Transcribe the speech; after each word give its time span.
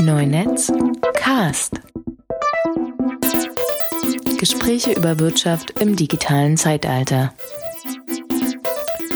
Neunetz 0.00 0.72
Cast. 1.14 1.78
Gespräche 4.38 4.92
über 4.92 5.18
Wirtschaft 5.18 5.78
im 5.78 5.94
digitalen 5.94 6.56
Zeitalter. 6.56 7.34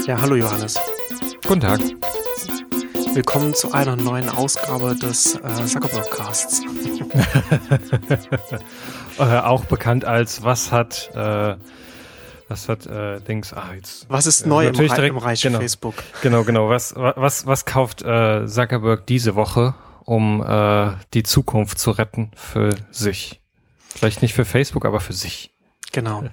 Ja, 0.07 0.21
hallo 0.21 0.35
Johannes. 0.35 0.79
Guten 1.47 1.61
Tag. 1.61 1.81
Willkommen 3.15 3.55
zu 3.55 3.73
einer 3.73 3.97
neuen 3.97 4.29
Ausgabe 4.29 4.95
des 4.95 5.37
äh, 5.37 5.65
Zuckerberg 5.65 6.11
Casts. 6.11 6.61
äh, 9.19 9.23
auch 9.23 9.65
bekannt 9.65 10.05
als 10.05 10.45
was 10.45 10.71
hat 10.71 11.11
äh, 11.15 11.57
was 12.49 12.69
hat 12.69 12.87
äh, 12.87 13.21
Dings 13.21 13.55
ah 13.55 13.71
jetzt 13.75 14.05
was 14.11 14.27
ist 14.27 14.47
neu 14.47 14.67
natürlich 14.67 14.91
im, 14.91 14.97
direkt, 14.97 15.17
im 15.17 15.19
Reich 15.19 15.41
genau, 15.41 15.61
Facebook 15.61 15.95
genau 16.23 16.45
genau 16.45 16.69
was 16.69 16.95
was 16.95 17.47
was 17.47 17.65
kauft 17.65 18.03
äh, 18.03 18.47
Zuckerberg 18.47 19.07
diese 19.07 19.35
Woche 19.35 19.75
um 20.05 20.43
äh, 20.43 20.93
die 21.13 21.23
Zukunft 21.23 21.79
zu 21.79 21.91
retten 21.91 22.31
für 22.35 22.75
sich 22.91 23.41
vielleicht 23.95 24.23
nicht 24.23 24.35
für 24.35 24.45
Facebook 24.45 24.85
aber 24.85 25.01
für 25.01 25.13
sich 25.13 25.55
Genau. 25.95 26.25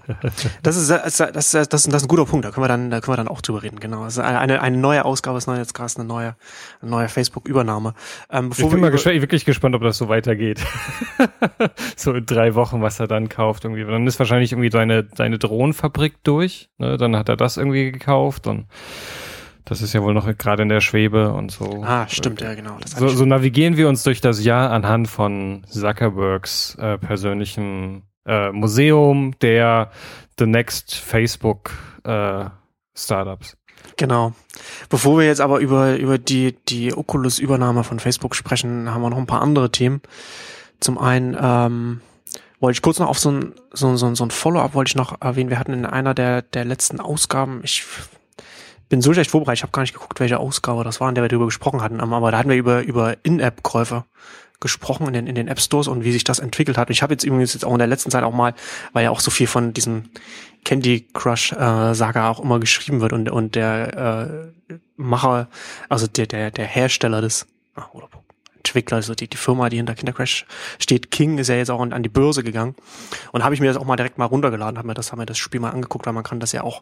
Das 0.64 0.76
ist, 0.76 0.90
das, 0.90 1.18
das, 1.18 1.52
das, 1.52 1.62
das 1.70 1.86
ist 1.86 2.04
ein 2.04 2.08
guter 2.08 2.26
Punkt. 2.26 2.46
Da 2.46 2.50
können 2.50 2.64
wir 2.64 2.68
dann, 2.68 2.90
da 2.90 3.00
können 3.00 3.14
wir 3.14 3.18
dann 3.18 3.28
auch 3.28 3.42
drüber 3.42 3.62
reden. 3.62 3.80
Genau. 3.80 4.02
Also 4.02 4.22
eine, 4.24 4.60
eine 4.60 4.78
neue 4.78 5.06
Ausgabe 5.06 5.38
ist 5.38 5.48
jetzt 5.48 5.76
gerade 5.76 5.94
eine 5.98 6.06
neue, 6.06 6.36
eine 6.82 6.90
neue 6.90 7.10
Facebook-Übernahme. 7.10 7.94
Ähm, 8.32 8.50
ich 8.58 8.68
bin 8.68 8.80
mal 8.80 8.90
gespannt, 8.90 9.22
wirklich 9.22 9.46
gespannt, 9.46 9.76
ob 9.76 9.84
das 9.84 10.00
so 10.00 10.10
weitergeht. 10.10 10.60
so 11.96 12.14
in 12.14 12.26
drei 12.26 12.56
Wochen, 12.56 12.82
was 12.82 13.00
er 13.00 13.06
dann 13.08 13.30
kauft 13.30 13.64
irgendwie. 13.64 13.84
Dann 13.84 14.08
ist 14.08 14.18
wahrscheinlich 14.18 14.52
irgendwie 14.52 14.72
seine, 14.72 15.08
seine 15.14 15.38
Drohnenfabrik 15.38 16.24
durch. 16.24 16.72
Ne? 16.80 16.98
Dann 16.98 17.16
hat 17.16 17.30
er 17.30 17.38
das 17.38 17.58
irgendwie 17.58 17.92
gekauft 17.92 18.48
und 18.48 18.66
das 19.66 19.82
ist 19.82 19.94
ja 19.94 20.02
wohl 20.02 20.14
noch 20.14 20.28
gerade 20.38 20.64
in 20.64 20.70
der 20.70 20.82
Schwebe 20.82 21.34
und 21.34 21.52
so. 21.52 21.84
Ah, 21.84 22.08
stimmt, 22.08 22.42
ja, 22.42 22.54
genau. 22.56 22.78
So, 22.86 23.08
so 23.08 23.26
navigieren 23.26 23.78
wir 23.78 23.88
uns 23.88 24.04
durch 24.04 24.22
das 24.22 24.44
Jahr 24.44 24.72
anhand 24.72 25.08
von 25.08 25.64
Zuckerbergs 25.68 26.76
äh, 26.76 26.98
persönlichem 26.98 28.04
äh, 28.26 28.52
Museum 28.52 29.34
der 29.42 29.92
The 30.38 30.46
Next 30.46 30.96
Facebook 30.96 31.72
äh, 32.04 32.46
Startups. 32.96 33.58
Genau. 33.98 34.34
Bevor 34.90 35.20
wir 35.20 35.26
jetzt 35.26 35.42
aber 35.42 35.60
über, 35.60 35.98
über 35.98 36.18
die, 36.18 36.56
die 36.68 36.94
Oculus-Übernahme 36.94 37.84
von 37.84 38.00
Facebook 38.00 38.36
sprechen, 38.36 38.92
haben 38.92 39.02
wir 39.02 39.10
noch 39.10 39.18
ein 39.18 39.28
paar 39.28 39.42
andere 39.42 39.72
Themen. 39.72 40.02
Zum 40.80 40.98
einen 40.98 41.38
ähm, 41.40 42.02
wollte 42.60 42.78
ich 42.78 42.82
kurz 42.82 43.00
noch 43.00 43.10
auf 43.10 43.20
so 43.20 43.32
ein, 43.32 43.54
so, 43.74 43.96
so, 43.96 44.14
so 44.16 44.26
ein 44.26 44.32
Follow-up 44.32 44.74
wollte 44.74 44.90
ich 44.90 44.96
noch 44.96 45.20
erwähnen. 45.22 45.50
Wir 45.50 45.60
hatten 45.60 45.74
in 45.74 45.86
einer 45.86 46.14
der, 46.14 46.42
der 46.42 46.66
letzten 46.66 47.00
Ausgaben, 47.00 47.62
ich 47.64 47.86
bin 48.92 49.02
so 49.02 49.14
schlecht 49.14 49.32
vorbereitet, 49.32 49.60
ich 49.60 49.64
habe 49.64 49.72
gar 49.72 49.82
nicht 49.82 49.94
geguckt, 49.94 50.20
welche 50.20 50.38
Ausgabe 50.38 50.84
das 50.84 51.00
war, 51.00 51.08
in 51.10 51.16
der 51.16 51.24
wir 51.24 51.30
darüber 51.30 51.46
gesprochen 51.46 51.82
hatten, 51.82 52.02
aber 52.02 52.30
da 52.30 52.38
hatten 52.38 52.50
wir 52.50 52.58
über, 52.58 52.84
über 52.84 53.16
In-App-Käufe 53.24 54.04
gesprochen 54.60 55.08
in 55.08 55.14
den, 55.14 55.28
in 55.28 55.34
den 55.34 55.48
App 55.48 55.62
Stores 55.62 55.88
und 55.88 56.04
wie 56.04 56.12
sich 56.12 56.26
das 56.26 56.40
entwickelt 56.40 56.78
hat. 56.78 56.90
Und 56.90 56.92
ich 56.92 57.02
habe 57.02 57.14
jetzt 57.14 57.24
übrigens 57.24 57.54
jetzt 57.54 57.66
auch 57.66 57.72
in 57.72 57.80
der 57.80 57.88
letzten 57.88 58.12
Zeit 58.12 58.24
auch 58.24 58.34
mal, 58.34 58.54
weil 58.94 59.06
ja 59.06 59.10
auch 59.10 59.22
so 59.22 59.32
viel 59.32 59.48
von 59.48 59.74
diesem 59.74 60.10
Candy 60.66 61.08
Crush 61.14 61.54
äh, 61.54 61.56
auch 61.56 62.40
immer 62.40 62.60
geschrieben 62.60 63.02
wird 63.02 63.14
und, 63.14 63.32
und 63.32 63.56
der 63.56 64.52
äh, 64.70 64.76
Macher, 64.98 65.48
also 65.90 66.06
der, 66.06 66.28
der, 66.28 66.52
der 66.52 66.68
Hersteller 66.68 67.22
des, 67.22 67.48
ah, 67.76 67.86
oder 67.94 68.10
Entwickler, 68.58 68.98
also 68.98 69.16
die, 69.16 69.28
die 69.28 69.38
Firma, 69.38 69.70
die 69.70 69.78
hinter 69.78 69.96
Kinder 69.96 70.14
Crash 70.14 70.46
steht, 70.78 71.10
King, 71.10 71.40
ist 71.40 71.48
ja 71.48 71.56
jetzt 71.56 71.72
auch 71.72 71.82
an, 71.82 71.94
an 71.94 72.04
die 72.04 72.10
Börse 72.10 72.44
gegangen. 72.44 72.76
Und 73.32 73.44
habe 73.44 73.56
ich 73.56 73.62
mir 73.62 73.68
das 73.68 73.78
auch 73.78 73.86
mal 73.86 73.96
direkt 73.96 74.20
mal 74.20 74.26
runtergeladen, 74.26 74.78
habe 74.78 74.88
mir 74.88 74.94
das, 74.94 75.12
habe 75.12 75.22
mir 75.22 75.26
das 75.26 75.40
Spiel 75.40 75.60
mal 75.60 75.72
angeguckt, 75.72 76.06
weil 76.06 76.14
man 76.14 76.24
kann 76.24 76.40
das 76.40 76.52
ja 76.52 76.62
auch 76.62 76.82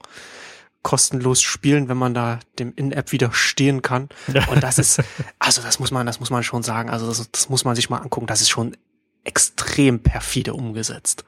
kostenlos 0.81 1.41
spielen, 1.41 1.89
wenn 1.89 1.97
man 1.97 2.13
da 2.13 2.39
dem 2.57 2.73
In-App 2.75 3.11
widerstehen 3.11 3.81
kann. 3.81 4.09
Und 4.49 4.63
das 4.63 4.79
ist, 4.79 5.01
also 5.39 5.61
das 5.61 5.79
muss 5.79 5.91
man, 5.91 6.05
das 6.05 6.19
muss 6.19 6.29
man 6.29 6.43
schon 6.43 6.63
sagen. 6.63 6.89
Also 6.89 7.07
das, 7.07 7.29
das 7.31 7.49
muss 7.49 7.65
man 7.65 7.75
sich 7.75 7.89
mal 7.89 7.97
angucken. 7.97 8.27
Das 8.27 8.41
ist 8.41 8.49
schon 8.49 8.77
extrem 9.23 10.01
perfide 10.01 10.53
umgesetzt. 10.53 11.25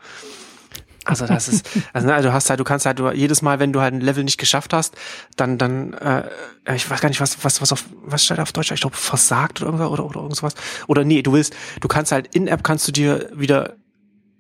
Also 1.04 1.26
das 1.26 1.48
ist, 1.48 1.68
also 1.94 2.08
ne, 2.08 2.22
du 2.22 2.32
hast 2.32 2.50
halt, 2.50 2.60
du 2.60 2.64
kannst 2.64 2.86
halt, 2.86 3.00
du, 3.00 3.12
jedes 3.12 3.42
Mal, 3.42 3.60
wenn 3.60 3.74
du 3.74 3.82
halt 3.82 3.94
ein 3.94 4.02
Level 4.02 4.24
nicht 4.24 4.38
geschafft 4.38 4.74
hast, 4.74 4.96
dann, 5.36 5.58
dann, 5.58 5.94
äh, 5.94 6.30
ich 6.76 6.90
weiß 6.90 7.02
gar 7.02 7.10
nicht, 7.10 7.22
was, 7.22 7.44
was, 7.44 7.62
was 7.62 7.72
auf, 7.72 7.86
was 8.04 8.24
steht 8.24 8.40
auf 8.40 8.52
Deutsch? 8.52 8.72
Ich 8.72 8.82
glaube, 8.82 8.96
versagt 8.96 9.62
oder 9.62 9.68
irgendwas 9.68 9.90
oder, 9.90 10.06
oder 10.06 10.22
irgendwas. 10.22 10.54
Oder 10.88 11.04
nee, 11.04 11.22
du 11.22 11.34
willst, 11.34 11.54
du 11.80 11.88
kannst 11.88 12.12
halt 12.12 12.34
in 12.36 12.48
App 12.48 12.64
kannst 12.64 12.88
du 12.88 12.92
dir 12.92 13.30
wieder 13.34 13.76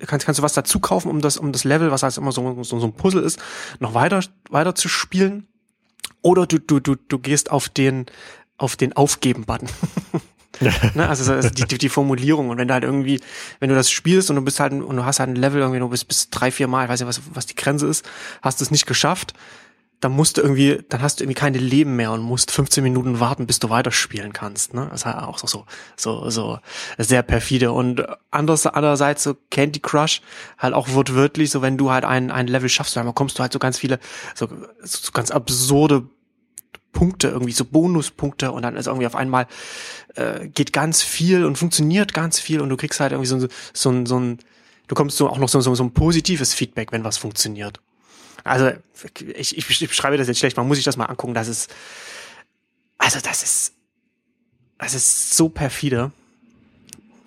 kannst, 0.07 0.25
kannst 0.25 0.39
du 0.39 0.43
was 0.43 0.53
dazu 0.53 0.79
kaufen, 0.79 1.09
um 1.09 1.21
das, 1.21 1.37
um 1.37 1.51
das 1.51 1.63
Level, 1.63 1.91
was 1.91 2.03
halt 2.03 2.17
immer 2.17 2.31
so, 2.31 2.63
so, 2.63 2.79
so 2.79 2.85
ein 2.85 2.93
Puzzle 2.93 3.23
ist, 3.23 3.39
noch 3.79 3.93
weiter, 3.93 4.21
weiter 4.49 4.75
zu 4.75 4.89
spielen. 4.89 5.47
Oder 6.21 6.45
du, 6.45 6.59
du, 6.59 6.79
du, 6.79 6.95
du 6.95 7.19
gehst 7.19 7.51
auf 7.51 7.69
den, 7.69 8.05
auf 8.57 8.75
den 8.75 8.93
Aufgeben-Button. 8.93 9.69
ne? 10.95 11.09
Also 11.09 11.31
also 11.31 11.49
die, 11.49 11.77
die, 11.77 11.89
Formulierung. 11.89 12.49
Und 12.49 12.57
wenn 12.57 12.67
du 12.67 12.73
halt 12.73 12.83
irgendwie, 12.83 13.19
wenn 13.59 13.69
du 13.69 13.75
das 13.75 13.89
spielst 13.89 14.29
und 14.29 14.35
du 14.35 14.41
bist 14.43 14.59
halt 14.59 14.73
und 14.73 14.95
du 14.95 15.05
hast 15.05 15.19
halt 15.19 15.29
ein 15.29 15.35
Level 15.35 15.61
irgendwie, 15.61 15.79
du 15.79 15.89
bist 15.89 16.07
bis 16.07 16.29
drei, 16.29 16.51
vier 16.51 16.67
Mal, 16.67 16.85
ich 16.85 16.89
weiß 16.89 16.99
nicht, 16.99 17.09
was, 17.09 17.21
was 17.33 17.45
die 17.45 17.55
Grenze 17.55 17.87
ist, 17.87 18.07
hast 18.41 18.61
es 18.61 18.71
nicht 18.71 18.85
geschafft, 18.85 19.33
dann 20.01 20.13
musst 20.13 20.37
du 20.37 20.41
irgendwie, 20.41 20.83
dann 20.89 21.01
hast 21.01 21.19
du 21.19 21.23
irgendwie 21.23 21.39
keine 21.39 21.59
Leben 21.59 21.95
mehr 21.95 22.11
und 22.11 22.21
musst 22.21 22.49
15 22.49 22.83
Minuten 22.83 23.19
warten, 23.19 23.45
bis 23.45 23.59
du 23.59 23.69
weiterspielen 23.69 24.33
kannst. 24.33 24.73
Ne? 24.73 24.87
Das 24.89 25.01
ist 25.01 25.05
halt 25.05 25.17
auch 25.17 25.37
so, 25.37 25.45
so, 25.45 25.65
so, 25.95 26.29
so 26.31 26.57
sehr 26.97 27.21
perfide. 27.21 27.71
Und 27.71 28.03
anders, 28.31 28.65
andererseits 28.65 29.21
so 29.21 29.37
Candy 29.51 29.79
Crush, 29.79 30.21
halt 30.57 30.73
auch 30.73 30.89
wortwörtlich, 30.89 31.51
so 31.51 31.61
wenn 31.61 31.77
du 31.77 31.91
halt 31.91 32.03
ein, 32.03 32.31
ein 32.31 32.47
Level 32.47 32.67
schaffst, 32.67 32.95
dann 32.95 33.13
kommst 33.13 33.37
du 33.37 33.43
halt 33.43 33.53
so 33.53 33.59
ganz 33.59 33.77
viele, 33.77 33.99
so, 34.33 34.47
so 34.81 35.11
ganz 35.11 35.29
absurde 35.29 36.07
Punkte, 36.93 37.27
irgendwie 37.27 37.53
so 37.53 37.63
Bonuspunkte 37.63 38.51
und 38.51 38.63
dann 38.63 38.75
ist 38.75 38.87
irgendwie 38.87 39.07
auf 39.07 39.15
einmal 39.15 39.45
äh, 40.15 40.47
geht 40.47 40.73
ganz 40.73 41.03
viel 41.03 41.45
und 41.45 41.57
funktioniert 41.57 42.13
ganz 42.13 42.39
viel 42.39 42.59
und 42.59 42.69
du 42.69 42.75
kriegst 42.75 42.99
halt 42.99 43.11
irgendwie 43.11 43.27
so, 43.27 43.39
so, 43.39 43.47
so, 43.73 44.05
so 44.05 44.19
ein, 44.19 44.39
du 44.87 44.95
kommst 44.95 45.17
so 45.17 45.29
auch 45.29 45.37
noch 45.37 45.47
so, 45.47 45.61
so, 45.61 45.75
so 45.75 45.83
ein 45.83 45.93
positives 45.93 46.55
Feedback, 46.55 46.91
wenn 46.91 47.03
was 47.03 47.17
funktioniert. 47.17 47.79
Also 48.43 48.71
ich, 49.35 49.57
ich, 49.57 49.87
beschreibe 49.87 50.17
das 50.17 50.27
jetzt 50.27 50.39
schlecht, 50.39 50.57
man 50.57 50.67
muss 50.67 50.77
sich 50.77 50.85
das 50.85 50.97
mal 50.97 51.05
angucken. 51.05 51.33
Das 51.33 51.47
ist, 51.47 51.73
also 52.97 53.19
das 53.19 53.43
ist, 53.43 53.73
das 54.77 54.93
ist 54.93 55.35
so 55.35 55.49
perfide. 55.49 56.11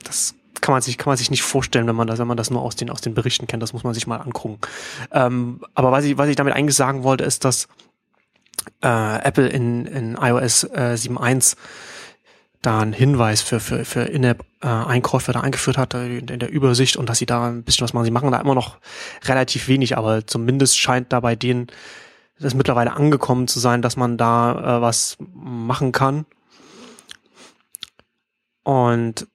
Das 0.03 0.35
kann 0.61 0.73
man 0.73 0.83
sich 0.83 0.97
kann 0.97 1.11
man 1.11 1.17
sich 1.17 1.31
nicht 1.31 1.43
vorstellen, 1.43 1.87
wenn 1.87 1.97
man 1.97 2.07
das 2.07 2.19
wenn 2.19 2.27
man 2.27 2.37
das 2.37 2.51
nur 2.51 2.63
aus 2.63 2.75
den 2.77 2.91
aus 2.91 3.01
den 3.01 3.15
Berichten 3.15 3.47
kennt. 3.47 3.63
Das 3.63 3.73
muss 3.73 3.85
man 3.85 3.95
sich 3.95 4.07
mal 4.07 4.17
angucken. 4.17 4.59
Ähm, 5.13 5.61
aber 5.75 5.93
was 5.93 6.05
ich 6.05 6.17
was 6.19 6.29
ich 6.29 6.37
damit 6.37 6.55
eigentlich 6.55 6.77
sagen 6.77 7.03
wollte, 7.03 7.25
ist, 7.25 7.45
dass 7.45 7.69
äh, 8.83 9.19
Apple 9.23 9.49
in 9.49 9.87
in 9.87 10.15
iOS 10.15 10.65
äh, 10.65 10.97
7.1 10.97 11.57
da 12.65 12.81
einen 12.81 12.93
Hinweis 12.93 13.43
für, 13.43 13.61
für, 13.61 13.85
für 13.85 14.03
In-App-Einkäufe 14.03 15.33
da 15.33 15.41
eingeführt 15.41 15.77
hat 15.77 15.95
äh, 15.95 16.19
in 16.19 16.27
der 16.27 16.51
Übersicht 16.51 16.97
und 16.97 17.09
dass 17.09 17.19
sie 17.19 17.27
da 17.27 17.49
ein 17.49 17.63
bisschen 17.63 17.85
was 17.85 17.93
machen. 17.93 18.05
Sie 18.05 18.11
machen 18.11 18.33
da 18.33 18.41
immer 18.41 18.55
noch 18.55 18.79
relativ 19.25 19.69
wenig, 19.69 19.97
aber 19.99 20.27
zumindest 20.27 20.79
scheint 20.79 21.13
da 21.13 21.21
bei 21.21 21.37
denen 21.37 21.67
das 22.41 22.55
mittlerweile 22.55 22.95
angekommen 22.95 23.49
zu 23.49 23.61
sein, 23.61 23.83
dass 23.83 23.97
man 23.97 24.17
da 24.17 24.79
äh, 24.79 24.81
was 24.81 25.17
machen 25.35 25.93
kann. 25.93 26.27
Und 28.63 29.29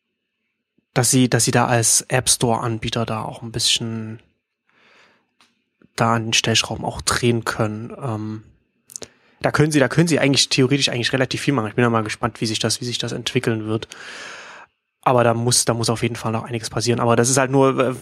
dass 0.93 1.11
sie, 1.11 1.29
dass 1.29 1.45
sie 1.45 1.51
da 1.51 1.67
als 1.67 2.01
App 2.07 2.29
Store-Anbieter 2.29 3.05
da 3.05 3.21
auch 3.21 3.43
ein 3.43 3.51
bisschen 3.51 4.19
da 5.95 6.15
an 6.15 6.25
den 6.25 6.33
Stellschrauben 6.33 6.83
auch 6.83 7.01
drehen 7.01 7.45
können. 7.45 7.95
Ähm, 8.01 8.43
da 9.41 9.51
können 9.51 9.71
sie, 9.71 9.79
da 9.79 9.87
können 9.87 10.07
sie 10.07 10.19
eigentlich 10.19 10.49
theoretisch 10.49 10.89
eigentlich 10.89 11.13
relativ 11.13 11.41
viel 11.41 11.53
machen. 11.53 11.67
Ich 11.67 11.75
bin 11.75 11.83
ja 11.83 11.89
mal 11.89 12.03
gespannt, 12.03 12.41
wie 12.41 12.45
sich 12.45 12.59
das, 12.59 12.81
wie 12.81 12.85
sich 12.85 12.97
das 12.97 13.11
entwickeln 13.11 13.65
wird. 13.65 13.87
Aber 15.01 15.23
da 15.23 15.33
muss, 15.33 15.65
da 15.65 15.73
muss 15.73 15.89
auf 15.89 16.03
jeden 16.03 16.17
Fall 16.17 16.31
noch 16.33 16.43
einiges 16.43 16.69
passieren. 16.69 16.99
Aber 16.99 17.15
das 17.15 17.29
ist 17.29 17.37
halt 17.37 17.51
nur, 17.51 17.79
äh, 17.79 17.95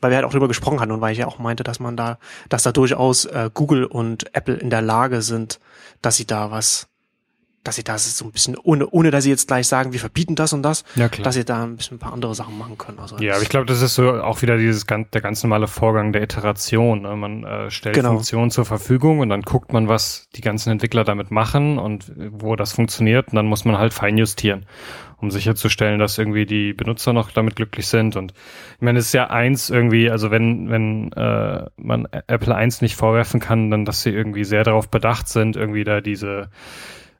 weil 0.00 0.10
wir 0.10 0.16
halt 0.16 0.26
auch 0.26 0.32
drüber 0.32 0.48
gesprochen 0.48 0.80
hatten 0.80 0.92
und 0.92 1.00
weil 1.00 1.12
ich 1.12 1.18
ja 1.18 1.26
auch 1.26 1.38
meinte, 1.38 1.62
dass 1.62 1.78
man 1.78 1.96
da, 1.96 2.18
dass 2.48 2.64
da 2.64 2.72
durchaus 2.72 3.24
äh, 3.24 3.50
Google 3.54 3.84
und 3.84 4.34
Apple 4.34 4.56
in 4.56 4.70
der 4.70 4.82
Lage 4.82 5.22
sind, 5.22 5.60
dass 6.02 6.16
sie 6.16 6.26
da 6.26 6.50
was 6.50 6.89
dass 7.62 7.76
sie 7.76 7.84
das 7.84 8.16
so 8.16 8.24
ein 8.24 8.32
bisschen, 8.32 8.56
ohne, 8.56 8.88
ohne 8.88 9.10
dass 9.10 9.24
sie 9.24 9.30
jetzt 9.30 9.46
gleich 9.48 9.68
sagen, 9.68 9.92
wir 9.92 10.00
verbieten 10.00 10.34
das 10.34 10.52
und 10.52 10.62
das, 10.62 10.84
ja, 10.94 11.08
dass 11.08 11.34
sie 11.34 11.44
da 11.44 11.64
ein 11.64 11.76
bisschen 11.76 11.96
ein 11.96 12.00
paar 12.00 12.14
andere 12.14 12.34
Sachen 12.34 12.56
machen 12.56 12.78
können. 12.78 12.98
Also 12.98 13.18
ja, 13.18 13.34
aber 13.34 13.42
ich 13.42 13.50
glaube, 13.50 13.66
das 13.66 13.82
ist 13.82 13.94
so 13.94 14.14
auch 14.14 14.40
wieder 14.40 14.56
dieses 14.56 14.86
ganz, 14.86 15.10
der 15.10 15.20
ganz 15.20 15.42
normale 15.42 15.66
Vorgang 15.68 16.12
der 16.12 16.22
Iteration. 16.22 17.02
Ne? 17.02 17.14
Man 17.16 17.44
äh, 17.44 17.70
stellt 17.70 17.96
genau. 17.96 18.12
Funktionen 18.12 18.50
zur 18.50 18.64
Verfügung 18.64 19.18
und 19.18 19.28
dann 19.28 19.42
guckt 19.42 19.72
man, 19.74 19.88
was 19.88 20.28
die 20.34 20.40
ganzen 20.40 20.70
Entwickler 20.70 21.04
damit 21.04 21.30
machen 21.30 21.78
und 21.78 22.10
wo 22.30 22.56
das 22.56 22.72
funktioniert 22.72 23.28
und 23.28 23.36
dann 23.36 23.46
muss 23.46 23.66
man 23.66 23.76
halt 23.76 23.92
feinjustieren, 23.92 24.64
um 25.18 25.30
sicherzustellen, 25.30 25.98
dass 25.98 26.16
irgendwie 26.16 26.46
die 26.46 26.72
Benutzer 26.72 27.12
noch 27.12 27.30
damit 27.30 27.56
glücklich 27.56 27.88
sind. 27.88 28.16
Und 28.16 28.32
ich 28.76 28.82
meine, 28.82 29.00
es 29.00 29.06
ist 29.06 29.12
ja 29.12 29.28
eins 29.28 29.68
irgendwie, 29.68 30.10
also 30.10 30.30
wenn, 30.30 30.70
wenn 30.70 31.12
äh, 31.12 31.66
man 31.76 32.08
Apple 32.26 32.54
eins 32.54 32.80
nicht 32.80 32.96
vorwerfen 32.96 33.38
kann, 33.38 33.70
dann 33.70 33.84
dass 33.84 34.02
sie 34.02 34.10
irgendwie 34.10 34.44
sehr 34.44 34.64
darauf 34.64 34.88
bedacht 34.88 35.28
sind, 35.28 35.56
irgendwie 35.56 35.84
da 35.84 36.00
diese 36.00 36.48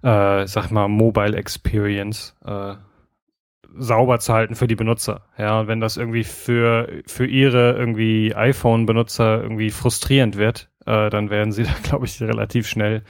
äh, 0.02 0.46
sag 0.46 0.70
mal, 0.70 0.88
Mobile 0.88 1.36
Experience 1.36 2.36
äh, 2.44 2.74
sauber 3.76 4.18
zu 4.18 4.32
halten 4.32 4.54
für 4.54 4.66
die 4.66 4.76
Benutzer. 4.76 5.22
Ja, 5.38 5.60
und 5.60 5.68
wenn 5.68 5.80
das 5.80 5.96
irgendwie 5.96 6.24
für, 6.24 6.88
für 7.06 7.26
ihre 7.26 7.72
irgendwie 7.72 8.34
iPhone-Benutzer 8.34 9.42
irgendwie 9.42 9.70
frustrierend 9.70 10.36
wird, 10.36 10.70
äh, 10.86 11.10
dann 11.10 11.30
werden 11.30 11.52
sie 11.52 11.62
da, 11.64 11.74
glaube 11.82 12.06
ich, 12.06 12.20
relativ 12.20 12.66
schnell 12.66 13.02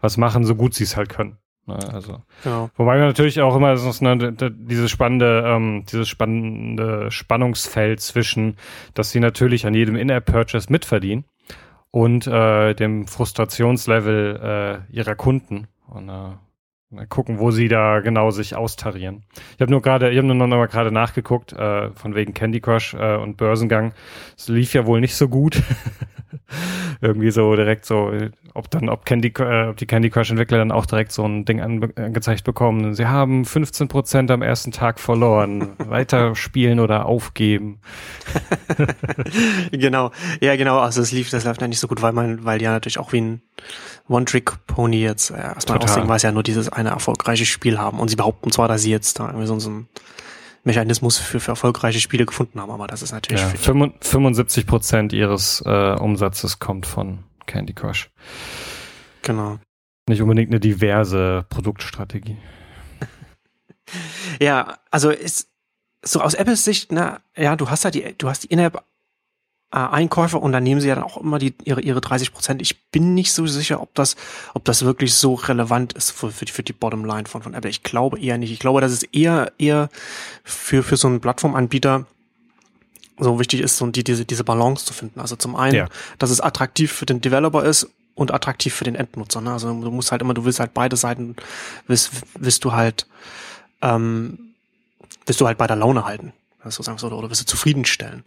was 0.00 0.16
machen, 0.16 0.44
so 0.44 0.54
gut 0.54 0.74
sie 0.74 0.84
es 0.84 0.96
halt 0.96 1.08
können. 1.08 1.38
Ne? 1.66 1.78
Also, 1.92 2.22
genau. 2.42 2.70
wobei 2.76 2.96
wir 2.96 3.04
natürlich 3.04 3.40
auch 3.42 3.54
immer 3.54 3.76
so, 3.76 3.92
ne, 4.04 4.34
dieses 4.56 4.90
spannende, 4.90 5.44
ähm, 5.46 5.84
dieses 5.90 6.08
spannende 6.08 7.10
Spannungsfeld 7.10 8.00
zwischen, 8.00 8.56
dass 8.94 9.10
sie 9.10 9.20
natürlich 9.20 9.66
an 9.66 9.74
jedem 9.74 9.94
In-App-Purchase 9.94 10.72
mitverdienen 10.72 11.24
und 11.90 12.26
äh, 12.26 12.74
dem 12.74 13.06
Frustrationslevel 13.06 14.86
äh, 14.90 14.96
ihrer 14.96 15.14
Kunden. 15.14 15.68
Und 15.98 16.08
äh, 16.10 16.47
Mal 16.90 17.06
gucken, 17.06 17.38
wo 17.38 17.50
sie 17.50 17.68
da 17.68 18.00
genau 18.00 18.30
sich 18.30 18.56
austarieren. 18.56 19.22
Ich 19.56 19.60
habe 19.60 19.70
nur 19.70 19.82
gerade, 19.82 20.10
ich 20.10 20.16
habe 20.16 20.26
nur 20.26 20.34
noch 20.34 20.46
mal 20.46 20.68
gerade 20.68 20.90
nachgeguckt, 20.90 21.52
äh, 21.52 21.90
von 21.90 22.14
wegen 22.14 22.32
Candy 22.32 22.60
Crush 22.60 22.94
äh, 22.94 23.16
und 23.16 23.36
Börsengang. 23.36 23.92
Es 24.38 24.48
lief 24.48 24.72
ja 24.72 24.86
wohl 24.86 25.02
nicht 25.02 25.14
so 25.14 25.28
gut. 25.28 25.62
Irgendwie 27.02 27.30
so 27.30 27.54
direkt 27.54 27.84
so, 27.84 28.10
ob 28.54 28.70
dann, 28.70 28.88
ob 28.88 29.04
Candy, 29.04 29.32
äh, 29.38 29.68
ob 29.68 29.76
die 29.76 29.86
Candy 29.86 30.08
Crush 30.08 30.30
Entwickler 30.30 30.56
dann 30.58 30.72
auch 30.72 30.86
direkt 30.86 31.12
so 31.12 31.26
ein 31.26 31.44
Ding 31.44 31.60
angezeigt 31.60 32.44
bekommen. 32.44 32.94
Sie 32.94 33.06
haben 33.06 33.44
15 33.44 33.88
Prozent 33.88 34.30
am 34.30 34.40
ersten 34.40 34.72
Tag 34.72 34.98
verloren. 34.98 35.74
Weiterspielen 35.78 36.80
oder 36.80 37.04
aufgeben. 37.04 37.80
genau. 39.72 40.10
Ja, 40.40 40.56
genau. 40.56 40.78
Also 40.78 41.02
es 41.02 41.12
lief, 41.12 41.28
das 41.28 41.44
läuft 41.44 41.60
ja 41.60 41.68
nicht 41.68 41.80
so 41.80 41.86
gut, 41.86 42.00
weil 42.00 42.12
man, 42.12 42.46
weil 42.46 42.58
die 42.58 42.64
ja 42.64 42.72
natürlich 42.72 42.98
auch 42.98 43.12
wie 43.12 43.20
ein 43.20 43.42
One-Trick-Pony 44.08 45.00
jetzt 45.00 45.30
äh, 45.30 45.38
erstmal 45.38 45.78
aussehen, 45.78 46.08
weil 46.08 46.18
sie 46.18 46.26
ja 46.26 46.32
nur 46.32 46.42
dieses 46.42 46.68
eine 46.78 46.90
erfolgreiche 46.90 47.44
Spiel 47.44 47.78
haben. 47.78 47.98
Und 47.98 48.08
sie 48.08 48.16
behaupten 48.16 48.50
zwar, 48.50 48.68
dass 48.68 48.82
sie 48.82 48.90
jetzt 48.90 49.18
da 49.18 49.26
irgendwie 49.26 49.46
so, 49.46 49.58
so 49.58 49.70
ein 49.70 49.88
Mechanismus 50.64 51.18
für, 51.18 51.40
für 51.40 51.52
erfolgreiche 51.52 52.00
Spiele 52.00 52.26
gefunden 52.26 52.60
haben, 52.60 52.70
aber 52.70 52.86
das 52.86 53.02
ist 53.02 53.12
natürlich. 53.12 53.42
Ja, 53.42 53.48
75 54.00 54.66
Prozent 54.66 55.12
ihres 55.12 55.62
äh, 55.66 55.94
Umsatzes 55.94 56.58
kommt 56.58 56.86
von 56.86 57.24
Candy 57.46 57.72
Crush. 57.72 58.10
Genau. 59.22 59.58
Nicht 60.08 60.22
unbedingt 60.22 60.50
eine 60.50 60.60
diverse 60.60 61.44
Produktstrategie. 61.48 62.36
ja, 64.40 64.78
also 64.90 65.10
ist 65.10 65.48
so 66.02 66.20
aus 66.20 66.34
Apples 66.34 66.64
Sicht, 66.64 66.92
na, 66.92 67.20
ja, 67.36 67.56
du 67.56 67.70
hast 67.70 67.84
ja 67.84 67.90
die, 67.90 68.14
du 68.16 68.28
hast 68.28 68.44
die 68.44 68.48
In-App 68.48 68.84
äh, 69.70 69.76
Einkäufe 69.76 70.38
und 70.38 70.52
dann 70.52 70.62
nehmen 70.62 70.80
sie 70.80 70.88
ja 70.88 70.94
dann 70.94 71.04
auch 71.04 71.18
immer 71.18 71.38
die, 71.38 71.54
ihre, 71.64 71.80
ihre 71.80 72.00
30 72.00 72.32
Prozent. 72.32 72.62
Ich 72.62 72.90
bin 72.90 73.14
nicht 73.14 73.32
so 73.32 73.46
sicher, 73.46 73.82
ob 73.82 73.94
das, 73.94 74.16
ob 74.54 74.64
das 74.64 74.84
wirklich 74.84 75.14
so 75.14 75.34
relevant 75.34 75.92
ist 75.92 76.10
für, 76.10 76.30
für, 76.30 76.44
die, 76.44 76.52
für 76.52 76.62
die 76.62 76.72
Bottomline 76.72 77.26
von, 77.26 77.42
von 77.42 77.54
Apple. 77.54 77.70
Ich 77.70 77.82
glaube 77.82 78.18
eher 78.18 78.38
nicht. 78.38 78.50
Ich 78.50 78.60
glaube, 78.60 78.80
dass 78.80 78.92
es 78.92 79.02
eher, 79.02 79.52
eher 79.58 79.90
für, 80.42 80.82
für 80.82 80.96
so 80.96 81.08
einen 81.08 81.20
Plattformanbieter 81.20 82.06
so 83.18 83.38
wichtig 83.38 83.60
ist, 83.60 83.76
so 83.76 83.86
die, 83.88 84.04
diese, 84.04 84.24
diese 84.24 84.44
Balance 84.44 84.86
zu 84.86 84.94
finden. 84.94 85.20
Also 85.20 85.36
zum 85.36 85.56
einen, 85.56 85.74
ja. 85.74 85.88
dass 86.18 86.30
es 86.30 86.40
attraktiv 86.40 86.92
für 86.92 87.04
den 87.04 87.20
Developer 87.20 87.64
ist 87.64 87.88
und 88.14 88.32
attraktiv 88.32 88.74
für 88.74 88.84
den 88.84 88.94
Endnutzer. 88.94 89.40
Ne? 89.40 89.52
Also 89.52 89.68
du 89.68 89.90
musst 89.90 90.12
halt 90.12 90.22
immer, 90.22 90.34
du 90.34 90.44
willst 90.44 90.60
halt 90.60 90.72
beide 90.72 90.96
Seiten, 90.96 91.36
willst, 91.86 92.12
willst 92.38 92.64
du 92.64 92.72
halt, 92.72 93.06
ähm, 93.82 94.54
willst 95.26 95.40
du 95.40 95.46
halt 95.46 95.58
bei 95.58 95.66
der 95.66 95.76
Laune 95.76 96.04
halten 96.04 96.32
sozusagen 96.64 96.98
so, 96.98 97.08
oder 97.08 97.30
wirst 97.30 97.42
du 97.42 97.46
zufriedenstellen. 97.46 98.24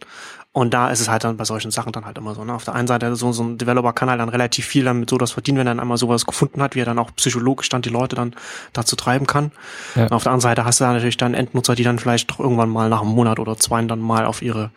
Und 0.54 0.74
da 0.74 0.90
ist 0.90 1.00
es 1.00 1.08
halt 1.08 1.24
dann 1.24 1.38
bei 1.38 1.44
solchen 1.44 1.70
Sachen 1.70 1.92
dann 1.92 2.04
halt 2.04 2.18
immer 2.18 2.34
so. 2.34 2.44
Ne? 2.44 2.52
Auf 2.52 2.64
der 2.64 2.74
einen 2.74 2.86
Seite, 2.86 3.16
so, 3.16 3.32
so 3.32 3.42
ein 3.42 3.56
Developer 3.56 3.94
kann 3.94 4.10
halt 4.10 4.20
dann 4.20 4.28
relativ 4.28 4.66
viel 4.66 4.84
damit 4.84 5.08
so 5.08 5.16
das 5.16 5.32
verdienen, 5.32 5.58
wenn 5.58 5.66
er 5.66 5.70
dann 5.70 5.80
einmal 5.80 5.96
sowas 5.96 6.26
gefunden 6.26 6.60
hat, 6.60 6.74
wie 6.74 6.80
er 6.80 6.84
dann 6.84 6.98
auch 6.98 7.10
psychologisch 7.16 7.70
dann 7.70 7.80
die 7.80 7.88
Leute 7.88 8.16
dann 8.16 8.34
dazu 8.74 8.94
treiben 8.94 9.26
kann. 9.26 9.50
Ja. 9.94 10.08
Auf 10.08 10.24
der 10.24 10.32
anderen 10.32 10.40
Seite 10.40 10.66
hast 10.66 10.80
du 10.80 10.84
dann 10.84 10.92
natürlich 10.92 11.16
dann 11.16 11.32
Endnutzer, 11.32 11.74
die 11.74 11.84
dann 11.84 11.98
vielleicht 11.98 12.30
doch 12.30 12.38
irgendwann 12.38 12.68
mal 12.68 12.90
nach 12.90 13.00
einem 13.00 13.12
Monat 13.12 13.38
oder 13.38 13.56
zwei 13.56 13.82
dann 13.82 14.00
mal 14.00 14.26
auf 14.26 14.42
ihre 14.42 14.70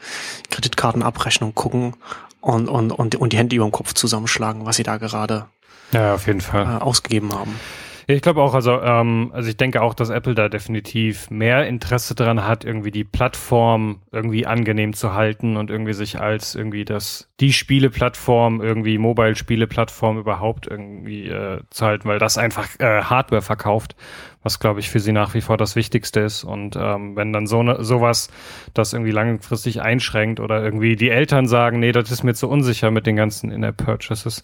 Kreditkartenabrechnung 0.49 1.53
gucken 1.53 1.95
und, 2.39 2.69
und, 2.69 2.93
und, 2.93 3.15
und 3.15 3.33
die 3.33 3.37
Hände 3.37 3.57
über 3.57 3.65
dem 3.65 3.73
Kopf 3.73 3.93
zusammenschlagen, 3.93 4.65
was 4.65 4.77
sie 4.77 4.83
da 4.83 4.95
gerade 4.95 5.47
ja, 5.91 6.15
auf 6.15 6.25
jeden 6.25 6.41
Fall. 6.41 6.63
Äh, 6.63 6.81
ausgegeben 6.81 7.33
haben. 7.33 7.59
Ich 8.07 8.21
glaube 8.21 8.41
auch, 8.41 8.53
also, 8.53 8.79
ähm, 8.81 9.31
also 9.33 9.49
ich 9.49 9.57
denke 9.57 9.81
auch, 9.81 9.95
dass 9.95 10.09
Apple 10.09 10.35
da 10.35 10.47
definitiv 10.47 11.31
mehr 11.31 11.67
Interesse 11.67 12.13
daran 12.13 12.45
hat, 12.45 12.63
irgendwie 12.63 12.91
die 12.91 13.03
Plattform 13.03 14.01
irgendwie 14.11 14.45
angenehm 14.45 14.93
zu 14.93 15.13
halten 15.13 15.57
und 15.57 15.71
irgendwie 15.71 15.93
sich 15.93 16.19
als 16.19 16.53
irgendwie 16.53 16.85
das, 16.85 17.29
die 17.39 17.51
Spieleplattform, 17.51 18.61
irgendwie 18.61 18.99
Mobile-Spieleplattform 18.99 20.19
überhaupt 20.19 20.67
irgendwie 20.67 21.27
äh, 21.29 21.61
zu 21.71 21.85
halten, 21.85 22.07
weil 22.07 22.19
das 22.19 22.37
einfach 22.37 22.67
äh, 22.79 23.01
Hardware 23.01 23.41
verkauft 23.41 23.95
was 24.45 24.59
glaube 24.59 24.79
ich 24.79 24.91
für 24.91 24.99
sie 24.99 25.11
nach 25.11 25.33
wie 25.33 25.41
vor 25.41 25.57
das 25.57 25.75
Wichtigste 25.75 26.19
ist. 26.19 26.43
Und 26.43 26.75
ähm, 26.79 27.15
wenn 27.15 27.33
dann 27.33 27.47
so 27.47 27.63
ne, 27.63 27.83
sowas 27.83 28.29
das 28.75 28.93
irgendwie 28.93 29.11
langfristig 29.11 29.81
einschränkt 29.81 30.39
oder 30.39 30.63
irgendwie 30.63 30.95
die 30.95 31.09
Eltern 31.09 31.47
sagen, 31.47 31.79
nee, 31.79 31.91
das 31.91 32.11
ist 32.11 32.21
mir 32.21 32.35
zu 32.35 32.47
unsicher 32.47 32.91
mit 32.91 33.07
den 33.07 33.15
ganzen 33.15 33.49
In-App-Purchases, 33.49 34.43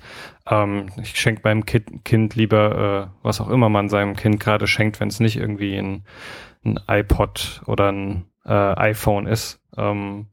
ähm, 0.49 0.87
ich 0.99 1.19
schenke 1.19 1.41
meinem 1.43 1.67
kind, 1.67 2.03
kind 2.03 2.33
lieber, 2.33 3.11
äh, 3.11 3.17
was 3.21 3.39
auch 3.41 3.49
immer 3.49 3.69
man 3.69 3.89
seinem 3.89 4.15
Kind 4.15 4.39
gerade 4.39 4.65
schenkt, 4.65 4.99
wenn 4.99 5.09
es 5.09 5.19
nicht 5.19 5.37
irgendwie 5.37 5.77
ein, 5.77 6.03
ein 6.65 6.79
iPod 6.87 7.61
oder 7.67 7.91
ein 7.91 8.25
äh, 8.43 8.53
iPhone 8.53 9.27
ist, 9.27 9.59
ähm, 9.77 10.25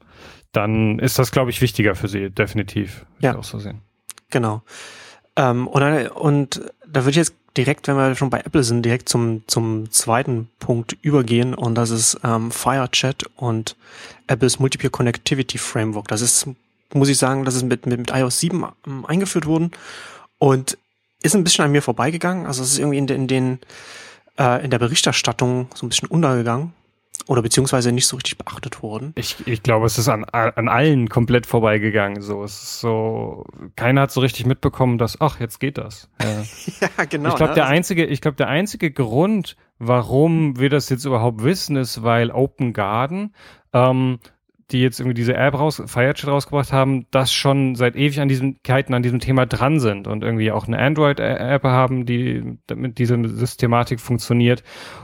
dann 0.53 0.99
ist 0.99 1.19
das, 1.19 1.31
glaube 1.31 1.50
ich, 1.50 1.61
wichtiger 1.61 1.94
für 1.94 2.09
sie, 2.09 2.31
definitiv. 2.31 3.05
Ja. 3.20 3.37
auch 3.37 3.44
so 3.44 3.59
sehen. 3.59 3.82
Genau. 4.31 4.62
Ähm, 5.37 5.69
und, 5.69 6.09
und 6.12 6.73
da 6.87 7.03
würde 7.03 7.11
ich 7.11 7.17
jetzt 7.17 7.35
direkt, 7.58 7.88
wenn 7.88 7.96
wir 7.96 8.14
schon 8.14 8.31
bei 8.31 8.40
Apple 8.40 8.62
sind, 8.62 8.82
direkt 8.82 9.08
zum, 9.08 9.43
zum 9.46 9.90
zweiten 9.90 10.49
Punkt 10.60 10.96
übergehen 11.02 11.55
und 11.55 11.75
das 11.75 11.90
ist 11.90 12.19
ähm, 12.25 12.50
FireChat 12.50 13.25
und 13.37 13.76
Apples 14.28 14.58
Multiple 14.58 14.90
Connectivity 14.90 15.58
Framework. 15.58 16.08
Das 16.08 16.22
ist, 16.22 16.46
muss 16.94 17.08
ich 17.08 17.19
sagen, 17.19 17.44
das 17.44 17.56
ist 17.56 17.64
mit, 17.64 17.84
mit, 17.87 17.99
mit 17.99 18.10
iOS 18.10 18.38
7 18.38 18.64
ähm, 18.87 19.05
eingeführt 19.05 19.46
worden 19.46 19.72
und 20.38 20.78
ist 21.20 21.34
ein 21.34 21.44
bisschen 21.44 21.64
an 21.64 21.72
mir 21.72 21.82
vorbeigegangen. 21.82 22.46
Also 22.46 22.62
es 22.62 22.72
ist 22.72 22.78
irgendwie 22.78 22.99
in, 22.99 23.08
in 23.08 23.26
den 23.26 23.58
äh, 24.38 24.64
in 24.64 24.70
der 24.70 24.78
Berichterstattung 24.78 25.69
so 25.75 25.84
ein 25.84 25.88
bisschen 25.88 26.08
untergegangen 26.08 26.72
oder 27.29 27.43
beziehungsweise 27.43 27.93
nicht 27.93 28.07
so 28.07 28.17
richtig 28.17 28.39
beachtet 28.39 28.83
worden. 28.83 29.13
Ich, 29.15 29.47
ich 29.47 29.63
glaube, 29.63 29.85
es 29.85 29.99
ist 29.99 30.09
an, 30.09 30.25
an 30.25 30.69
allen 30.69 31.11
komplett 31.11 31.45
vorbeigegangen. 31.45 32.23
So, 32.23 32.43
es 32.43 32.63
ist 32.63 32.81
so, 32.81 33.45
keiner 33.77 34.01
hat 34.03 34.11
so 34.11 34.23
richtig 34.23 34.47
mitbekommen, 34.47 34.97
dass, 34.97 35.21
ach, 35.21 35.39
jetzt 35.39 35.61
geht 35.61 35.79
das. 35.79 36.09
Ja, 36.81 36.89
ja 36.97 37.05
genau. 37.05 37.29
Ich 37.29 37.37
glaube, 37.37 37.51
ne? 37.51 37.57
der 37.57 37.67
einzige, 37.67 38.07
ich 38.07 38.23
glaube, 38.23 38.37
der 38.37 38.49
einzige 38.49 38.91
Grund, 38.91 39.57
warum 39.79 40.59
wir 40.59 40.71
das 40.71 40.89
jetzt 40.89 41.05
überhaupt 41.05 41.43
wissen, 41.43 41.77
ist, 41.77 42.03
weil 42.03 42.31
Open 42.31 42.73
Garden 42.73 43.35
ähm, 43.75 44.21
die 44.70 44.82
jetzt 44.82 45.00
irgendwie 45.00 45.15
diese 45.15 45.35
App 45.35 45.55
raus, 45.55 45.82
Firechat 45.87 46.26
rausgebracht 46.26 46.73
haben, 46.73 47.06
das 47.11 47.32
schon 47.32 47.75
seit 47.75 47.97
ewig 47.97 48.20
an 48.20 48.29
diesem 48.29 48.62
Keiten 48.62 48.93
an 48.93 49.03
diesem 49.03 49.19
Thema 49.19 49.47
dran 49.47 49.81
sind 49.81 50.06
und 50.06 50.23
irgendwie 50.23 50.53
auch 50.53 50.67
eine 50.67 50.79
Android-App 50.79 51.65
haben, 51.65 52.05
die 52.05 52.59
mit 52.75 52.99
dieser 52.99 53.17
Systematik 53.29 54.00
funktioniert 54.00 54.62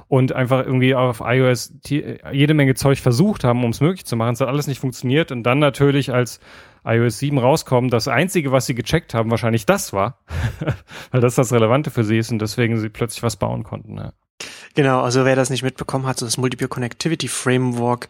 und 0.08 0.32
einfach 0.32 0.64
irgendwie 0.64 0.94
auf 0.94 1.22
iOS 1.25 1.75
jede 1.87 2.55
Menge 2.55 2.75
Zeug 2.75 2.99
versucht 2.99 3.44
haben, 3.44 3.64
um 3.64 3.70
es 3.70 3.81
möglich 3.81 4.05
zu 4.05 4.16
machen. 4.16 4.34
Es 4.34 4.40
hat 4.40 4.49
alles 4.49 4.66
nicht 4.66 4.81
funktioniert 4.81 5.33
und 5.33 5.44
dann 5.44 5.61
natürlich 5.61 6.12
als 6.12 6.40
iOS 6.85 7.18
7 7.18 7.38
rauskommen, 7.38 7.88
das 7.88 8.09
einzige, 8.09 8.52
was 8.52 8.66
sie 8.66 8.75
gecheckt 8.75 9.14
haben, 9.14 9.30
wahrscheinlich 9.30 9.64
das 9.64 9.94
war, 9.94 10.18
weil 11.11 11.23
das 11.23 11.35
das 11.35 11.52
Relevante 11.52 11.90
für 11.90 12.04
sie 12.04 12.18
ist 12.18 12.30
und 12.30 12.38
deswegen 12.40 12.78
sie 12.78 12.90
plötzlich 12.90 13.23
was 13.23 13.37
bauen 13.37 13.62
konnten. 13.62 13.97
Ja. 13.97 14.12
Genau, 14.75 15.00
also 15.00 15.25
wer 15.25 15.37
das 15.37 15.50
nicht 15.50 15.62
mitbekommen 15.62 16.06
hat, 16.06 16.18
so 16.18 16.26
das 16.26 16.37
Multiple 16.37 16.68
Connectivity 16.68 17.28
Framework, 17.28 18.09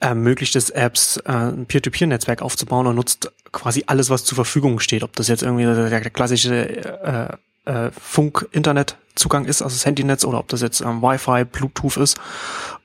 ermöglicht 0.00 0.56
es 0.56 0.70
Apps, 0.70 1.18
äh, 1.18 1.32
ein 1.32 1.66
Peer-to-Peer-Netzwerk 1.66 2.42
aufzubauen 2.42 2.86
und 2.86 2.96
nutzt 2.96 3.30
quasi 3.52 3.84
alles, 3.86 4.10
was 4.10 4.24
zur 4.24 4.36
Verfügung 4.36 4.80
steht. 4.80 5.02
Ob 5.02 5.14
das 5.14 5.28
jetzt 5.28 5.42
irgendwie 5.42 5.64
der, 5.64 5.88
der 5.88 6.10
klassische 6.10 7.36
äh, 7.64 7.70
äh, 7.70 7.90
Funk-Internet-Zugang 7.92 9.44
ist, 9.44 9.62
also 9.62 9.74
das 9.74 9.86
Handynetz, 9.86 10.24
oder 10.24 10.38
ob 10.38 10.48
das 10.48 10.62
jetzt 10.62 10.80
ähm, 10.80 11.02
Wi-Fi, 11.02 11.44
Bluetooth 11.44 11.98
ist 11.98 12.18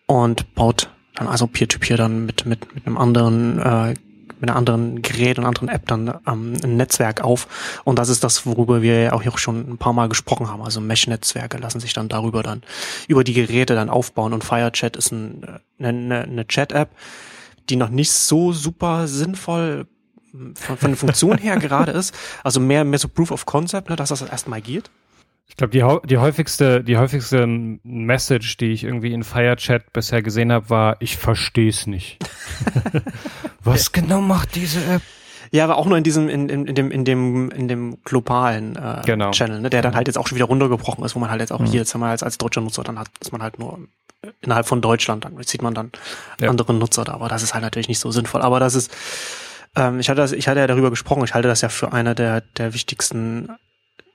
und 0.06 0.54
baut 0.54 0.90
dann 1.16 1.28
also 1.28 1.48
Peer-to-Peer 1.48 1.96
-Peer 1.96 1.98
dann 1.98 2.26
mit, 2.26 2.46
mit, 2.46 2.76
mit 2.76 2.86
einem 2.86 2.98
anderen 2.98 3.60
äh, 3.60 3.94
mit 4.40 4.50
einer 4.50 4.58
anderen 4.58 5.02
Gerät 5.02 5.40
und 5.40 5.46
anderen 5.46 5.70
App 5.70 5.88
dann 5.88 6.08
ähm, 6.28 6.54
ein 6.64 6.78
Netzwerk 6.78 7.24
auf. 7.24 7.48
Und 7.84 8.00
das 8.00 8.10
ist 8.10 8.24
das, 8.24 8.46
worüber 8.46 8.82
wir 8.82 9.02
ja 9.02 9.14
auch 9.14 9.22
hier 9.22 9.38
schon 9.38 9.70
ein 9.70 9.78
paar 9.78 9.94
Mal 9.94 10.10
gesprochen 10.10 10.50
haben. 10.50 10.62
Also 10.62 10.82
Mesh-Netzwerke 10.82 11.58
lassen 11.58 11.80
sich 11.80 11.94
dann 11.94 12.10
darüber 12.10 12.44
dann 12.44 12.64
über 13.08 13.24
die 13.24 13.34
Geräte 13.34 13.76
dann 13.76 13.90
aufbauen. 13.90 14.34
Und 14.34 14.44
FireChat 14.44 14.96
ist 14.96 15.12
ein, 15.12 15.44
äh, 15.80 15.88
eine, 15.88 16.24
eine 16.24 16.48
Chat-App, 16.48 16.90
die 17.70 17.76
noch 17.76 17.90
nicht 17.90 18.12
so 18.12 18.54
super 18.54 19.08
sinnvoll 19.08 19.88
von, 20.54 20.78
von 20.78 20.90
der 20.90 20.98
Funktion 20.98 21.38
her 21.38 21.58
gerade 21.60 21.92
ist. 21.92 22.14
Also 22.44 22.60
mehr, 22.60 22.84
mehr 22.84 23.00
so 23.00 23.08
Proof 23.08 23.32
of 23.32 23.46
Concept, 23.46 23.90
ne, 23.90 23.96
dass 23.96 24.10
das 24.10 24.22
erstmal 24.22 24.62
geht. 24.62 24.90
Ich 25.48 25.58
glaube, 25.58 25.72
die, 25.72 26.08
die 26.08 26.18
häufigste, 26.18 26.84
die 26.84 26.98
häufigste 26.98 27.46
Message, 27.48 28.58
die 28.58 28.72
ich 28.72 28.84
irgendwie 28.84 29.14
in 29.14 29.24
Firechat 29.24 29.94
bisher 29.94 30.22
gesehen 30.22 30.52
habe, 30.52 30.70
war, 30.70 30.98
ich 31.00 31.18
verstehe 31.18 31.70
es 31.70 31.88
nicht. 31.88 32.18
Was 33.64 33.92
genau 33.92 34.22
macht 34.22 34.56
diese 34.56 34.84
App? 34.86 35.02
Ja, 35.52 35.64
aber 35.64 35.78
auch 35.78 35.86
nur 35.86 35.98
in 35.98 36.04
diesem, 36.04 36.28
in, 36.28 36.50
in, 36.50 36.68
in 36.68 36.76
dem, 36.76 36.92
in 36.92 37.06
dem, 37.06 37.52
in 37.52 37.68
dem 37.68 37.98
globalen 38.04 38.76
äh, 38.76 39.02
genau. 39.06 39.32
Channel, 39.32 39.62
ne, 39.62 39.70
der 39.70 39.82
dann 39.82 39.96
halt 39.96 40.08
jetzt 40.08 40.18
auch 40.18 40.28
schon 40.28 40.36
wieder 40.36 40.46
runtergebrochen 40.46 41.06
ist, 41.06 41.16
wo 41.16 41.20
man 41.20 41.30
halt 41.30 41.40
jetzt 41.40 41.52
auch 41.52 41.60
mhm. 41.60 41.68
hier, 41.68 41.80
jetzt 41.82 41.96
wir 41.96 42.06
als, 42.06 42.24
als 42.24 42.38
deutscher 42.38 42.62
Nutzer 42.62 42.84
dann 42.84 43.00
hat, 43.00 43.08
ist 43.22 43.32
man 43.32 43.42
halt 43.42 43.60
nur 43.60 43.80
innerhalb 44.42 44.66
von 44.66 44.82
Deutschland, 44.82 45.24
dann 45.24 45.42
sieht 45.44 45.62
man 45.62 45.74
dann 45.74 45.92
ja. 46.42 46.50
andere 46.50 46.74
Nutzer 46.74 47.04
da, 47.04 47.14
aber 47.14 47.30
das 47.30 47.44
ist 47.44 47.54
halt 47.54 47.64
natürlich 47.64 47.88
nicht 47.88 48.00
so 48.00 48.12
sinnvoll. 48.12 48.42
Aber 48.42 48.60
das 48.60 48.76
ist, 48.76 48.92
ähm, 49.76 50.00
ich 50.00 50.10
hatte 50.10 50.22
das, 50.22 50.32
ich 50.32 50.48
hatte 50.48 50.60
ja 50.60 50.68
darüber 50.68 50.90
gesprochen, 50.90 51.24
ich 51.24 51.34
halte 51.34 51.48
das 51.48 51.62
ja 51.62 51.70
für 51.70 51.94
einer 51.94 52.16
der, 52.16 52.42
der 52.58 52.74
wichtigsten 52.74 53.50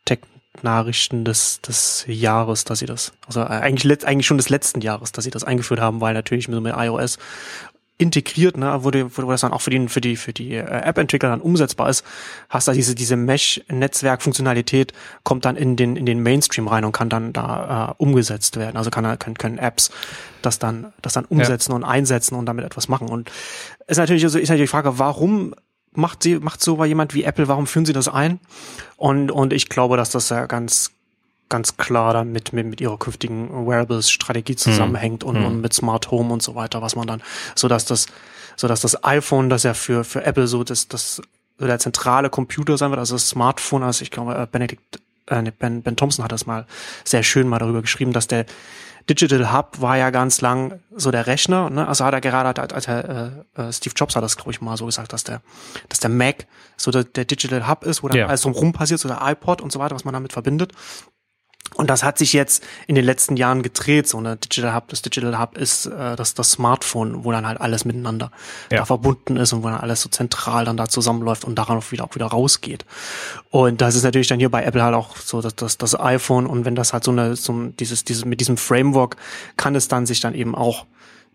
Tech 0.05 0.21
Nachrichten 0.63 1.25
des, 1.25 1.61
des 1.61 2.05
Jahres, 2.07 2.65
dass 2.65 2.81
sie 2.81 2.87
das, 2.87 3.13
also 3.27 3.43
eigentlich, 3.43 4.07
eigentlich 4.07 4.27
schon 4.27 4.37
des 4.37 4.49
letzten 4.49 4.81
Jahres, 4.81 5.13
dass 5.13 5.25
sie 5.25 5.31
das 5.31 5.45
eingeführt 5.45 5.81
haben, 5.81 6.01
weil 6.01 6.15
natürlich 6.15 6.49
mit, 6.49 6.61
mit 6.61 6.75
iOS 6.77 7.19
integriert, 8.01 8.57
ne, 8.57 8.83
wo, 8.83 8.91
die, 8.91 9.05
wo 9.17 9.31
das 9.31 9.43
dann 9.43 9.53
auch 9.53 9.61
für 9.61 9.69
die, 9.71 9.87
für 9.89 10.01
die, 10.01 10.17
für 10.17 10.33
die 10.33 10.55
äh, 10.55 10.65
App-Entwickler 10.65 11.29
dann 11.29 11.43
umsetzbar 11.43 11.91
ist, 11.91 12.05
hast 12.49 12.67
da 12.67 12.73
diese, 12.73 12.95
diese 12.95 13.17
Mesh-Netzwerk-Funktionalität 13.17 14.95
kommt 15.23 15.45
dann 15.45 15.57
in 15.57 15.77
den, 15.77 15.97
in 15.97 16.07
den 16.07 16.23
Mainstream 16.23 16.67
rein 16.67 16.87
und 16.87 16.93
kann 16.93 17.11
dann 17.11 17.35
da 17.35 17.91
äh, 17.91 18.03
umgesetzt 18.03 18.57
werden. 18.57 18.79
Also 18.79 18.91
kann, 18.91 19.19
können, 19.19 19.37
können 19.37 19.59
Apps 19.59 19.91
das 20.41 20.59
dann, 20.59 20.95
das 21.03 21.13
dann 21.13 21.27
umsetzen 21.27 21.73
ja. 21.73 21.77
und 21.77 21.85
einsetzen 21.85 22.37
und 22.37 22.47
damit 22.47 22.65
etwas 22.65 22.89
machen. 22.89 23.09
Und 23.09 23.31
ist 23.87 23.99
natürlich, 23.99 24.25
also 24.25 24.39
ist 24.39 24.49
natürlich 24.49 24.71
die 24.71 24.73
Frage, 24.73 24.99
warum 24.99 25.55
macht 25.93 26.23
sie, 26.23 26.39
macht 26.39 26.63
so 26.63 26.83
jemand 26.85 27.15
wie 27.15 27.25
Apple, 27.25 27.49
warum 27.49 27.67
führen 27.67 27.87
sie 27.87 27.93
das 27.93 28.09
ein? 28.09 28.41
Und, 28.97 29.31
und 29.31 29.53
ich 29.53 29.69
glaube, 29.69 29.97
dass 29.97 30.11
das 30.11 30.29
ja 30.29 30.47
ganz, 30.47 30.93
ganz 31.49 31.77
klar 31.77 32.13
dann 32.13 32.33
mit, 32.33 32.53
mit, 32.53 32.67
mit 32.67 32.81
ihrer 32.81 32.99
künftigen 32.99 33.67
Wearables-Strategie 33.67 34.57
zusammenhängt 34.57 35.23
mhm. 35.23 35.29
und, 35.29 35.45
und 35.45 35.61
mit 35.61 35.73
Smart 35.73 36.11
Home 36.11 36.33
und 36.33 36.43
so 36.43 36.55
weiter, 36.55 36.81
was 36.83 36.97
man 36.97 37.07
dann, 37.07 37.23
so 37.55 37.69
dass 37.69 37.85
das, 37.85 38.07
so 38.57 38.69
dass 38.69 38.81
das 38.81 39.03
iPhone, 39.05 39.49
das 39.49 39.65
ja 39.65 39.75
für, 39.75 40.05
für 40.05 40.25
Apple 40.25 40.47
so 40.47 40.65
das, 40.65 40.89
das 40.89 41.21
so 41.59 41.67
der 41.67 41.79
zentrale 41.79 42.31
Computer 42.31 42.79
sein 42.79 42.91
wird, 42.91 42.99
also 42.99 43.15
das 43.15 43.29
Smartphone, 43.29 43.83
also 43.83 44.03
ich 44.03 44.11
glaube, 44.11 44.35
äh, 44.35 44.47
Benedict, 44.51 45.01
äh, 45.27 45.53
ben, 45.59 45.83
ben 45.83 45.97
Thompson 45.97 46.25
hat 46.25 46.33
das 46.33 46.47
mal 46.47 46.67
sehr 47.05 47.23
schön 47.23 47.49
mal 47.49 47.59
darüber 47.59 47.83
geschrieben, 47.83 48.13
dass 48.13 48.27
der 48.29 48.47
Digital 49.11 49.53
Hub 49.53 49.81
war 49.81 49.97
ja 49.99 50.11
ganz 50.11 50.41
lang 50.41 50.81
so 50.95 51.11
der 51.11 51.27
Rechner, 51.27 51.69
ne? 51.69 51.89
Also 51.89 52.05
hat 52.05 52.15
er 52.15 52.21
gerade, 52.21 52.61
als 52.73 52.87
er, 52.87 53.43
äh, 53.57 53.61
äh, 53.61 53.73
Steve 53.73 53.95
Jobs 53.97 54.15
hat 54.15 54.23
das, 54.23 54.37
glaube 54.37 54.53
ich, 54.53 54.61
mal 54.61 54.77
so 54.77 54.87
gesagt, 54.87 55.13
dass 55.13 55.25
der, 55.25 55.43
dass 55.89 55.99
der 55.99 56.11
Mac 56.11 56.47
so 56.77 56.93
der, 56.93 57.03
der 57.03 57.25
Digital 57.25 57.69
Hub 57.69 57.85
ist, 57.85 58.05
wo 58.05 58.09
dann 58.09 58.19
ja. 58.19 58.27
alles 58.27 58.43
drumherum 58.43 58.73
passiert, 58.73 59.01
so 59.01 59.09
der 59.09 59.19
iPod 59.21 59.61
und 59.61 59.73
so 59.73 59.81
weiter, 59.81 59.97
was 59.97 60.05
man 60.05 60.15
damit 60.15 60.33
verbindet. 60.33 60.73
Und 61.75 61.89
das 61.89 62.03
hat 62.03 62.19
sich 62.19 62.33
jetzt 62.33 62.65
in 62.89 62.95
den 62.95 63.05
letzten 63.05 63.37
Jahren 63.37 63.63
gedreht. 63.63 64.09
So 64.09 64.19
eine 64.19 64.37
Digital 64.37 64.75
Hub, 64.75 64.89
das 64.89 65.03
Digital 65.03 65.39
Hub 65.39 65.57
ist 65.57 65.87
äh, 65.87 66.17
das, 66.17 66.35
das 66.35 66.53
Smartphone, 66.53 67.25
wo 67.25 67.33
dann 67.33 67.47
halt 67.47 67.61
alles 67.61 67.85
miteinander 67.85 68.31
ja. 68.71 68.79
da 68.79 68.85
verbunden 68.85 69.37
ist 69.37 69.53
und 69.53 69.63
wo 69.63 69.69
dann 69.69 69.81
alles 69.81 70.03
so 70.03 70.09
zentral 70.09 70.65
dann 70.65 70.77
da 70.77 70.89
zusammenläuft 70.89 71.45
und 71.45 71.55
daran 71.57 71.79
auch 71.79 71.93
wieder 71.93 72.05
auch 72.05 72.15
wieder 72.15 72.27
rausgeht. 72.27 72.85
Und 73.51 73.81
das 73.81 73.95
ist 73.95 74.03
natürlich 74.03 74.29
dann 74.29 74.41
hier 74.41 74.51
bei 74.51 74.65
Apple 74.65 74.83
halt 74.83 74.95
auch 74.95 75.17
so, 75.17 75.41
dass 75.41 75.55
das, 75.55 75.79
das 75.79 75.99
iPhone 75.99 76.47
und 76.47 76.65
wenn 76.65 76.75
das 76.75 76.93
halt 76.93 77.05
so 77.05 77.13
eine, 77.13 77.37
so 77.37 77.67
dieses, 77.79 78.05
dieses, 78.05 78.25
mit 78.25 78.41
diesem 78.41 78.57
Framework 78.57 79.17
kann 79.57 79.75
es 79.75 79.89
dann 79.89 80.07
sich 80.07 80.21
dann 80.21 80.35
eben 80.35 80.55
auch 80.55 80.87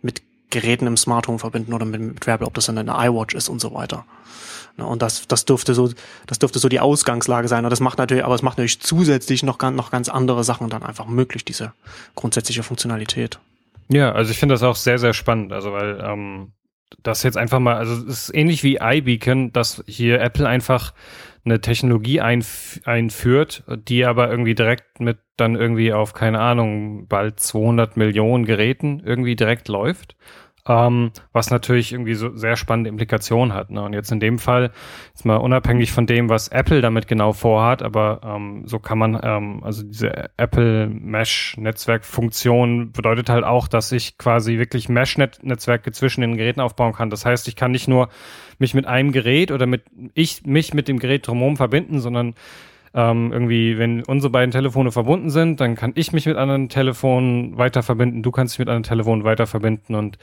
mit 0.01 0.21
Geräten 0.49 0.87
im 0.87 0.97
Smart 0.97 1.27
Home 1.27 1.39
verbinden 1.39 1.73
oder 1.73 1.85
mit, 1.85 2.01
mit 2.01 2.27
Wearable, 2.27 2.47
ob 2.47 2.53
das 2.53 2.65
dann 2.67 2.77
eine 2.77 2.91
iWatch 2.91 3.35
ist 3.35 3.49
und 3.49 3.59
so 3.59 3.73
weiter. 3.73 4.05
Ne, 4.77 4.85
und 4.85 5.01
das, 5.01 5.27
das 5.27 5.45
dürfte 5.45 5.73
so, 5.73 5.89
das 6.27 6.39
dürfte 6.39 6.59
so 6.59 6.69
die 6.69 6.79
Ausgangslage 6.79 7.47
sein. 7.47 7.63
Und 7.63 7.71
das 7.71 7.79
macht 7.79 7.97
natürlich, 7.97 8.25
aber 8.25 8.35
es 8.35 8.41
macht 8.41 8.57
natürlich 8.57 8.81
zusätzlich 8.81 9.43
noch, 9.43 9.59
noch 9.71 9.91
ganz 9.91 10.09
andere 10.09 10.43
Sachen 10.43 10.69
dann 10.69 10.83
einfach 10.83 11.07
möglich, 11.07 11.45
diese 11.45 11.73
grundsätzliche 12.15 12.63
Funktionalität. 12.63 13.39
Ja, 13.87 14.11
also 14.11 14.31
ich 14.31 14.37
finde 14.37 14.55
das 14.55 14.63
auch 14.63 14.75
sehr, 14.75 14.97
sehr 14.97 15.13
spannend. 15.13 15.53
Also 15.53 15.71
weil 15.71 15.99
ähm, 16.03 16.51
das 17.03 17.23
jetzt 17.23 17.37
einfach 17.37 17.59
mal, 17.59 17.75
also 17.75 17.93
es 17.93 18.27
ist 18.27 18.35
ähnlich 18.35 18.63
wie 18.63 18.79
iBeacon, 18.81 19.53
dass 19.53 19.83
hier 19.87 20.19
Apple 20.21 20.47
einfach 20.47 20.93
eine 21.45 21.61
Technologie 21.61 22.21
einf 22.21 22.81
einführt, 22.85 23.63
die 23.87 24.03
aber 24.05 24.31
irgendwie 24.31 24.55
direkt 24.55 24.99
mit 24.99 25.19
dann 25.37 25.55
irgendwie 25.55 25.93
auf, 25.93 26.13
keine 26.13 26.39
Ahnung, 26.39 27.07
bald 27.07 27.39
200 27.39 27.97
Millionen 27.97 28.45
Geräten 28.45 29.01
irgendwie 29.05 29.35
direkt 29.35 29.67
läuft 29.67 30.15
ähm, 30.67 31.11
was 31.31 31.51
natürlich 31.51 31.91
irgendwie 31.91 32.15
so 32.15 32.35
sehr 32.35 32.55
spannende 32.55 32.89
Implikationen 32.89 33.53
hat. 33.53 33.69
Ne? 33.69 33.83
Und 33.83 33.93
jetzt 33.93 34.11
in 34.11 34.19
dem 34.19 34.39
Fall, 34.39 34.71
jetzt 35.09 35.25
mal 35.25 35.35
unabhängig 35.35 35.91
von 35.91 36.07
dem, 36.07 36.27
was 36.29 36.47
Apple 36.47 36.81
damit 36.81 37.07
genau 37.07 37.33
vorhat, 37.33 37.83
aber 37.83 38.21
ähm, 38.23 38.63
so 38.65 38.79
kann 38.79 38.97
man, 38.97 39.19
ähm, 39.21 39.63
also 39.63 39.83
diese 39.83 40.31
Apple 40.37 40.87
Mesh-Netzwerkfunktion 40.87 42.91
bedeutet 42.91 43.29
halt 43.29 43.43
auch, 43.43 43.67
dass 43.67 43.91
ich 43.91 44.17
quasi 44.17 44.57
wirklich 44.57 44.89
Mesh-Netzwerke 44.89 45.91
zwischen 45.91 46.21
den 46.21 46.37
Geräten 46.37 46.61
aufbauen 46.61 46.93
kann. 46.93 47.11
Das 47.11 47.25
heißt, 47.25 47.47
ich 47.47 47.55
kann 47.55 47.71
nicht 47.71 47.87
nur 47.87 48.09
mich 48.57 48.73
mit 48.73 48.87
einem 48.87 49.11
Gerät 49.11 49.51
oder 49.51 49.67
mit 49.67 49.83
ich 50.13 50.45
mich 50.45 50.73
mit 50.73 50.87
dem 50.87 50.97
Gerät 50.97 51.27
drumherum 51.27 51.57
verbinden, 51.57 51.99
sondern 51.99 52.35
ähm, 52.95 53.31
irgendwie, 53.33 53.77
wenn 53.77 54.03
unsere 54.03 54.31
beiden 54.31 54.51
Telefone 54.51 54.91
verbunden 54.91 55.29
sind, 55.29 55.59
dann 55.59 55.75
kann 55.75 55.91
ich 55.95 56.13
mich 56.13 56.25
mit 56.25 56.37
anderen 56.37 56.69
Telefonen 56.69 57.57
weiter 57.57 57.83
verbinden, 57.83 58.23
du 58.23 58.31
kannst 58.31 58.53
dich 58.53 58.59
mit 58.59 58.69
anderen 58.69 58.83
Telefonen 58.83 59.25
weiter 59.25 59.47
verbinden 59.47 59.95
und 59.95 60.17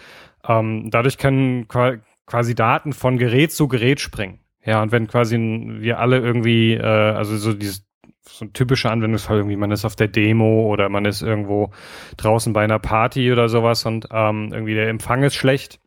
ähm, 0.49 0.91
dadurch 0.91 1.19
können 1.19 1.69
quasi 1.69 2.55
Daten 2.55 2.95
von 2.95 3.19
Gerät 3.19 3.53
zu 3.53 3.69
Gerät 3.69 4.01
springen. 4.01 4.39
Ja, 4.65 4.83
und 4.83 4.91
wenn 4.91 5.07
quasi 5.07 5.37
wir 5.39 5.99
alle 5.99 6.19
irgendwie, 6.19 6.75
äh, 6.75 6.83
also 6.83 7.37
so 7.37 7.53
dieses 7.53 7.85
so 8.25 8.45
ein 8.45 8.53
typischer 8.53 8.91
Anwendungsfall 8.91 9.39
irgendwie, 9.39 9.57
man 9.57 9.73
ist 9.73 9.85
auf 9.85 9.97
der 9.97 10.09
Demo 10.09 10.67
oder 10.67 10.89
man 10.89 11.05
ist 11.05 11.23
irgendwo 11.23 11.73
draußen 12.17 12.53
bei 12.53 12.63
einer 12.63 12.79
Party 12.79 13.33
oder 13.33 13.49
sowas 13.49 13.85
und 13.85 14.09
ähm, 14.13 14.51
irgendwie 14.53 14.75
der 14.75 14.89
Empfang 14.89 15.25
ist 15.25 15.35
schlecht 15.35 15.82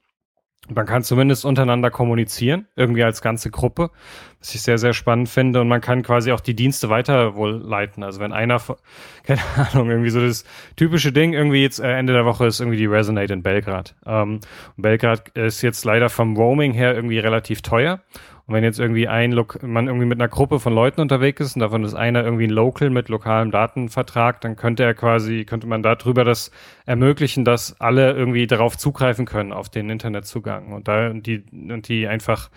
man 0.74 0.86
kann 0.86 1.04
zumindest 1.04 1.46
untereinander 1.46 1.92
kommunizieren, 1.92 2.68
irgendwie 2.76 3.04
als 3.04 3.22
ganze 3.22 3.52
Gruppe, 3.52 3.92
was 4.40 4.56
ich 4.56 4.62
sehr, 4.62 4.78
sehr 4.78 4.94
spannend 4.94 5.30
finde. 5.30 5.62
Und 5.62 5.68
man 5.68 5.82
kann 5.82 6.02
quasi 6.02 6.32
auch 6.32 6.40
die 6.40 6.56
Dienste 6.56 6.90
weiter 6.90 7.36
wohl 7.36 7.52
leiten. 7.52 8.04
Also 8.04 8.20
wenn 8.20 8.34
einer, 8.34 8.62
keine 9.24 9.42
Ahnung, 9.58 9.90
irgendwie 9.90 10.10
so 10.10 10.20
das 10.20 10.44
typische 10.76 11.12
Ding, 11.12 11.34
irgendwie 11.34 11.62
jetzt 11.62 11.80
äh, 11.80 11.92
Ende 11.92 12.14
der 12.14 12.26
Woche 12.26 12.48
ist 12.48 12.60
irgendwie 12.60 12.78
die 12.78 12.86
Resonate 12.86 13.34
in 13.34 13.44
Belgrad. 13.44 13.96
Ähm, 14.06 14.40
Belgrad 14.78 15.30
ist 15.30 15.62
jetzt 15.62 15.86
leider 15.86 16.10
vom 16.10 16.36
Roaming 16.36 16.74
her 16.74 16.96
irgendwie 16.96 17.20
relativ 17.20 17.62
teuer. 17.62 18.02
Und 18.48 18.54
wenn 18.54 18.64
jetzt 18.64 18.80
irgendwie 18.80 19.08
ein 19.08 19.32
Lok 19.32 19.64
man 19.64 19.88
irgendwie 19.88 20.06
mit 20.06 20.20
einer 20.20 20.28
Gruppe 20.28 20.60
von 20.60 20.74
Leuten 20.74 21.02
unterwegs 21.02 21.42
ist 21.42 21.56
und 21.56 21.62
davon 21.62 21.84
ist 21.84 21.96
einer 21.96 22.24
irgendwie 22.24 22.46
ein 22.46 22.52
Local 22.52 22.92
mit 22.92 23.10
lokalem 23.10 23.50
Datenvertrag, 23.50 24.40
dann 24.42 24.56
könnte 24.56 24.84
er 24.84 24.94
quasi, 24.94 25.46
könnte 25.46 25.66
man 25.66 25.82
darüber 25.82 26.24
das 26.24 26.52
ermöglichen, 26.86 27.44
dass 27.44 27.80
alle 27.82 28.14
irgendwie 28.14 28.46
darauf 28.46 28.78
zugreifen 28.78 29.26
können, 29.26 29.52
auf 29.52 29.70
den 29.70 29.90
Internetzugang. 29.90 30.74
Und 30.74 30.88
da 30.88 31.10
die, 31.10 31.44
und 31.52 31.88
die 31.88 32.08
einfach 32.08 32.52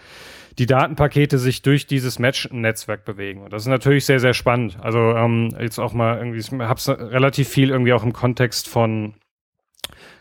die 0.59 0.67
Datenpakete 0.67 1.39
sich 1.39 1.63
durch 1.63 1.87
dieses 1.87 2.19
Match-Netzwerk 2.19 3.05
bewegen. 3.05 3.43
Und 3.43 3.53
das 3.53 3.63
ist 3.63 3.69
natürlich 3.69 4.05
sehr, 4.05 4.21
sehr 4.21 4.35
spannend. 4.35 4.77
Also 4.83 4.99
ähm, 4.99 5.55
jetzt 5.59 5.79
auch 5.79 5.95
mal 5.95 6.19
irgendwie, 6.19 6.39
ich 6.39 6.51
habe 6.53 6.79
es 6.79 6.89
relativ 6.89 7.49
viel 7.49 7.71
irgendwie 7.71 7.93
auch 7.93 8.03
im 8.03 8.13
Kontext 8.13 8.69
von 8.69 9.15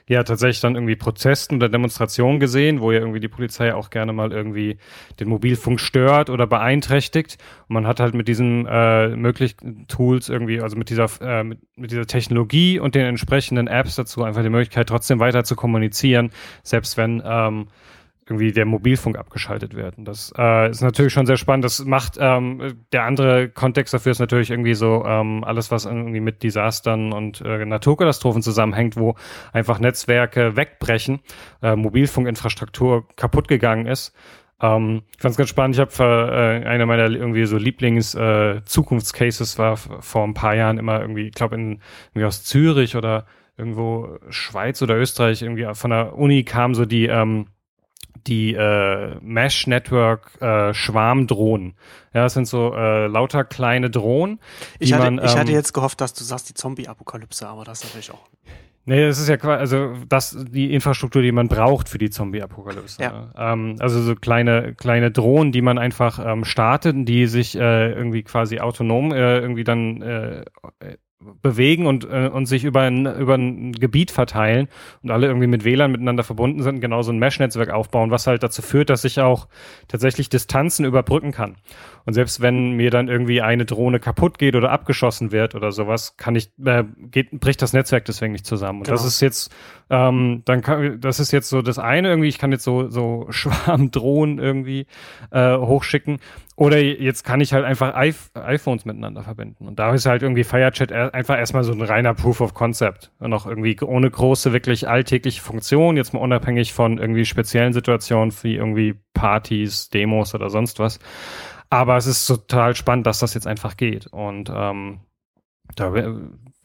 ja 0.08 0.24
tatsächlich 0.24 0.62
dann 0.62 0.76
irgendwie 0.76 0.96
Protesten 0.96 1.56
oder 1.56 1.70
Demonstrationen 1.70 2.40
gesehen, 2.40 2.80
wo 2.80 2.92
ja 2.92 3.00
irgendwie 3.00 3.20
die 3.20 3.28
Polizei 3.28 3.74
auch 3.74 3.90
gerne 3.90 4.14
mal 4.14 4.32
irgendwie 4.32 4.78
den 5.20 5.28
Mobilfunk 5.28 5.80
stört 5.80 6.30
oder 6.30 6.48
beeinträchtigt. 6.48 7.38
Und 7.68 7.74
man 7.74 7.88
hat 7.88 8.00
halt 8.00 8.14
mit 8.14 8.28
diesen 8.28 8.66
äh, 8.66 9.10
möglichen 9.10 9.88
Tools 9.88 10.30
irgendwie, 10.30 10.62
also 10.62 10.78
mit 10.78 10.90
dieser, 10.90 11.10
äh, 11.22 11.44
mit, 11.44 11.60
mit 11.76 11.92
dieser 11.92 12.08
Technologie 12.08 12.80
und 12.80 12.96
den 12.96 13.06
entsprechenden 13.06 13.68
Apps 13.68 13.96
dazu 13.96 14.24
einfach 14.24 14.44
die 14.44 14.50
Möglichkeit, 14.50 14.88
trotzdem 14.88 15.20
weiter 15.20 15.44
zu 15.44 15.56
kommunizieren, 15.56 16.32
selbst 16.64 16.96
wenn 16.98 17.22
ähm, 17.26 17.68
irgendwie 18.30 18.52
der 18.52 18.66
Mobilfunk 18.66 19.18
abgeschaltet 19.18 19.74
wird. 19.74 19.98
Und 19.98 20.06
das 20.06 20.34
äh, 20.38 20.70
ist 20.70 20.82
natürlich 20.82 21.14
schon 21.14 21.26
sehr 21.26 21.38
spannend. 21.38 21.64
Das 21.64 21.86
macht 21.86 22.18
ähm, 22.20 22.76
der 22.92 23.04
andere 23.04 23.48
Kontext 23.48 23.94
dafür 23.94 24.12
ist 24.12 24.20
natürlich 24.20 24.52
irgendwie 24.52 24.74
so 24.74 25.06
ähm, 25.06 25.46
alles, 25.46 25.72
was 25.72 25.86
irgendwie 25.86 26.20
mit 26.20 26.44
Desastern 26.44 27.14
und 27.14 27.42
äh, 27.42 27.66
Naturkatastrophen 27.66 28.42
zusammenhängt, 28.42 28.98
wo 28.98 29.16
einfach 29.54 29.80
Netzwerke 29.80 30.58
wegbrechen, 30.58 31.20
äh, 31.62 31.76
Mobilfunkinfrastruktur 31.76 33.08
kaputt 33.16 33.48
gegangen 33.48 33.86
ist. 33.86 34.14
Ähm, 34.62 35.04
ich 35.16 35.22
fand 35.22 35.32
es 35.32 35.38
ganz 35.38 35.50
spannend. 35.50 35.76
Ich 35.76 35.82
habe 35.82 36.62
äh, 36.64 36.68
einer 36.68 36.86
meiner 36.86 37.10
irgendwie 37.10 37.46
so 37.46 37.58
Lieblings 37.58 38.14
äh, 38.16 38.62
war 39.58 39.78
vor 39.78 40.24
ein 40.26 40.34
paar 40.34 40.56
Jahren 40.56 40.78
immer 40.78 41.00
irgendwie, 41.00 41.28
ich 41.28 41.34
glaube 41.34 41.56
irgendwie 41.56 42.26
aus 42.26 42.44
Zürich 42.44 42.98
oder 42.98 43.26
irgendwo 43.58 44.20
Schweiz 44.30 44.82
oder 44.82 44.98
Österreich 44.98 45.42
irgendwie 45.42 45.68
von 45.74 45.92
der 45.92 46.16
Uni 46.18 46.44
kam 46.44 46.76
so 46.76 46.86
die 46.86 47.06
ähm, 47.08 47.48
die 48.28 48.54
äh, 48.54 49.16
Mesh 49.22 49.68
Network 49.68 50.40
äh, 50.42 50.74
Schwarmdrohnen. 50.74 51.76
Ja, 52.14 52.24
das 52.24 52.34
sind 52.34 52.48
so 52.48 52.74
äh, 52.74 53.08
lauter 53.08 53.44
kleine 53.44 53.90
Drohnen. 53.90 54.40
Ich 54.80 54.94
hatte, 54.94 55.04
man, 55.04 55.20
ähm, 55.20 55.26
ich 55.26 55.38
hatte 55.38 55.52
jetzt 55.52 55.74
gehofft, 55.74 56.02
dass 56.02 56.14
du 56.14 56.24
sagst 56.24 56.50
die 56.50 56.54
Zombie-Apokalypse, 56.54 57.48
aber 57.48 57.64
das 57.64 57.80
ist 57.80 57.90
natürlich 57.90 58.12
auch. 58.12 58.28
Nee, 58.90 59.06
das 59.06 59.20
ist 59.20 59.28
ja 59.28 59.36
quasi, 59.36 59.60
also 59.60 59.94
das 60.08 60.46
die 60.50 60.74
Infrastruktur, 60.74 61.22
die 61.22 61.34
man 61.34 61.50
braucht 61.50 61.90
für 61.90 61.98
die 61.98 62.10
Zombie-Apokalypse. 62.10 63.02
Ja. 63.02 63.12
Ne? 63.12 63.34
Ähm, 63.38 63.76
also 63.80 64.02
so 64.02 64.16
kleine 64.16 64.76
kleine 64.76 65.12
Drohnen, 65.12 65.52
die 65.52 65.62
man 65.62 65.78
einfach 65.78 66.26
ähm, 66.26 66.46
startet, 66.46 66.96
die 67.08 67.28
sich 67.28 67.58
äh, 67.58 67.92
irgendwie 67.92 68.24
quasi 68.24 68.60
autonom 68.60 69.12
äh, 69.12 69.40
irgendwie 69.40 69.66
dann 69.66 70.02
äh, 70.02 70.46
bewegen 71.20 71.88
und, 71.88 72.06
äh, 72.06 72.30
und 72.32 72.46
sich 72.46 72.64
über 72.64 72.82
ein, 72.82 73.06
über 73.06 73.36
ein 73.36 73.72
Gebiet 73.72 74.12
verteilen 74.12 74.68
und 75.02 75.10
alle 75.10 75.28
irgendwie 75.28 75.48
mit 75.48 75.64
WLAN 75.64 75.92
miteinander 75.92 76.24
verbunden 76.24 76.62
sind, 76.62 76.80
genau 76.80 77.02
so 77.02 77.12
ein 77.12 77.18
Mesh-Netzwerk 77.18 77.72
aufbauen, 77.72 78.12
was 78.12 78.28
halt 78.28 78.44
dazu 78.44 78.62
führt, 78.62 78.90
dass 78.92 79.04
ich 79.04 79.20
auch 79.20 79.48
tatsächlich 79.88 80.30
Distanzen 80.30 80.86
überbrücken 80.86 81.32
kann. 81.32 81.56
Und 82.06 82.14
selbst 82.14 82.42
wenn 82.42 82.74
mir 82.74 82.92
dann 82.92 83.08
irgendwie 83.08 83.42
eine 83.42 83.66
Drohne 83.66 84.00
kaputt 84.00 84.38
geht 84.38 84.56
oder 84.56 84.72
abgeschossen 84.72 85.32
wird 85.32 85.56
oder 85.56 85.72
sowas, 85.72 86.18
kann 86.18 86.36
ich, 86.36 86.52
äh, 86.64 86.84
geht, 87.12 87.32
bricht 87.40 87.62
das 87.62 87.74
Netzwerk 87.74 88.06
deswegen 88.06 88.32
nicht 88.32 88.46
zusammen. 88.46 88.80
Und 88.80 88.86
genau. 88.86 88.98
das 88.98 89.06
ist 89.06 89.20
jetzt 89.20 89.52
Ähm, 89.90 90.42
dann 90.46 90.62
kann, 90.62 91.00
das 91.00 91.20
ist 91.20 91.32
jetzt 91.32 91.50
so 91.50 91.62
das 91.62 91.80
eine 91.80 92.10
irgendwie, 92.10 92.28
ich 92.28 92.38
kann 92.38 92.52
jetzt 92.52 92.64
so, 92.64 92.90
so 92.90 93.28
Schwarmdrohnen 93.30 94.40
irgendwie 94.40 94.86
äh, 95.32 95.58
hochschicken. 95.58 96.20
Oder 96.56 96.80
jetzt 96.80 97.24
kann 97.24 97.40
ich 97.40 97.54
halt 97.54 97.66
einfach 97.66 97.94
I 97.96 98.16
iPhones 98.34 98.86
miteinander 98.86 99.24
verbinden. 99.24 99.68
Und 99.68 99.78
da 99.78 99.94
ist 99.94 100.08
halt 100.08 100.24
irgendwie 100.24 100.44
FireChat 100.44 100.92
einfach 100.92 101.38
erstmal 101.38 101.64
so 101.64 101.72
ein 101.72 101.82
reiner 101.82 102.16
Proof 102.16 102.42
of 102.42 102.54
Concept. 102.56 103.12
Und 103.20 103.32
auch 103.34 103.46
irgendwie 103.46 103.80
ohne 103.80 104.10
große, 104.10 104.54
wirklich 104.54 104.90
alltägliche 104.90 105.42
Funktion, 105.42 105.98
jetzt 105.98 106.14
mal 106.14 106.20
unabhängig 106.20 106.74
von 106.74 106.98
irgendwie 106.98 107.26
speziellen 107.26 107.74
Situationen 107.74 108.34
wie 108.42 108.56
irgendwie 108.56 108.96
Partys, 109.14 109.90
Demos 109.90 110.34
oder 110.34 110.50
sonst 110.50 110.80
was. 110.80 111.00
Aber 111.70 111.98
es 111.98 112.08
ist 112.08 112.26
total 112.26 112.76
spannend, 112.76 113.06
dass 113.06 113.20
das 113.20 113.34
jetzt 113.34 113.46
einfach 113.46 113.78
geht. 113.78 114.08
Und 114.08 114.52
ähm, 114.54 115.00
da 115.76 115.94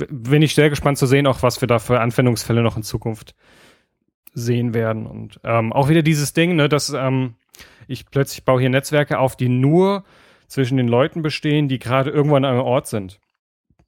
bin 0.08 0.42
ich 0.42 0.54
sehr 0.54 0.70
gespannt 0.70 0.98
zu 0.98 1.06
sehen, 1.06 1.26
auch 1.26 1.42
was 1.42 1.60
wir 1.60 1.68
da 1.68 1.78
für 1.78 2.00
Anwendungsfälle 2.00 2.62
noch 2.62 2.76
in 2.76 2.82
Zukunft 2.82 3.34
sehen 4.34 4.74
werden. 4.74 5.06
Und 5.06 5.40
ähm, 5.44 5.72
auch 5.72 5.88
wieder 5.88 6.02
dieses 6.02 6.32
Ding, 6.32 6.56
ne, 6.56 6.68
dass 6.68 6.90
ähm, 6.90 7.34
ich 7.86 8.06
plötzlich 8.10 8.44
baue 8.44 8.60
hier 8.60 8.70
Netzwerke 8.70 9.18
auf, 9.18 9.36
die 9.36 9.48
nur 9.48 10.04
zwischen 10.46 10.76
den 10.76 10.88
Leuten 10.88 11.22
bestehen, 11.22 11.68
die 11.68 11.78
gerade 11.78 12.10
irgendwo 12.10 12.36
an 12.36 12.44
einem 12.44 12.60
Ort 12.60 12.86
sind. 12.86 13.20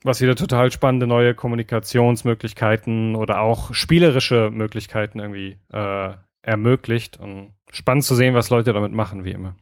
Was 0.02 0.21
wieder 0.21 0.37
total 0.37 0.71
spannende 0.71 1.06
neue 1.06 1.35
Kommunikationsmöglichkeiten 1.35 3.16
oder 3.16 3.40
auch 3.40 3.73
spielerische 3.73 4.50
Möglichkeiten 4.50 5.18
irgendwie 5.18 5.56
äh, 5.73 6.14
ermöglicht. 6.42 7.18
Und 7.18 7.54
spannend 7.73 8.04
zu 8.04 8.14
sehen, 8.14 8.35
was 8.35 8.50
Leute 8.50 8.75
damit 8.75 8.92
machen, 8.92 9.25
wie 9.25 9.33
immer. 9.33 9.56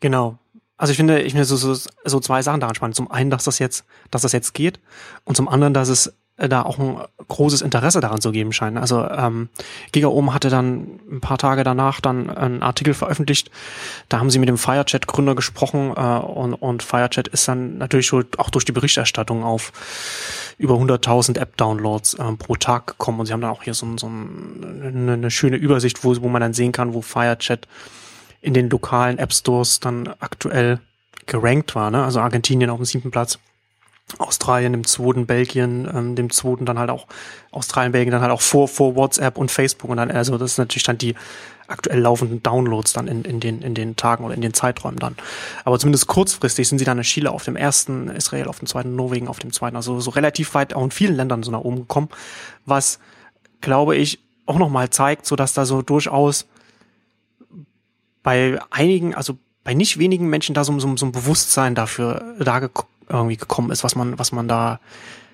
Genau. 0.00 0.38
Also 0.82 0.90
ich 0.90 0.96
finde, 0.96 1.22
ich 1.22 1.30
finde 1.30 1.44
so, 1.44 1.54
so, 1.56 1.76
so 2.04 2.18
zwei 2.18 2.42
Sachen 2.42 2.58
daran 2.58 2.74
spannend. 2.74 2.96
Zum 2.96 3.08
einen, 3.08 3.30
dass 3.30 3.44
das 3.44 3.60
jetzt, 3.60 3.84
dass 4.10 4.22
das 4.22 4.32
jetzt 4.32 4.52
geht 4.52 4.80
und 5.22 5.36
zum 5.36 5.48
anderen, 5.48 5.74
dass 5.74 5.88
es 5.88 6.12
äh, 6.38 6.48
da 6.48 6.62
auch 6.62 6.76
ein 6.76 6.96
großes 7.28 7.62
Interesse 7.62 8.00
daran 8.00 8.20
zu 8.20 8.32
geben 8.32 8.52
scheint. 8.52 8.76
Also 8.76 9.08
ähm, 9.08 9.48
GigaOM 9.92 10.34
hatte 10.34 10.50
dann 10.50 10.98
ein 11.08 11.20
paar 11.20 11.38
Tage 11.38 11.62
danach 11.62 12.00
dann 12.00 12.28
einen 12.30 12.64
Artikel 12.64 12.94
veröffentlicht. 12.94 13.48
Da 14.08 14.18
haben 14.18 14.28
sie 14.28 14.40
mit 14.40 14.48
dem 14.48 14.58
Firechat-Gründer 14.58 15.36
gesprochen 15.36 15.92
äh, 15.96 16.00
und, 16.00 16.54
und 16.54 16.82
Firechat 16.82 17.28
ist 17.28 17.46
dann 17.46 17.78
natürlich 17.78 18.08
schon 18.08 18.26
auch 18.38 18.50
durch 18.50 18.64
die 18.64 18.72
Berichterstattung 18.72 19.44
auf 19.44 19.70
über 20.58 20.74
100.000 20.74 21.38
App-Downloads 21.38 22.14
äh, 22.14 22.32
pro 22.32 22.56
Tag 22.56 22.88
gekommen. 22.88 23.20
Und 23.20 23.26
sie 23.26 23.32
haben 23.32 23.40
dann 23.40 23.52
auch 23.52 23.62
hier 23.62 23.74
so, 23.74 23.86
so 23.98 24.08
eine, 24.08 25.12
eine 25.12 25.30
schöne 25.30 25.58
Übersicht, 25.58 26.02
wo, 26.02 26.20
wo 26.20 26.28
man 26.28 26.40
dann 26.40 26.54
sehen 26.54 26.72
kann, 26.72 26.92
wo 26.92 27.02
Firechat 27.02 27.68
in 28.42 28.52
den 28.54 28.68
lokalen 28.68 29.18
App-Stores 29.18 29.80
dann 29.80 30.08
aktuell 30.20 30.80
gerankt 31.26 31.74
war. 31.74 31.90
Ne? 31.90 32.04
Also 32.04 32.20
Argentinien 32.20 32.68
auf 32.68 32.78
dem 32.78 32.84
siebten 32.84 33.10
Platz. 33.10 33.38
Australien 34.18 34.74
im 34.74 34.86
zweiten, 34.86 35.26
Belgien 35.26 35.88
ähm, 35.90 36.16
dem 36.16 36.28
zweiten, 36.30 36.66
dann 36.66 36.78
halt 36.78 36.90
auch 36.90 37.06
Australien, 37.50 37.92
Belgien, 37.92 38.12
dann 38.12 38.20
halt 38.20 38.32
auch 38.32 38.42
vor, 38.42 38.68
vor 38.68 38.94
WhatsApp 38.94 39.38
und 39.38 39.50
Facebook 39.50 39.88
und 39.88 39.96
dann, 39.96 40.10
also 40.10 40.36
das 40.36 40.52
ist 40.52 40.58
natürlich 40.58 40.82
dann 40.82 40.98
die 40.98 41.14
aktuell 41.68 42.00
laufenden 42.00 42.42
Downloads 42.42 42.92
dann 42.92 43.08
in, 43.08 43.24
in, 43.24 43.40
den, 43.40 43.62
in 43.62 43.74
den 43.74 43.96
Tagen 43.96 44.24
oder 44.24 44.34
in 44.34 44.42
den 44.42 44.52
Zeiträumen 44.52 44.98
dann. 44.98 45.16
Aber 45.64 45.78
zumindest 45.78 46.08
kurzfristig 46.08 46.68
sind 46.68 46.78
sie 46.78 46.84
dann 46.84 46.98
in 46.98 47.04
Chile 47.04 47.30
auf 47.30 47.44
dem 47.44 47.56
ersten, 47.56 48.08
Israel 48.08 48.48
auf 48.48 48.58
dem 48.58 48.66
zweiten, 48.66 48.96
Norwegen 48.96 49.28
auf 49.28 49.38
dem 49.38 49.52
zweiten, 49.52 49.76
also 49.76 49.98
so 50.00 50.10
relativ 50.10 50.52
weit 50.54 50.74
auch 50.74 50.84
in 50.84 50.90
vielen 50.90 51.16
Ländern 51.16 51.42
so 51.42 51.50
nach 51.50 51.60
oben 51.60 51.76
gekommen, 51.76 52.08
was, 52.66 52.98
glaube 53.62 53.96
ich, 53.96 54.18
auch 54.44 54.58
nochmal 54.58 54.90
zeigt, 54.90 55.24
so 55.24 55.36
dass 55.36 55.54
da 55.54 55.64
so 55.64 55.80
durchaus 55.80 56.46
bei 58.22 58.58
einigen, 58.70 59.14
also 59.14 59.38
bei 59.64 59.74
nicht 59.74 59.98
wenigen 59.98 60.28
Menschen 60.28 60.54
da 60.54 60.64
so, 60.64 60.78
so, 60.78 60.96
so 60.96 61.06
ein 61.06 61.12
Bewusstsein 61.12 61.74
dafür 61.74 62.34
da 62.38 62.60
irgendwie 63.08 63.36
gekommen 63.36 63.70
ist, 63.70 63.84
was 63.84 63.94
man, 63.94 64.18
was 64.18 64.32
man 64.32 64.48
da, 64.48 64.80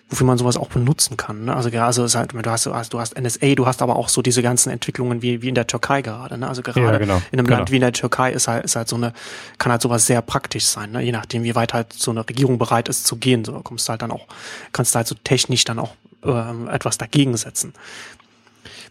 wofür 0.08 0.26
man 0.26 0.38
sowas 0.38 0.56
auch 0.56 0.68
benutzen 0.68 1.16
kann. 1.16 1.46
Ne? 1.46 1.54
Also 1.54 1.70
gerade 1.70 1.86
also 1.86 2.04
ist 2.04 2.14
halt, 2.14 2.32
du 2.32 2.50
hast, 2.50 2.66
du 2.66 3.00
hast 3.00 3.18
NSA, 3.18 3.54
du 3.54 3.66
hast 3.66 3.82
aber 3.82 3.96
auch 3.96 4.08
so 4.08 4.22
diese 4.22 4.42
ganzen 4.42 4.70
Entwicklungen 4.70 5.22
wie, 5.22 5.42
wie 5.42 5.48
in 5.48 5.54
der 5.54 5.66
Türkei 5.66 6.02
gerade. 6.02 6.38
Ne? 6.38 6.48
Also 6.48 6.62
gerade 6.62 6.80
ja, 6.80 6.98
genau, 6.98 7.20
in 7.30 7.38
einem 7.38 7.46
genau. 7.46 7.58
Land 7.58 7.70
wie 7.70 7.76
in 7.76 7.82
der 7.82 7.92
Türkei 7.92 8.32
ist 8.32 8.48
halt, 8.48 8.64
ist 8.64 8.76
halt 8.76 8.88
so 8.88 8.96
eine, 8.96 9.12
kann 9.58 9.70
halt 9.70 9.82
sowas 9.82 10.06
sehr 10.06 10.22
praktisch 10.22 10.66
sein, 10.66 10.92
ne? 10.92 11.02
je 11.02 11.12
nachdem, 11.12 11.44
wie 11.44 11.54
weit 11.54 11.74
halt 11.74 11.92
so 11.92 12.10
eine 12.10 12.26
Regierung 12.26 12.58
bereit 12.58 12.88
ist 12.88 13.06
zu 13.06 13.16
gehen. 13.16 13.44
So 13.44 13.52
kommst 13.60 13.88
du 13.88 13.90
halt 13.90 14.02
dann 14.02 14.10
auch, 14.10 14.26
kannst 14.72 14.94
du 14.94 14.96
halt 14.96 15.06
so 15.06 15.14
technisch 15.24 15.64
dann 15.64 15.78
auch 15.78 15.94
ähm, 16.24 16.68
etwas 16.68 16.98
dagegen 16.98 17.36
setzen. 17.36 17.74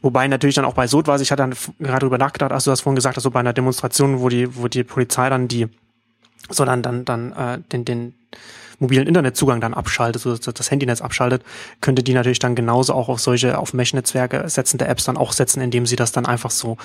Wobei 0.01 0.27
natürlich 0.27 0.55
dann 0.55 0.65
auch 0.65 0.73
bei 0.73 0.87
Sodwas, 0.87 1.21
ich 1.21 1.31
hatte 1.31 1.43
dann 1.43 1.55
gerade 1.79 2.05
drüber 2.05 2.17
nachgedacht, 2.17 2.51
als 2.51 2.65
du 2.65 2.69
das 2.69 2.81
vorhin 2.81 2.95
gesagt 2.95 3.17
hast, 3.17 3.23
so 3.23 3.31
bei 3.31 3.39
einer 3.39 3.53
Demonstration, 3.53 4.19
wo 4.19 4.29
die, 4.29 4.55
wo 4.55 4.67
die 4.67 4.83
Polizei 4.83 5.29
dann 5.29 5.47
die, 5.47 5.67
so 6.49 6.65
dann, 6.65 6.81
dann, 6.81 7.05
dann 7.05 7.31
äh, 7.33 7.59
den, 7.71 7.85
den 7.85 8.13
mobilen 8.79 9.07
Internetzugang 9.07 9.59
dann 9.59 9.73
abschaltet, 9.73 10.21
so 10.21 10.35
das 10.35 10.71
Handynetz 10.71 11.01
abschaltet, 11.01 11.43
könnte 11.81 12.03
die 12.03 12.13
natürlich 12.13 12.39
dann 12.39 12.55
genauso 12.55 12.93
auch 12.93 13.09
auf 13.09 13.19
solche, 13.19 13.57
auf 13.57 13.73
Mesh-Netzwerke 13.73 14.47
setzende 14.49 14.87
Apps 14.87 15.05
dann 15.05 15.17
auch 15.17 15.33
setzen, 15.33 15.61
indem 15.61 15.85
sie 15.85 15.95
das 15.95 16.11
dann 16.11 16.25
einfach 16.25 16.51
so 16.51 16.77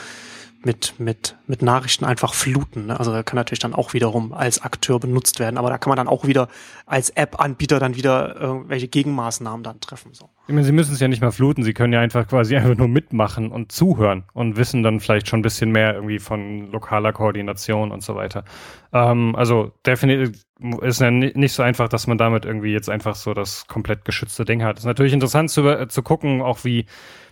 mit, 0.64 0.94
mit, 0.98 1.37
mit 1.46 1.62
Nachrichten 1.62 2.05
einfach 2.05 2.35
fluten. 2.35 2.87
Ne? 2.87 2.98
Also 2.98 3.12
da 3.12 3.22
kann 3.22 3.37
natürlich 3.37 3.59
dann 3.59 3.75
auch 3.75 3.94
wiederum 3.94 4.33
als 4.33 4.62
Akteur 4.62 5.01
benutzt 5.01 5.40
werden, 5.40 5.59
aber 5.59 5.70
da 5.70 5.79
kann 5.79 5.90
man 5.90 5.96
dann 5.96 6.09
auch 6.09 6.25
wieder 6.25 6.48
als 6.87 7.11
App-Anbieter 7.11 7.81
dann 7.81 7.96
wieder 7.96 8.37
irgendwelche 8.40 8.88
Gegenmaßnahmen 8.88 9.64
dann 9.64 9.81
treffen. 9.81 10.14
So. 10.14 10.29
Ich 10.48 10.55
meine, 10.55 10.64
sie 10.64 10.72
müssen 10.72 10.92
es 10.92 11.00
ja 11.00 11.07
nicht 11.07 11.22
mal 11.22 11.31
fluten, 11.31 11.62
sie 11.62 11.72
können 11.72 11.92
ja 11.92 12.00
einfach 12.00 12.26
quasi 12.26 12.57
einfach 12.59 12.76
nur 12.76 12.88
mitmachen 12.88 13.52
und 13.52 13.70
zuhören 13.70 14.24
und 14.33 14.57
wissen 14.57 14.83
dann 14.83 15.00
vielleicht 15.00 15.28
schon 15.28 15.40
ein 15.40 15.42
bisschen 15.42 15.70
mehr 15.70 15.94
irgendwie 15.94 16.18
von 16.18 16.70
lokaler 16.72 17.12
Koordination 17.12 17.92
und 17.92 18.02
so 18.02 18.16
weiter. 18.16 18.44
Ähm, 18.92 19.37
also 19.37 19.72
definitiv 19.87 20.44
ist 20.81 21.00
ja 21.00 21.11
nicht 21.11 21.52
so 21.52 21.62
einfach, 21.62 21.88
dass 21.88 22.07
man 22.07 22.18
damit 22.18 22.44
irgendwie 22.44 22.72
jetzt 22.72 22.88
einfach 22.88 23.16
so 23.16 23.35
das 23.35 23.66
komplett 23.66 24.05
geschützte 24.05 24.44
Ding 24.44 24.62
hat. 24.62 24.78
Ist 24.78 24.85
natürlich 24.85 25.12
interessant 25.12 25.50
zu, 25.50 25.66
äh, 25.68 25.88
zu 25.88 26.02
gucken, 26.02 26.40
auch 26.40 26.64
wie, 26.64 26.87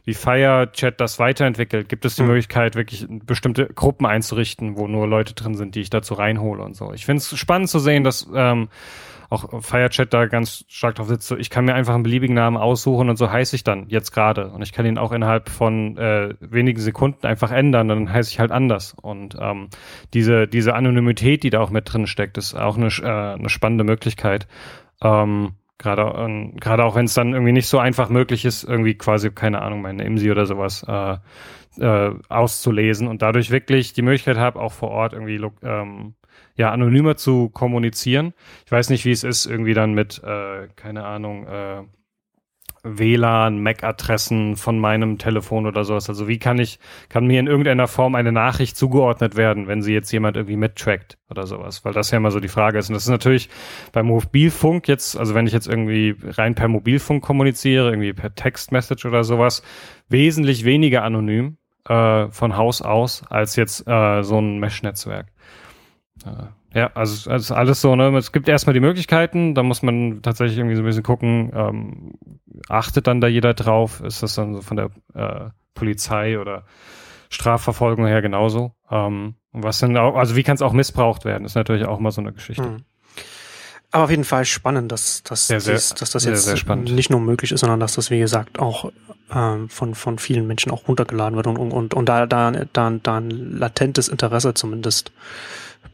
wie 0.04 0.14
FireChat 0.14 1.00
das 1.00 1.18
weiterentwickelt. 1.18 1.88
Gibt 1.88 2.04
es 2.04 2.16
die 2.16 2.22
mhm. 2.22 2.28
Möglichkeit, 2.28 2.74
wirklich 2.74 3.06
bestimmte 3.08 3.66
Gruppen 3.66 4.06
einzurichten, 4.06 4.76
wo 4.76 4.88
nur 4.88 5.06
Leute 5.06 5.34
drin 5.34 5.54
sind, 5.54 5.74
die 5.74 5.80
ich 5.80 5.90
dazu 5.90 6.14
reinhole 6.14 6.62
und 6.62 6.74
so. 6.74 6.92
Ich 6.92 7.06
finde 7.06 7.18
es 7.18 7.36
spannend 7.38 7.68
zu 7.68 7.78
sehen, 7.78 8.02
dass 8.02 8.28
ähm, 8.34 8.68
auch 9.30 9.62
FireChat 9.62 10.12
da 10.12 10.26
ganz 10.26 10.64
stark 10.68 10.96
drauf 10.96 11.06
sitzt. 11.06 11.28
So, 11.28 11.36
ich 11.36 11.50
kann 11.50 11.64
mir 11.64 11.74
einfach 11.74 11.94
einen 11.94 12.02
beliebigen 12.02 12.34
Namen 12.34 12.56
aussuchen 12.56 13.08
und 13.08 13.16
so 13.16 13.30
heiße 13.30 13.54
ich 13.54 13.62
dann 13.62 13.88
jetzt 13.88 14.10
gerade. 14.10 14.50
Und 14.50 14.62
ich 14.62 14.72
kann 14.72 14.84
ihn 14.84 14.98
auch 14.98 15.12
innerhalb 15.12 15.48
von 15.48 15.96
äh, 15.96 16.34
wenigen 16.40 16.80
Sekunden 16.80 17.26
einfach 17.26 17.52
ändern, 17.52 17.88
dann 17.88 18.12
heiße 18.12 18.30
ich 18.30 18.40
halt 18.40 18.50
anders. 18.50 18.94
Und 19.00 19.36
ähm, 19.40 19.68
diese, 20.12 20.48
diese 20.48 20.74
Anonymität, 20.74 21.44
die 21.44 21.50
da 21.50 21.60
auch 21.60 21.70
mit 21.70 21.92
drin 21.92 22.08
steckt, 22.08 22.38
ist 22.38 22.54
auch 22.54 22.76
eine, 22.76 22.88
äh, 22.88 23.38
eine 23.38 23.48
spannende 23.48 23.84
Möglichkeit. 23.84 24.48
Ähm, 25.00 25.52
Gerade, 25.78 26.52
gerade 26.60 26.84
auch 26.84 26.94
wenn 26.94 27.06
es 27.06 27.14
dann 27.14 27.32
irgendwie 27.32 27.52
nicht 27.52 27.66
so 27.66 27.78
einfach 27.78 28.10
möglich 28.10 28.44
ist, 28.44 28.64
irgendwie 28.64 28.96
quasi, 28.96 29.30
keine 29.30 29.62
Ahnung, 29.62 29.80
meine 29.80 30.04
IMSI 30.04 30.30
oder 30.30 30.44
sowas 30.44 30.84
äh, 30.86 31.16
äh, 31.78 32.14
auszulesen 32.28 33.08
und 33.08 33.22
dadurch 33.22 33.50
wirklich 33.50 33.94
die 33.94 34.02
Möglichkeit 34.02 34.36
habe, 34.36 34.60
auch 34.60 34.72
vor 34.72 34.90
Ort 34.90 35.14
irgendwie 35.14 35.40
ähm, 35.62 36.14
ja, 36.56 36.70
anonymer 36.70 37.16
zu 37.16 37.48
kommunizieren. 37.48 38.34
Ich 38.66 38.72
weiß 38.72 38.90
nicht, 38.90 39.04
wie 39.04 39.12
es 39.12 39.24
ist, 39.24 39.46
irgendwie 39.46 39.74
dann 39.74 39.94
mit, 39.94 40.22
äh, 40.22 40.68
keine 40.76 41.04
Ahnung, 41.04 41.46
äh, 41.46 41.82
WLAN, 42.82 43.62
MAC-Adressen 43.62 44.56
von 44.56 44.78
meinem 44.78 45.18
Telefon 45.18 45.66
oder 45.66 45.84
sowas. 45.84 46.08
Also 46.08 46.28
wie 46.28 46.38
kann 46.38 46.58
ich, 46.58 46.78
kann 47.08 47.26
mir 47.26 47.38
in 47.38 47.46
irgendeiner 47.46 47.88
Form 47.88 48.14
eine 48.14 48.32
Nachricht 48.32 48.76
zugeordnet 48.76 49.36
werden, 49.36 49.66
wenn 49.66 49.82
sie 49.82 49.92
jetzt 49.92 50.10
jemand 50.12 50.36
irgendwie 50.36 50.56
mittrackt 50.56 51.18
oder 51.28 51.46
sowas? 51.46 51.84
Weil 51.84 51.92
das 51.92 52.10
ja 52.10 52.16
immer 52.16 52.30
so 52.30 52.40
die 52.40 52.48
Frage 52.48 52.78
ist. 52.78 52.88
Und 52.88 52.94
das 52.94 53.04
ist 53.04 53.10
natürlich 53.10 53.50
beim 53.92 54.06
Mobilfunk 54.06 54.88
jetzt, 54.88 55.18
also 55.18 55.34
wenn 55.34 55.46
ich 55.46 55.52
jetzt 55.52 55.66
irgendwie 55.66 56.16
rein 56.22 56.54
per 56.54 56.68
Mobilfunk 56.68 57.22
kommuniziere, 57.22 57.90
irgendwie 57.90 58.14
per 58.14 58.34
Textmessage 58.34 59.06
oder 59.06 59.24
sowas, 59.24 59.62
wesentlich 60.08 60.64
weniger 60.64 61.02
anonym 61.02 61.58
äh, 61.86 62.28
von 62.28 62.56
Haus 62.56 62.80
aus 62.80 63.24
als 63.28 63.56
jetzt 63.56 63.86
äh, 63.86 64.22
so 64.22 64.38
ein 64.38 64.58
Mesh-Netzwerk. 64.58 65.26
Ja, 66.74 66.90
also, 66.94 67.30
also 67.30 67.54
alles 67.54 67.80
so, 67.80 67.96
ne? 67.96 68.16
Es 68.16 68.32
gibt 68.32 68.48
erstmal 68.48 68.74
die 68.74 68.80
Möglichkeiten, 68.80 69.54
da 69.54 69.62
muss 69.62 69.82
man 69.82 70.22
tatsächlich 70.22 70.58
irgendwie 70.58 70.76
so 70.76 70.82
ein 70.82 70.86
bisschen 70.86 71.02
gucken, 71.02 71.50
ähm, 71.54 72.12
achtet 72.68 73.06
dann 73.06 73.20
da 73.20 73.26
jeder 73.26 73.54
drauf? 73.54 74.00
Ist 74.00 74.22
das 74.22 74.34
dann 74.34 74.54
so 74.54 74.62
von 74.62 74.76
der 74.76 74.90
äh, 75.14 75.50
Polizei 75.74 76.38
oder 76.38 76.64
Strafverfolgung 77.28 78.06
her 78.06 78.22
genauso? 78.22 78.72
Ähm, 78.90 79.34
was 79.52 79.80
denn 79.80 79.96
auch, 79.96 80.14
also 80.14 80.36
wie 80.36 80.44
kann 80.44 80.54
es 80.54 80.62
auch 80.62 80.72
missbraucht 80.72 81.24
werden, 81.24 81.44
ist 81.44 81.56
natürlich 81.56 81.86
auch 81.86 81.98
mal 81.98 82.12
so 82.12 82.20
eine 82.20 82.32
Geschichte. 82.32 82.64
Hm. 82.64 82.84
Aber 83.92 84.04
auf 84.04 84.10
jeden 84.10 84.24
Fall 84.24 84.44
spannend, 84.44 84.92
dass, 84.92 85.24
dass, 85.24 85.48
sehr, 85.48 85.60
sehr, 85.60 85.74
dass, 85.74 85.94
dass 85.94 86.10
das 86.10 86.24
jetzt 86.24 86.44
sehr, 86.44 86.76
nicht 86.76 87.10
nur 87.10 87.20
möglich 87.20 87.50
ist, 87.50 87.60
sondern 87.60 87.80
dass 87.80 87.94
das, 87.94 88.10
wie 88.10 88.20
gesagt, 88.20 88.60
auch 88.60 88.92
ähm, 89.34 89.68
von, 89.68 89.96
von 89.96 90.18
vielen 90.18 90.46
Menschen 90.46 90.70
auch 90.70 90.86
runtergeladen 90.86 91.34
wird 91.34 91.48
und, 91.48 91.56
und, 91.56 91.72
und, 91.72 91.94
und 91.94 92.08
da, 92.08 92.26
da, 92.26 92.52
da, 92.72 92.90
da 92.90 93.16
ein 93.16 93.30
latentes 93.30 94.08
Interesse 94.08 94.54
zumindest 94.54 95.10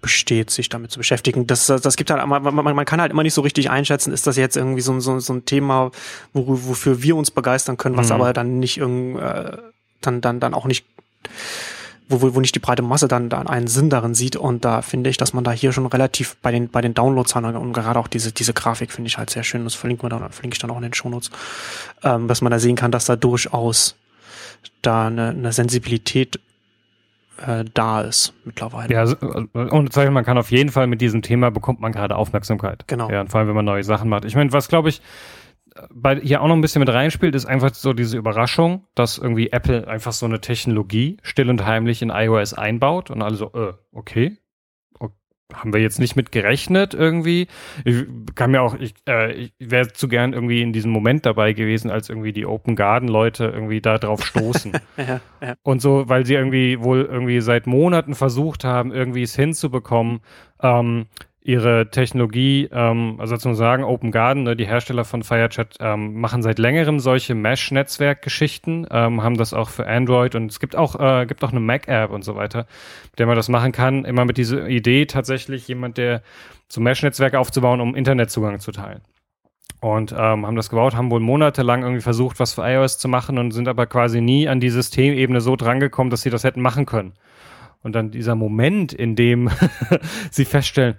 besteht, 0.01 0.51
sich 0.51 0.69
damit 0.69 0.91
zu 0.91 0.99
beschäftigen. 0.99 1.47
Das, 1.47 1.67
das 1.67 1.97
gibt 1.97 2.11
halt, 2.11 2.25
man, 2.27 2.43
man, 2.43 2.77
man 2.77 2.85
kann 2.85 3.01
halt 3.01 3.11
immer 3.11 3.23
nicht 3.23 3.35
so 3.35 3.41
richtig 3.41 3.71
einschätzen, 3.71 4.13
ist 4.13 4.27
das 4.27 4.37
jetzt 4.37 4.57
irgendwie 4.57 4.81
so, 4.81 4.99
so, 5.01 5.19
so 5.19 5.33
ein 5.33 5.45
Thema, 5.45 5.91
wo, 6.33 6.45
wofür 6.47 7.03
wir 7.03 7.17
uns 7.17 7.31
begeistern 7.31 7.77
können, 7.77 7.97
was 7.97 8.09
mhm. 8.09 8.15
aber 8.15 8.33
dann 8.33 8.59
nicht 8.59 8.79
irgendwie, 8.79 9.21
äh, 9.21 9.59
dann, 10.01 10.21
dann, 10.21 10.41
dann 10.41 10.55
auch 10.55 10.67
nicht, 10.67 10.87
wo, 12.09 12.23
wo 12.35 12.41
nicht 12.41 12.55
die 12.55 12.61
breite 12.61 12.83
Masse 12.83 13.09
dann, 13.09 13.29
dann 13.29 13.49
einen 13.49 13.67
Sinn 13.67 13.91
darin 13.91 14.15
sieht. 14.15 14.37
Und 14.37 14.65
da 14.65 14.83
finde 14.83 15.11
ich, 15.11 15.17
dass 15.17 15.33
man 15.33 15.45
da 15.45 15.51
hier 15.51 15.73
schon 15.73 15.87
relativ 15.87 16.37
bei 16.43 16.53
den, 16.53 16.69
bei 16.69 16.81
den 16.81 16.95
Downloads 16.95 17.35
hat 17.35 17.45
und 17.45 17.73
gerade 17.73 17.99
auch 17.99 18.09
diese, 18.09 18.33
diese 18.33 18.53
Grafik 18.53 18.93
finde 18.93 19.09
ich 19.09 19.19
halt 19.19 19.31
sehr 19.31 19.43
schön. 19.43 19.65
Das 19.65 19.75
verlinken 19.75 20.05
wir 20.05 20.11
dann, 20.11 20.31
verlinke 20.31 20.55
ich 20.55 20.61
dann 20.61 20.71
auch 20.71 20.77
in 20.77 20.83
den 20.83 20.95
Shownotes, 20.95 21.31
ähm, 22.05 22.29
dass 22.29 22.43
man 22.43 22.53
da 22.53 22.59
sehen 22.59 22.77
kann, 22.77 22.93
dass 22.93 23.07
da 23.07 23.17
durchaus 23.17 23.97
da 24.83 25.09
eine, 25.09 25.31
eine 25.31 25.53
Sensibilität 25.53 26.39
äh, 27.45 27.65
da 27.75 28.03
ist 28.03 28.35
mittlerweile. 28.45 28.93
Ja, 28.93 29.03
und 29.03 29.93
sag 29.93 30.05
ich, 30.05 30.11
man 30.11 30.25
kann 30.25 30.39
auf 30.39 30.51
jeden 30.51 30.71
Fall 30.71 30.87
mit 30.87 31.01
diesem 31.01 31.23
Thema 31.23 31.51
bekommt 31.51 31.81
man 31.81 31.93
gerade 31.93 32.17
Aufmerksamkeit. 32.17 32.85
Genau. 32.87 33.11
Ja, 33.11 33.21
und 33.21 33.31
vor 33.31 33.41
allem, 33.41 33.49
wenn 33.49 33.57
man 33.57 33.65
neue 33.65 33.85
Sachen 33.85 34.09
macht. 34.09 34.25
Ich 34.25 34.37
meine, 34.37 34.53
was 34.53 34.69
glaube 34.69 34.89
ich 34.89 35.03
bei 35.91 36.21
hier 36.21 36.43
auch 36.43 36.49
noch 36.49 36.55
ein 36.55 36.61
bisschen 36.61 36.81
mit 36.81 36.89
reinspielt, 36.89 37.35
ist 37.35 37.47
einfach 37.47 37.75
so 37.75 37.93
diese 37.93 38.17
Überraschung, 38.17 38.87
dass 38.95 39.19
irgendwie 39.19 39.51
Apple 39.53 39.87
einfach 39.87 40.13
so 40.13 40.27
eine 40.27 40.41
Technologie 40.41 41.19
still 41.23 41.51
und 41.51 41.65
heimlich 41.65 42.03
in 42.03 42.11
iOS 42.11 42.55
einbaut 42.55 43.11
und 43.11 43.23
alle 43.23 43.37
so, 43.37 43.53
äh, 43.53 43.73
okay, 43.93 44.39
haben 45.55 45.73
wir 45.73 45.81
jetzt 45.81 45.99
nicht 45.99 46.17
mit 46.17 46.33
gerechnet 46.33 46.93
irgendwie. 46.93 47.47
Ich 47.85 48.05
kann 48.35 48.51
mir 48.51 48.63
auch, 48.63 48.75
ich, 48.79 48.95
äh, 49.09 49.33
ich 49.33 49.53
wäre 49.59 49.93
zu 49.93 50.09
gern 50.09 50.33
irgendwie 50.33 50.61
in 50.61 50.73
diesem 50.73 50.91
Moment 50.91 51.25
dabei 51.25 51.53
gewesen, 51.53 51.91
als 51.91 52.09
irgendwie 52.09 52.33
die 52.33 52.47
Open 52.47 52.75
Garden 52.75 53.09
Leute 53.09 53.45
irgendwie 53.45 53.81
da 53.81 53.99
drauf 53.99 54.25
stoßen. 54.25 54.73
ja, 54.97 55.21
ja. 55.41 55.55
Und 55.63 55.81
so, 55.81 56.09
weil 56.09 56.27
sie 56.27 56.35
irgendwie 56.35 56.83
wohl 56.83 57.03
irgendwie 57.03 57.41
seit 57.41 57.67
Monaten 57.67 58.15
versucht 58.15 58.65
haben, 58.65 58.93
irgendwie 58.93 59.23
es 59.23 59.37
hinzubekommen, 59.37 60.21
ähm, 60.63 61.07
ihre 61.47 61.91
Technologie, 61.91 62.69
ähm, 62.73 63.17
also 63.19 63.37
zu 63.37 63.55
sagen, 63.55 63.85
Open 63.85 64.11
Garden, 64.11 64.43
ne, 64.43 64.57
die 64.57 64.67
Hersteller 64.67 65.05
von 65.05 65.23
FireChat, 65.23 65.77
ähm, 65.79 66.21
machen 66.21 66.43
seit 66.43 66.59
längerem 66.59 66.99
solche 66.99 67.37
Mesh-Netzwerkgeschichten, 67.37 68.89
ähm, 68.91 69.23
haben 69.23 69.37
das 69.37 69.55
auch 69.55 69.69
für 69.69 69.87
Android 69.87 70.35
und 70.35 70.51
es 70.51 70.59
gibt 70.59 70.75
auch, 70.75 70.99
äh, 70.99 71.25
gibt 71.25 71.45
auch 71.45 71.53
eine 71.53 71.61
Mac-App 71.61 72.11
und 72.11 72.25
so 72.25 72.35
weiter, 72.35 72.67
mit 73.13 73.21
der 73.21 73.27
man 73.27 73.37
das 73.37 73.49
machen 73.49 73.71
kann. 73.71 74.05
Immer 74.05 74.25
mit 74.25 74.39
dieser 74.39 74.67
Idee 74.69 75.07
tatsächlich 75.07 75.69
jemand, 75.69 75.99
der 75.99 76.23
so 76.69 76.81
Mesh-Netzwerke 76.81 77.39
aufzubauen, 77.39 77.81
um 77.81 77.95
Internetzugang 77.95 78.59
zu 78.59 78.73
teilen. 78.73 79.03
Und 79.81 80.11
ähm, 80.11 80.47
haben 80.47 80.57
das 80.57 80.69
gebaut, 80.69 80.97
haben 80.97 81.13
wohl 81.13 81.21
monatelang 81.21 81.83
irgendwie 81.83 82.03
versucht, 82.03 82.41
was 82.41 82.55
für 82.55 82.63
iOS 82.63 82.99
zu 82.99 83.07
machen 83.07 83.39
und 83.39 83.53
sind 83.53 83.69
aber 83.69 83.87
quasi 83.87 84.21
nie 84.21 84.49
an 84.49 84.59
die 84.59 84.71
Systemebene 84.71 85.41
so 85.41 85.55
drangekommen, 85.55 86.11
dass 86.11 86.23
sie 86.23 86.31
das 86.31 86.43
hätten 86.43 86.61
machen 86.61 86.87
können. 86.87 87.13
Und 87.85 87.95
dann 87.95 88.11
dieser 88.11 88.35
Moment, 88.35 88.93
in 88.93 89.15
dem 89.15 89.49
sie 90.33 90.45
feststellen, 90.45 90.97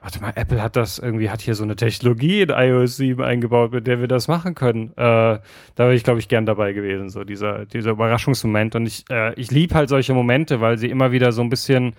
Warte 0.00 0.20
mal, 0.20 0.32
Apple 0.36 0.62
hat 0.62 0.76
das 0.76 1.00
irgendwie, 1.00 1.28
hat 1.28 1.40
hier 1.40 1.56
so 1.56 1.64
eine 1.64 1.74
Technologie 1.74 2.42
in 2.42 2.50
iOS 2.50 2.96
7 2.98 3.20
eingebaut, 3.20 3.72
mit 3.72 3.88
der 3.88 4.00
wir 4.00 4.06
das 4.06 4.28
machen 4.28 4.54
können. 4.54 4.92
Äh, 4.92 4.94
da 4.96 5.40
wäre 5.76 5.94
ich, 5.94 6.04
glaube 6.04 6.20
ich, 6.20 6.28
gern 6.28 6.46
dabei 6.46 6.72
gewesen, 6.72 7.08
so 7.08 7.24
dieser, 7.24 7.66
dieser 7.66 7.90
Überraschungsmoment. 7.90 8.76
Und 8.76 8.86
ich, 8.86 9.04
äh, 9.10 9.34
ich 9.34 9.50
liebe 9.50 9.74
halt 9.74 9.88
solche 9.88 10.14
Momente, 10.14 10.60
weil 10.60 10.78
sie 10.78 10.88
immer 10.88 11.10
wieder 11.10 11.32
so 11.32 11.42
ein 11.42 11.50
bisschen 11.50 11.94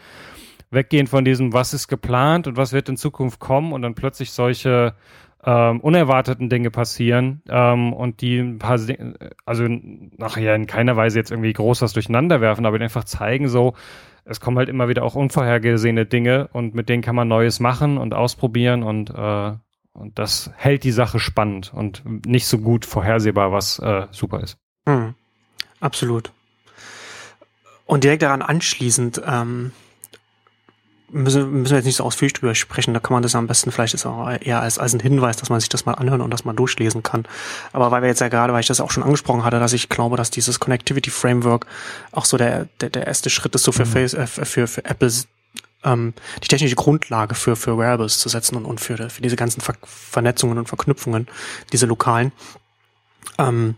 weggehen 0.71 1.07
von 1.07 1.25
diesem, 1.25 1.51
was 1.51 1.73
ist 1.73 1.89
geplant 1.89 2.47
und 2.47 2.55
was 2.55 2.71
wird 2.71 2.87
in 2.87 2.95
Zukunft 2.95 3.39
kommen 3.39 3.73
und 3.73 3.81
dann 3.81 3.95
plötzlich 3.95 4.31
solche 4.31 4.93
ähm, 5.43 5.79
unerwarteten 5.81 6.49
Dinge 6.49 6.69
passieren 6.69 7.41
ähm, 7.49 7.93
und 7.93 8.21
die 8.21 8.39
ein 8.39 8.59
paar, 8.59 8.79
also 9.45 9.67
nachher 10.17 10.55
in 10.55 10.67
keiner 10.67 10.95
Weise 10.95 11.19
jetzt 11.19 11.31
irgendwie 11.31 11.53
groß 11.53 11.81
was 11.81 11.93
durcheinander 11.93 12.41
werfen, 12.41 12.65
aber 12.65 12.79
einfach 12.79 13.05
zeigen 13.05 13.47
so, 13.47 13.73
es 14.25 14.39
kommen 14.39 14.57
halt 14.57 14.69
immer 14.69 14.87
wieder 14.87 15.03
auch 15.03 15.15
unvorhergesehene 15.15 16.05
Dinge 16.05 16.49
und 16.53 16.75
mit 16.75 16.89
denen 16.89 17.01
kann 17.01 17.15
man 17.15 17.27
Neues 17.27 17.59
machen 17.59 17.97
und 17.97 18.13
ausprobieren 18.13 18.83
und, 18.83 19.09
äh, 19.09 19.53
und 19.93 20.19
das 20.19 20.51
hält 20.55 20.83
die 20.83 20.91
Sache 20.91 21.19
spannend 21.19 21.73
und 21.73 22.03
nicht 22.25 22.47
so 22.47 22.59
gut 22.59 22.85
vorhersehbar, 22.85 23.51
was 23.51 23.79
äh, 23.79 24.07
super 24.11 24.41
ist. 24.41 24.57
Mhm. 24.85 25.15
Absolut. 25.79 26.31
Und 27.85 28.03
direkt 28.03 28.21
daran 28.21 28.41
anschließend, 28.41 29.21
ähm, 29.25 29.71
müssen, 31.11 31.51
müssen 31.51 31.71
wir 31.71 31.77
jetzt 31.77 31.85
nicht 31.85 31.95
so 31.95 32.03
ausführlich 32.03 32.33
drüber 32.33 32.55
sprechen. 32.55 32.93
Da 32.93 32.99
kann 32.99 33.13
man 33.13 33.23
das 33.23 33.35
am 33.35 33.47
besten 33.47 33.71
vielleicht 33.71 33.93
ist 33.93 34.05
auch 34.05 34.29
eher 34.29 34.61
als, 34.61 34.77
als 34.77 34.93
ein 34.93 34.99
Hinweis, 34.99 35.37
dass 35.37 35.49
man 35.49 35.59
sich 35.59 35.69
das 35.69 35.85
mal 35.85 35.93
anhören 35.93 36.21
und 36.21 36.31
das 36.31 36.45
mal 36.45 36.53
durchlesen 36.53 37.03
kann. 37.03 37.25
Aber 37.73 37.91
weil 37.91 38.01
wir 38.01 38.09
jetzt 38.09 38.21
ja 38.21 38.27
gerade, 38.27 38.53
weil 38.53 38.61
ich 38.61 38.67
das 38.67 38.81
auch 38.81 38.91
schon 38.91 39.03
angesprochen 39.03 39.43
hatte, 39.43 39.59
dass 39.59 39.73
ich 39.73 39.89
glaube, 39.89 40.17
dass 40.17 40.31
dieses 40.31 40.59
Connectivity 40.59 41.09
Framework 41.09 41.65
auch 42.11 42.25
so 42.25 42.37
der, 42.37 42.67
der, 42.81 42.89
der 42.89 43.07
erste 43.07 43.29
Schritt 43.29 43.55
ist, 43.55 43.63
so 43.63 43.71
für, 43.71 43.85
mhm. 43.85 43.89
Face, 43.89 44.13
äh, 44.13 44.27
für, 44.27 44.67
für 44.67 44.85
Apple 44.85 45.11
ähm, 45.83 46.13
die 46.43 46.47
technische 46.47 46.75
Grundlage 46.75 47.35
für, 47.35 47.55
für 47.55 47.77
Wearables 47.77 48.19
zu 48.19 48.29
setzen 48.29 48.55
und, 48.55 48.65
und 48.65 48.79
für, 48.79 49.09
für 49.09 49.21
diese 49.21 49.35
ganzen 49.35 49.61
Ver 49.61 49.75
Vernetzungen 49.83 50.57
und 50.57 50.67
Verknüpfungen, 50.67 51.27
diese 51.71 51.85
lokalen. 51.85 52.31
Ähm, 53.37 53.75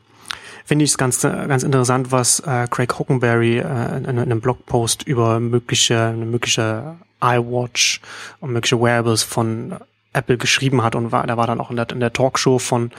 finde 0.65 0.86
ich 0.86 0.91
es 0.91 0.98
ganz, 0.98 1.22
ganz 1.22 1.63
interessant, 1.63 2.12
was 2.12 2.39
äh, 2.41 2.67
Craig 2.70 2.98
Hockenberry 2.98 3.60
äh, 3.60 3.98
in, 3.98 4.06
in, 4.06 4.20
einem 4.20 4.41
Blogpost 4.41 5.04
über 5.04 5.39
mögliche, 5.39 6.00
eine 6.00 6.26
mögliche 6.26 6.96
iWatch 7.21 8.01
und 8.39 8.51
mögliche 8.51 8.79
Wearables 8.81 9.23
von 9.23 9.75
Apple 10.13 10.38
geschrieben 10.38 10.84
hat 10.84 10.95
und 10.95 11.12
war, 11.12 11.25
da 11.25 11.38
war 11.38 11.47
dann 11.47 11.62
auch 11.62 11.69
in 11.69 11.77
der, 11.77 11.89
in 11.89 12.01
der 12.01 12.12
Talkshow 12.12 12.60
von 12.60 12.91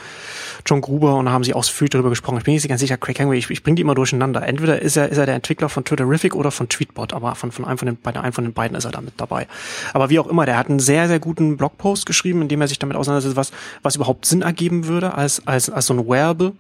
John 0.65 0.81
Gruber 0.81 1.17
und 1.17 1.27
da 1.27 1.33
haben 1.33 1.45
sie 1.45 1.53
ausführlich 1.53 1.91
darüber 1.91 2.09
gesprochen. 2.09 2.39
Ich 2.39 2.45
bin 2.45 2.55
nicht 2.55 2.67
ganz 2.67 2.81
sicher, 2.81 2.97
Craig 2.97 3.19
Hangway, 3.21 3.37
ich, 3.37 3.51
ich 3.51 3.63
bringe 3.63 3.75
die 3.75 3.83
immer 3.83 3.95
durcheinander. 3.95 4.47
Entweder 4.47 4.81
ist 4.81 4.97
er, 4.97 5.11
ist 5.11 5.19
er 5.19 5.27
der 5.27 5.35
Entwickler 5.35 5.69
von 5.69 5.85
Twitterific 5.85 6.35
oder 6.35 6.51
von 6.51 6.69
Tweetbot, 6.71 7.13
aber 7.13 7.35
von, 7.35 7.53
von 7.53 7.67
einem 7.67 7.77
von 7.77 7.87
den, 7.87 7.99
bei 8.01 8.15
einem 8.15 8.33
von 8.33 8.45
den 8.45 8.55
beiden 8.55 8.77
ist 8.77 8.87
er 8.87 8.93
da 8.93 9.03
mit 9.03 9.15
dabei. 9.19 9.47
Aber 9.93 10.09
wie 10.09 10.19
auch 10.19 10.27
immer, 10.27 10.47
der 10.47 10.57
hat 10.57 10.71
einen 10.71 10.81
sehr, 10.81 11.07
sehr 11.09 11.19
guten 11.19 11.59
Blogpost 11.59 12.07
geschrieben, 12.07 12.41
in 12.41 12.49
dem 12.49 12.61
er 12.63 12.69
sich 12.69 12.79
damit 12.79 12.97
auseinandersetzt, 12.97 13.37
was, 13.37 13.53
was 13.83 13.97
überhaupt 13.97 14.25
Sinn 14.25 14.41
ergeben 14.41 14.87
würde 14.87 15.15
als, 15.15 15.47
als, 15.47 15.69
als 15.69 15.87
so 15.87 15.95
ein 15.95 16.09
Wearable 16.09 16.53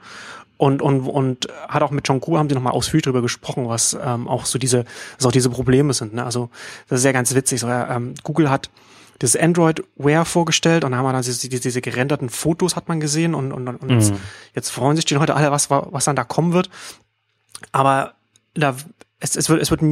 und, 0.62 0.80
und, 0.80 1.00
und 1.08 1.48
hat 1.66 1.82
auch 1.82 1.90
mit 1.90 2.06
John 2.06 2.20
Kuh 2.20 2.38
haben 2.38 2.46
die 2.46 2.54
nochmal 2.54 2.72
ausführlich 2.72 3.02
darüber 3.02 3.20
gesprochen, 3.20 3.68
was 3.68 3.98
ähm, 4.00 4.28
auch 4.28 4.46
so 4.46 4.60
diese, 4.60 4.84
was 5.16 5.26
auch 5.26 5.32
diese 5.32 5.50
Probleme 5.50 5.92
sind. 5.92 6.14
Ne? 6.14 6.24
Also 6.24 6.50
das 6.88 7.00
ist 7.00 7.04
ja 7.04 7.10
ganz 7.10 7.34
witzig. 7.34 7.58
So, 7.58 7.66
ja, 7.66 7.96
ähm, 7.96 8.14
Google 8.22 8.48
hat 8.48 8.70
das 9.18 9.34
Android 9.34 9.82
Wear 9.96 10.24
vorgestellt 10.24 10.84
und 10.84 10.92
da 10.92 10.98
haben 10.98 11.04
wir 11.04 11.12
dann 11.12 11.22
diese, 11.22 11.48
diese 11.48 11.80
gerenderten 11.80 12.28
Fotos 12.28 12.76
hat 12.76 12.86
man 12.86 13.00
gesehen 13.00 13.34
und, 13.34 13.50
und, 13.50 13.66
und 13.66 13.82
mhm. 13.82 13.90
jetzt, 13.90 14.12
jetzt 14.54 14.70
freuen 14.70 14.94
sich 14.94 15.04
die 15.04 15.14
Leute 15.14 15.34
alle, 15.34 15.50
was, 15.50 15.68
was 15.68 16.04
dann 16.04 16.14
da 16.14 16.22
kommen 16.22 16.52
wird. 16.52 16.70
Aber 17.72 18.14
da 18.54 18.76
es, 19.18 19.34
es 19.34 19.48
wird, 19.48 19.60
es 19.60 19.72
wird 19.72 19.82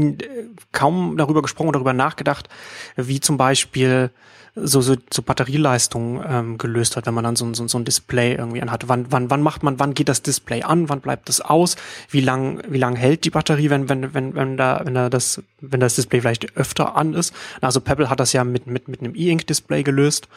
kaum 0.71 1.17
darüber 1.17 1.43
gesprochen 1.43 1.67
oder 1.67 1.79
darüber 1.79 1.95
nachgedacht, 1.95 2.49
wie 2.95 3.19
zum 3.19 3.39
Beispiel 3.39 4.13
so, 4.55 4.81
so, 4.81 4.97
so 5.13 5.23
Batterieleistung 5.23 6.23
ähm, 6.27 6.59
gelöst 6.59 6.97
hat, 6.97 7.07
wenn 7.07 7.15
man 7.15 7.25
dann 7.25 7.37
so, 7.37 7.53
so, 7.55 7.67
so 7.69 7.79
ein 7.79 7.85
Display 7.85 8.35
irgendwie 8.35 8.63
anhat. 8.63 8.89
Wann, 8.89 9.07
wann, 9.11 9.31
wann 9.31 9.43
macht 9.43 9.63
man, 9.63 9.79
wann 9.79 9.95
geht 9.95 10.09
das 10.09 10.23
Display 10.23 10.63
an, 10.63 10.89
wann 10.89 11.01
bleibt 11.01 11.29
es 11.29 11.41
aus, 11.41 11.77
wie 12.11 12.21
lang, 12.21 12.63
wie 12.69 12.79
lang 12.79 12.97
hält 12.97 13.25
die 13.25 13.31
Batterie, 13.31 13.71
wenn, 13.71 13.89
wenn, 13.89 14.13
wenn, 14.15 14.35
wenn 14.35 14.57
da, 14.57 14.81
wenn 14.85 14.95
da 14.95 15.09
das, 15.09 15.43
wenn 15.61 15.81
das 15.81 15.95
Display 15.95 16.21
vielleicht 16.21 16.57
öfter 16.57 16.97
an 16.97 17.15
ist. 17.15 17.35
Also 17.61 17.81
Pebble 17.81 18.11
hat 18.11 18.21
das 18.21 18.33
ja 18.33 18.45
mit, 18.45 18.67
mit, 18.67 18.89
mit 18.89 19.01
einem 19.01 19.15
E-Ink-Display 19.15 19.83
gelöst. 19.83 20.29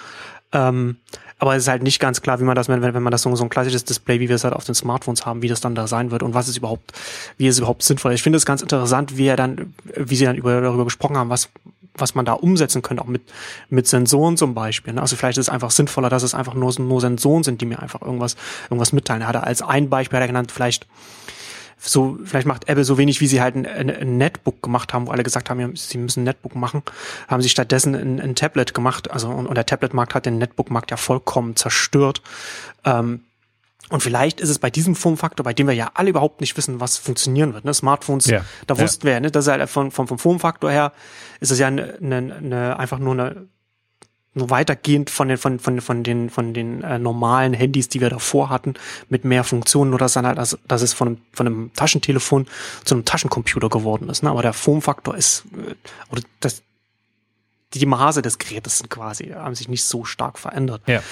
Ähm, 0.51 0.97
aber 1.39 1.55
es 1.55 1.63
ist 1.63 1.67
halt 1.67 1.83
nicht 1.83 1.99
ganz 1.99 2.21
klar, 2.21 2.39
wie 2.39 2.45
man 2.45 2.55
das, 2.55 2.69
wenn, 2.69 2.81
wenn 2.81 3.03
man 3.03 3.11
das 3.11 3.23
so, 3.23 3.35
so 3.35 3.43
ein 3.43 3.49
klassisches 3.49 3.83
Display, 3.83 4.19
wie 4.19 4.29
wir 4.29 4.35
es 4.35 4.43
halt 4.43 4.53
auf 4.53 4.63
den 4.63 4.75
Smartphones 4.75 5.25
haben, 5.25 5.41
wie 5.41 5.49
das 5.49 5.59
dann 5.59 5.75
da 5.75 5.87
sein 5.87 6.11
wird 6.11 6.23
und 6.23 6.33
was 6.33 6.47
es 6.47 6.55
überhaupt, 6.55 6.93
wie 7.37 7.47
es 7.47 7.57
überhaupt 7.57 7.83
sinnvoll 7.83 8.13
ist. 8.13 8.19
Ich 8.19 8.23
finde 8.23 8.37
es 8.37 8.45
ganz 8.45 8.61
interessant, 8.61 9.17
wie 9.17 9.25
er 9.25 9.35
dann, 9.35 9.73
wie 9.95 10.15
sie 10.15 10.25
dann 10.25 10.37
über, 10.37 10.61
darüber 10.61 10.85
gesprochen 10.85 11.17
haben, 11.17 11.29
was, 11.29 11.49
was 11.95 12.15
man 12.15 12.25
da 12.25 12.33
umsetzen 12.33 12.81
könnte, 12.81 13.03
auch 13.03 13.07
mit, 13.07 13.21
mit 13.69 13.87
Sensoren 13.87 14.37
zum 14.37 14.53
Beispiel. 14.53 14.93
Ne? 14.93 15.01
Also 15.01 15.15
vielleicht 15.15 15.37
ist 15.37 15.47
es 15.47 15.53
einfach 15.53 15.71
sinnvoller, 15.71 16.09
dass 16.09 16.23
es 16.23 16.33
einfach 16.33 16.53
nur, 16.53 16.73
nur 16.79 17.01
Sensoren 17.01 17.43
sind, 17.43 17.61
die 17.61 17.65
mir 17.65 17.79
einfach 17.79 18.01
irgendwas, 18.01 18.35
irgendwas 18.65 18.93
mitteilen. 18.93 19.21
Er 19.21 19.27
hatte 19.27 19.43
als 19.43 19.61
ein 19.61 19.89
Beispiel 19.89 20.17
hat 20.17 20.23
er 20.23 20.27
genannt, 20.27 20.51
vielleicht 20.51 20.87
so, 21.85 22.17
vielleicht 22.23 22.47
macht 22.47 22.69
Apple 22.69 22.85
so 22.85 22.97
wenig, 22.97 23.19
wie 23.19 23.27
sie 23.27 23.41
halt 23.41 23.55
ein, 23.55 23.65
ein, 23.65 24.17
Netbook 24.17 24.61
gemacht 24.61 24.93
haben, 24.93 25.07
wo 25.07 25.11
alle 25.11 25.23
gesagt 25.23 25.49
haben, 25.49 25.75
sie 25.75 25.97
müssen 25.97 26.21
ein 26.21 26.23
Netbook 26.23 26.55
machen, 26.55 26.81
haben 27.27 27.41
sie 27.41 27.49
stattdessen 27.49 27.93
ein, 27.93 28.21
ein 28.21 28.35
Tablet 28.35 28.73
gemacht. 28.73 29.11
Also 29.11 29.27
und, 29.27 29.47
und 29.47 29.55
der 29.55 29.65
Tablet-Markt 29.65 30.15
hat 30.15 30.25
den 30.25 30.37
Netbook-Markt 30.37 30.91
ja 30.91 30.97
vollkommen 30.97 31.55
zerstört. 31.55 32.21
Ähm, 32.85 33.21
und 33.93 34.01
vielleicht 34.01 34.41
ist 34.41 34.49
es 34.49 34.57
bei 34.57 34.71
diesem 34.71 34.95
Formfaktor, 34.95 35.43
bei 35.43 35.53
dem 35.53 35.67
wir 35.67 35.75
ja 35.75 35.91
alle 35.93 36.09
überhaupt 36.09 36.41
nicht 36.41 36.57
wissen, 36.57 36.79
was 36.79 36.97
funktionieren 36.97 37.53
wird. 37.53 37.63
Ne? 37.63 37.75
Smartphones, 37.75 38.25
ja, 38.25 38.43
da 38.65 38.79
wussten 38.79 39.05
ja. 39.05 39.13
wir, 39.13 39.19
ne? 39.19 39.29
das 39.29 39.45
ist 39.45 39.51
halt 39.51 39.69
von, 39.69 39.91
vom, 39.91 40.07
vom 40.07 40.17
Formfaktor 40.17 40.71
her, 40.71 40.93
ist 41.41 41.51
es 41.51 41.59
ja 41.59 41.67
eine, 41.67 41.99
eine, 42.01 42.35
eine, 42.35 42.79
einfach 42.79 42.97
nur 42.97 43.13
eine 43.13 43.47
nur 44.33 44.49
weitergehend 44.49 45.11
von 45.11 45.27
den 45.27 45.37
von 45.37 45.59
von 45.59 45.79
von 45.79 46.01
den 46.01 46.31
von 46.31 46.55
den 46.55 46.81
äh, 46.81 46.97
normalen 46.97 47.53
Handys, 47.53 47.87
die 47.87 48.01
wir 48.01 48.09
davor 48.09 48.49
hatten, 48.49 48.73
mit 49.09 49.25
mehr 49.25 49.43
Funktionen, 49.43 49.91
nur 49.91 49.99
dass 49.99 50.13
dann 50.13 50.25
halt 50.25 50.39
dass, 50.39 50.57
dass 50.67 50.81
es 50.81 50.93
von 50.93 51.09
einem, 51.09 51.17
von 51.31 51.45
einem 51.45 51.71
Taschentelefon 51.75 52.47
zu 52.83 52.95
einem 52.95 53.05
Taschencomputer 53.05 53.69
geworden 53.69 54.09
ist. 54.09 54.23
Ne? 54.23 54.31
Aber 54.31 54.41
der 54.41 54.53
Formfaktor 54.53 55.15
ist 55.15 55.43
äh, 55.55 55.75
oder 56.11 56.23
das 56.39 56.63
die 57.75 57.85
Maße 57.85 58.23
des 58.23 58.39
Gerätes 58.39 58.79
sind 58.79 58.89
quasi 58.89 59.27
haben 59.27 59.53
sich 59.53 59.69
nicht 59.69 59.83
so 59.83 60.03
stark 60.03 60.39
verändert. 60.39 60.81
Ja. 60.87 61.03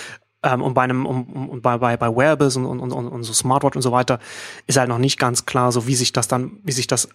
Ähm, 0.43 0.61
und 0.61 0.73
bei 0.73 0.83
einem, 0.83 1.05
um, 1.05 1.49
um, 1.49 1.61
bei, 1.61 1.77
bei, 1.77 1.97
bei 1.97 2.07
Wearables 2.07 2.55
und, 2.55 2.65
und, 2.65 2.79
und, 2.79 3.07
und 3.07 3.23
so 3.23 3.33
Smartwatch 3.33 3.75
und 3.75 3.81
so 3.81 3.91
weiter 3.91 4.19
ist 4.67 4.77
halt 4.77 4.89
noch 4.89 4.97
nicht 4.97 5.19
ganz 5.19 5.45
klar, 5.45 5.71
so 5.71 5.87
wie 5.87 5.95
sich 5.95 6.13
das 6.13 6.27
dann, 6.27 6.53
wie 6.63 6.71
sich 6.71 6.87
das 6.87 7.09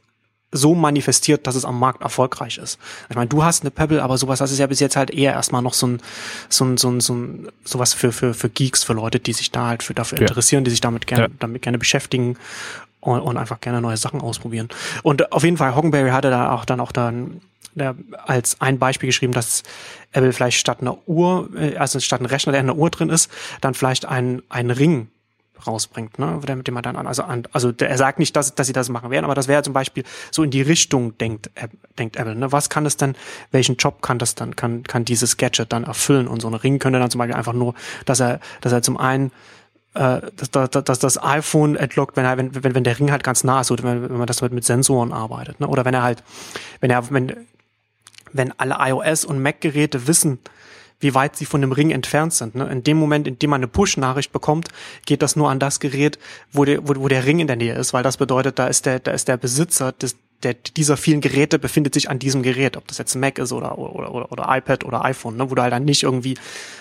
so 0.52 0.74
manifestiert, 0.74 1.46
dass 1.46 1.56
es 1.56 1.64
am 1.64 1.78
Markt 1.78 2.02
erfolgreich 2.02 2.58
ist. 2.58 2.78
Ich 3.08 3.16
meine, 3.16 3.28
du 3.28 3.42
hast 3.42 3.62
eine 3.62 3.70
Pebble, 3.70 4.02
aber 4.02 4.16
sowas, 4.16 4.38
das 4.38 4.52
ist 4.52 4.58
ja 4.58 4.66
bis 4.68 4.80
jetzt 4.80 4.96
halt 4.96 5.10
eher 5.10 5.32
erstmal 5.32 5.60
noch 5.60 5.74
so 5.74 5.88
ein, 5.88 6.00
so 6.48 6.64
ein, 6.64 6.76
so 6.76 6.88
ein, 6.88 7.00
so 7.00 7.14
ein 7.14 7.48
sowas 7.64 7.94
für, 7.94 8.12
für, 8.12 8.32
für 8.32 8.48
Geeks, 8.48 8.84
für 8.84 8.92
Leute, 8.92 9.18
die 9.18 9.32
sich 9.32 9.50
da 9.50 9.66
halt 9.66 9.82
für, 9.82 9.92
dafür 9.94 10.18
ja. 10.18 10.26
interessieren, 10.26 10.64
die 10.64 10.70
sich 10.70 10.80
damit 10.80 11.06
gerne, 11.06 11.24
ja. 11.24 11.30
damit 11.40 11.62
gerne 11.62 11.78
beschäftigen 11.78 12.36
und, 13.00 13.20
und 13.20 13.36
einfach 13.36 13.60
gerne 13.60 13.80
neue 13.80 13.96
Sachen 13.96 14.20
ausprobieren. 14.20 14.68
Und 15.02 15.32
auf 15.32 15.42
jeden 15.42 15.56
Fall, 15.56 15.74
Hockenberry 15.74 16.10
hatte 16.10 16.30
da 16.30 16.52
auch 16.52 16.64
dann 16.64 16.80
auch 16.80 16.92
dann 16.92 17.40
der 17.74 17.94
als 18.24 18.60
ein 18.60 18.78
Beispiel 18.78 19.08
geschrieben, 19.08 19.34
dass 19.34 19.62
Apple 20.16 20.32
vielleicht 20.32 20.58
statt 20.58 20.80
einer 20.80 20.96
Uhr, 21.06 21.50
äh, 21.56 21.76
also 21.76 22.00
statt 22.00 22.20
ein 22.20 22.26
Rechner, 22.26 22.52
der 22.52 22.60
in 22.60 22.70
einer 22.70 22.78
Uhr 22.78 22.90
drin 22.90 23.10
ist, 23.10 23.30
dann 23.60 23.74
vielleicht 23.74 24.06
ein, 24.06 24.42
ein 24.48 24.70
Ring 24.70 25.08
rausbringt, 25.66 26.18
ne, 26.18 26.38
mit 26.46 26.66
dem 26.68 26.74
man 26.74 26.82
dann 26.82 26.96
an, 26.96 27.06
also 27.06 27.22
an, 27.22 27.44
also 27.52 27.72
er 27.78 27.96
sagt 27.96 28.18
nicht, 28.18 28.36
dass, 28.36 28.54
dass 28.54 28.66
sie 28.66 28.72
das 28.72 28.88
machen 28.88 29.10
werden, 29.10 29.24
aber 29.24 29.34
das 29.34 29.48
wäre 29.48 29.62
zum 29.62 29.72
Beispiel 29.72 30.04
so 30.30 30.42
in 30.42 30.50
die 30.50 30.62
Richtung 30.62 31.16
denkt, 31.18 31.50
denkt 31.98 32.16
Apple, 32.16 32.34
ne, 32.34 32.52
was 32.52 32.68
kann 32.68 32.84
es 32.84 32.96
denn, 32.96 33.14
welchen 33.52 33.76
Job 33.76 34.02
kann 34.02 34.18
das 34.18 34.34
dann, 34.34 34.54
kann, 34.54 34.82
kann 34.82 35.04
dieses 35.04 35.36
Gadget 35.36 35.72
dann 35.72 35.84
erfüllen 35.84 36.28
und 36.28 36.42
so 36.42 36.48
ein 36.48 36.54
Ring 36.54 36.78
könnte 36.78 36.98
dann 36.98 37.10
zum 37.10 37.18
Beispiel 37.20 37.36
einfach 37.36 37.54
nur, 37.54 37.74
dass 38.04 38.20
er, 38.20 38.40
dass 38.60 38.72
er 38.72 38.82
zum 38.82 38.96
einen 38.98 39.32
äh, 39.94 40.20
dass, 40.36 40.50
dass, 40.50 40.84
dass 40.84 40.98
das 40.98 41.22
iPhone 41.22 41.74
entlockt, 41.74 42.16
wenn, 42.16 42.26
er, 42.26 42.36
wenn, 42.36 42.62
wenn, 42.62 42.74
wenn 42.74 42.84
der 42.84 42.98
Ring 42.98 43.10
halt 43.10 43.24
ganz 43.24 43.44
nah 43.44 43.62
ist, 43.62 43.70
oder 43.70 43.82
wenn, 43.84 44.10
wenn 44.10 44.18
man 44.18 44.26
das 44.26 44.42
mit, 44.42 44.52
mit 44.52 44.64
Sensoren 44.64 45.10
arbeitet. 45.10 45.58
Ne? 45.58 45.66
Oder 45.66 45.86
wenn 45.86 45.94
er 45.94 46.02
halt, 46.02 46.22
wenn 46.80 46.90
er, 46.90 47.10
wenn, 47.10 47.34
wenn 48.36 48.52
alle 48.58 48.76
iOS 48.78 49.24
und 49.24 49.42
Mac-Geräte 49.42 50.06
wissen, 50.06 50.38
wie 51.00 51.14
weit 51.14 51.36
sie 51.36 51.44
von 51.44 51.60
dem 51.60 51.72
Ring 51.72 51.90
entfernt 51.90 52.32
sind. 52.32 52.54
Ne? 52.54 52.66
In 52.68 52.82
dem 52.82 52.96
Moment, 52.96 53.28
in 53.28 53.38
dem 53.38 53.50
man 53.50 53.60
eine 53.60 53.68
Push-Nachricht 53.68 54.32
bekommt, 54.32 54.68
geht 55.04 55.22
das 55.22 55.36
nur 55.36 55.50
an 55.50 55.58
das 55.58 55.80
Gerät, 55.80 56.18
wo 56.52 56.64
der, 56.64 56.88
wo, 56.88 56.94
wo 56.96 57.08
der 57.08 57.26
Ring 57.26 57.38
in 57.38 57.46
der 57.46 57.56
Nähe 57.56 57.74
ist, 57.74 57.92
weil 57.92 58.02
das 58.02 58.16
bedeutet, 58.16 58.58
da 58.58 58.66
ist 58.66 58.86
der, 58.86 59.00
da 59.00 59.10
ist 59.10 59.28
der 59.28 59.36
Besitzer 59.36 59.92
des, 59.92 60.16
der, 60.42 60.54
dieser 60.54 60.96
vielen 60.96 61.20
Geräte 61.20 61.58
befindet 61.58 61.94
sich 61.94 62.10
an 62.10 62.18
diesem 62.18 62.42
Gerät, 62.42 62.76
ob 62.76 62.86
das 62.88 62.98
jetzt 62.98 63.14
Mac 63.14 63.38
ist 63.38 63.52
oder, 63.52 63.78
oder, 63.78 64.12
oder, 64.12 64.32
oder 64.32 64.46
iPad 64.48 64.84
oder 64.84 65.04
iPhone, 65.04 65.36
ne, 65.36 65.50
wo 65.50 65.54
du 65.54 65.62
halt 65.62 65.72
dann 65.72 65.84
nicht 65.84 66.02
irgendwie, 66.02 66.36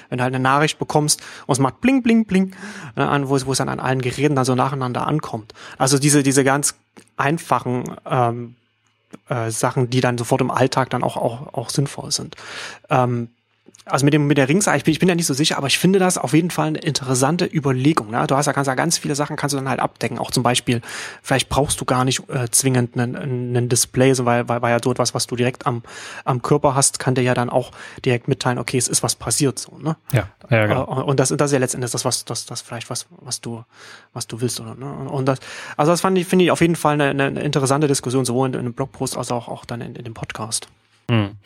wenn 0.10 0.18
du 0.18 0.24
halt 0.24 0.34
eine 0.34 0.44
Nachricht 0.44 0.78
bekommst 0.78 1.22
und 1.46 1.54
es 1.54 1.60
macht 1.60 1.82
bling, 1.82 2.04
bling, 2.04 2.26
bling, 2.26 2.54
ne, 2.96 3.08
an, 3.08 3.30
wo 3.30 3.36
es, 3.36 3.46
wo 3.46 3.52
es 3.54 3.58
dann 3.58 3.70
an 3.70 3.80
allen 3.80 4.02
Geräten 4.02 4.36
dann 4.36 4.46
so 4.46 4.56
nacheinander 4.56 5.08
ankommt. 5.08 5.54
Also 5.78 5.98
diese, 5.98 6.24
diese 6.24 6.44
ganz 6.44 6.76
einfachen 7.18 7.96
ähm, 8.06 8.56
äh, 9.30 9.52
Sachen, 9.52 9.90
die 9.90 10.02
dann 10.02 10.18
sofort 10.18 10.42
im 10.42 10.52
Alltag 10.52 10.90
dann 10.90 11.04
auch, 11.04 11.18
auch, 11.18 11.54
auch 11.54 11.70
sinnvoll 11.70 12.12
sind. 12.12 12.36
Ähm, 12.90 13.30
also 13.86 14.04
mit 14.04 14.14
dem 14.14 14.26
mit 14.26 14.38
der 14.38 14.50
Ringseite, 14.50 14.78
ich 14.78 14.84
bin, 14.84 14.92
ich 14.94 15.00
bin 15.00 15.10
ja 15.10 15.16
nicht 15.16 15.28
so 15.28 15.34
sicher, 15.34 15.58
aber 15.58 15.68
ich 15.68 15.78
finde 15.78 16.00
das 16.00 16.18
auf 16.18 16.34
jeden 16.34 16.50
Fall 16.50 16.68
eine 16.68 16.80
interessante 16.80 17.46
Überlegung. 17.46 18.10
Ne? 18.12 18.26
Du 18.28 18.36
hast 18.36 18.48
ja 18.48 18.54
kannst 18.54 18.68
ja 18.68 18.74
ganz 18.74 18.98
viele 18.98 19.16
Sachen 19.16 19.36
kannst 19.36 19.54
du 19.54 19.58
dann 19.58 19.70
halt 19.70 19.80
abdecken. 19.80 20.18
Auch 20.18 20.32
zum 20.32 20.42
Beispiel, 20.44 20.82
vielleicht 21.22 21.50
brauchst 21.50 21.80
du 21.80 21.86
gar 21.86 22.04
nicht 22.04 22.28
äh, 22.30 22.50
zwingend 22.50 22.98
einen, 22.98 23.16
einen 23.16 23.70
Display, 23.70 24.14
so, 24.14 24.26
weil, 24.26 24.50
weil, 24.50 24.62
weil 24.62 24.72
ja 24.72 24.80
so 24.84 24.92
etwas, 24.92 25.14
was 25.14 25.28
du 25.28 25.36
direkt 25.36 25.68
am, 25.68 25.84
am 26.24 26.42
Körper 26.42 26.74
hast, 26.74 26.98
kann 26.98 27.14
dir 27.14 27.22
ja 27.22 27.36
dann 27.36 27.50
auch 27.50 27.72
direkt 28.04 28.28
mitteilen, 28.28 28.58
okay, 28.58 28.78
es 28.78 28.88
ist 28.88 29.04
was 29.04 29.16
passiert 29.16 29.60
so. 29.60 29.78
Ne? 29.78 29.96
Ja, 30.12 30.30
ja 30.50 30.66
genau. 30.66 30.84
Äh, 30.84 31.04
und 31.04 31.20
das, 31.20 31.30
das 31.30 31.52
ist 31.52 31.54
ja 31.54 31.60
letztendlich 31.60 31.92
das, 31.92 32.06
was 32.06 32.26
das, 32.26 32.46
das 32.48 32.62
vielleicht 32.62 32.90
was, 32.90 33.06
was 33.22 33.42
du, 33.42 33.64
was 34.14 34.26
du 34.26 34.42
willst 34.42 34.60
oder. 34.60 34.74
Ne? 34.74 34.92
Und 35.10 35.26
das, 35.26 35.40
also 35.78 35.92
das 35.92 36.02
fand 36.02 36.18
ich 36.18 36.26
finde 36.26 36.46
ich 36.46 36.52
auf 36.52 36.62
jeden 36.62 36.76
Fall 36.76 37.00
eine, 37.00 37.24
eine 37.24 37.42
interessante 37.42 37.88
Diskussion, 37.88 38.26
sowohl 38.26 38.48
in, 38.48 38.54
in 38.56 38.60
einem 38.62 38.74
Blogpost 38.74 39.16
als 39.16 39.32
auch 39.32 39.48
auch 39.48 39.66
dann 39.66 39.82
in, 39.82 39.96
in 39.96 40.04
dem 40.04 40.16
Podcast. 40.16 40.70
Hm. 41.10 41.38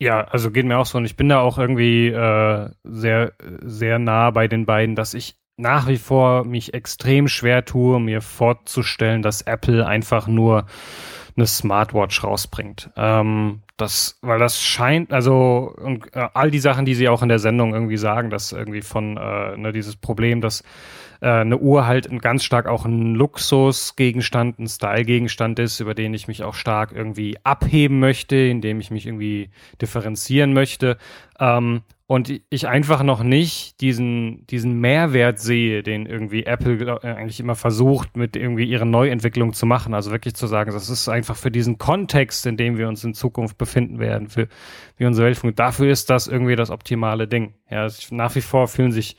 Ja, 0.00 0.22
also 0.22 0.50
geht 0.50 0.64
mir 0.64 0.78
auch 0.78 0.86
so 0.86 0.98
und 0.98 1.04
ich 1.04 1.16
bin 1.16 1.28
da 1.28 1.40
auch 1.40 1.58
irgendwie 1.58 2.08
äh, 2.08 2.70
sehr, 2.84 3.32
sehr 3.62 3.98
nah 3.98 4.30
bei 4.30 4.46
den 4.46 4.64
beiden, 4.64 4.94
dass 4.94 5.14
ich 5.14 5.36
nach 5.56 5.88
wie 5.88 5.96
vor 5.96 6.44
mich 6.44 6.72
extrem 6.72 7.26
schwer 7.26 7.64
tue, 7.64 7.98
mir 7.98 8.20
vorzustellen, 8.20 9.22
dass 9.22 9.42
Apple 9.42 9.84
einfach 9.84 10.28
nur 10.28 10.66
eine 11.38 11.46
Smartwatch 11.46 12.22
rausbringt. 12.22 12.90
Ähm, 12.96 13.60
das, 13.76 14.18
weil 14.22 14.38
das 14.38 14.60
scheint, 14.60 15.12
also 15.12 15.74
und, 15.76 16.14
äh, 16.14 16.28
all 16.34 16.50
die 16.50 16.58
Sachen, 16.58 16.84
die 16.84 16.94
sie 16.94 17.08
auch 17.08 17.22
in 17.22 17.28
der 17.28 17.38
Sendung 17.38 17.72
irgendwie 17.72 17.96
sagen, 17.96 18.28
dass 18.28 18.52
irgendwie 18.52 18.82
von 18.82 19.16
äh, 19.16 19.56
ne, 19.56 19.72
dieses 19.72 19.96
Problem, 19.96 20.40
dass 20.40 20.62
äh, 21.20 21.28
eine 21.28 21.58
Uhr 21.58 21.86
halt 21.86 22.10
ganz 22.20 22.44
stark 22.44 22.66
auch 22.66 22.84
ein 22.84 23.14
Luxusgegenstand, 23.14 24.58
ein 24.58 24.66
Stylegegenstand 24.66 25.58
ist, 25.60 25.80
über 25.80 25.94
den 25.94 26.12
ich 26.12 26.28
mich 26.28 26.42
auch 26.42 26.54
stark 26.54 26.92
irgendwie 26.92 27.38
abheben 27.44 28.00
möchte, 28.00 28.36
in 28.36 28.60
dem 28.60 28.80
ich 28.80 28.90
mich 28.90 29.06
irgendwie 29.06 29.50
differenzieren 29.80 30.52
möchte. 30.52 30.98
Ähm, 31.38 31.82
und 32.10 32.40
ich 32.48 32.66
einfach 32.66 33.02
noch 33.02 33.22
nicht 33.22 33.82
diesen, 33.82 34.46
diesen 34.46 34.80
Mehrwert 34.80 35.38
sehe, 35.38 35.82
den 35.82 36.06
irgendwie 36.06 36.46
Apple 36.46 36.98
äh, 37.02 37.06
eigentlich 37.06 37.38
immer 37.38 37.54
versucht, 37.54 38.16
mit 38.16 38.34
irgendwie 38.34 38.64
ihrer 38.64 38.86
Neuentwicklung 38.86 39.52
zu 39.52 39.66
machen. 39.66 39.92
Also 39.92 40.10
wirklich 40.10 40.34
zu 40.34 40.46
sagen, 40.46 40.72
das 40.72 40.88
ist 40.88 41.10
einfach 41.10 41.36
für 41.36 41.50
diesen 41.50 41.76
Kontext, 41.76 42.46
in 42.46 42.56
dem 42.56 42.78
wir 42.78 42.88
uns 42.88 43.04
in 43.04 43.12
Zukunft 43.12 43.58
befinden 43.58 43.98
werden, 43.98 44.30
für 44.30 44.48
wie 44.96 45.04
unsere 45.04 45.26
Welt 45.26 45.36
funktioniert. 45.36 45.58
Dafür 45.58 45.90
ist 45.90 46.08
das 46.08 46.28
irgendwie 46.28 46.56
das 46.56 46.70
optimale 46.70 47.28
Ding. 47.28 47.52
Ja, 47.70 47.88
nach 48.10 48.34
wie 48.34 48.40
vor 48.40 48.68
fühlen 48.68 48.90
sich 48.90 49.18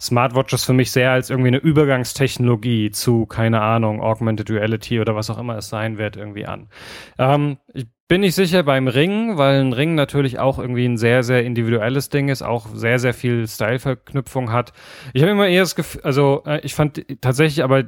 Smartwatches 0.00 0.64
für 0.64 0.72
mich 0.72 0.90
sehr 0.90 1.12
als 1.12 1.28
irgendwie 1.28 1.48
eine 1.48 1.58
Übergangstechnologie 1.58 2.92
zu, 2.92 3.26
keine 3.26 3.60
Ahnung, 3.60 4.00
Augmented 4.00 4.48
Reality 4.48 5.00
oder 5.00 5.14
was 5.14 5.28
auch 5.28 5.38
immer 5.38 5.58
es 5.58 5.68
sein 5.68 5.98
wird, 5.98 6.16
irgendwie 6.16 6.46
an. 6.46 6.70
Ähm, 7.18 7.58
ich 7.74 7.88
bin 8.12 8.20
nicht 8.20 8.34
sicher 8.34 8.62
beim 8.62 8.88
Ring, 8.88 9.38
weil 9.38 9.58
ein 9.58 9.72
Ring 9.72 9.94
natürlich 9.94 10.38
auch 10.38 10.58
irgendwie 10.58 10.84
ein 10.84 10.98
sehr, 10.98 11.22
sehr 11.22 11.44
individuelles 11.46 12.10
Ding 12.10 12.28
ist, 12.28 12.42
auch 12.42 12.66
sehr, 12.74 12.98
sehr 12.98 13.14
viel 13.14 13.48
Style-Verknüpfung 13.48 14.52
hat. 14.52 14.74
Ich 15.14 15.22
habe 15.22 15.32
immer 15.32 15.48
eher 15.48 15.62
das 15.62 15.74
Gefühl, 15.74 16.02
also 16.02 16.42
äh, 16.44 16.60
ich 16.62 16.74
fand 16.74 17.06
tatsächlich 17.22 17.64
aber 17.64 17.84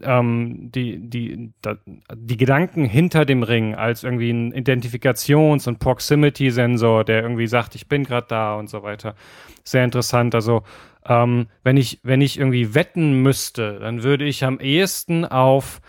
ähm, 0.00 0.70
die, 0.74 1.10
die, 1.10 1.52
da, 1.60 1.76
die 2.14 2.38
Gedanken 2.38 2.86
hinter 2.86 3.26
dem 3.26 3.42
Ring 3.42 3.74
als 3.74 4.02
irgendwie 4.02 4.30
ein 4.30 4.54
Identifikations- 4.54 5.68
und 5.68 5.78
Proximity-Sensor, 5.78 7.04
der 7.04 7.20
irgendwie 7.20 7.46
sagt, 7.46 7.74
ich 7.74 7.86
bin 7.86 8.04
gerade 8.04 8.28
da 8.30 8.54
und 8.54 8.70
so 8.70 8.82
weiter, 8.82 9.14
sehr 9.62 9.84
interessant. 9.84 10.34
Also 10.34 10.62
ähm, 11.04 11.48
wenn 11.64 11.76
ich, 11.76 12.00
wenn 12.02 12.22
ich 12.22 12.38
irgendwie 12.38 12.74
wetten 12.74 13.20
müsste, 13.20 13.78
dann 13.78 14.02
würde 14.02 14.24
ich 14.24 14.42
am 14.42 14.58
ehesten 14.58 15.26
auf, 15.26 15.82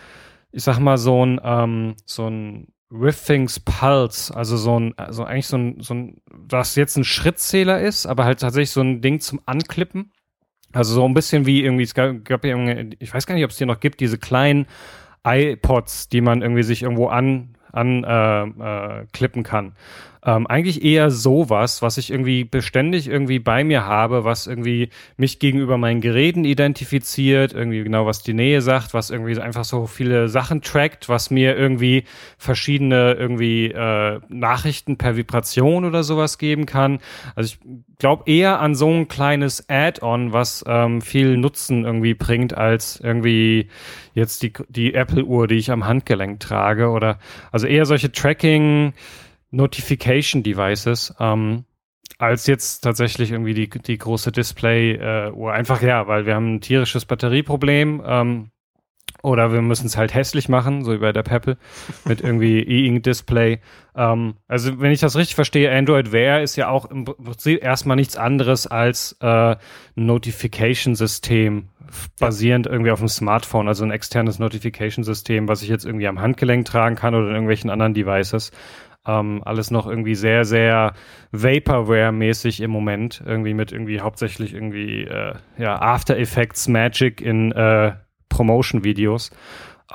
ich 0.52 0.64
sag 0.64 0.78
mal, 0.78 0.98
so 0.98 1.26
ein, 1.26 1.40
ähm, 1.42 1.96
so 2.04 2.28
ein 2.28 2.68
Riffings 2.92 3.60
Pulse, 3.60 4.34
also 4.34 4.56
so 4.56 4.80
ein, 4.80 4.94
also 4.98 5.24
eigentlich 5.24 5.48
so 5.48 5.58
ein, 5.58 5.82
so 5.82 5.94
ein, 5.94 6.22
was 6.26 6.76
jetzt 6.76 6.96
ein 6.98 7.04
Schrittzähler 7.04 7.82
ist, 7.82 8.06
aber 8.06 8.24
halt 8.24 8.40
tatsächlich 8.40 8.72
so 8.72 8.82
ein 8.82 9.02
Ding 9.02 9.20
zum 9.20 9.42
Anklippen. 9.46 10.12
Also 10.74 10.94
so 10.94 11.06
ein 11.06 11.14
bisschen 11.14 11.46
wie 11.46 11.64
irgendwie, 11.64 11.84
es 11.84 11.94
gab, 11.94 12.24
gab 12.26 12.46
ich 12.46 13.14
weiß 13.14 13.26
gar 13.26 13.36
nicht, 13.36 13.44
ob 13.44 13.52
es 13.52 13.58
die 13.58 13.66
noch 13.66 13.80
gibt, 13.80 14.00
diese 14.00 14.18
kleinen 14.18 14.68
iPods, 15.26 16.10
die 16.10 16.22
man 16.22 16.42
irgendwie 16.42 16.64
sich 16.64 16.84
irgendwo 16.84 17.08
an, 17.08 17.58
an 17.72 18.04
äh, 18.04 18.44
äh, 18.44 19.06
klippen 19.12 19.44
kann. 19.44 19.74
Ähm, 20.28 20.46
eigentlich 20.46 20.84
eher 20.84 21.10
sowas, 21.10 21.82
was 21.82 21.98
ich 21.98 22.12
irgendwie 22.12 22.44
beständig 22.44 23.08
irgendwie 23.08 23.40
bei 23.40 23.64
mir 23.64 23.86
habe, 23.86 24.26
was 24.26 24.46
irgendwie 24.46 24.90
mich 25.16 25.40
gegenüber 25.40 25.78
meinen 25.78 26.02
Geräten 26.02 26.44
identifiziert, 26.44 27.54
irgendwie 27.54 27.82
genau 27.82 28.06
was 28.06 28.24
die 28.24 28.34
Nähe 28.34 28.62
sagt, 28.62 28.94
was 28.94 29.10
irgendwie 29.10 29.40
einfach 29.40 29.64
so 29.64 29.88
viele 29.88 30.28
Sachen 30.28 30.62
trackt, 30.62 31.08
was 31.08 31.32
mir 31.32 31.56
irgendwie 31.56 32.04
verschiedene 32.38 33.14
irgendwie 33.14 33.68
äh, 33.68 34.20
Nachrichten 34.28 34.98
per 34.98 35.16
Vibration 35.16 35.86
oder 35.86 36.04
sowas 36.04 36.38
geben 36.38 36.66
kann. 36.66 37.00
Also 37.36 37.54
ich 37.54 37.60
glaube 37.98 38.30
eher 38.30 38.60
an 38.60 38.76
so 38.76 38.90
ein 38.90 39.08
kleines 39.08 39.70
Add-on, 39.70 40.34
was 40.34 40.62
ähm, 40.68 41.00
viel 41.00 41.38
Nutzen 41.38 41.86
irgendwie 41.86 42.16
bringt, 42.16 42.54
als 42.54 43.00
irgendwie 43.00 43.70
jetzt 44.14 44.44
die, 44.44 44.52
die 44.68 44.94
Apple-Uhr, 44.94 45.48
die 45.48 45.56
ich 45.56 45.72
am 45.72 45.86
Handgelenk 45.86 46.42
trage 46.42 46.90
oder 46.90 47.18
also 47.54 47.66
eher 47.66 47.86
solche 47.86 48.12
Tracking- 48.12 48.92
Notification 49.52 50.44
Devices, 50.44 51.14
ähm, 51.20 51.66
als 52.18 52.48
jetzt 52.48 52.82
tatsächlich 52.82 53.32
irgendwie 53.32 53.54
die, 53.54 53.70
die 53.70 53.98
große 53.98 54.32
Display-Uhr. 54.32 55.52
Äh, 55.52 55.56
Einfach 55.56 55.82
ja, 55.82 56.08
weil 56.08 56.26
wir 56.26 56.36
haben 56.36 56.56
ein 56.56 56.62
tierisches 56.62 57.06
Batterieproblem. 57.06 58.02
Ähm, 58.06 58.52
oder 59.24 59.52
wir 59.52 59.62
müssen 59.62 59.88
es 59.88 59.98
halt 59.98 60.14
hässlich 60.14 60.48
machen, 60.48 60.84
so 60.84 60.94
wie 60.94 61.00
bei 61.00 61.12
der 61.12 61.24
Pebble, 61.24 61.58
mit 62.06 62.22
irgendwie 62.22 62.60
E-Ink-Display. 62.68 63.60
Ähm, 63.96 64.36
also, 64.48 64.80
wenn 64.80 64.92
ich 64.92 65.00
das 65.00 65.16
richtig 65.16 65.36
verstehe, 65.36 65.72
Android 65.76 66.12
Wear 66.12 66.42
ist 66.42 66.56
ja 66.56 66.70
auch 66.70 66.86
im 66.86 67.06
Prinzip 67.06 67.64
erstmal 67.64 67.96
nichts 67.96 68.16
anderes 68.16 68.68
als 68.68 69.18
äh, 69.20 69.56
Notification-System, 69.96 71.70
basierend 72.20 72.68
irgendwie 72.68 72.92
auf 72.92 73.00
dem 73.00 73.08
Smartphone, 73.08 73.68
also 73.68 73.84
ein 73.84 73.92
externes 73.92 74.40
Notification-System, 74.40 75.48
was 75.48 75.62
ich 75.62 75.70
jetzt 75.70 75.86
irgendwie 75.86 76.08
am 76.08 76.22
Handgelenk 76.22 76.66
tragen 76.66 76.96
kann 76.96 77.16
oder 77.16 77.28
in 77.28 77.34
irgendwelchen 77.34 77.70
anderen 77.70 77.94
Devices. 77.94 78.52
Ähm, 79.08 79.42
alles 79.46 79.72
noch 79.72 79.88
irgendwie 79.88 80.16
sehr, 80.16 80.44
sehr 80.44 80.94
Vaporware-mäßig 81.32 82.62
im 82.62 82.72
Moment. 82.72 83.24
Irgendwie 83.26 83.54
mit 83.54 83.72
irgendwie 83.72 84.02
hauptsächlich 84.02 84.54
irgendwie 84.54 85.04
äh, 85.04 85.36
ja, 85.58 85.82
After 85.82 86.18
Effects 86.18 86.68
Magic 86.68 87.22
in 87.22 87.52
äh, 87.54 87.94
Promotion-Videos. 88.30 89.32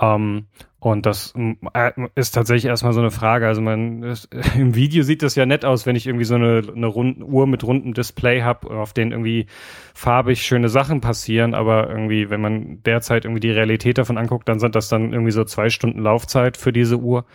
Ähm, 0.00 0.46
und 0.82 1.06
das 1.06 1.32
äh, 1.74 1.92
ist 2.16 2.32
tatsächlich 2.32 2.64
erstmal 2.64 2.92
so 2.92 2.98
eine 2.98 3.12
Frage. 3.12 3.46
Also 3.46 3.60
man 3.60 4.02
ist, 4.02 4.28
im 4.56 4.74
Video 4.74 5.04
sieht 5.04 5.22
das 5.22 5.36
ja 5.36 5.46
nett 5.46 5.64
aus, 5.64 5.86
wenn 5.86 5.94
ich 5.94 6.08
irgendwie 6.08 6.24
so 6.24 6.34
eine, 6.34 6.62
eine 6.74 6.86
runden 6.86 7.22
Uhr 7.22 7.46
mit 7.46 7.62
rundem 7.62 7.94
Display 7.94 8.42
habe, 8.42 8.68
auf 8.70 8.92
denen 8.92 9.12
irgendwie 9.12 9.46
farbig 9.94 10.42
schöne 10.42 10.68
Sachen 10.68 11.00
passieren. 11.00 11.54
Aber 11.54 11.88
irgendwie, 11.88 12.30
wenn 12.30 12.40
man 12.40 12.82
derzeit 12.82 13.24
irgendwie 13.26 13.40
die 13.40 13.52
Realität 13.52 13.98
davon 13.98 14.18
anguckt, 14.18 14.48
dann 14.48 14.58
sind 14.58 14.74
das 14.74 14.88
dann 14.88 15.12
irgendwie 15.12 15.30
so 15.30 15.44
zwei 15.44 15.68
Stunden 15.68 16.00
Laufzeit 16.00 16.56
für 16.56 16.72
diese 16.72 16.96
Uhr. 16.96 17.26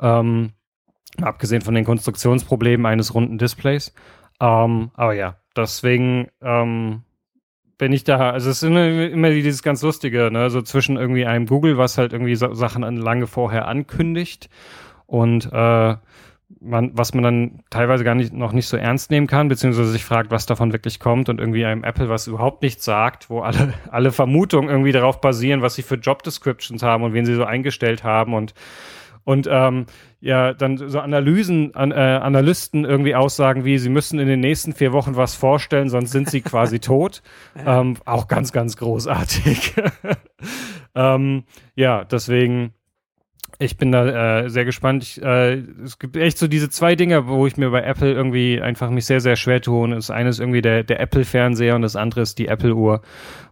Ähm, 0.00 0.52
Abgesehen 1.22 1.62
von 1.62 1.74
den 1.74 1.84
Konstruktionsproblemen 1.84 2.86
eines 2.86 3.14
runden 3.14 3.38
Displays. 3.38 3.92
Ähm, 4.40 4.90
aber 4.94 5.14
ja, 5.14 5.36
deswegen 5.56 6.28
ähm, 6.42 7.02
bin 7.78 7.92
ich 7.92 8.04
da, 8.04 8.30
also 8.30 8.50
es 8.50 8.62
ist 8.62 8.68
immer, 8.68 8.86
immer 8.86 9.30
dieses 9.30 9.62
ganz 9.62 9.82
Lustige, 9.82 10.30
ne, 10.30 10.50
so 10.50 10.62
zwischen 10.62 10.96
irgendwie 10.96 11.26
einem 11.26 11.46
Google, 11.46 11.78
was 11.78 11.98
halt 11.98 12.12
irgendwie 12.12 12.34
so 12.34 12.52
Sachen 12.54 12.82
lange 12.96 13.26
vorher 13.26 13.68
ankündigt 13.68 14.48
und 15.06 15.50
äh, 15.52 15.96
man, 16.60 16.90
was 16.94 17.12
man 17.12 17.24
dann 17.24 17.60
teilweise 17.70 18.04
gar 18.04 18.14
nicht, 18.14 18.32
noch 18.32 18.52
nicht 18.52 18.68
so 18.68 18.76
ernst 18.76 19.10
nehmen 19.10 19.26
kann, 19.26 19.48
beziehungsweise 19.48 19.90
sich 19.90 20.04
fragt, 20.04 20.30
was 20.30 20.46
davon 20.46 20.72
wirklich 20.72 21.00
kommt 21.00 21.28
und 21.28 21.40
irgendwie 21.40 21.64
einem 21.64 21.84
Apple 21.84 22.08
was 22.08 22.28
überhaupt 22.28 22.62
nichts 22.62 22.84
sagt, 22.84 23.30
wo 23.30 23.40
alle, 23.40 23.74
alle 23.90 24.12
Vermutungen 24.12 24.70
irgendwie 24.70 24.92
darauf 24.92 25.20
basieren, 25.20 25.62
was 25.62 25.74
sie 25.74 25.82
für 25.82 25.96
Job 25.96 26.22
Descriptions 26.22 26.82
haben 26.82 27.02
und 27.02 27.14
wen 27.14 27.26
sie 27.26 27.34
so 27.34 27.44
eingestellt 27.44 28.04
haben 28.04 28.34
und 28.34 28.54
und 29.24 29.48
ähm, 29.50 29.86
ja, 30.26 30.54
dann 30.54 30.76
so 30.76 30.98
Analysen, 30.98 31.72
an, 31.76 31.92
äh, 31.92 31.94
Analysten 31.94 32.84
irgendwie 32.84 33.14
aussagen 33.14 33.64
wie, 33.64 33.78
sie 33.78 33.88
müssen 33.88 34.18
in 34.18 34.26
den 34.26 34.40
nächsten 34.40 34.72
vier 34.72 34.92
Wochen 34.92 35.14
was 35.14 35.36
vorstellen, 35.36 35.88
sonst 35.88 36.10
sind 36.10 36.28
sie 36.28 36.40
quasi 36.40 36.80
tot. 36.80 37.22
Ähm, 37.64 37.96
auch 38.06 38.26
ganz, 38.26 38.50
ganz 38.50 38.76
großartig. 38.76 39.74
ähm, 40.96 41.44
ja, 41.76 42.04
deswegen 42.04 42.74
ich 43.58 43.76
bin 43.76 43.92
da 43.92 44.42
äh, 44.44 44.50
sehr 44.50 44.64
gespannt. 44.64 45.02
Ich, 45.02 45.22
äh, 45.22 45.54
es 45.84 45.98
gibt 45.98 46.16
echt 46.16 46.38
so 46.38 46.46
diese 46.46 46.68
zwei 46.68 46.94
Dinge, 46.94 47.26
wo 47.26 47.46
ich 47.46 47.56
mir 47.56 47.70
bei 47.70 47.82
Apple 47.82 48.12
irgendwie 48.12 48.60
einfach 48.60 48.90
mich 48.90 49.06
sehr, 49.06 49.20
sehr 49.20 49.36
schwer 49.36 49.60
tue. 49.60 49.88
Das 49.90 50.10
eine 50.10 50.28
ist 50.28 50.40
irgendwie 50.40 50.62
der, 50.62 50.84
der 50.84 51.00
Apple-Fernseher 51.00 51.74
und 51.74 51.82
das 51.82 51.96
andere 51.96 52.20
ist 52.20 52.38
die 52.38 52.48
Apple-Uhr, 52.48 53.02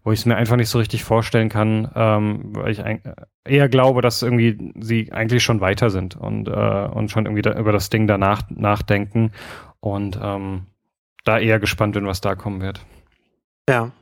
wo 0.03 0.13
ich 0.13 0.21
es 0.21 0.27
mir 0.27 0.37
einfach 0.37 0.57
nicht 0.57 0.69
so 0.69 0.79
richtig 0.79 1.05
vorstellen 1.05 1.49
kann, 1.49 1.91
ähm, 1.95 2.41
weil 2.55 2.73
ich 2.73 2.83
eher 3.45 3.69
glaube, 3.69 4.03
dass 4.03 4.23
irgendwie 4.23 4.73
sie 4.79 5.13
eigentlich 5.13 5.43
schon 5.43 5.61
weiter 5.61 5.91
sind 5.91 6.17
und, 6.17 6.49
äh, 6.49 6.51
und 6.51 7.11
schon 7.11 7.27
irgendwie 7.27 7.43
da, 7.43 7.59
über 7.59 7.73
das 7.73 7.91
Ding 7.91 8.07
danach 8.07 8.43
nachdenken 8.51 9.33
und 9.81 10.19
ähm, 10.23 10.67
da 11.25 11.39
eher 11.39 11.59
gespannt 11.59 11.95
bin, 11.95 12.07
was 12.07 12.21
da 12.21 12.35
kommen 12.35 12.61
wird. 12.61 12.85
Ja, 13.69 13.93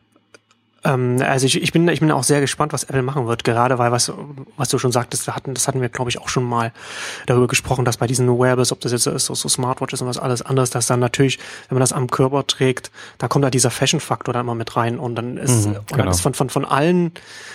also 0.85 1.47
ich, 1.47 1.62
ich 1.62 1.73
bin 1.73 1.87
ich 1.88 2.01
bin 2.01 2.11
auch 2.11 2.25
sehr 2.25 2.40
gespannt, 2.40 2.73
was 2.73 2.85
Apple 2.85 3.03
machen 3.03 3.27
wird, 3.29 3.45
gerade 3.45 3.79
weil 3.79 3.92
was 3.92 4.12
was 4.57 4.68
du 4.68 4.79
schon 4.79 4.90
sagtest, 4.90 5.27
wir 5.27 5.37
hatten 5.37 5.55
das 5.55 5.68
hatten 5.68 5.81
wir 5.81 5.88
glaube 5.88 6.11
ich 6.11 6.18
auch 6.18 6.29
schon 6.29 6.42
mal 6.42 6.73
darüber 7.27 7.47
gesprochen, 7.47 7.85
dass 7.85 7.99
bei 7.99 8.09
diesen 8.09 8.27
Wearables, 8.27 8.73
ob 8.73 8.81
das 8.81 8.90
jetzt 8.90 9.05
so, 9.05 9.35
so 9.35 9.49
Smartwatches 9.49 10.03
und 10.03 10.09
was 10.09 10.18
alles 10.18 10.42
anderes, 10.42 10.71
dass 10.71 10.87
dann 10.87 10.99
natürlich, 10.99 11.38
wenn 11.68 11.77
man 11.77 11.81
das 11.81 11.92
am 11.92 12.11
Körper 12.11 12.47
trägt, 12.47 12.90
da 13.18 13.29
kommt 13.29 13.45
da 13.45 13.51
dieser 13.51 13.71
Fashion-Faktor 13.71 14.35
da 14.35 14.40
immer 14.40 14.57
mit 14.57 14.77
rein 14.77 14.99
und 14.99 15.14
dann 15.14 15.37
ist, 15.37 15.66
mhm, 15.66 15.77
und 15.77 15.99
dann 15.99 16.09
ist 16.09 16.21
von 16.21 16.35
von 16.35 16.51
von 16.51 16.64
allen 16.64 17.12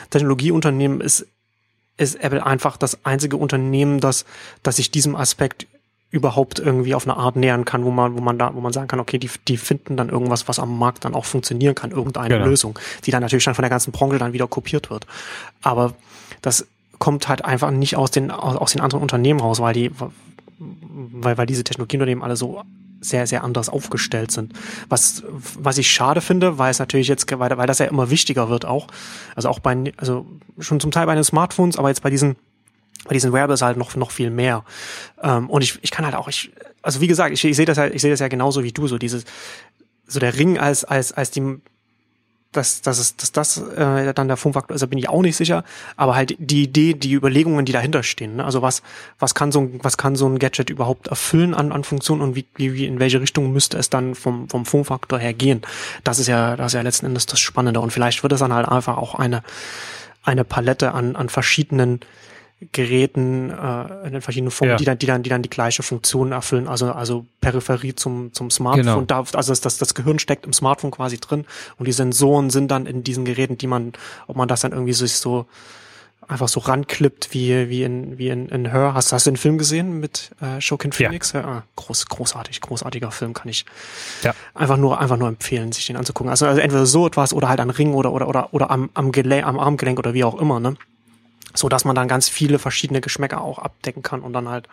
Technologieunternehmen 0.09 1.01
ist 1.01 1.27
ist 1.97 2.15
Apple 2.23 2.45
einfach 2.45 2.77
das 2.77 3.03
einzige 3.05 3.37
Unternehmen, 3.37 3.99
das, 3.99 4.25
das 4.61 4.75
sich 4.75 4.91
diesem 4.91 5.15
Aspekt 5.15 5.65
überhaupt 6.09 6.59
irgendwie 6.59 6.95
auf 6.95 7.05
eine 7.05 7.17
Art 7.17 7.35
nähern 7.35 7.65
kann, 7.65 7.83
wo 7.83 7.91
man, 7.91 8.15
wo 8.15 8.21
man 8.21 8.39
da, 8.39 8.53
wo 8.53 8.61
man 8.61 8.71
sagen 8.71 8.87
kann, 8.87 8.99
okay, 8.99 9.17
die, 9.17 9.29
die 9.47 9.57
finden 9.57 9.97
dann 9.97 10.09
irgendwas, 10.09 10.47
was 10.47 10.57
am 10.57 10.77
Markt 10.77 11.03
dann 11.03 11.13
auch 11.13 11.25
funktionieren 11.25 11.75
kann, 11.75 11.91
irgendeine 11.91 12.35
genau. 12.35 12.45
Lösung, 12.45 12.79
die 13.05 13.11
dann 13.11 13.21
natürlich 13.21 13.45
dann 13.45 13.55
von 13.55 13.63
der 13.63 13.69
ganzen 13.69 13.91
Branche 13.91 14.17
dann 14.17 14.33
wieder 14.33 14.47
kopiert 14.47 14.89
wird. 14.89 15.05
Aber 15.61 15.93
das 16.41 16.65
kommt 16.97 17.27
halt 17.27 17.43
einfach 17.43 17.71
nicht 17.71 17.97
aus 17.97 18.11
den, 18.11 18.31
aus, 18.31 18.55
aus 18.55 18.71
den 18.71 18.81
anderen 18.81 19.01
Unternehmen 19.01 19.41
raus, 19.41 19.59
weil 19.59 19.73
die, 19.73 19.91
weil, 20.59 21.37
weil 21.37 21.45
diese 21.45 21.63
Technologieunternehmen 21.63 22.23
alle 22.23 22.37
so 22.37 22.63
sehr, 23.01 23.27
sehr 23.27 23.43
anders 23.43 23.69
aufgestellt 23.69 24.31
sind. 24.31 24.53
Was, 24.89 25.23
was 25.29 25.77
ich 25.77 25.91
schade 25.91 26.21
finde, 26.21 26.57
weil 26.57 26.71
es 26.71 26.79
natürlich 26.79 27.07
jetzt, 27.07 27.31
weil, 27.37 27.57
weil 27.57 27.67
das 27.67 27.79
ja 27.79 27.85
immer 27.85 28.09
wichtiger 28.09 28.49
wird 28.49 28.65
auch. 28.65 28.87
Also 29.35 29.49
auch 29.49 29.59
bei, 29.59 29.93
also 29.97 30.25
schon 30.57 30.79
zum 30.79 30.91
Teil 30.91 31.05
bei 31.05 31.15
den 31.15 31.23
Smartphones, 31.23 31.77
aber 31.77 31.89
jetzt 31.89 32.01
bei 32.01 32.09
diesen 32.09 32.37
bei 33.07 33.13
diesen 33.13 33.33
Wearables 33.33 33.61
halt 33.61 33.77
noch 33.77 33.95
noch 33.95 34.11
viel 34.11 34.29
mehr. 34.29 34.63
Ähm, 35.21 35.49
und 35.49 35.63
ich, 35.63 35.79
ich 35.81 35.91
kann 35.91 36.05
halt 36.05 36.15
auch, 36.15 36.27
ich, 36.27 36.51
also 36.81 37.01
wie 37.01 37.07
gesagt, 37.07 37.33
ich, 37.33 37.43
ich 37.43 37.55
sehe 37.55 37.65
das 37.65 37.77
halt, 37.77 37.93
ich 37.93 38.01
sehe 38.01 38.11
das 38.11 38.19
ja 38.19 38.27
genauso 38.27 38.63
wie 38.63 38.71
du, 38.71 38.87
so 38.87 38.97
dieses, 38.97 39.23
so 40.07 40.19
der 40.19 40.37
Ring 40.37 40.57
als 40.57 40.83
als 40.83 41.11
als 41.11 41.31
die 41.31 41.59
dass, 42.51 42.81
dass, 42.81 42.97
es, 42.97 43.15
dass 43.15 43.31
das 43.31 43.57
äh, 43.57 44.13
dann 44.13 44.27
der 44.27 44.37
Formfaktor 44.37 44.75
ist, 44.75 44.81
da 44.81 44.87
bin 44.87 44.97
ich 44.97 45.09
auch 45.09 45.21
nicht 45.21 45.35
sicher. 45.35 45.63
Aber 45.95 46.15
halt 46.15 46.35
die 46.39 46.63
Idee, 46.63 46.93
die 46.93 47.13
Überlegungen, 47.13 47.65
die 47.65 47.71
dahinter 47.71 48.03
stehen. 48.03 48.37
Ne? 48.37 48.45
Also 48.45 48.61
was, 48.61 48.81
was 49.19 49.35
kann 49.35 49.51
so 49.51 49.61
ein, 49.61 49.79
was 49.83 49.97
kann 49.97 50.15
so 50.15 50.27
ein 50.27 50.39
Gadget 50.39 50.69
überhaupt 50.69 51.07
erfüllen 51.07 51.53
an, 51.53 51.71
an 51.71 51.83
Funktionen 51.83 52.21
und 52.21 52.35
wie, 52.35 52.45
wie 52.55 52.85
in 52.85 52.99
welche 52.99 53.21
Richtung 53.21 53.51
müsste 53.51 53.77
es 53.77 53.89
dann 53.89 54.15
vom, 54.15 54.49
vom 54.49 54.65
Formfaktor 54.65 55.19
her 55.19 55.33
gehen? 55.33 55.61
Das 56.03 56.19
ist 56.19 56.27
ja, 56.27 56.55
das 56.55 56.67
ist 56.67 56.73
ja 56.73 56.81
letzten 56.81 57.05
Endes 57.05 57.25
das 57.25 57.39
Spannende. 57.39 57.79
Und 57.79 57.91
vielleicht 57.91 58.23
wird 58.23 58.33
es 58.33 58.39
dann 58.39 58.53
halt 58.53 58.67
einfach 58.67 58.97
auch 58.97 59.15
eine, 59.15 59.43
eine 60.23 60.43
Palette 60.43 60.93
an, 60.93 61.15
an 61.15 61.29
verschiedenen 61.29 61.99
Geräten 62.71 63.51
äh, 63.51 64.07
in 64.07 64.13
den 64.13 64.21
verschiedenen 64.21 64.49
Formen, 64.49 64.71
ja. 64.71 64.77
die 64.77 64.85
dann, 64.85 64.97
die 64.97 65.05
dann, 65.05 65.21
die 65.21 65.29
dann 65.29 65.43
die 65.43 65.49
gleiche 65.49 65.83
Funktion 65.83 66.31
erfüllen. 66.31 66.67
Also 66.67 66.91
also 66.91 67.25
Peripherie 67.39 67.93
zum 67.93 68.33
zum 68.33 68.49
Smartphone. 68.49 68.85
Genau. 68.85 69.01
Da, 69.01 69.19
also 69.19 69.51
das, 69.51 69.61
das 69.61 69.77
das 69.77 69.93
Gehirn 69.93 70.17
steckt 70.17 70.45
im 70.45 70.53
Smartphone 70.53 70.89
quasi 70.89 71.19
drin 71.19 71.45
und 71.77 71.87
die 71.87 71.91
Sensoren 71.91 72.49
sind 72.49 72.71
dann 72.71 72.87
in 72.87 73.03
diesen 73.03 73.25
Geräten, 73.25 73.59
die 73.59 73.67
man, 73.67 73.93
ob 74.25 74.37
man 74.37 74.47
das 74.47 74.61
dann 74.61 74.71
irgendwie 74.71 74.93
sich 74.93 75.13
so 75.13 75.45
einfach 76.27 76.47
so 76.47 76.59
ranklippt 76.59 77.33
wie 77.33 77.69
wie 77.69 77.83
in 77.83 78.17
wie 78.17 78.29
in, 78.29 78.49
in 78.49 78.71
Her. 78.71 78.95
Hast, 78.95 79.13
hast 79.13 79.27
du 79.27 79.31
den 79.31 79.37
Film 79.37 79.59
gesehen 79.59 79.99
mit 79.99 80.31
äh, 80.41 80.59
Shokin 80.59 80.91
Phoenix? 80.91 81.33
Ja. 81.33 81.41
ja. 81.41 81.63
groß 81.75 82.07
großartig, 82.07 82.61
großartiger 82.61 83.11
Film 83.11 83.33
kann 83.33 83.49
ich 83.49 83.65
ja. 84.23 84.33
einfach 84.55 84.77
nur 84.77 84.99
einfach 84.99 85.17
nur 85.17 85.27
empfehlen, 85.27 85.71
sich 85.71 85.85
den 85.85 85.95
anzugucken. 85.95 86.31
Also, 86.31 86.47
also 86.47 86.59
entweder 86.59 86.87
so 86.87 87.05
etwas 87.05 87.33
oder 87.33 87.49
halt 87.49 87.59
an 87.59 87.69
Ring 87.69 87.93
oder 87.93 88.11
oder 88.11 88.27
oder 88.27 88.53
oder 88.53 88.71
am 88.71 88.89
am, 88.95 89.11
Gelenk, 89.11 89.45
am 89.45 89.59
Armgelenk 89.59 89.99
oder 89.99 90.15
wie 90.15 90.23
auch 90.23 90.39
immer, 90.39 90.59
ne? 90.59 90.75
So 91.57 91.69
dass 91.69 91.85
man 91.85 91.95
dann 91.95 92.07
ganz 92.07 92.29
viele 92.29 92.59
verschiedene 92.59 93.01
Geschmäcker 93.01 93.41
auch 93.41 93.59
abdecken 93.59 94.03
kann 94.03 94.21
und 94.21 94.33
dann 94.33 94.49
halt 94.49 94.67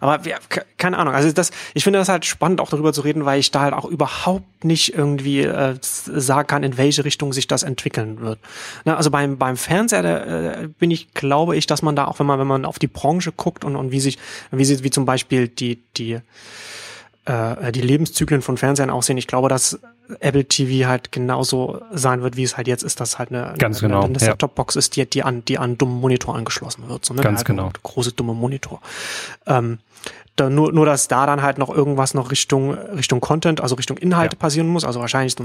aber 0.00 0.26
ja, 0.26 0.38
keine 0.78 0.98
Ahnung 0.98 1.14
also 1.14 1.30
das 1.32 1.50
ich 1.74 1.84
finde 1.84 1.98
das 1.98 2.08
halt 2.08 2.24
spannend 2.24 2.60
auch 2.60 2.70
darüber 2.70 2.92
zu 2.92 3.00
reden 3.02 3.24
weil 3.24 3.40
ich 3.40 3.50
da 3.50 3.60
halt 3.60 3.74
auch 3.74 3.84
überhaupt 3.84 4.64
nicht 4.64 4.94
irgendwie 4.94 5.42
äh, 5.42 5.76
sagen 5.80 6.46
kann 6.46 6.62
in 6.62 6.76
welche 6.76 7.04
Richtung 7.04 7.32
sich 7.32 7.46
das 7.46 7.62
entwickeln 7.62 8.20
wird 8.20 8.38
Na, 8.84 8.96
also 8.96 9.10
beim 9.10 9.38
beim 9.38 9.56
Fernseher 9.56 10.62
äh, 10.62 10.68
bin 10.68 10.90
ich 10.90 11.14
glaube 11.14 11.56
ich 11.56 11.66
dass 11.66 11.82
man 11.82 11.96
da 11.96 12.06
auch 12.06 12.18
wenn 12.18 12.26
man 12.26 12.38
wenn 12.38 12.46
man 12.46 12.64
auf 12.64 12.78
die 12.78 12.88
Branche 12.88 13.32
guckt 13.32 13.64
und 13.64 13.76
und 13.76 13.90
wie 13.90 14.00
sich 14.00 14.18
wie 14.50 14.64
sie 14.64 14.82
wie 14.84 14.90
zum 14.90 15.04
Beispiel 15.04 15.48
die 15.48 15.82
die 15.96 16.20
äh, 17.24 17.72
die 17.72 17.82
Lebenszyklen 17.82 18.42
von 18.42 18.56
Fernsehern 18.56 18.90
aussehen. 18.90 19.18
Ich 19.18 19.26
glaube, 19.26 19.48
dass 19.48 19.78
Apple 20.20 20.44
TV 20.44 20.88
halt 20.88 21.12
genauso 21.12 21.80
sein 21.92 22.22
wird, 22.22 22.36
wie 22.36 22.42
es 22.42 22.56
halt 22.56 22.66
jetzt 22.66 22.82
ist, 22.82 23.00
dass 23.00 23.18
halt 23.18 23.30
eine, 23.30 23.54
Ganz 23.58 23.80
genau, 23.80 24.00
eine, 24.00 24.06
eine 24.06 24.18
Set-Top-Box 24.18 24.76
ist, 24.76 24.96
die, 24.96 25.08
die 25.08 25.22
an, 25.22 25.44
die 25.44 25.58
an 25.58 25.78
dummen 25.78 26.00
Monitor 26.00 26.34
angeschlossen 26.34 26.88
wird. 26.88 27.04
So, 27.04 27.14
ne? 27.14 27.22
Ganz 27.22 27.38
halt 27.38 27.46
genau. 27.46 27.70
Große 27.82 28.12
dumme 28.12 28.34
Monitor. 28.34 28.80
Ähm, 29.46 29.78
da 30.36 30.48
nur, 30.48 30.72
nur, 30.72 30.86
dass 30.86 31.08
da 31.08 31.26
dann 31.26 31.42
halt 31.42 31.58
noch 31.58 31.68
irgendwas 31.68 32.14
noch 32.14 32.30
Richtung, 32.30 32.72
Richtung 32.72 33.20
Content, 33.20 33.60
also 33.60 33.74
Richtung 33.74 33.98
Inhalte 33.98 34.36
ja. 34.36 34.38
passieren 34.38 34.68
muss, 34.68 34.84
also 34.84 35.00
wahrscheinlich 35.00 35.34
so 35.36 35.44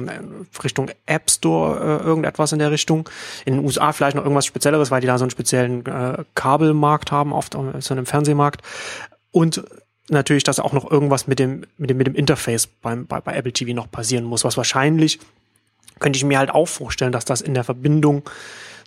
Richtung 0.63 0.89
App 1.05 1.29
Store, 1.29 2.01
äh, 2.01 2.05
irgendetwas 2.05 2.53
in 2.53 2.59
der 2.59 2.71
Richtung. 2.71 3.09
In 3.45 3.55
den 3.55 3.65
USA 3.65 3.91
vielleicht 3.91 4.15
noch 4.15 4.23
irgendwas 4.23 4.45
Spezielleres, 4.45 4.91
weil 4.91 5.01
die 5.01 5.07
da 5.07 5.17
so 5.17 5.25
einen 5.25 5.31
speziellen 5.31 5.85
äh, 5.85 6.23
Kabelmarkt 6.35 7.11
haben, 7.11 7.33
oft 7.33 7.57
so 7.79 7.93
einem 7.93 8.05
Fernsehmarkt. 8.05 8.61
Und 9.31 9.63
natürlich, 10.09 10.43
dass 10.43 10.59
auch 10.59 10.73
noch 10.73 10.89
irgendwas 10.89 11.27
mit 11.27 11.39
dem, 11.39 11.65
mit 11.77 11.89
dem, 11.89 11.97
mit 11.97 12.07
dem 12.07 12.15
Interface 12.15 12.67
beim, 12.67 13.07
bei, 13.07 13.21
bei 13.21 13.35
Apple 13.35 13.53
TV 13.53 13.73
noch 13.73 13.89
passieren 13.89 14.25
muss, 14.25 14.43
was 14.43 14.57
wahrscheinlich 14.57 15.19
könnte 15.99 16.17
ich 16.17 16.23
mir 16.23 16.37
halt 16.37 16.51
auch 16.51 16.67
vorstellen, 16.67 17.11
dass 17.11 17.25
das 17.25 17.41
in 17.41 17.53
der 17.53 17.63
Verbindung 17.63 18.23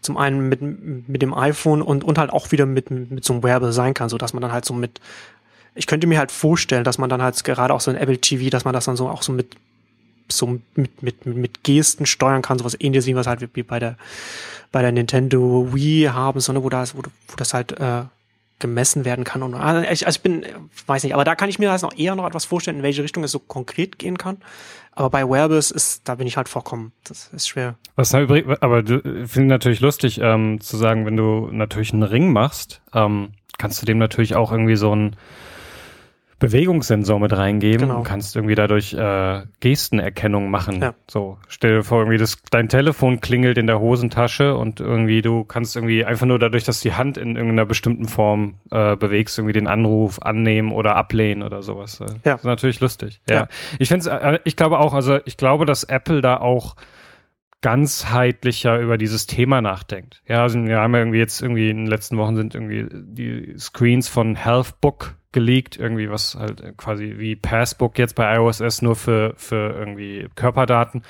zum 0.00 0.16
einen 0.16 0.48
mit, 0.48 0.60
mit 1.08 1.22
dem 1.22 1.34
iPhone 1.34 1.82
und, 1.82 2.04
und 2.04 2.18
halt 2.18 2.30
auch 2.30 2.52
wieder 2.52 2.66
mit, 2.66 2.90
mit 2.90 3.24
so 3.24 3.32
einem 3.32 3.42
Wearable 3.42 3.72
sein 3.72 3.94
kann, 3.94 4.08
so 4.08 4.18
dass 4.18 4.32
man 4.32 4.42
dann 4.42 4.52
halt 4.52 4.64
so 4.64 4.74
mit, 4.74 5.00
ich 5.74 5.86
könnte 5.86 6.06
mir 6.06 6.18
halt 6.18 6.30
vorstellen, 6.30 6.84
dass 6.84 6.98
man 6.98 7.10
dann 7.10 7.22
halt 7.22 7.42
gerade 7.42 7.74
auch 7.74 7.80
so 7.80 7.90
ein 7.90 7.96
Apple 7.96 8.18
TV, 8.18 8.50
dass 8.50 8.64
man 8.64 8.74
das 8.74 8.84
dann 8.84 8.96
so 8.96 9.08
auch 9.08 9.22
so 9.22 9.32
mit, 9.32 9.56
so 10.28 10.60
mit, 10.74 11.02
mit, 11.02 11.26
mit 11.26 11.64
Gesten 11.64 12.06
steuern 12.06 12.42
kann, 12.42 12.58
sowas 12.58 12.76
ähnliches 12.78 13.06
wie 13.06 13.16
was 13.16 13.26
halt 13.26 13.48
wie 13.54 13.62
bei 13.62 13.78
der, 13.78 13.96
bei 14.70 14.82
der 14.82 14.92
Nintendo 14.92 15.68
Wii 15.72 16.10
haben, 16.12 16.40
sondern 16.40 16.62
wo 16.62 16.68
das, 16.68 16.94
wo, 16.94 17.00
wo 17.00 17.36
das 17.36 17.54
halt, 17.54 17.72
äh, 17.72 18.02
gemessen 18.58 19.04
werden 19.04 19.24
kann. 19.24 19.42
Und 19.42 19.54
also 19.54 19.88
ich, 19.88 20.06
also 20.06 20.16
ich 20.16 20.22
bin, 20.22 20.44
weiß 20.86 21.04
nicht, 21.04 21.14
aber 21.14 21.24
da 21.24 21.34
kann 21.34 21.48
ich 21.48 21.58
mir 21.58 21.68
das 21.68 21.82
noch 21.82 21.96
eher 21.96 22.14
noch 22.14 22.26
etwas 22.26 22.44
vorstellen, 22.44 22.78
in 22.78 22.82
welche 22.82 23.02
Richtung 23.02 23.24
es 23.24 23.30
so 23.30 23.38
konkret 23.38 23.98
gehen 23.98 24.18
kann. 24.18 24.38
Aber 24.92 25.10
bei 25.10 25.28
Wearables 25.28 25.70
ist, 25.70 26.08
da 26.08 26.16
bin 26.16 26.26
ich 26.26 26.36
halt 26.36 26.48
vorkommen. 26.48 26.92
Das 27.04 27.28
ist 27.32 27.48
schwer. 27.48 27.76
Was 27.94 28.14
aber 28.14 28.82
du 28.82 29.00
finde 29.28 29.48
natürlich 29.48 29.80
lustig 29.80 30.18
ähm, 30.20 30.60
zu 30.60 30.76
sagen, 30.76 31.06
wenn 31.06 31.16
du 31.16 31.50
natürlich 31.52 31.92
einen 31.92 32.02
Ring 32.02 32.32
machst, 32.32 32.82
ähm, 32.92 33.30
kannst 33.58 33.80
du 33.80 33.86
dem 33.86 33.98
natürlich 33.98 34.34
auch 34.34 34.50
irgendwie 34.50 34.76
so 34.76 34.94
ein 34.94 35.16
Bewegungssensor 36.38 37.18
mit 37.18 37.32
reingeben 37.32 37.88
genau. 37.88 37.98
und 37.98 38.04
kannst 38.04 38.36
irgendwie 38.36 38.54
dadurch 38.54 38.94
äh, 38.94 39.42
Gestenerkennung 39.58 40.50
machen. 40.50 40.80
Ja. 40.80 40.94
So, 41.10 41.38
stell 41.48 41.78
dir 41.78 41.82
vor, 41.82 42.00
irgendwie 42.00 42.18
das, 42.18 42.40
dein 42.50 42.68
Telefon 42.68 43.20
klingelt 43.20 43.58
in 43.58 43.66
der 43.66 43.80
Hosentasche 43.80 44.56
und 44.56 44.78
irgendwie 44.78 45.20
du 45.20 45.44
kannst 45.44 45.74
irgendwie 45.74 46.04
einfach 46.04 46.26
nur 46.26 46.38
dadurch, 46.38 46.62
dass 46.64 46.80
die 46.80 46.94
Hand 46.94 47.16
in 47.16 47.34
irgendeiner 47.34 47.66
bestimmten 47.66 48.06
Form 48.06 48.54
äh, 48.70 48.94
bewegst, 48.94 49.38
irgendwie 49.38 49.52
den 49.52 49.66
Anruf 49.66 50.22
annehmen 50.22 50.70
oder 50.70 50.94
ablehnen 50.94 51.42
oder 51.42 51.62
sowas. 51.62 52.00
Äh, 52.00 52.06
ja. 52.24 52.32
Das 52.32 52.40
ist 52.40 52.44
natürlich 52.44 52.80
lustig. 52.80 53.20
Ja. 53.28 53.34
ja. 53.34 53.48
Ich 53.80 53.88
finde 53.88 54.08
äh, 54.10 54.38
ich 54.44 54.54
glaube 54.54 54.78
auch, 54.78 54.94
also 54.94 55.18
ich 55.24 55.36
glaube, 55.36 55.66
dass 55.66 55.82
Apple 55.82 56.20
da 56.20 56.36
auch 56.36 56.76
ganzheitlicher 57.60 58.78
über 58.78 58.98
dieses 58.98 59.26
Thema 59.26 59.60
nachdenkt. 59.60 60.22
Ja, 60.28 60.42
also 60.42 60.64
wir 60.64 60.78
haben 60.78 60.94
ja 60.94 61.00
irgendwie 61.00 61.18
jetzt 61.18 61.42
irgendwie 61.42 61.70
in 61.70 61.78
den 61.78 61.86
letzten 61.88 62.16
Wochen 62.16 62.36
sind 62.36 62.54
irgendwie 62.54 62.86
die 62.92 63.58
Screens 63.58 64.08
von 64.08 64.36
Healthbook 64.36 65.17
geleakt, 65.38 65.76
irgendwie 65.76 66.10
was 66.10 66.34
halt 66.34 66.76
quasi 66.76 67.14
wie 67.18 67.36
Passbook 67.36 67.96
jetzt 67.96 68.16
bei 68.16 68.34
iOS 68.34 68.60
ist, 68.60 68.82
nur 68.82 68.96
für, 68.96 69.34
für 69.36 69.72
irgendwie 69.78 70.26
Körperdaten. 70.34 71.02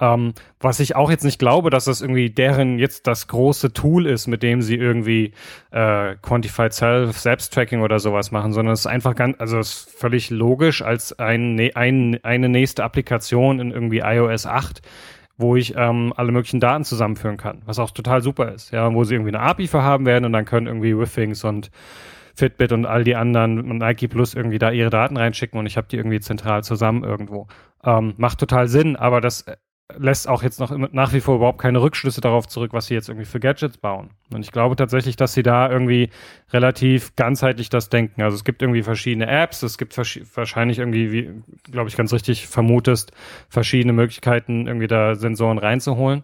Ähm, 0.00 0.34
was 0.58 0.80
ich 0.80 0.96
auch 0.96 1.08
jetzt 1.08 1.22
nicht 1.22 1.38
glaube, 1.38 1.70
dass 1.70 1.84
das 1.84 2.00
irgendwie 2.00 2.28
deren 2.28 2.80
jetzt 2.80 3.06
das 3.06 3.28
große 3.28 3.72
Tool 3.72 4.06
ist, 4.06 4.26
mit 4.26 4.42
dem 4.42 4.60
sie 4.60 4.74
irgendwie 4.74 5.32
äh, 5.70 6.16
Quantified 6.20 6.72
Self, 6.72 7.16
Selbsttracking 7.16 7.80
oder 7.80 8.00
sowas 8.00 8.32
machen, 8.32 8.52
sondern 8.52 8.74
es 8.74 8.80
ist 8.80 8.86
einfach 8.86 9.14
ganz, 9.14 9.36
also 9.38 9.58
es 9.60 9.68
ist 9.68 9.90
völlig 9.96 10.30
logisch 10.30 10.82
als 10.82 11.16
ein, 11.20 11.70
ein, 11.76 12.18
eine 12.24 12.48
nächste 12.48 12.82
Applikation 12.82 13.60
in 13.60 13.70
irgendwie 13.70 14.00
iOS 14.00 14.46
8 14.46 14.82
wo 15.38 15.54
ich 15.54 15.74
ähm, 15.76 16.14
alle 16.16 16.32
möglichen 16.32 16.60
Daten 16.60 16.84
zusammenführen 16.84 17.36
kann, 17.36 17.60
was 17.66 17.78
auch 17.78 17.90
total 17.90 18.22
super 18.22 18.52
ist, 18.52 18.72
ja, 18.72 18.90
wo 18.94 19.04
sie 19.04 19.14
irgendwie 19.14 19.36
eine 19.36 19.40
API 19.40 19.66
für 19.66 19.82
haben 19.82 20.06
werden 20.06 20.24
und 20.24 20.32
dann 20.32 20.46
können 20.46 20.66
irgendwie 20.66 20.96
Withings 20.96 21.44
und 21.44 21.70
Fitbit 22.36 22.72
und 22.72 22.86
all 22.86 23.02
die 23.02 23.16
anderen 23.16 23.70
und 23.70 23.78
Nike 23.78 24.08
Plus 24.08 24.34
irgendwie 24.34 24.58
da 24.58 24.70
ihre 24.70 24.90
Daten 24.90 25.16
reinschicken 25.16 25.58
und 25.58 25.66
ich 25.66 25.76
habe 25.76 25.88
die 25.88 25.96
irgendwie 25.96 26.20
zentral 26.20 26.62
zusammen 26.62 27.02
irgendwo. 27.02 27.48
Ähm, 27.82 28.14
macht 28.18 28.38
total 28.38 28.68
Sinn, 28.68 28.96
aber 28.96 29.20
das 29.20 29.46
lässt 29.96 30.28
auch 30.28 30.42
jetzt 30.42 30.58
noch 30.58 30.76
nach 30.92 31.12
wie 31.12 31.20
vor 31.20 31.36
überhaupt 31.36 31.60
keine 31.60 31.80
Rückschlüsse 31.80 32.20
darauf 32.20 32.48
zurück, 32.48 32.72
was 32.72 32.86
sie 32.86 32.94
jetzt 32.94 33.08
irgendwie 33.08 33.24
für 33.24 33.40
Gadgets 33.40 33.78
bauen. 33.78 34.10
Und 34.32 34.40
ich 34.40 34.50
glaube 34.50 34.74
tatsächlich, 34.76 35.16
dass 35.16 35.32
sie 35.32 35.42
da 35.42 35.70
irgendwie 35.70 36.10
relativ 36.52 37.14
ganzheitlich 37.14 37.68
das 37.68 37.88
denken. 37.88 38.22
Also 38.22 38.34
es 38.34 38.44
gibt 38.44 38.62
irgendwie 38.62 38.82
verschiedene 38.82 39.28
Apps, 39.28 39.62
es 39.62 39.78
gibt 39.78 39.96
wahrscheinlich 39.96 40.80
irgendwie, 40.80 41.12
wie, 41.12 41.42
glaube 41.70 41.88
ich, 41.88 41.96
ganz 41.96 42.12
richtig 42.12 42.48
vermutest, 42.48 43.12
verschiedene 43.48 43.92
Möglichkeiten, 43.92 44.66
irgendwie 44.66 44.88
da 44.88 45.14
Sensoren 45.14 45.58
reinzuholen. 45.58 46.20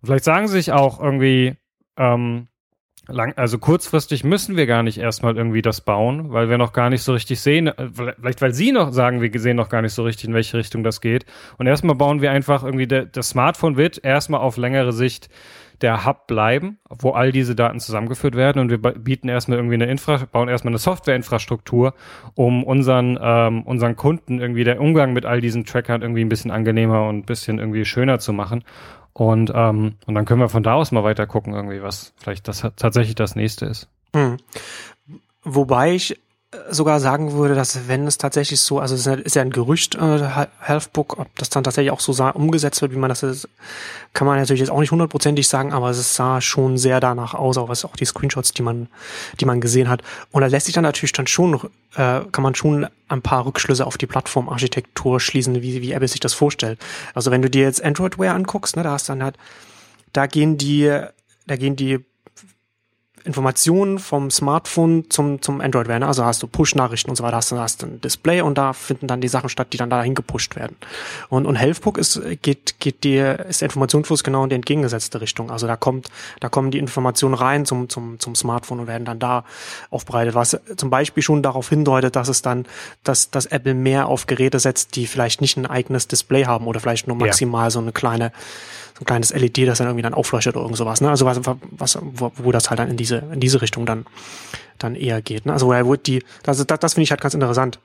Und 0.00 0.06
vielleicht 0.06 0.24
sagen 0.24 0.46
sie 0.46 0.54
sich 0.54 0.72
auch 0.72 1.00
irgendwie, 1.00 1.56
ähm, 1.96 2.48
lang, 3.08 3.32
also 3.36 3.58
kurzfristig 3.58 4.24
müssen 4.24 4.56
wir 4.56 4.66
gar 4.66 4.82
nicht 4.82 4.98
erstmal 4.98 5.36
irgendwie 5.36 5.62
das 5.62 5.80
bauen, 5.80 6.32
weil 6.32 6.48
wir 6.48 6.58
noch 6.58 6.72
gar 6.72 6.90
nicht 6.90 7.02
so 7.02 7.12
richtig 7.12 7.40
sehen, 7.40 7.66
äh, 7.66 7.88
vielleicht 7.94 8.42
weil 8.42 8.54
sie 8.54 8.72
noch 8.72 8.92
sagen, 8.92 9.20
wir 9.20 9.40
sehen 9.40 9.56
noch 9.56 9.68
gar 9.68 9.82
nicht 9.82 9.94
so 9.94 10.04
richtig, 10.04 10.28
in 10.28 10.34
welche 10.34 10.56
Richtung 10.56 10.84
das 10.84 11.00
geht. 11.00 11.24
Und 11.58 11.66
erstmal 11.66 11.96
bauen 11.96 12.22
wir 12.22 12.30
einfach 12.30 12.62
irgendwie, 12.62 12.86
der, 12.86 13.06
das 13.06 13.30
Smartphone 13.30 13.76
wird 13.76 14.04
erstmal 14.04 14.40
auf 14.40 14.56
längere 14.56 14.92
Sicht 14.92 15.28
der 15.82 16.06
Hub 16.06 16.26
bleiben, 16.26 16.78
wo 16.88 17.10
all 17.10 17.32
diese 17.32 17.54
Daten 17.54 17.80
zusammengeführt 17.80 18.36
werden 18.36 18.60
und 18.60 18.70
wir 18.70 18.78
bieten 18.78 19.28
erstmal 19.28 19.58
irgendwie 19.58 19.74
eine 19.74 19.86
Infra, 19.86 20.18
bauen 20.30 20.48
erstmal 20.48 20.70
eine 20.70 20.78
Softwareinfrastruktur, 20.78 21.94
um 22.34 22.62
unseren, 22.62 23.18
ähm, 23.20 23.62
unseren 23.64 23.96
Kunden 23.96 24.40
irgendwie 24.40 24.64
der 24.64 24.80
Umgang 24.80 25.12
mit 25.12 25.26
all 25.26 25.40
diesen 25.40 25.64
Trackern 25.64 26.02
irgendwie 26.02 26.24
ein 26.24 26.28
bisschen 26.28 26.50
angenehmer 26.50 27.08
und 27.08 27.18
ein 27.18 27.24
bisschen 27.24 27.58
irgendwie 27.58 27.84
schöner 27.84 28.20
zu 28.20 28.32
machen. 28.32 28.62
Und, 29.14 29.52
ähm, 29.54 29.96
und 30.06 30.14
dann 30.14 30.24
können 30.24 30.40
wir 30.40 30.48
von 30.48 30.62
da 30.62 30.74
aus 30.74 30.92
mal 30.92 31.04
weiter 31.04 31.26
gucken, 31.26 31.52
irgendwie, 31.54 31.82
was 31.82 32.12
vielleicht 32.16 32.48
das 32.48 32.66
tatsächlich 32.76 33.14
das 33.14 33.36
nächste 33.36 33.66
ist. 33.66 33.88
Hm. 34.14 34.38
Wobei 35.44 35.92
ich 35.94 36.18
sogar 36.70 37.00
sagen 37.00 37.32
würde, 37.32 37.54
dass 37.54 37.88
wenn 37.88 38.06
es 38.06 38.18
tatsächlich 38.18 38.60
so, 38.60 38.78
also 38.78 38.94
es 38.94 39.06
ist 39.06 39.36
ja 39.36 39.42
ein 39.42 39.50
Gerücht, 39.50 39.94
äh, 39.94 40.28
Healthbook, 40.60 41.18
ob 41.18 41.34
das 41.38 41.48
dann 41.48 41.64
tatsächlich 41.64 41.90
auch 41.90 42.00
so 42.00 42.12
sah, 42.12 42.30
umgesetzt 42.30 42.82
wird, 42.82 42.92
wie 42.92 42.98
man 42.98 43.08
das 43.08 43.22
ist, 43.22 43.48
kann 44.12 44.26
man 44.26 44.38
natürlich 44.38 44.60
jetzt 44.60 44.70
auch 44.70 44.80
nicht 44.80 44.90
hundertprozentig 44.90 45.48
sagen, 45.48 45.72
aber 45.72 45.88
es 45.90 46.14
sah 46.14 46.42
schon 46.42 46.76
sehr 46.76 47.00
danach 47.00 47.32
aus, 47.32 47.56
auch 47.56 47.70
was 47.70 47.86
auch 47.86 47.96
die 47.96 48.04
Screenshots, 48.04 48.52
die 48.52 48.62
man, 48.62 48.88
die 49.40 49.46
man 49.46 49.62
gesehen 49.62 49.88
hat. 49.88 50.02
Und 50.30 50.42
da 50.42 50.46
lässt 50.46 50.66
sich 50.66 50.74
dann 50.74 50.84
natürlich 50.84 51.12
dann 51.12 51.26
schon, 51.26 51.54
äh, 51.94 52.20
kann 52.30 52.42
man 52.42 52.54
schon 52.54 52.86
ein 53.08 53.22
paar 53.22 53.46
Rückschlüsse 53.46 53.86
auf 53.86 53.96
die 53.96 54.06
Plattformarchitektur 54.06 55.20
schließen, 55.20 55.62
wie, 55.62 55.80
wie 55.80 55.92
Apple 55.92 56.08
sich 56.08 56.20
das 56.20 56.34
vorstellt. 56.34 56.78
Also 57.14 57.30
wenn 57.30 57.40
du 57.40 57.48
dir 57.48 57.62
jetzt 57.62 57.82
Android 57.82 58.18
Wear 58.18 58.34
anguckst, 58.34 58.76
ne, 58.76 58.82
da 58.82 58.92
hast 58.92 59.08
dann 59.08 59.22
halt, 59.22 59.36
da 60.12 60.26
gehen 60.26 60.58
die, 60.58 61.00
da 61.46 61.56
gehen 61.56 61.76
die 61.76 62.04
Informationen 63.24 63.98
vom 63.98 64.30
Smartphone 64.30 65.08
zum, 65.08 65.40
zum 65.42 65.60
Android 65.60 65.88
werden. 65.88 66.02
Also 66.02 66.24
hast 66.24 66.42
du 66.42 66.46
Push-Nachrichten 66.46 67.10
und 67.10 67.16
so 67.16 67.22
weiter, 67.22 67.36
hast 67.36 67.52
du 67.52 67.58
hast 67.58 67.82
ein 67.84 68.00
Display 68.00 68.40
und 68.40 68.58
da 68.58 68.72
finden 68.72 69.06
dann 69.06 69.20
die 69.20 69.28
Sachen 69.28 69.48
statt, 69.48 69.68
die 69.72 69.76
dann 69.76 69.90
dahin 69.90 70.14
gepusht 70.14 70.56
werden. 70.56 70.76
Und, 71.28 71.46
und 71.46 71.56
Healthbook 71.56 71.98
ist, 71.98 72.20
geht, 72.42 72.80
geht 72.80 73.04
dir, 73.04 73.46
ist 73.48 73.60
der 73.60 73.66
Informationsfluss 73.66 74.24
genau 74.24 74.42
in 74.44 74.50
die 74.50 74.56
entgegengesetzte 74.56 75.20
Richtung. 75.20 75.50
Also 75.50 75.66
da 75.66 75.76
kommt, 75.76 76.08
da 76.40 76.48
kommen 76.48 76.70
die 76.70 76.78
Informationen 76.78 77.34
rein 77.34 77.64
zum, 77.64 77.88
zum, 77.88 78.18
zum 78.18 78.34
Smartphone 78.34 78.80
und 78.80 78.86
werden 78.86 79.04
dann 79.04 79.18
da 79.18 79.44
aufbereitet, 79.90 80.34
was 80.34 80.58
zum 80.76 80.90
Beispiel 80.90 81.22
schon 81.22 81.42
darauf 81.42 81.68
hindeutet, 81.68 82.16
dass 82.16 82.28
es 82.28 82.42
dann, 82.42 82.66
dass, 83.04 83.30
dass 83.30 83.46
Apple 83.46 83.74
mehr 83.74 84.08
auf 84.08 84.26
Geräte 84.26 84.58
setzt, 84.58 84.96
die 84.96 85.06
vielleicht 85.06 85.40
nicht 85.40 85.56
ein 85.56 85.66
eigenes 85.66 86.08
Display 86.08 86.44
haben 86.44 86.66
oder 86.66 86.80
vielleicht 86.80 87.06
nur 87.06 87.16
maximal 87.16 87.64
ja. 87.64 87.70
so 87.70 87.80
eine 87.80 87.92
kleine, 87.92 88.32
ein 89.02 89.06
kleines 89.06 89.32
LED, 89.32 89.68
das 89.68 89.78
dann 89.78 89.88
irgendwie 89.88 90.02
dann 90.02 90.14
aufleuchtet 90.14 90.54
oder 90.54 90.64
irgend 90.64 90.78
sowas. 90.78 91.00
Ne? 91.00 91.10
Also 91.10 91.26
was, 91.26 91.40
was 91.70 91.98
wo, 92.00 92.32
wo 92.36 92.52
das 92.52 92.70
halt 92.70 92.78
dann 92.78 92.90
in 92.90 92.96
diese, 92.96 93.22
in 93.32 93.40
diese 93.40 93.60
Richtung 93.60 93.86
dann, 93.86 94.06
dann 94.78 94.94
eher 94.94 95.20
geht. 95.22 95.46
Ne? 95.46 95.52
Also 95.52 95.68
wird 95.68 96.06
die, 96.06 96.24
das, 96.42 96.64
das, 96.64 96.78
das 96.78 96.94
finde 96.94 97.04
ich 97.04 97.10
halt 97.10 97.20
ganz 97.20 97.34
interessant. 97.34 97.78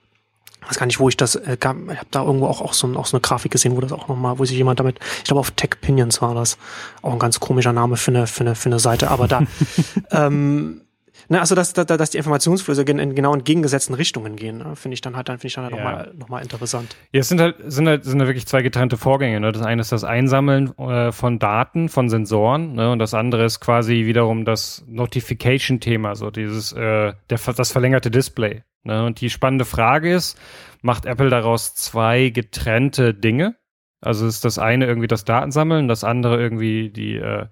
Ich 0.61 0.70
weiß 0.70 0.80
gar 0.80 0.86
nicht, 0.86 0.99
wo 0.99 1.07
ich 1.07 1.18
das, 1.18 1.36
äh, 1.36 1.57
ich 1.59 1.65
habe 1.65 1.97
da 2.11 2.24
irgendwo 2.24 2.47
auch, 2.47 2.61
auch, 2.61 2.74
so, 2.74 2.88
auch 2.95 3.05
so 3.05 3.18
eine 3.18 3.22
Grafik 3.22 3.51
gesehen, 3.51 3.76
wo 3.76 3.82
das 3.82 3.91
auch 3.91 4.07
nochmal, 4.07 4.39
wo 4.39 4.45
sich 4.45 4.57
jemand 4.57 4.80
damit, 4.80 4.99
ich 5.20 5.26
glaube 5.26 5.39
auf 5.39 5.51
Tech 5.51 5.72
Pinions 5.82 6.22
war 6.22 6.34
das, 6.34 6.57
auch 7.01 7.13
ein 7.13 7.20
ganz 7.20 7.39
komischer 7.39 7.74
Name 7.74 7.95
für 7.97 8.11
eine, 8.11 8.28
für 8.28 8.41
eine, 8.41 8.55
für 8.55 8.70
eine 8.70 8.80
Seite, 8.80 9.09
aber 9.09 9.28
da, 9.28 9.43
ähm, 10.11 10.82
Ne, 11.30 11.39
also 11.39 11.55
dass, 11.55 11.73
dass, 11.73 11.86
dass 11.86 12.09
die 12.09 12.17
Informationsflüsse 12.17 12.84
in 12.84 13.15
genau 13.15 13.34
entgegengesetzten 13.34 13.95
Richtungen 13.95 14.36
gehen, 14.36 14.59
ne, 14.59 14.75
finde 14.75 14.93
ich 14.93 15.01
dann 15.01 15.15
halt, 15.15 15.28
dann 15.28 15.38
finde 15.39 15.47
ich 15.47 15.53
dann 15.55 15.65
halt 15.65 15.75
ja. 15.75 15.84
nochmal 15.84 16.13
noch 16.17 16.30
mal 16.30 16.41
interessant. 16.41 16.95
Ja, 17.11 17.19
es 17.19 17.28
sind 17.28 17.41
halt, 17.41 17.55
sind 17.65 17.88
halt, 17.88 18.05
sind 18.05 18.19
halt 18.19 18.30
wirklich 18.30 18.47
zwei 18.47 18.61
getrennte 18.61 18.97
Vorgänge. 18.97 19.39
Ne? 19.39 19.51
Das 19.51 19.63
eine 19.63 19.82
ist 19.82 19.91
das 19.91 20.03
Einsammeln 20.03 20.78
äh, 20.78 21.11
von 21.11 21.39
Daten, 21.39 21.89
von 21.89 22.09
Sensoren, 22.09 22.73
ne? 22.73 22.91
und 22.91 22.99
das 22.99 23.13
andere 23.13 23.45
ist 23.45 23.59
quasi 23.59 24.05
wiederum 24.05 24.45
das 24.45 24.86
Notification-Thema, 24.88 26.15
so 26.15 26.32
dieses, 26.32 26.71
äh, 26.71 27.13
der, 27.30 27.39
das 27.55 27.71
verlängerte 27.71 28.09
Display. 28.09 28.63
Ne? 28.84 29.05
Und 29.05 29.19
die 29.19 29.30
spannende 29.30 29.65
Frage 29.65 30.13
ist, 30.13 30.39
macht 30.82 31.05
Apple 31.05 31.30
daraus 31.30 31.75
zwei 31.75 32.30
getrennte 32.30 33.13
Dinge? 33.13 33.55
Also 33.99 34.28
ist 34.28 34.45
das 34.45 34.59
eine 34.59 34.86
irgendwie 34.86 35.07
das 35.07 35.25
Datensammeln, 35.25 35.88
das 35.88 36.03
andere 36.03 36.39
irgendwie 36.39 36.89
die 36.89 37.15
äh, 37.15 37.47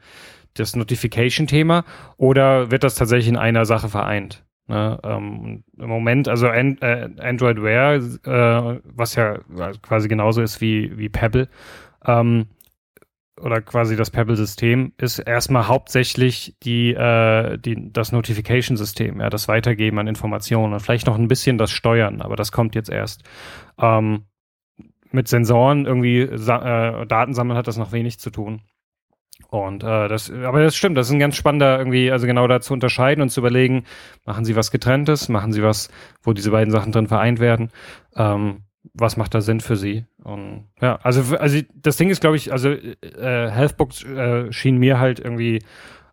das 0.56 0.76
Notification-Thema 0.76 1.86
oder 2.18 2.72
wird 2.72 2.84
das 2.84 2.96
tatsächlich 2.96 3.30
in 3.30 3.38
einer 3.38 3.66
Sache 3.66 3.90
vereint? 3.90 4.46
Ne, 4.68 5.00
ähm, 5.04 5.64
Im 5.78 5.90
Moment, 5.90 6.28
also 6.28 6.48
An 6.48 6.80
äh, 6.82 7.10
Android 7.20 7.62
Wear, 7.62 7.96
äh, 7.96 8.80
was 8.84 9.14
ja 9.14 9.38
quasi 9.84 10.08
genauso 10.08 10.42
ist 10.42 10.60
wie, 10.60 10.98
wie 10.98 11.10
Pebble, 11.10 11.50
ähm, 12.04 12.48
oder 13.40 13.62
quasi 13.62 13.96
das 13.96 14.10
Pebble-System, 14.10 14.94
ist 14.98 15.20
erstmal 15.20 15.68
hauptsächlich 15.68 16.56
die, 16.64 16.94
äh, 16.94 17.60
die, 17.60 17.92
das 17.92 18.12
Notification-System, 18.12 19.20
ja, 19.20 19.30
das 19.30 19.48
Weitergeben 19.48 20.00
an 20.00 20.08
Informationen 20.08 20.74
und 20.74 20.80
vielleicht 20.80 21.06
noch 21.06 21.18
ein 21.18 21.28
bisschen 21.28 21.60
das 21.60 21.70
Steuern, 21.70 22.22
aber 22.22 22.36
das 22.36 22.52
kommt 22.52 22.74
jetzt 22.74 22.90
erst. 22.90 23.24
Ähm, 23.78 24.24
mit 25.12 25.28
Sensoren 25.28 25.86
irgendwie 25.86 26.22
äh, 26.22 27.06
Datensammeln 27.06 27.58
hat 27.58 27.68
das 27.68 27.78
noch 27.78 27.92
wenig 27.92 28.20
zu 28.20 28.32
tun. 28.32 28.62
Und 29.50 29.84
äh, 29.84 30.08
das, 30.08 30.32
aber 30.32 30.64
das 30.64 30.76
stimmt, 30.76 30.98
das 30.98 31.08
ist 31.08 31.14
ein 31.14 31.20
ganz 31.20 31.36
spannender 31.36 31.78
irgendwie, 31.78 32.12
also 32.12 32.28
genau 32.28 32.48
da 32.48 32.62
zu 32.62 32.74
unterscheiden 32.74 33.22
und 33.22 33.30
zu 33.30 33.40
überlegen, 33.40 33.86
machen 34.26 34.46
Sie 34.46 34.56
was 34.56 34.72
getrenntes, 34.72 35.30
machen 35.30 35.54
Sie 35.54 35.64
was, 35.64 35.90
wo 36.24 36.34
diese 36.34 36.52
beiden 36.52 36.72
Sachen 36.72 36.92
drin 36.92 37.08
vereint 37.08 37.40
werden. 37.40 37.72
Ähm, 38.16 38.64
was 38.94 39.18
macht 39.18 39.34
da 39.34 39.42
Sinn 39.42 39.62
für 39.62 39.76
Sie? 39.76 40.06
Und 40.24 40.66
ja, 40.82 41.00
also 41.02 41.36
also 41.38 41.60
das 41.74 41.98
Ding 41.98 42.10
ist, 42.10 42.22
glaube 42.22 42.36
ich, 42.36 42.52
also 42.52 42.70
äh, 42.70 43.50
Healthbook 43.50 44.04
äh, 44.04 44.52
schien 44.52 44.78
mir 44.78 45.00
halt 45.00 45.20
irgendwie 45.20 45.64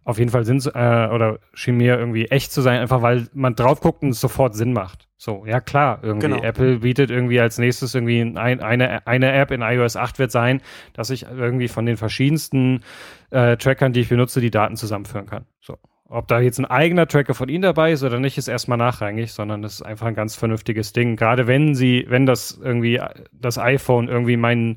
auf 0.04 0.18
jeden 0.18 0.30
Fall 0.30 0.44
Sinn 0.44 0.60
äh, 0.74 1.08
oder 1.08 1.38
schien 1.54 1.76
mir 1.76 1.98
irgendwie 1.98 2.26
echt 2.26 2.52
zu 2.52 2.60
sein, 2.60 2.80
einfach 2.80 3.02
weil 3.02 3.28
man 3.32 3.54
drauf 3.54 3.80
guckt 3.80 4.02
und 4.02 4.10
es 4.10 4.20
sofort 4.20 4.54
Sinn 4.54 4.72
macht. 4.72 5.08
So, 5.16 5.46
ja 5.46 5.60
klar, 5.60 6.00
irgendwie. 6.02 6.28
Genau. 6.28 6.42
Apple 6.42 6.78
bietet 6.78 7.10
irgendwie 7.10 7.38
als 7.38 7.58
nächstes 7.58 7.94
irgendwie 7.94 8.20
ein, 8.20 8.36
eine, 8.60 9.06
eine 9.06 9.32
App 9.32 9.52
in 9.52 9.62
iOS 9.62 9.96
8 9.96 10.18
wird 10.18 10.32
sein, 10.32 10.60
dass 10.94 11.10
ich 11.10 11.26
irgendwie 11.26 11.68
von 11.68 11.86
den 11.86 11.96
verschiedensten 11.96 12.80
äh, 13.30 13.56
Trackern, 13.56 13.92
die 13.92 14.00
ich 14.00 14.08
benutze, 14.08 14.40
die 14.40 14.50
Daten 14.50 14.76
zusammenführen 14.76 15.26
kann. 15.26 15.44
So. 15.60 15.78
Ob 16.06 16.26
da 16.28 16.40
jetzt 16.40 16.58
ein 16.58 16.66
eigener 16.66 17.06
Tracker 17.06 17.34
von 17.34 17.48
Ihnen 17.48 17.62
dabei 17.62 17.92
ist 17.92 18.02
oder 18.02 18.18
nicht, 18.18 18.36
ist 18.36 18.48
erstmal 18.48 18.76
nachrangig, 18.76 19.32
sondern 19.32 19.62
das 19.62 19.74
ist 19.74 19.82
einfach 19.82 20.06
ein 20.08 20.14
ganz 20.14 20.34
vernünftiges 20.34 20.92
Ding. 20.92 21.16
Gerade 21.16 21.46
wenn 21.46 21.74
Sie, 21.74 22.04
wenn 22.08 22.26
das 22.26 22.60
irgendwie 22.62 23.00
das 23.32 23.58
iPhone 23.58 24.08
irgendwie 24.08 24.36
mein 24.36 24.76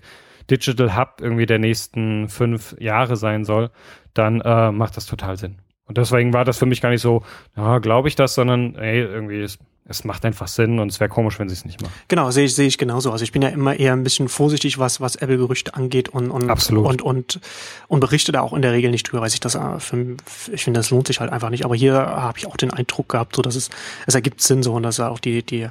Digital 0.50 0.96
Hub 0.96 1.22
irgendwie 1.22 1.46
der 1.46 1.60
nächsten 1.60 2.30
fünf 2.30 2.76
Jahre 2.80 3.16
sein 3.16 3.46
soll, 3.46 3.72
dann 4.14 4.42
äh, 4.42 4.72
macht 4.72 4.98
das 4.98 5.06
total 5.06 5.38
Sinn. 5.38 5.58
Und 5.86 5.98
deswegen 5.98 6.34
war 6.34 6.46
das 6.46 6.58
für 6.58 6.66
mich 6.66 6.82
gar 6.82 6.90
nicht 6.90 7.02
so, 7.02 7.24
ja, 7.56 7.80
glaube 7.80 8.08
ich 8.08 8.16
das, 8.16 8.34
sondern 8.36 8.76
ey, 8.76 9.02
irgendwie 9.02 9.42
ist 9.42 9.60
es 9.88 10.04
macht 10.04 10.26
einfach 10.26 10.48
Sinn 10.48 10.80
und 10.80 10.92
es 10.92 11.00
wäre 11.00 11.10
komisch, 11.10 11.38
wenn 11.38 11.48
sie 11.48 11.54
es 11.54 11.64
nicht 11.64 11.80
machen. 11.80 11.94
Genau, 12.08 12.32
sehe 12.32 12.46
ich, 12.46 12.56
sehe 12.56 12.66
ich 12.66 12.80
genauso. 12.80 13.12
Also 13.12 13.24
ich 13.24 13.32
bin 13.32 13.44
ja 13.44 13.50
immer 13.50 13.76
eher 13.76 13.94
ein 13.94 14.04
bisschen 14.04 14.30
vorsichtig, 14.30 14.80
was, 14.80 15.00
was 15.00 15.16
Apple-Gerüchte 15.16 15.76
angeht 15.76 16.10
und, 16.10 16.32
und, 16.32 16.50
Absolut. 16.50 16.88
und, 16.88 17.02
und, 17.04 17.40
und 17.88 18.00
berichte 18.00 18.32
da 18.32 18.42
auch 18.42 18.54
in 18.54 18.64
der 18.64 18.72
Regel 18.72 18.90
nicht 18.90 19.04
drüber, 19.04 19.22
weil 19.22 19.28
ich 19.28 19.40
das, 19.40 19.54
äh, 19.54 19.80
für, 19.80 20.18
ich 20.52 20.64
finde, 20.64 20.80
das 20.80 20.90
lohnt 20.90 21.06
sich 21.06 21.20
halt 21.20 21.32
einfach 21.32 21.52
nicht. 21.52 21.66
Aber 21.66 21.76
hier 21.76 21.94
habe 21.94 22.40
ich 22.40 22.48
auch 22.48 22.58
den 22.58 22.74
Eindruck 22.74 23.10
gehabt, 23.10 23.36
so 23.36 23.44
dass 23.44 23.56
es, 23.56 23.70
es 24.08 24.16
ergibt 24.16 24.42
Sinn 24.42 24.64
so 24.64 24.74
und 24.74 24.82
dass 24.82 25.00
auch 25.00 25.20
die, 25.20 25.44
die, 25.44 25.68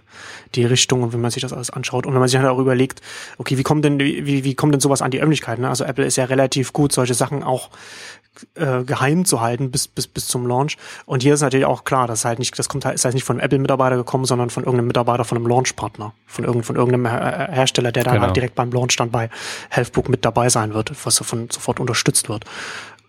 die 0.54 0.64
Richtung 0.64 1.02
und 1.02 1.12
wenn 1.12 1.20
man 1.20 1.32
sich 1.32 1.42
das 1.42 1.52
alles 1.52 1.70
anschaut 1.70 2.06
und 2.06 2.12
wenn 2.12 2.20
man 2.20 2.28
sich 2.28 2.38
halt 2.38 2.48
auch 2.48 2.58
überlegt, 2.58 3.02
okay, 3.38 3.58
wie 3.58 3.64
kommt 3.64 3.84
denn, 3.84 3.98
wie, 3.98 4.44
wie 4.44 4.54
kommt 4.54 4.74
denn 4.74 4.80
sowas 4.80 5.02
an 5.02 5.10
die 5.10 5.18
Öffentlichkeit? 5.18 5.58
Ne? 5.58 5.68
Also 5.68 5.82
Apple 5.82 6.04
ist 6.04 6.14
ja 6.14 6.26
relativ 6.26 6.72
gut, 6.72 6.92
solche 6.92 7.14
Sachen 7.14 7.42
auch 7.42 7.70
äh, 8.54 8.82
geheim 8.84 9.24
zu 9.24 9.40
halten 9.40 9.70
bis, 9.70 9.88
bis, 9.88 10.06
bis 10.06 10.26
zum 10.26 10.46
Launch. 10.46 10.76
Und 11.06 11.22
hier 11.22 11.34
ist 11.34 11.40
natürlich 11.40 11.66
auch 11.66 11.84
klar, 11.84 12.06
das 12.06 12.24
halt 12.24 12.38
nicht, 12.38 12.58
das 12.58 12.68
kommt 12.68 12.84
halt, 12.84 12.94
ist 12.94 13.04
halt 13.04 13.14
nicht 13.14 13.24
von 13.24 13.36
einem 13.36 13.44
Apple-Mitarbeiter 13.44 13.96
gekommen, 13.96 14.24
sondern 14.24 14.50
von 14.50 14.64
irgendeinem 14.64 14.88
Mitarbeiter 14.88 15.24
von 15.24 15.38
einem 15.38 15.46
Launchpartner, 15.46 16.14
von, 16.26 16.44
irgend, 16.44 16.66
von 16.66 16.76
irgendeinem 16.76 17.06
Hersteller, 17.06 17.92
der 17.92 18.04
dann 18.04 18.14
genau. 18.14 18.26
halt 18.26 18.36
direkt 18.36 18.54
beim 18.54 18.70
Launch 18.72 18.96
dann 18.96 19.10
bei 19.10 19.30
Healthbook 19.70 20.08
mit 20.08 20.24
dabei 20.24 20.48
sein 20.48 20.74
wird, 20.74 20.92
was 21.04 21.16
davon 21.16 21.48
sofort 21.50 21.80
unterstützt 21.80 22.28
wird. 22.28 22.44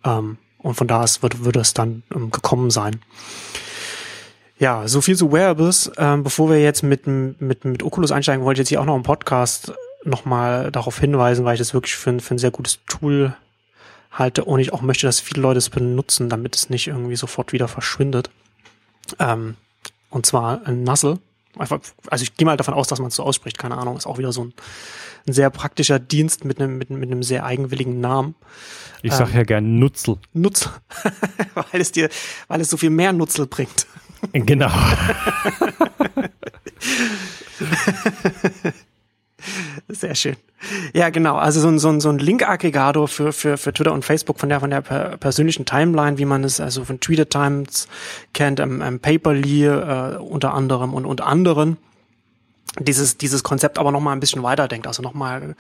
Ähm, 0.03 0.38
und 0.59 0.73
von 0.73 0.88
da 0.88 1.03
aus 1.03 1.21
wird, 1.21 1.45
würde 1.45 1.59
es 1.59 1.73
dann 1.73 2.03
ähm, 2.13 2.32
gekommen 2.32 2.71
sein. 2.71 2.99
Ja, 4.57 4.88
so 4.88 5.01
viel 5.01 5.17
zu 5.17 5.32
Wearables. 5.32 5.91
Ähm, 5.97 6.23
bevor 6.23 6.49
wir 6.49 6.61
jetzt 6.61 6.82
mit, 6.82 7.07
mit, 7.07 7.65
mit 7.65 7.84
Oculus 7.84 8.11
einsteigen, 8.11 8.43
wollte 8.45 8.61
ich 8.61 8.65
jetzt 8.65 8.69
hier 8.69 8.82
auch 8.82 8.86
noch 8.86 8.95
im 8.95 9.03
Podcast 9.03 9.73
nochmal 10.03 10.71
darauf 10.71 10.99
hinweisen, 10.99 11.45
weil 11.45 11.55
ich 11.55 11.59
das 11.59 11.73
wirklich 11.73 11.95
für, 11.95 12.19
für 12.19 12.36
ein 12.36 12.38
sehr 12.38 12.51
gutes 12.51 12.80
Tool 12.88 13.36
halte 14.16 14.45
und 14.45 14.59
ich 14.59 14.74
auch 14.74 14.82
möchte, 14.82 15.05
dass 15.05 15.20
viele 15.20 15.41
Leute 15.41 15.59
es 15.59 15.70
benutzen, 15.70 16.30
damit 16.30 16.55
es 16.55 16.70
nicht 16.70 16.88
irgendwie 16.88 17.16
sofort 17.16 17.53
wieder 17.53 17.68
verschwindet. 17.68 18.30
Ähm, 19.20 19.55
und 20.09 20.26
zwar 20.26 20.66
ein 20.66 20.84
Nuzzle. 20.84 21.20
Einfach, 21.57 21.80
also 22.07 22.24
ich 22.24 22.36
gehe 22.36 22.45
mal 22.45 22.57
davon 22.57 22.74
aus, 22.74 22.88
dass 22.88 22.99
man 22.99 23.09
es 23.09 23.16
so 23.16 23.24
ausspricht, 23.24 23.57
keine 23.57 23.78
Ahnung, 23.78 23.95
ist 23.97 24.07
auch 24.07 24.18
wieder 24.18 24.32
so 24.32 24.45
ein, 24.45 24.53
ein 25.28 25.34
sehr 25.34 25.49
praktischer 25.49 25.99
Dienst 25.99 26.45
mit 26.45 26.59
einem, 26.59 26.78
mit, 26.78 26.89
mit 26.89 27.11
einem 27.11 27.24
sehr 27.24 27.45
eigenwilligen 27.45 27.99
Namen. 27.99 28.36
Ich 29.03 29.13
sag 29.13 29.30
ähm, 29.30 29.36
ja 29.38 29.43
gern 29.43 29.80
Nutzel. 29.80 30.18
Nutzel. 30.34 30.72
weil 31.53 31.82
es 31.82 31.91
dir, 31.91 32.09
weil 32.47 32.61
es 32.61 32.70
so 32.70 32.78
viel 32.78 32.89
mehr 32.89 33.13
Nutzel 33.13 33.47
bringt. 33.47 33.88
Genau. 34.34 34.72
Sehr 39.87 40.15
schön. 40.15 40.35
Ja, 40.93 41.09
genau. 41.09 41.35
Also 41.35 41.59
so 41.59 41.67
ein, 41.67 41.79
so 41.79 41.89
ein, 41.89 41.99
so 41.99 42.09
ein 42.09 42.19
Link-Aggregator 42.19 43.07
für, 43.07 43.33
für, 43.33 43.57
für 43.57 43.73
Twitter 43.73 43.93
und 43.93 44.03
Facebook 44.03 44.39
von 44.39 44.49
der, 44.49 44.59
von 44.59 44.69
der 44.69 44.81
per 44.81 45.17
persönlichen 45.17 45.65
Timeline, 45.65 46.17
wie 46.17 46.25
man 46.25 46.43
es 46.43 46.59
also 46.59 46.85
von 46.85 46.99
Twitter 46.99 47.29
Times 47.29 47.87
kennt, 48.33 48.59
ähm, 48.59 48.81
ähm, 48.81 48.99
Paperly 48.99 49.65
äh, 49.65 50.17
unter 50.17 50.53
anderem 50.53 50.93
und, 50.93 51.05
und 51.05 51.21
anderen. 51.21 51.77
Dieses, 52.79 53.17
dieses 53.17 53.43
Konzept 53.43 53.77
aber 53.77 53.91
nochmal 53.91 54.15
ein 54.15 54.19
bisschen 54.19 54.43
weiterdenkt, 54.43 54.85
also 54.87 55.01
nochmal 55.01 55.55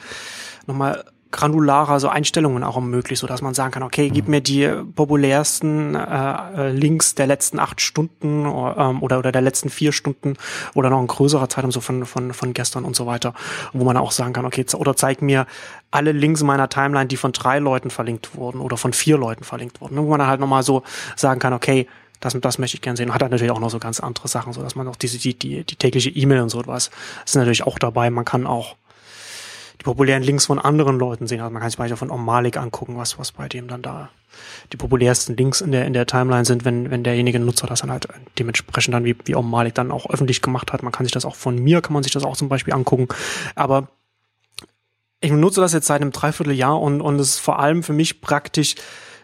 noch 0.67 0.75
mal 0.75 1.05
granularer 1.35 1.99
so 1.99 2.07
Einstellungen 2.07 2.63
auch 2.63 2.79
möglich, 2.79 3.19
so 3.19 3.27
dass 3.27 3.41
man 3.41 3.53
sagen 3.53 3.71
kann, 3.71 3.83
okay, 3.83 4.09
gib 4.09 4.29
mir 4.29 4.39
die 4.39 4.67
populärsten 4.95 5.93
äh, 5.93 6.71
Links 6.71 7.13
der 7.13 7.27
letzten 7.27 7.59
acht 7.59 7.81
Stunden 7.81 8.45
ähm, 8.45 9.03
oder 9.03 9.19
oder 9.19 9.31
der 9.33 9.41
letzten 9.41 9.69
vier 9.69 9.91
Stunden 9.91 10.37
oder 10.73 10.89
noch 10.89 10.99
ein 10.99 11.07
größerer 11.07 11.49
Zeitraum 11.49 11.71
so 11.71 11.81
von 11.81 12.05
von 12.05 12.33
von 12.33 12.53
gestern 12.53 12.85
und 12.85 12.95
so 12.95 13.05
weiter, 13.05 13.33
wo 13.73 13.83
man 13.83 13.97
auch 13.97 14.11
sagen 14.11 14.31
kann, 14.31 14.45
okay, 14.45 14.65
oder 14.75 14.95
zeig 14.95 15.21
mir 15.21 15.45
alle 15.91 16.13
Links 16.13 16.41
meiner 16.41 16.69
Timeline, 16.69 17.07
die 17.07 17.17
von 17.17 17.33
drei 17.33 17.59
Leuten 17.59 17.89
verlinkt 17.89 18.35
wurden 18.35 18.61
oder 18.61 18.77
von 18.77 18.93
vier 18.93 19.17
Leuten 19.17 19.43
verlinkt 19.43 19.81
wurden, 19.81 19.97
wo 19.97 20.09
man 20.09 20.19
dann 20.19 20.29
halt 20.29 20.39
nochmal 20.39 20.63
so 20.63 20.83
sagen 21.17 21.41
kann, 21.41 21.51
okay, 21.51 21.87
das 22.21 22.33
und 22.33 22.45
das 22.45 22.59
möchte 22.59 22.77
ich 22.77 22.81
gerne 22.81 22.95
sehen. 22.95 23.09
Und 23.09 23.13
hat 23.13 23.21
halt 23.21 23.31
natürlich 23.31 23.51
auch 23.51 23.59
noch 23.59 23.69
so 23.69 23.79
ganz 23.79 23.99
andere 23.99 24.29
Sachen, 24.29 24.53
so 24.53 24.61
dass 24.61 24.75
man 24.75 24.87
auch 24.87 24.95
diese, 24.95 25.17
die, 25.17 25.37
die, 25.37 25.65
die 25.65 25.75
tägliche 25.75 26.09
E-Mail 26.09 26.41
und 26.41 26.49
so 26.49 26.61
etwas 26.61 26.91
ist 27.25 27.35
natürlich 27.35 27.63
auch 27.63 27.77
dabei. 27.77 28.09
Man 28.09 28.23
kann 28.23 28.47
auch 28.47 28.77
die 29.79 29.83
populären 29.83 30.23
Links 30.23 30.45
von 30.45 30.59
anderen 30.59 30.97
Leuten 30.97 31.27
sehen. 31.27 31.41
Also 31.41 31.51
man 31.51 31.61
kann 31.61 31.69
sich 31.69 31.77
beispielsweise 31.77 32.07
von 32.07 32.11
Om 32.11 32.25
Malik 32.25 32.57
angucken, 32.57 32.97
was, 32.97 33.19
was 33.19 33.31
bei 33.31 33.47
dem 33.47 33.67
dann 33.67 33.81
da 33.81 34.09
die 34.73 34.77
populärsten 34.77 35.37
Links 35.37 35.61
in 35.61 35.71
der, 35.71 35.85
in 35.85 35.93
der 35.93 36.05
Timeline 36.05 36.45
sind, 36.45 36.65
wenn, 36.65 36.91
wenn 36.91 37.03
derjenige 37.03 37.39
Nutzer 37.39 37.67
das 37.67 37.81
dann 37.81 37.91
halt 37.91 38.07
dementsprechend 38.37 38.93
dann 38.93 39.05
wie, 39.05 39.15
wie 39.25 39.35
Om 39.35 39.49
Malik 39.49 39.75
dann 39.75 39.91
auch 39.91 40.09
öffentlich 40.09 40.41
gemacht 40.41 40.73
hat. 40.73 40.83
Man 40.83 40.91
kann 40.91 41.05
sich 41.05 41.13
das 41.13 41.25
auch 41.25 41.35
von 41.35 41.57
mir, 41.57 41.81
kann 41.81 41.93
man 41.93 42.03
sich 42.03 42.11
das 42.11 42.23
auch 42.23 42.35
zum 42.35 42.49
Beispiel 42.49 42.73
angucken. 42.73 43.07
Aber 43.55 43.89
ich 45.21 45.31
nutze 45.31 45.61
das 45.61 45.73
jetzt 45.73 45.87
seit 45.87 46.01
einem 46.01 46.11
Dreivierteljahr 46.11 46.79
und, 46.79 47.01
und 47.01 47.19
es 47.19 47.29
ist 47.29 47.39
vor 47.39 47.59
allem 47.59 47.83
für 47.83 47.93
mich 47.93 48.21
praktisch, 48.21 48.75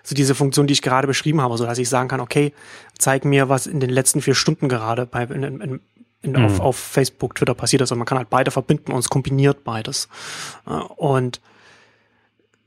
so 0.03 0.15
diese 0.15 0.35
Funktion, 0.35 0.67
die 0.67 0.73
ich 0.73 0.81
gerade 0.81 1.07
beschrieben 1.07 1.41
habe, 1.41 1.57
so 1.57 1.65
dass 1.65 1.77
ich 1.77 1.89
sagen 1.89 2.09
kann, 2.09 2.21
okay, 2.21 2.53
zeig 2.97 3.25
mir, 3.25 3.49
was 3.49 3.67
in 3.67 3.79
den 3.79 3.89
letzten 3.89 4.21
vier 4.21 4.35
Stunden 4.35 4.69
gerade 4.69 5.05
bei, 5.05 5.23
in, 5.23 5.43
in, 5.43 5.79
in, 6.21 6.31
mhm. 6.31 6.45
auf, 6.45 6.59
auf 6.59 6.77
Facebook, 6.77 7.35
Twitter 7.35 7.55
passiert 7.55 7.81
ist. 7.81 7.91
Und 7.91 7.97
man 7.97 8.05
kann 8.05 8.17
halt 8.17 8.29
beide 8.29 8.51
verbinden 8.51 8.91
und 8.91 8.99
es 8.99 9.09
kombiniert 9.09 9.63
beides. 9.63 10.07
Und 10.95 11.41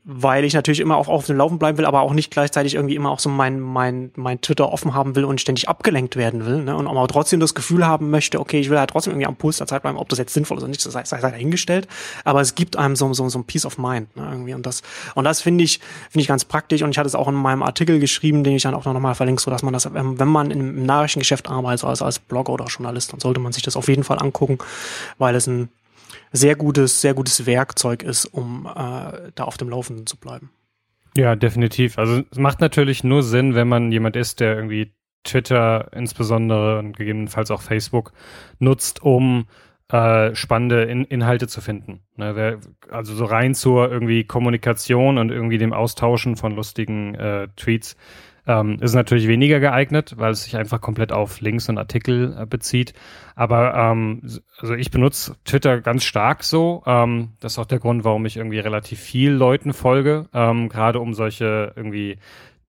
weil 0.07 0.45
ich 0.45 0.53
natürlich 0.53 0.81
immer 0.81 0.97
auch 0.97 1.07
auf 1.07 1.25
dem 1.25 1.37
Laufen 1.37 1.57
bleiben 1.57 1.79
will, 1.79 1.85
aber 1.85 2.01
auch 2.01 2.13
nicht 2.13 2.29
gleichzeitig 2.29 2.75
irgendwie 2.75 2.93
immer 2.93 3.09
auch 3.09 3.17
so 3.17 3.27
mein, 3.27 3.59
mein, 3.59 4.11
mein 4.15 4.39
Twitter 4.39 4.71
offen 4.71 4.93
haben 4.93 5.15
will 5.15 5.25
und 5.25 5.41
ständig 5.41 5.67
abgelenkt 5.67 6.15
werden 6.15 6.45
will. 6.45 6.63
Ne? 6.63 6.75
Und 6.75 6.87
aber 6.87 7.07
trotzdem 7.07 7.39
das 7.39 7.55
Gefühl 7.55 7.87
haben 7.87 8.11
möchte, 8.11 8.39
okay, 8.39 8.59
ich 8.59 8.69
will 8.69 8.77
halt 8.77 8.91
trotzdem 8.91 9.13
irgendwie 9.13 9.25
am 9.25 9.35
Puls 9.35 9.57
der 9.57 9.65
Zeit 9.65 9.81
bleiben, 9.81 9.97
ob 9.97 10.07
das 10.09 10.19
jetzt 10.19 10.35
sinnvoll 10.35 10.57
ist 10.57 10.63
oder 10.63 10.69
nicht, 10.69 10.85
das 10.85 10.93
sei, 10.93 11.03
sei 11.03 11.19
dahingestellt. 11.19 11.87
Aber 12.23 12.39
es 12.39 12.53
gibt 12.53 12.77
einem 12.77 12.95
so, 12.95 13.11
so, 13.13 13.27
so 13.29 13.39
ein 13.39 13.45
Peace 13.45 13.65
of 13.65 13.79
Mind 13.79 14.15
ne? 14.15 14.27
irgendwie. 14.31 14.53
Und 14.53 14.67
das, 14.67 14.83
und 15.15 15.23
das 15.23 15.41
finde 15.41 15.63
ich, 15.63 15.79
finde 16.11 16.21
ich 16.21 16.27
ganz 16.27 16.45
praktisch. 16.45 16.83
Und 16.83 16.91
ich 16.91 16.99
hatte 16.99 17.07
es 17.07 17.15
auch 17.15 17.27
in 17.27 17.33
meinem 17.33 17.63
Artikel 17.63 17.99
geschrieben, 17.99 18.43
den 18.43 18.55
ich 18.55 18.61
dann 18.61 18.75
auch 18.75 18.85
noch 18.85 18.99
mal 18.99 19.15
verlinke, 19.15 19.41
so 19.41 19.49
dass 19.49 19.63
man 19.63 19.73
das, 19.73 19.89
wenn 19.91 20.27
man 20.27 20.51
im 20.51 20.85
Nachrichtengeschäft 20.85 21.49
arbeitet, 21.49 21.83
also 21.83 22.05
als 22.05 22.19
Blogger 22.19 22.53
oder 22.53 22.65
Journalist, 22.65 23.11
dann 23.11 23.19
sollte 23.19 23.39
man 23.39 23.53
sich 23.53 23.63
das 23.63 23.75
auf 23.75 23.87
jeden 23.87 24.03
Fall 24.03 24.19
angucken, 24.19 24.59
weil 25.17 25.33
es 25.33 25.47
ein 25.47 25.69
sehr 26.35 26.55
gutes, 26.55 27.01
sehr 27.01 27.13
gutes 27.13 27.45
Werkzeug 27.45 28.03
ist, 28.03 28.25
um 28.25 28.65
äh, 28.65 29.31
da 29.35 29.43
auf 29.43 29.57
dem 29.57 29.69
Laufenden 29.69 30.05
zu 30.05 30.17
bleiben. 30.17 30.51
Ja, 31.17 31.35
definitiv. 31.35 31.97
Also 31.97 32.23
es 32.29 32.37
macht 32.37 32.59
natürlich 32.59 33.03
nur 33.03 33.23
Sinn, 33.23 33.55
wenn 33.55 33.67
man 33.67 33.91
jemand 33.91 34.15
ist, 34.15 34.39
der 34.41 34.55
irgendwie 34.55 34.93
Twitter 35.23 35.91
insbesondere 35.93 36.79
und 36.79 36.95
gegebenenfalls 36.97 37.51
auch 37.51 37.61
Facebook 37.61 38.11
nutzt, 38.59 39.01
um 39.01 39.47
äh, 39.91 40.33
spannende 40.35 40.83
In 40.83 41.05
Inhalte 41.05 41.47
zu 41.47 41.61
finden. 41.61 42.01
Ne, 42.15 42.35
wer, 42.35 42.59
also 42.89 43.13
so 43.13 43.25
rein 43.25 43.55
zur 43.55 43.91
irgendwie 43.91 44.23
Kommunikation 44.23 45.17
und 45.17 45.31
irgendwie 45.31 45.57
dem 45.57 45.73
Austauschen 45.73 46.37
von 46.37 46.55
lustigen 46.55 47.15
äh, 47.15 47.47
Tweets 47.55 47.95
ähm, 48.47 48.77
ist 48.79 48.93
natürlich 48.93 49.27
weniger 49.27 49.59
geeignet, 49.59 50.15
weil 50.17 50.31
es 50.31 50.43
sich 50.43 50.55
einfach 50.55 50.81
komplett 50.81 51.11
auf 51.11 51.41
Links 51.41 51.69
und 51.69 51.77
Artikel 51.77 52.35
äh, 52.39 52.45
bezieht. 52.45 52.93
Aber 53.35 53.73
ähm, 53.75 54.21
also 54.59 54.73
ich 54.73 54.91
benutze 54.91 55.35
Twitter 55.45 55.81
ganz 55.81 56.03
stark 56.03 56.43
so. 56.43 56.83
Ähm, 56.85 57.33
das 57.39 57.53
ist 57.53 57.59
auch 57.59 57.65
der 57.65 57.79
Grund, 57.79 58.03
warum 58.03 58.25
ich 58.25 58.37
irgendwie 58.37 58.59
relativ 58.59 58.99
viel 58.99 59.31
Leuten 59.31 59.73
folge, 59.73 60.27
ähm, 60.33 60.69
gerade 60.69 60.99
um 60.99 61.13
solche 61.13 61.73
irgendwie 61.75 62.17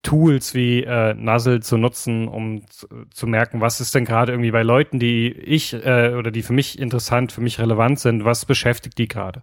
Tools 0.07 0.55
wie 0.55 0.85
äh, 0.85 1.15
Nuzzle 1.15 1.61
zu 1.61 1.77
nutzen, 1.77 2.29
um 2.29 2.65
zu, 2.69 2.87
zu 3.13 3.27
merken, 3.27 3.61
was 3.61 3.81
ist 3.81 3.93
denn 3.93 4.05
gerade 4.05 4.33
irgendwie 4.33 4.53
bei 4.53 4.63
Leuten, 4.63 5.01
die 5.01 5.33
ich 5.33 5.75
äh, 5.75 6.15
oder 6.17 6.31
die 6.31 6.43
für 6.43 6.53
mich 6.53 6.79
interessant, 6.79 7.33
für 7.33 7.41
mich 7.41 7.59
relevant 7.59 7.99
sind, 7.99 8.25
was 8.25 8.45
beschäftigt 8.45 8.99
die 8.99 9.09
gerade. 9.09 9.43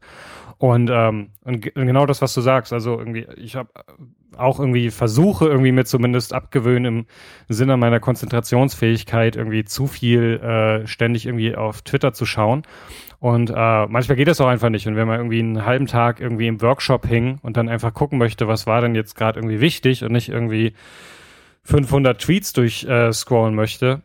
Und, 0.63 0.89
ähm, 0.89 1.31
und 1.43 1.75
genau 1.75 2.05
das, 2.05 2.21
was 2.21 2.33
du 2.33 2.39
sagst, 2.39 2.71
also 2.71 2.97
irgendwie, 2.97 3.27
ich 3.35 3.57
habe 3.57 3.67
auch 4.37 4.61
irgendwie 4.61 4.91
versuche 4.91 5.45
irgendwie 5.45 5.73
mir 5.73 5.83
zumindest 5.83 6.31
abgewöhnen 6.31 6.85
im 6.85 7.05
Sinne 7.49 7.75
meiner 7.75 7.99
Konzentrationsfähigkeit 7.99 9.35
irgendwie 9.35 9.65
zu 9.65 9.87
viel 9.87 10.39
äh, 10.39 10.87
ständig 10.87 11.25
irgendwie 11.25 11.53
auf 11.57 11.81
Twitter 11.81 12.13
zu 12.13 12.25
schauen. 12.25 12.63
Und 13.19 13.49
äh, 13.49 13.87
manchmal 13.87 14.15
geht 14.15 14.29
das 14.29 14.39
auch 14.39 14.47
einfach 14.47 14.69
nicht. 14.69 14.87
Und 14.87 14.95
wenn 14.95 15.05
man 15.05 15.19
irgendwie 15.19 15.39
einen 15.39 15.65
halben 15.65 15.85
Tag 15.85 16.21
irgendwie 16.21 16.47
im 16.47 16.61
Workshop 16.61 17.07
hing 17.07 17.39
und 17.41 17.57
dann 17.57 17.67
einfach 17.67 17.93
gucken 17.93 18.17
möchte, 18.17 18.47
was 18.47 18.65
war 18.65 18.79
denn 18.79 18.95
jetzt 18.95 19.17
gerade 19.17 19.39
irgendwie 19.39 19.59
wichtig 19.59 20.05
und 20.05 20.13
nicht 20.13 20.29
irgendwie 20.29 20.75
500 21.63 22.21
Tweets 22.21 22.53
durchscrollen 22.53 23.53
äh, 23.53 23.57
möchte, 23.57 24.01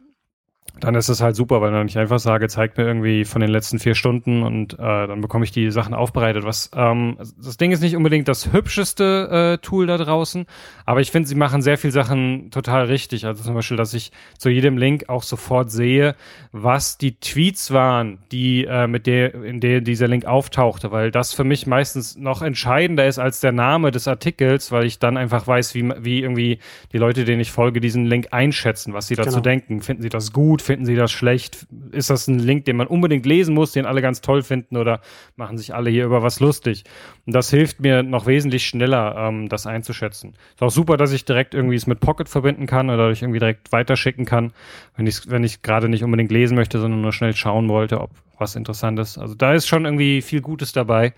dann 0.81 0.95
ist 0.95 1.09
es 1.09 1.21
halt 1.21 1.37
super, 1.37 1.61
weil 1.61 1.73
dann 1.73 1.89
ich 1.89 1.99
einfach 1.99 2.19
sage, 2.19 2.49
zeig 2.49 2.77
mir 2.77 2.85
irgendwie 2.85 3.25
von 3.25 3.41
den 3.41 3.51
letzten 3.51 3.79
vier 3.79 3.95
Stunden 3.95 4.43
und 4.43 4.75
äh, 4.75 4.77
dann 4.79 5.21
bekomme 5.21 5.45
ich 5.45 5.53
die 5.53 5.71
Sachen 5.71 5.95
aufbereitet. 5.95 6.45
Was 6.45 6.71
ähm, 6.75 7.17
das 7.19 7.57
Ding 7.57 7.73
ist 7.73 7.81
nicht 7.81 7.97
unbedingt 7.97 8.29
das 8.29 8.53
hübscheste 8.53 9.57
äh, 9.59 9.65
Tool 9.65 9.87
da 9.87 9.99
draußen, 9.99 10.47
aber 10.87 11.01
ich 11.01 11.11
finde, 11.11 11.29
sie 11.29 11.35
machen 11.35 11.63
sehr 11.63 11.79
viel 11.79 11.91
Sachen 11.91 12.51
total 12.51 12.87
richtig. 12.87 13.27
Also 13.27 13.43
zum 13.43 13.55
Beispiel, 13.55 13.77
dass 13.77 13.95
ich 13.95 14.13
zu 14.39 14.49
jedem 14.49 14.79
Link 14.79 15.09
auch 15.09 15.23
sofort 15.23 15.71
sehe, 15.71 16.15
was 16.53 16.99
die 16.99 17.19
Tweets 17.19 17.73
waren, 17.73 18.19
die 18.31 18.65
äh, 18.65 18.87
mit 18.87 19.07
der 19.07 19.35
in 19.35 19.61
der 19.61 19.81
dieser 19.81 20.09
Link 20.09 20.25
auftauchte, 20.25 20.93
weil 20.93 21.11
das 21.11 21.33
für 21.33 21.45
mich 21.45 21.67
meistens 21.67 22.17
noch 22.17 22.43
entscheidender 22.43 23.07
ist 23.07 23.19
als 23.19 23.41
der 23.41 23.53
Name 23.53 23.91
des 23.91 24.07
Artikels, 24.09 24.71
weil 24.73 24.85
ich 24.85 24.99
dann 24.99 25.17
einfach 25.17 25.47
weiß, 25.47 25.75
wie 25.75 25.93
wie 25.99 26.21
irgendwie 26.21 26.59
die 26.93 26.99
Leute, 26.99 27.25
denen 27.25 27.41
ich 27.41 27.51
folge, 27.51 27.81
diesen 27.81 28.07
Link 28.07 28.29
einschätzen, 28.31 28.95
was 28.95 29.09
sie 29.09 29.17
dazu 29.17 29.31
genau. 29.31 29.41
denken. 29.43 29.81
Finden 29.81 30.03
sie 30.03 30.09
das 30.09 30.33
gut? 30.33 30.63
Finden 30.69 30.85
Sie 30.85 30.97
das 30.97 31.11
schlecht? 31.11 31.67
Ist 31.93 32.11
das 32.11 32.29
ein 32.29 32.39
Link, 32.39 32.67
den 32.67 32.77
man 32.77 32.89
unbedingt 32.89 33.25
lesen 33.25 33.55
muss, 33.55 33.73
den 33.73 33.87
alle 33.87 34.03
ganz 34.03 34.21
toll 34.21 34.43
finden 34.43 34.77
oder 34.77 35.01
machen 35.35 35.57
sich 35.57 35.75
alle 35.75 35.89
hier 35.89 36.05
über 36.05 36.23
was 36.23 36.41
lustig? 36.41 36.85
Und 37.25 37.35
das 37.35 37.49
hilft 37.49 37.81
mir 37.81 38.03
noch 38.03 38.27
wesentlich 38.27 38.67
schneller, 38.67 39.17
ähm, 39.17 39.49
das 39.49 39.67
einzuschätzen. 39.67 40.35
Ist 40.53 40.63
auch 40.63 40.69
super, 40.69 40.99
dass 40.99 41.13
ich 41.13 41.25
direkt 41.25 41.55
irgendwie 41.55 41.77
es 41.77 41.87
mit 41.87 42.01
Pocket 42.01 42.29
verbinden 42.29 42.67
kann 42.67 42.91
oder 42.91 43.11
ich 43.11 43.23
irgendwie 43.23 43.39
direkt 43.39 43.73
weiterschicken 43.73 44.27
kann, 44.27 44.53
wenn 44.95 45.07
ich 45.07 45.31
wenn 45.31 45.43
ich 45.43 45.63
gerade 45.63 45.89
nicht 45.89 46.05
unbedingt 46.05 46.31
lesen 46.31 46.55
möchte, 46.55 46.79
sondern 46.79 47.01
nur 47.01 47.15
schnell 47.15 47.35
schauen 47.35 47.71
wollte, 47.71 48.03
ob 48.03 48.11
was 48.39 48.55
interessant 48.55 48.99
ist. 48.99 49.17
Also 49.17 49.35
da 49.35 49.55
ist 49.55 49.69
schon 49.69 49.87
irgendwie 49.87 50.21
viel 50.21 50.43
Gutes 50.43 50.73
dabei. 50.73 51.15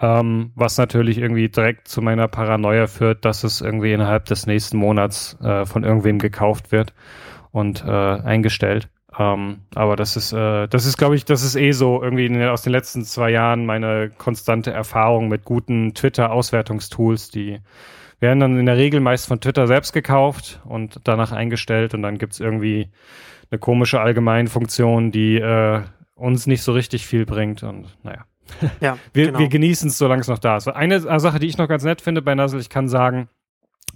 Ähm, 0.00 0.50
was 0.54 0.76
natürlich 0.76 1.16
irgendwie 1.16 1.48
direkt 1.48 1.88
zu 1.88 2.02
meiner 2.02 2.28
Paranoia 2.28 2.88
führt, 2.88 3.24
dass 3.24 3.42
es 3.42 3.62
irgendwie 3.62 3.94
innerhalb 3.94 4.26
des 4.26 4.46
nächsten 4.46 4.76
Monats 4.76 5.38
äh, 5.40 5.64
von 5.64 5.82
irgendwem 5.82 6.18
gekauft 6.18 6.72
wird 6.72 6.92
und 7.52 7.84
äh, 7.84 7.90
eingestellt. 7.90 8.88
Ähm, 9.18 9.60
aber 9.74 9.96
das 9.96 10.16
ist, 10.16 10.32
äh, 10.32 10.66
das 10.68 10.86
ist, 10.86 10.96
glaube 10.96 11.16
ich, 11.16 11.24
das 11.24 11.42
ist 11.42 11.54
eh 11.54 11.72
so 11.72 12.02
irgendwie 12.02 12.28
den, 12.28 12.42
aus 12.48 12.62
den 12.62 12.72
letzten 12.72 13.04
zwei 13.04 13.30
Jahren 13.30 13.66
meine 13.66 14.10
konstante 14.10 14.72
Erfahrung 14.72 15.28
mit 15.28 15.44
guten 15.44 15.94
Twitter-Auswertungstools, 15.94 17.30
die 17.30 17.60
werden 18.20 18.40
dann 18.40 18.58
in 18.58 18.66
der 18.66 18.76
Regel 18.76 19.00
meist 19.00 19.26
von 19.26 19.40
Twitter 19.40 19.66
selbst 19.66 19.92
gekauft 19.92 20.60
und 20.64 21.00
danach 21.04 21.32
eingestellt 21.32 21.92
und 21.92 22.02
dann 22.02 22.18
gibt's 22.18 22.40
irgendwie 22.40 22.90
eine 23.50 23.58
komische 23.58 24.00
Allgemeinfunktion, 24.00 25.10
die 25.10 25.36
äh, 25.36 25.82
uns 26.14 26.46
nicht 26.46 26.62
so 26.62 26.72
richtig 26.72 27.06
viel 27.06 27.26
bringt 27.26 27.62
und 27.62 27.88
naja. 28.02 28.24
Ja, 28.80 28.96
wir, 29.12 29.26
genau. 29.26 29.38
wir 29.40 29.48
genießen 29.48 29.88
es, 29.88 29.98
solange 29.98 30.22
es 30.22 30.28
noch 30.28 30.38
da 30.38 30.56
ist. 30.56 30.68
Eine 30.68 31.00
Sache, 31.00 31.38
die 31.38 31.46
ich 31.46 31.58
noch 31.58 31.68
ganz 31.68 31.84
nett 31.84 32.00
finde 32.00 32.22
bei 32.22 32.34
Nuzzle, 32.34 32.60
ich 32.60 32.70
kann 32.70 32.88
sagen, 32.88 33.28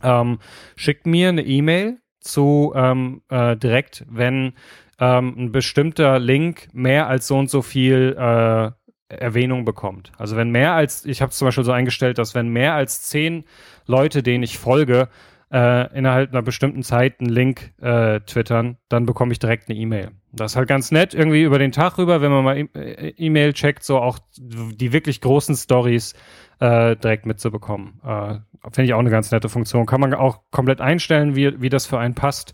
ähm, 0.03 0.41
schickt 0.75 1.07
mir 1.07 1.31
eine 1.31 1.43
E-Mail 1.43 1.99
zu 2.27 2.73
ähm, 2.75 3.23
äh, 3.29 3.57
direkt, 3.57 4.05
wenn 4.11 4.53
ähm, 4.99 5.35
ein 5.37 5.53
bestimmter 5.53 6.19
Link 6.19 6.69
mehr 6.73 7.07
als 7.07 7.27
so 7.27 7.39
und 7.39 7.51
so 7.51 7.63
viel 7.63 8.17
äh, 8.19 8.71
Erwähnung 9.09 9.65
bekommt. 9.65 10.13
Also 10.19 10.37
wenn 10.37 10.51
mehr 10.51 10.73
als, 10.73 11.05
ich 11.05 11.23
habe 11.23 11.31
es 11.31 11.39
zum 11.39 11.47
Beispiel 11.47 11.65
so 11.65 11.73
eingestellt, 11.73 12.19
dass 12.19 12.35
wenn 12.35 12.49
mehr 12.49 12.75
als 12.75 13.03
zehn 13.03 13.45
Leute, 13.87 14.23
denen 14.23 14.43
ich 14.43 14.59
folge, 14.59 15.09
äh, 15.53 15.97
innerhalb 15.97 16.33
einer 16.33 16.43
bestimmten 16.43 16.83
Zeit 16.83 17.21
einen 17.21 17.31
Link 17.31 17.73
äh, 17.81 18.21
twittern, 18.21 18.79
dann 18.89 19.07
bekomme 19.07 19.33
ich 19.33 19.39
direkt 19.39 19.69
eine 19.69 19.79
E-Mail. 19.79 20.11
Das 20.33 20.53
ist 20.53 20.57
halt 20.57 20.69
ganz 20.69 20.91
nett, 20.91 21.15
irgendwie 21.15 21.43
über 21.43 21.59
den 21.59 21.73
Tag 21.73 21.99
rüber, 21.99 22.21
wenn 22.21 22.33
man 22.33 22.45
mal 22.45 22.57
e-, 22.57 22.69
äh, 22.75 23.15
E-Mail 23.17 23.53
checkt, 23.53 23.83
so 23.85 23.99
auch 23.99 24.19
die 24.37 24.93
wirklich 24.93 25.21
großen 25.21 25.55
Stories 25.55 26.15
äh, 26.59 26.97
direkt 26.97 27.27
mitzubekommen. 27.27 28.01
Äh, 28.05 28.39
Finde 28.73 28.85
ich 28.85 28.95
auch 28.95 28.99
eine 28.99 29.11
ganz 29.11 29.31
nette 29.31 29.49
Funktion. 29.49 29.87
Kann 29.87 30.01
man 30.01 30.13
auch 30.15 30.41
komplett 30.51 30.81
einstellen, 30.81 31.37
wie, 31.37 31.61
wie 31.61 31.69
das 31.69 31.87
für 31.87 31.99
einen 31.99 32.15
passt. 32.15 32.53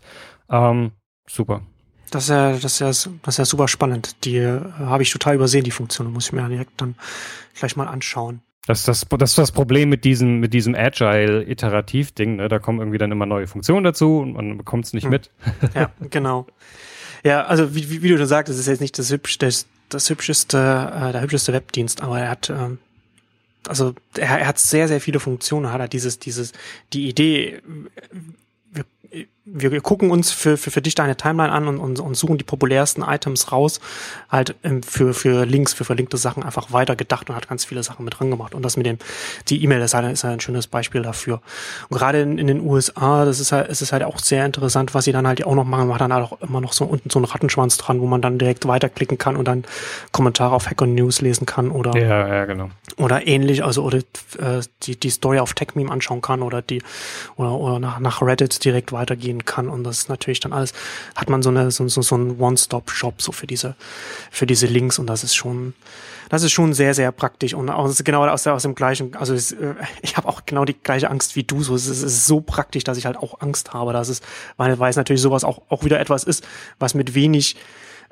Ähm, 0.49 0.91
super. 1.27 1.63
Das 2.11 2.25
ist 2.25 2.29
ja, 2.29 2.51
das 2.51 2.65
ist 2.65 2.79
ja, 2.79 2.87
das 2.87 3.07
ist 3.07 3.37
ja 3.39 3.45
super 3.45 3.67
spannend. 3.67 4.23
Die 4.23 4.37
äh, 4.37 4.61
habe 4.77 5.01
ich 5.01 5.11
total 5.11 5.33
übersehen, 5.35 5.63
die 5.63 5.71
Funktion. 5.71 6.11
Muss 6.13 6.27
ich 6.27 6.33
mir 6.33 6.47
direkt 6.47 6.79
dann 6.79 6.95
gleich 7.55 7.75
mal 7.75 7.87
anschauen. 7.87 8.41
Das, 8.65 8.83
das, 8.83 9.05
das 9.09 9.31
ist 9.31 9.37
das 9.37 9.51
Problem 9.51 9.89
mit 9.89 10.05
diesem, 10.05 10.39
mit 10.39 10.53
diesem 10.53 10.73
Agile-Iterativ-Ding. 10.73 12.37
Ne? 12.37 12.47
Da 12.47 12.59
kommen 12.59 12.79
irgendwie 12.79 12.97
dann 12.97 13.11
immer 13.11 13.25
neue 13.25 13.45
Funktionen 13.47 13.83
dazu 13.83 14.19
und 14.19 14.33
man 14.33 14.57
bekommt 14.57 14.85
es 14.85 14.93
nicht 14.93 15.03
hm. 15.03 15.09
mit. 15.11 15.31
Ja, 15.75 15.91
genau. 16.09 16.47
Ja, 17.23 17.45
also 17.45 17.75
wie, 17.75 17.89
wie, 17.89 18.03
wie 18.03 18.09
du 18.09 18.17
schon 18.17 18.27
sagst, 18.27 18.51
es 18.51 18.59
ist 18.59 18.67
jetzt 18.67 18.81
nicht 18.81 18.97
das, 18.99 19.11
hübsch, 19.11 19.37
das, 19.37 19.65
das 19.89 20.09
hübscheste, 20.09 20.57
äh, 20.57 21.11
der 21.11 21.21
hübscheste 21.21 21.53
Webdienst, 21.53 22.01
aber 22.01 22.19
er 22.19 22.29
hat, 22.29 22.49
ähm, 22.49 22.79
also 23.67 23.93
er, 24.17 24.39
er 24.39 24.47
hat 24.47 24.59
sehr, 24.59 24.87
sehr 24.87 24.99
viele 24.99 25.19
Funktionen, 25.19 25.71
hat 25.71 25.79
er 25.79 25.87
dieses, 25.87 26.19
dieses, 26.19 26.51
die 26.91 27.07
Idee, 27.07 27.61
wir 28.65 28.85
gucken 29.81 30.09
uns 30.09 30.31
für, 30.31 30.55
für, 30.55 30.71
für 30.71 30.81
dich 30.81 30.95
deine 30.95 31.17
Timeline 31.17 31.51
an 31.51 31.67
und, 31.67 31.77
und, 31.77 31.99
und 31.99 32.15
suchen 32.15 32.37
die 32.37 32.45
populärsten 32.45 33.03
Items 33.03 33.51
raus, 33.51 33.81
halt 34.29 34.55
ähm, 34.63 34.81
für, 34.83 35.13
für 35.13 35.45
Links, 35.45 35.73
für 35.73 35.83
verlinkte 35.83 36.15
Sachen 36.17 36.43
einfach 36.43 36.71
weiter 36.71 36.95
gedacht 36.95 37.29
und 37.29 37.35
hat 37.35 37.49
ganz 37.49 37.65
viele 37.65 37.83
Sachen 37.83 38.05
mit 38.05 38.17
dran 38.19 38.31
gemacht. 38.31 38.55
Und 38.55 38.63
das 38.63 38.77
mit 38.77 38.85
dem, 38.85 38.97
die 39.49 39.61
E-Mail 39.61 39.81
ist 39.81 39.93
halt, 39.93 40.11
ist 40.11 40.23
halt 40.23 40.35
ein 40.35 40.39
schönes 40.39 40.67
Beispiel 40.67 41.01
dafür. 41.01 41.41
Und 41.89 41.97
gerade 41.97 42.21
in, 42.21 42.37
in 42.37 42.47
den 42.47 42.61
USA, 42.61 43.25
das 43.25 43.41
ist 43.41 43.51
halt, 43.51 43.67
ist 43.67 43.81
es 43.81 43.91
halt 43.91 44.03
auch 44.03 44.17
sehr 44.19 44.45
interessant, 44.45 44.93
was 44.93 45.05
sie 45.05 45.11
dann 45.11 45.27
halt 45.27 45.45
auch 45.45 45.55
noch 45.55 45.65
machen, 45.65 45.87
man 45.87 45.95
hat 45.95 46.01
dann 46.01 46.13
halt 46.13 46.23
auch 46.23 46.41
immer 46.41 46.61
noch 46.61 46.71
so 46.71 46.85
unten 46.85 47.09
so 47.09 47.19
einen 47.19 47.25
Rattenschwanz 47.25 47.77
dran, 47.77 47.99
wo 47.99 48.05
man 48.05 48.21
dann 48.21 48.37
direkt 48.37 48.65
weiterklicken 48.65 49.17
kann 49.17 49.35
und 49.35 49.47
dann 49.47 49.65
Kommentare 50.13 50.55
auf 50.55 50.69
Hacker 50.69 50.87
News 50.87 51.19
lesen 51.19 51.45
kann 51.45 51.69
oder, 51.69 51.97
ja, 51.99 52.27
ja, 52.27 52.45
genau. 52.45 52.69
oder 52.97 53.27
ähnlich, 53.27 53.63
also 53.63 53.83
oder 53.83 53.97
äh, 53.97 54.61
die, 54.83 54.97
die 54.97 55.09
Story 55.09 55.39
auf 55.39 55.53
TechMeme 55.53 55.91
anschauen 55.91 56.21
kann 56.21 56.41
oder 56.41 56.61
die, 56.61 56.81
oder, 57.35 57.51
oder 57.51 57.79
nach, 57.79 57.99
nach 57.99 58.21
Reddit 58.21 58.63
direkt 58.63 58.93
weitergehen 58.93 59.32
gehen 59.33 59.45
kann. 59.45 59.69
Und 59.69 59.83
das 59.83 59.99
ist 59.99 60.09
natürlich 60.09 60.39
dann 60.39 60.53
alles, 60.53 60.73
hat 61.15 61.29
man 61.29 61.41
so 61.41 61.49
eine, 61.49 61.71
so, 61.71 61.87
so, 61.87 62.01
so 62.01 62.15
ein 62.15 62.39
One-Stop-Shop 62.39 63.21
so 63.21 63.31
für 63.31 63.47
diese, 63.47 63.75
für 64.31 64.45
diese 64.45 64.67
Links 64.67 64.99
und 64.99 65.07
das 65.07 65.23
ist 65.23 65.35
schon, 65.35 65.73
das 66.29 66.43
ist 66.43 66.51
schon 66.51 66.73
sehr, 66.73 66.93
sehr 66.93 67.11
praktisch 67.11 67.53
und 67.53 67.69
aus, 67.69 68.03
genau 68.03 68.25
aus, 68.25 68.47
aus 68.47 68.63
dem 68.63 68.75
gleichen, 68.75 69.15
also 69.15 69.33
es, 69.33 69.51
äh, 69.51 69.75
ich 70.01 70.17
habe 70.17 70.27
auch 70.27 70.45
genau 70.45 70.65
die 70.65 70.73
gleiche 70.73 71.09
Angst 71.09 71.35
wie 71.35 71.43
du. 71.43 71.61
So, 71.63 71.75
es 71.75 71.87
ist, 71.87 72.03
es 72.03 72.13
ist 72.13 72.27
so 72.27 72.41
praktisch, 72.41 72.83
dass 72.83 72.97
ich 72.97 73.05
halt 73.05 73.17
auch 73.17 73.41
Angst 73.41 73.73
habe, 73.73 73.93
dass 73.93 74.09
es, 74.09 74.21
weil, 74.57 74.77
weil 74.79 74.89
es 74.89 74.95
natürlich 74.95 75.21
sowas 75.21 75.43
auch, 75.43 75.61
auch 75.69 75.83
wieder 75.83 75.99
etwas 75.99 76.23
ist, 76.23 76.45
was 76.79 76.93
mit 76.93 77.15
wenig 77.15 77.55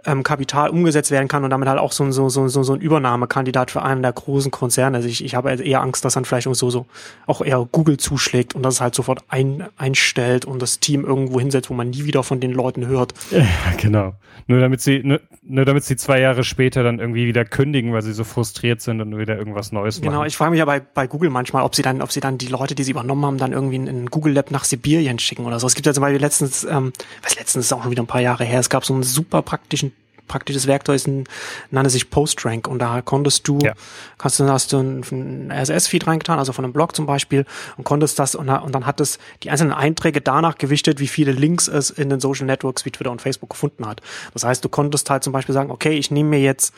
ähm, 0.05 0.23
Kapital 0.23 0.69
umgesetzt 0.69 1.11
werden 1.11 1.27
kann 1.27 1.43
und 1.43 1.49
damit 1.49 1.67
halt 1.67 1.79
auch 1.79 1.91
so, 1.91 2.09
so, 2.11 2.29
so, 2.29 2.47
so, 2.47 2.63
so 2.63 2.73
ein 2.73 2.81
Übernahmekandidat 2.81 3.71
für 3.71 3.81
einen 3.81 4.01
der 4.01 4.13
großen 4.13 4.51
Konzerne. 4.51 4.97
Also 4.97 5.09
ich, 5.09 5.23
ich 5.23 5.35
habe 5.35 5.51
eher 5.51 5.81
Angst, 5.81 6.03
dass 6.05 6.13
dann 6.13 6.25
vielleicht 6.25 6.47
so, 6.51 6.69
so 6.69 6.85
auch 7.27 7.41
eher 7.41 7.67
Google 7.71 7.97
zuschlägt 7.97 8.55
und 8.55 8.63
das 8.63 8.81
halt 8.81 8.95
sofort 8.95 9.23
ein, 9.29 9.65
einstellt 9.77 10.45
und 10.45 10.61
das 10.61 10.79
Team 10.79 11.05
irgendwo 11.05 11.39
hinsetzt, 11.39 11.69
wo 11.69 11.73
man 11.73 11.89
nie 11.89 12.05
wieder 12.05 12.23
von 12.23 12.39
den 12.39 12.51
Leuten 12.51 12.87
hört. 12.87 13.13
Ja, 13.41 13.75
genau. 13.77 14.13
Nur 14.47 14.59
damit 14.59 14.81
sie, 14.81 15.01
nur, 15.03 15.19
nur 15.41 15.65
damit 15.65 15.83
sie 15.83 15.95
zwei 15.95 16.19
Jahre 16.19 16.43
später 16.43 16.83
dann 16.83 16.99
irgendwie 16.99 17.27
wieder 17.27 17.43
kündigen, 17.45 17.93
weil 17.93 18.01
sie 18.01 18.13
so 18.13 18.23
frustriert 18.23 18.81
sind 18.81 19.01
und 19.01 19.17
wieder 19.17 19.37
irgendwas 19.37 19.71
Neues 19.71 19.95
genau, 19.95 20.07
machen. 20.07 20.15
Genau, 20.15 20.27
ich 20.27 20.37
frage 20.37 20.51
mich 20.51 20.59
ja 20.59 20.65
bei, 20.65 20.79
bei 20.79 21.07
Google 21.07 21.29
manchmal, 21.29 21.63
ob 21.63 21.75
sie 21.75 21.81
dann, 21.81 22.01
ob 22.01 22.11
sie 22.11 22.19
dann 22.19 22.37
die 22.37 22.47
Leute, 22.47 22.75
die 22.75 22.83
sie 22.83 22.91
übernommen 22.91 23.25
haben, 23.25 23.37
dann 23.37 23.51
irgendwie 23.51 23.75
in, 23.75 23.87
in 23.87 24.05
Google 24.07 24.33
Lab 24.33 24.51
nach 24.51 24.63
Sibirien 24.63 25.19
schicken 25.19 25.45
oder 25.45 25.59
so. 25.59 25.67
Es 25.67 25.75
gibt 25.75 25.85
ja 25.85 25.93
zum 25.93 26.01
Beispiel 26.01 26.21
letztens, 26.21 26.63
ähm, 26.63 26.93
was 27.23 27.35
letztens 27.35 27.65
ist 27.65 27.73
auch 27.73 27.81
schon 27.81 27.91
wieder 27.91 28.03
ein 28.03 28.07
paar 28.07 28.21
Jahre 28.21 28.43
her, 28.43 28.59
es 28.59 28.69
gab 28.69 28.85
so 28.85 28.93
einen 28.93 29.03
super 29.03 29.41
praktischen 29.41 29.90
praktisches 30.31 30.65
Werkzeug 30.65 30.95
ist 30.95 31.07
ein, 31.07 31.25
nannte 31.69 31.89
sich 31.89 32.09
PostRank 32.09 32.67
und 32.67 32.79
da 32.79 33.01
konntest 33.01 33.47
du, 33.47 33.59
ja. 33.59 33.73
kannst 34.17 34.39
du, 34.39 34.47
hast 34.47 34.71
du 34.71 34.79
ein, 34.79 35.51
RSS-Feed 35.51 36.07
reingetan, 36.07 36.39
also 36.39 36.53
von 36.53 36.63
einem 36.63 36.73
Blog 36.73 36.95
zum 36.95 37.05
Beispiel 37.05 37.45
und 37.77 37.83
konntest 37.83 38.17
das 38.17 38.33
und, 38.33 38.49
und 38.49 38.73
dann 38.73 38.85
hat 38.85 39.01
es 39.01 39.19
die 39.43 39.49
einzelnen 39.49 39.73
Einträge 39.73 40.21
danach 40.21 40.57
gewichtet, 40.57 40.99
wie 40.99 41.07
viele 41.07 41.33
Links 41.33 41.67
es 41.67 41.89
in 41.89 42.09
den 42.09 42.21
Social 42.21 42.45
Networks 42.45 42.85
wie 42.85 42.91
Twitter 42.91 43.11
und 43.11 43.21
Facebook 43.21 43.49
gefunden 43.49 43.85
hat. 43.85 44.01
Das 44.33 44.45
heißt, 44.45 44.63
du 44.63 44.69
konntest 44.69 45.09
halt 45.09 45.23
zum 45.23 45.33
Beispiel 45.33 45.53
sagen, 45.53 45.69
okay, 45.69 45.97
ich 45.97 46.11
nehme 46.11 46.29
mir 46.29 46.39
jetzt 46.39 46.73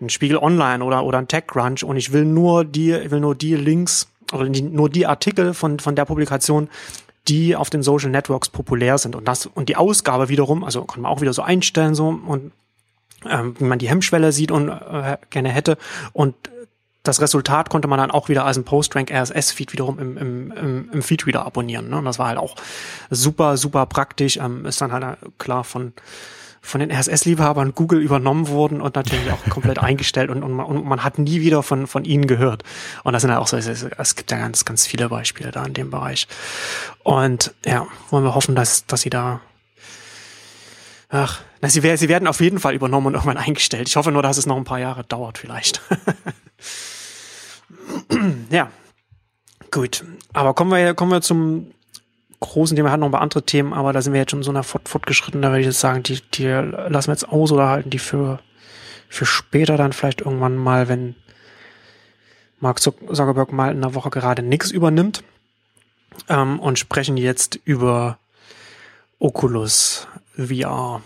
ein 0.00 0.08
Spiegel 0.08 0.38
Online 0.38 0.84
oder, 0.84 1.04
oder 1.04 1.18
ein 1.18 1.28
TechCrunch 1.28 1.82
und 1.82 1.96
ich 1.96 2.12
will 2.12 2.24
nur 2.24 2.64
die, 2.64 2.92
ich 2.92 3.10
will 3.10 3.20
nur 3.20 3.34
die 3.34 3.56
Links 3.56 4.08
oder 4.32 4.48
die, 4.48 4.62
nur 4.62 4.90
die 4.90 5.06
Artikel 5.06 5.54
von, 5.54 5.78
von 5.78 5.96
der 5.96 6.04
Publikation, 6.04 6.68
die 7.28 7.56
auf 7.56 7.70
den 7.70 7.82
Social 7.82 8.10
Networks 8.10 8.48
populär 8.48 8.98
sind. 8.98 9.16
Und 9.16 9.26
das, 9.26 9.46
und 9.46 9.68
die 9.68 9.76
Ausgabe 9.76 10.28
wiederum, 10.28 10.64
also 10.64 10.84
kann 10.84 11.02
man 11.02 11.10
auch 11.10 11.20
wieder 11.20 11.32
so 11.32 11.42
einstellen, 11.42 11.94
so, 11.94 12.08
und 12.08 12.52
ähm, 13.28 13.54
wie 13.58 13.64
man 13.64 13.78
die 13.78 13.88
Hemmschwelle 13.88 14.32
sieht 14.32 14.50
und 14.50 14.68
äh, 14.68 15.18
gerne 15.30 15.48
hätte. 15.48 15.78
Und 16.12 16.34
das 17.02 17.20
Resultat 17.20 17.70
konnte 17.70 17.88
man 17.88 17.98
dann 17.98 18.10
auch 18.10 18.28
wieder 18.28 18.44
als 18.44 18.56
ein 18.56 18.64
PostRank 18.64 19.10
RSS-Feed 19.10 19.72
wiederum 19.72 19.98
im, 19.98 20.16
im, 20.16 20.52
im, 20.52 20.90
im 20.92 21.02
Feed 21.02 21.26
wieder 21.26 21.46
abonnieren. 21.46 21.88
Ne? 21.88 21.98
Und 21.98 22.04
das 22.04 22.18
war 22.18 22.28
halt 22.28 22.38
auch 22.38 22.56
super, 23.10 23.56
super 23.56 23.86
praktisch. 23.86 24.36
Ähm, 24.36 24.66
ist 24.66 24.80
dann 24.80 24.92
halt 24.92 25.04
äh, 25.04 25.16
klar 25.38 25.64
von 25.64 25.92
von 26.66 26.80
den 26.80 26.90
RSS-Liebhabern 26.90 27.74
Google 27.74 28.00
übernommen 28.00 28.48
wurden 28.48 28.80
und 28.80 28.96
natürlich 28.96 29.30
auch 29.30 29.42
komplett 29.48 29.78
eingestellt 29.82 30.30
und, 30.30 30.42
und, 30.42 30.52
man, 30.52 30.66
und 30.66 30.84
man 30.84 31.04
hat 31.04 31.18
nie 31.18 31.40
wieder 31.40 31.62
von, 31.62 31.86
von 31.86 32.04
ihnen 32.04 32.26
gehört. 32.26 32.64
Und 33.04 33.12
das 33.12 33.22
sind 33.22 33.30
ja 33.30 33.38
auch 33.38 33.46
so, 33.46 33.56
es, 33.56 33.66
es 33.66 34.16
gibt 34.16 34.30
ja 34.30 34.38
ganz, 34.38 34.64
ganz 34.64 34.86
viele 34.86 35.08
Beispiele 35.08 35.50
da 35.52 35.64
in 35.64 35.74
dem 35.74 35.90
Bereich. 35.90 36.26
Und 37.02 37.54
ja, 37.64 37.86
wollen 38.10 38.24
wir 38.24 38.34
hoffen, 38.34 38.54
dass, 38.54 38.86
dass 38.86 39.02
sie 39.02 39.10
da 39.10 39.40
Ach, 41.08 41.40
na, 41.60 41.68
sie, 41.68 41.80
sie 41.96 42.08
werden 42.08 42.26
auf 42.26 42.40
jeden 42.40 42.58
Fall 42.58 42.74
übernommen 42.74 43.06
und 43.06 43.14
irgendwann 43.14 43.36
eingestellt. 43.36 43.88
Ich 43.88 43.96
hoffe 43.96 44.10
nur, 44.10 44.22
dass 44.22 44.38
es 44.38 44.46
noch 44.46 44.56
ein 44.56 44.64
paar 44.64 44.80
Jahre 44.80 45.04
dauert 45.04 45.38
vielleicht. 45.38 45.80
ja, 48.50 48.70
gut. 49.70 50.04
Aber 50.32 50.52
kommen 50.54 50.72
wir, 50.72 50.94
kommen 50.94 51.12
wir 51.12 51.22
zum 51.22 51.70
großen 52.40 52.76
Thema, 52.76 52.88
wir 52.88 52.92
hatten 52.92 53.00
noch 53.00 53.08
ein 53.08 53.12
paar 53.12 53.22
andere 53.22 53.42
Themen, 53.42 53.72
aber 53.72 53.92
da 53.92 54.02
sind 54.02 54.12
wir 54.12 54.20
jetzt 54.20 54.30
schon 54.30 54.42
so 54.42 54.50
einer 54.50 54.62
fort, 54.62 54.88
fortgeschritten, 54.88 55.42
da 55.42 55.48
würde 55.48 55.60
ich 55.60 55.66
jetzt 55.66 55.80
sagen, 55.80 56.02
die, 56.02 56.20
die 56.34 56.46
lassen 56.46 57.08
wir 57.08 57.14
jetzt 57.14 57.28
aus 57.28 57.52
oder 57.52 57.68
halten 57.68 57.90
die 57.90 57.98
für, 57.98 58.40
für 59.08 59.26
später 59.26 59.76
dann 59.76 59.92
vielleicht 59.92 60.20
irgendwann 60.20 60.56
mal, 60.56 60.88
wenn 60.88 61.14
Mark 62.60 62.80
Zuckerberg 62.80 63.52
mal 63.52 63.72
in 63.72 63.82
der 63.82 63.94
Woche 63.94 64.10
gerade 64.10 64.42
nichts 64.42 64.70
übernimmt 64.70 65.22
ähm, 66.28 66.58
und 66.58 66.78
sprechen 66.78 67.16
jetzt 67.16 67.58
über 67.64 68.18
Oculus 69.18 70.06
VR. 70.36 71.02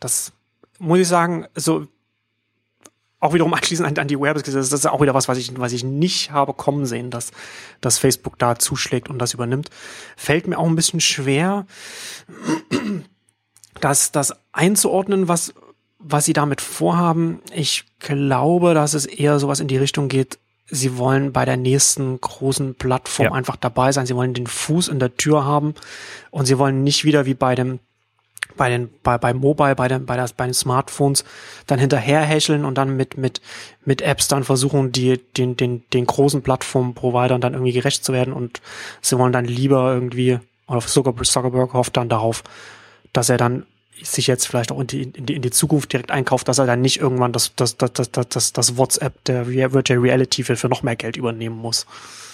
Das 0.00 0.32
muss 0.78 1.00
ich 1.00 1.08
sagen, 1.08 1.46
so 1.54 1.86
auch 3.20 3.34
wiederum 3.34 3.52
anschließend 3.54 3.88
an, 3.88 3.96
an 3.98 4.08
die 4.08 4.20
Werbes, 4.20 4.44
das 4.44 4.72
ist 4.72 4.86
auch 4.86 5.00
wieder 5.00 5.14
was, 5.14 5.28
was 5.28 5.38
ich, 5.38 5.58
was 5.58 5.72
ich 5.72 5.84
nicht 5.84 6.30
habe 6.30 6.54
kommen 6.54 6.86
sehen, 6.86 7.10
dass, 7.10 7.32
dass 7.80 7.98
Facebook 7.98 8.38
da 8.38 8.58
zuschlägt 8.58 9.08
und 9.08 9.18
das 9.18 9.34
übernimmt. 9.34 9.70
Fällt 10.16 10.46
mir 10.46 10.58
auch 10.58 10.66
ein 10.66 10.76
bisschen 10.76 11.00
schwer, 11.00 11.66
das, 13.80 14.12
das 14.12 14.34
einzuordnen, 14.52 15.28
was, 15.28 15.52
was 15.98 16.24
sie 16.24 16.32
damit 16.32 16.60
vorhaben. 16.60 17.40
Ich 17.52 17.84
glaube, 17.98 18.74
dass 18.74 18.94
es 18.94 19.06
eher 19.06 19.38
sowas 19.38 19.60
in 19.60 19.68
die 19.68 19.78
Richtung 19.78 20.08
geht, 20.08 20.38
sie 20.70 20.96
wollen 20.98 21.32
bei 21.32 21.44
der 21.44 21.56
nächsten 21.56 22.20
großen 22.20 22.74
Plattform 22.74 23.26
ja. 23.26 23.32
einfach 23.32 23.56
dabei 23.56 23.92
sein. 23.92 24.06
Sie 24.06 24.14
wollen 24.14 24.34
den 24.34 24.46
Fuß 24.46 24.88
in 24.88 24.98
der 24.98 25.16
Tür 25.16 25.44
haben 25.44 25.74
und 26.30 26.46
sie 26.46 26.58
wollen 26.58 26.84
nicht 26.84 27.04
wieder 27.04 27.26
wie 27.26 27.34
bei 27.34 27.54
dem 27.54 27.80
bei 28.56 28.68
den 28.68 28.90
bei, 29.02 29.18
bei 29.18 29.34
Mobile, 29.34 29.74
bei 29.74 29.88
den 29.88 30.06
bei, 30.06 30.16
das, 30.16 30.32
bei 30.32 30.46
den 30.46 30.54
Smartphones 30.54 31.24
dann 31.66 31.78
hinterherhäscheln 31.78 32.64
und 32.64 32.76
dann 32.76 32.96
mit 32.96 33.16
mit 33.16 33.40
mit 33.84 34.02
Apps 34.02 34.28
dann 34.28 34.44
versuchen, 34.44 34.92
die 34.92 35.18
den 35.36 35.56
den 35.56 35.84
den 35.92 36.06
großen 36.06 36.42
Plattform-Providern 36.42 37.40
dann 37.40 37.54
irgendwie 37.54 37.72
gerecht 37.72 38.04
zu 38.04 38.12
werden 38.12 38.32
und 38.32 38.60
sie 39.00 39.18
wollen 39.18 39.32
dann 39.32 39.44
lieber 39.44 39.92
irgendwie 39.92 40.40
oder 40.66 40.80
Zuckerberg 40.80 41.72
hofft 41.72 41.96
dann 41.96 42.08
darauf, 42.08 42.44
dass 43.12 43.28
er 43.28 43.38
dann 43.38 43.66
sich 44.02 44.26
jetzt 44.26 44.46
vielleicht 44.46 44.70
auch 44.70 44.80
in 44.80 44.86
die, 44.86 45.02
in 45.02 45.26
die, 45.26 45.34
in 45.36 45.42
die 45.42 45.50
Zukunft 45.50 45.92
direkt 45.92 46.10
einkauft, 46.10 46.48
dass 46.48 46.58
er 46.58 46.66
dann 46.66 46.80
nicht 46.80 47.00
irgendwann 47.00 47.32
das, 47.32 47.54
das, 47.56 47.76
das, 47.76 47.92
das, 47.92 48.10
das, 48.10 48.52
das 48.52 48.76
WhatsApp 48.76 49.24
der 49.24 49.48
Virtual 49.48 49.98
Reality 49.98 50.44
für 50.44 50.68
noch 50.68 50.82
mehr 50.82 50.96
Geld 50.96 51.16
übernehmen 51.16 51.56
muss. 51.56 51.86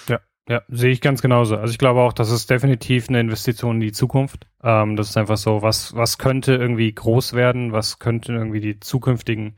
Ja, 0.08 0.20
Ja, 0.48 0.62
sehe 0.68 0.90
ich 0.90 1.00
ganz 1.00 1.22
genauso. 1.22 1.56
Also 1.56 1.72
ich 1.72 1.78
glaube 1.78 2.00
auch, 2.00 2.12
das 2.12 2.30
ist 2.30 2.50
definitiv 2.50 3.08
eine 3.08 3.20
Investition 3.20 3.76
in 3.76 3.80
die 3.80 3.92
Zukunft. 3.92 4.46
Ähm, 4.62 4.94
das 4.96 5.08
ist 5.08 5.16
einfach 5.16 5.38
so, 5.38 5.62
was, 5.62 5.96
was 5.96 6.18
könnte 6.18 6.54
irgendwie 6.54 6.92
groß 6.94 7.32
werden, 7.32 7.72
was 7.72 7.98
könnte 7.98 8.34
irgendwie 8.34 8.60
die 8.60 8.78
zukünftigen 8.78 9.56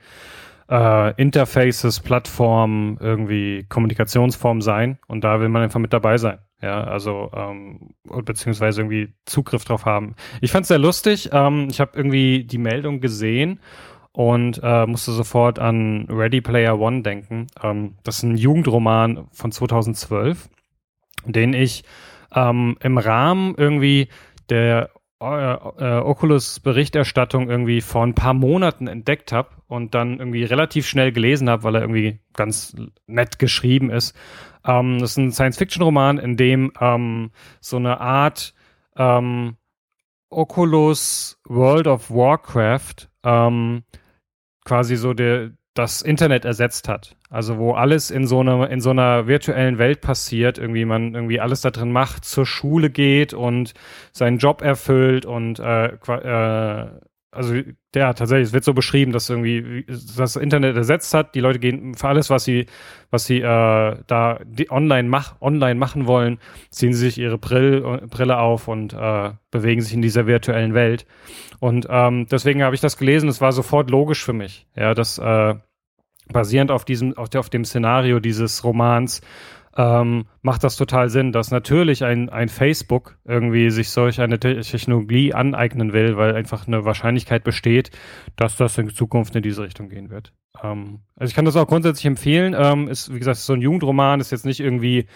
äh, 0.71 1.21
Interfaces, 1.21 2.01
Plattformen, 2.01 2.99
irgendwie 3.01 3.67
Kommunikationsformen 3.69 4.61
sein. 4.61 4.99
Und 5.09 5.25
da 5.25 5.41
will 5.41 5.49
man 5.49 5.63
einfach 5.63 5.81
mit 5.81 5.93
dabei 5.93 6.19
sein. 6.19 6.39
Ja, 6.63 6.85
also 6.85 7.31
ähm, 7.35 7.95
beziehungsweise 8.25 8.81
irgendwie 8.81 9.13
Zugriff 9.27 9.65
drauf 9.65 9.85
haben. 9.85 10.15
Ich 10.41 10.53
fand 10.53 10.63
es 10.63 10.69
sehr 10.69 10.79
lustig. 10.79 11.31
Ähm, 11.33 11.69
ich 11.71 11.81
habe 11.81 11.93
irgendwie 11.95 12.45
die 12.45 12.59
Meldung 12.59 13.01
gesehen 13.01 13.61
und 14.13 14.61
äh, 14.63 14.87
musste 14.87 15.13
sofort 15.13 15.59
an 15.59 16.07
Ready 16.09 16.41
Player 16.41 16.79
One 16.79 17.03
denken. 17.03 17.49
Ähm, 17.63 17.97
das 18.05 18.19
ist 18.19 18.23
ein 18.23 18.37
Jugendroman 18.37 19.29
von 19.33 19.53
2012, 19.53 20.49
den 21.33 21.53
ich 21.53 21.85
ähm, 22.35 22.77
im 22.81 22.99
Rahmen 22.99 23.55
irgendwie 23.57 24.09
der 24.49 24.91
äh, 25.21 25.25
äh, 25.25 26.01
Oculus 26.01 26.61
Berichterstattung 26.61 27.49
irgendwie 27.49 27.81
vor 27.81 28.05
ein 28.05 28.15
paar 28.15 28.35
Monaten 28.35 28.87
entdeckt 28.87 29.33
habe 29.33 29.49
und 29.67 29.95
dann 29.95 30.19
irgendwie 30.19 30.45
relativ 30.45 30.87
schnell 30.87 31.11
gelesen 31.11 31.49
habe, 31.49 31.63
weil 31.63 31.77
er 31.77 31.81
irgendwie 31.81 32.21
ganz 32.35 32.77
nett 33.07 33.39
geschrieben 33.39 33.91
ist. 33.91 34.15
Ähm, 34.67 34.99
das 34.99 35.13
ist 35.13 35.17
ein 35.17 35.33
Science-Fiction-Roman, 35.33 36.19
in 36.19 36.37
dem 36.37 36.71
ähm, 36.81 37.31
so 37.61 37.79
eine 37.79 37.99
Art 38.01 38.53
ähm, 38.97 39.57
Oculus 40.29 41.41
World 41.49 41.87
of 41.87 42.11
Warcraft 42.11 43.09
ähm, 43.25 43.85
quasi 44.67 44.97
so 44.97 45.15
der, 45.15 45.53
das 45.79 46.03
Internet 46.03 46.45
ersetzt 46.45 46.89
hat. 46.89 47.17
Also 47.31 47.59
wo 47.59 47.73
alles 47.73 48.11
in 48.11 48.27
so 48.27 48.41
einer 48.41 48.71
in 48.71 48.81
so 48.81 48.91
einer 48.91 49.27
virtuellen 49.27 49.79
Welt 49.79 50.01
passiert, 50.01 50.59
irgendwie 50.59 50.85
man 50.85 51.15
irgendwie 51.15 51.41
alles 51.41 51.61
da 51.61 51.71
drin 51.71 51.93
macht, 51.93 52.25
zur 52.25 52.47
Schule 52.47 52.91
geht 52.91 53.35
und 53.35 53.75
seinen 54.13 54.39
Job 54.39 54.63
erfüllt 54.63 55.27
und 55.27 55.59
äh, 55.59 55.87
äh, 55.87 56.87
also 57.37 57.55
ja, 57.95 58.13
tatsächlich, 58.15 58.49
es 58.49 58.53
wird 58.53 58.65
so 58.65 58.75
beschrieben, 58.75 59.13
dass 59.13 59.31
irgendwie 59.31 59.85
das 60.17 60.37
Internet 60.37 60.77
ersetzt 60.77 61.13
hat. 61.15 61.35
Die 61.35 61.41
Leute 61.41 61.59
gehen 61.59 61.95
für 61.95 62.09
alles, 62.09 62.31
was 62.31 62.45
sie, 62.45 62.67
was 63.11 63.27
sie 63.27 63.39
äh, 63.39 63.97
da 64.07 64.39
online, 64.71 65.09
mach, 65.09 65.41
online 65.41 65.77
machen 65.77 66.07
wollen, 66.07 66.39
ziehen 66.71 66.93
sie 66.93 67.01
sich 67.07 67.19
ihre 67.19 67.39
Brill, 67.39 68.03
Brille 68.09 68.39
auf 68.39 68.69
und 68.69 68.93
äh, 68.93 69.33
bewegen 69.51 69.81
sich 69.81 69.93
in 69.95 70.03
dieser 70.03 70.27
virtuellen 70.27 70.75
Welt. 70.75 71.07
Und 71.59 71.87
ähm, 71.91 72.27
deswegen 72.31 72.63
habe 72.63 72.75
ich 72.75 72.81
das 72.81 72.97
gelesen. 72.97 73.29
Es 73.29 73.41
war 73.41 73.53
sofort 73.53 73.91
logisch 73.91 74.25
für 74.25 74.33
mich, 74.33 74.67
ja, 74.75 74.95
dass 74.95 75.19
äh, 75.19 75.55
basierend 76.33 76.71
auf 76.71 76.85
diesem, 76.85 77.17
auf, 77.17 77.51
dem 77.51 77.65
Szenario 77.65 78.21
dieses 78.21 78.65
Romans 78.65 79.21
ähm, 79.77 80.27
macht 80.47 80.63
das 80.63 80.77
total 80.77 81.11
Sinn, 81.11 81.33
dass 81.33 81.51
natürlich 81.51 82.05
ein, 82.05 82.29
ein 82.29 82.49
Facebook 82.49 83.19
irgendwie 83.25 83.71
sich 83.71 83.91
solch 83.91 84.21
eine 84.21 84.39
Te 84.39 84.61
Technologie 84.61 85.35
aneignen 85.35 85.93
will, 85.93 86.17
weil 86.17 86.37
einfach 86.37 86.69
eine 86.69 86.85
Wahrscheinlichkeit 86.85 87.43
besteht, 87.43 87.91
dass 88.37 88.57
das 88.57 88.79
in 88.79 88.89
Zukunft 88.91 89.35
in 89.35 89.43
diese 89.43 89.65
Richtung 89.65 89.89
gehen 89.89 90.09
wird. 90.09 90.33
Ähm, 90.63 91.01
also 91.17 91.31
ich 91.31 91.35
kann 91.35 91.47
das 91.47 91.57
auch 91.57 91.67
grundsätzlich 91.67 92.07
empfehlen. 92.07 92.55
Ähm, 92.57 92.87
ist, 92.87 93.13
wie 93.13 93.19
gesagt, 93.19 93.39
so 93.39 93.55
ein 93.55 93.61
Jugendroman, 93.61 94.21
ist 94.21 94.31
jetzt 94.31 94.47
nicht 94.47 94.61
irgendwie 94.61 95.07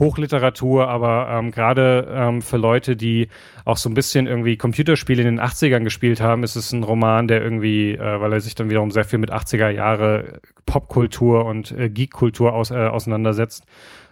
Hochliteratur, 0.00 0.88
aber 0.88 1.28
ähm, 1.32 1.50
gerade 1.50 2.08
ähm, 2.10 2.40
für 2.40 2.56
Leute, 2.56 2.96
die 2.96 3.28
auch 3.66 3.76
so 3.76 3.90
ein 3.90 3.94
bisschen 3.94 4.26
irgendwie 4.26 4.56
Computerspiele 4.56 5.20
in 5.20 5.36
den 5.36 5.40
80ern 5.40 5.84
gespielt 5.84 6.22
haben, 6.22 6.44
ist 6.44 6.56
es 6.56 6.72
ein 6.72 6.82
Roman, 6.82 7.28
der 7.28 7.42
irgendwie, 7.42 7.92
äh, 7.92 8.20
weil 8.22 8.32
er 8.32 8.40
sich 8.40 8.54
dann 8.54 8.70
wiederum 8.70 8.90
sehr 8.90 9.04
viel 9.04 9.18
mit 9.18 9.34
80er 9.34 9.68
Jahre 9.68 10.40
Popkultur 10.64 11.44
und 11.44 11.72
äh, 11.72 11.90
Geekkultur 11.90 12.54
aus, 12.54 12.70
äh, 12.70 12.86
auseinandersetzt 12.86 13.66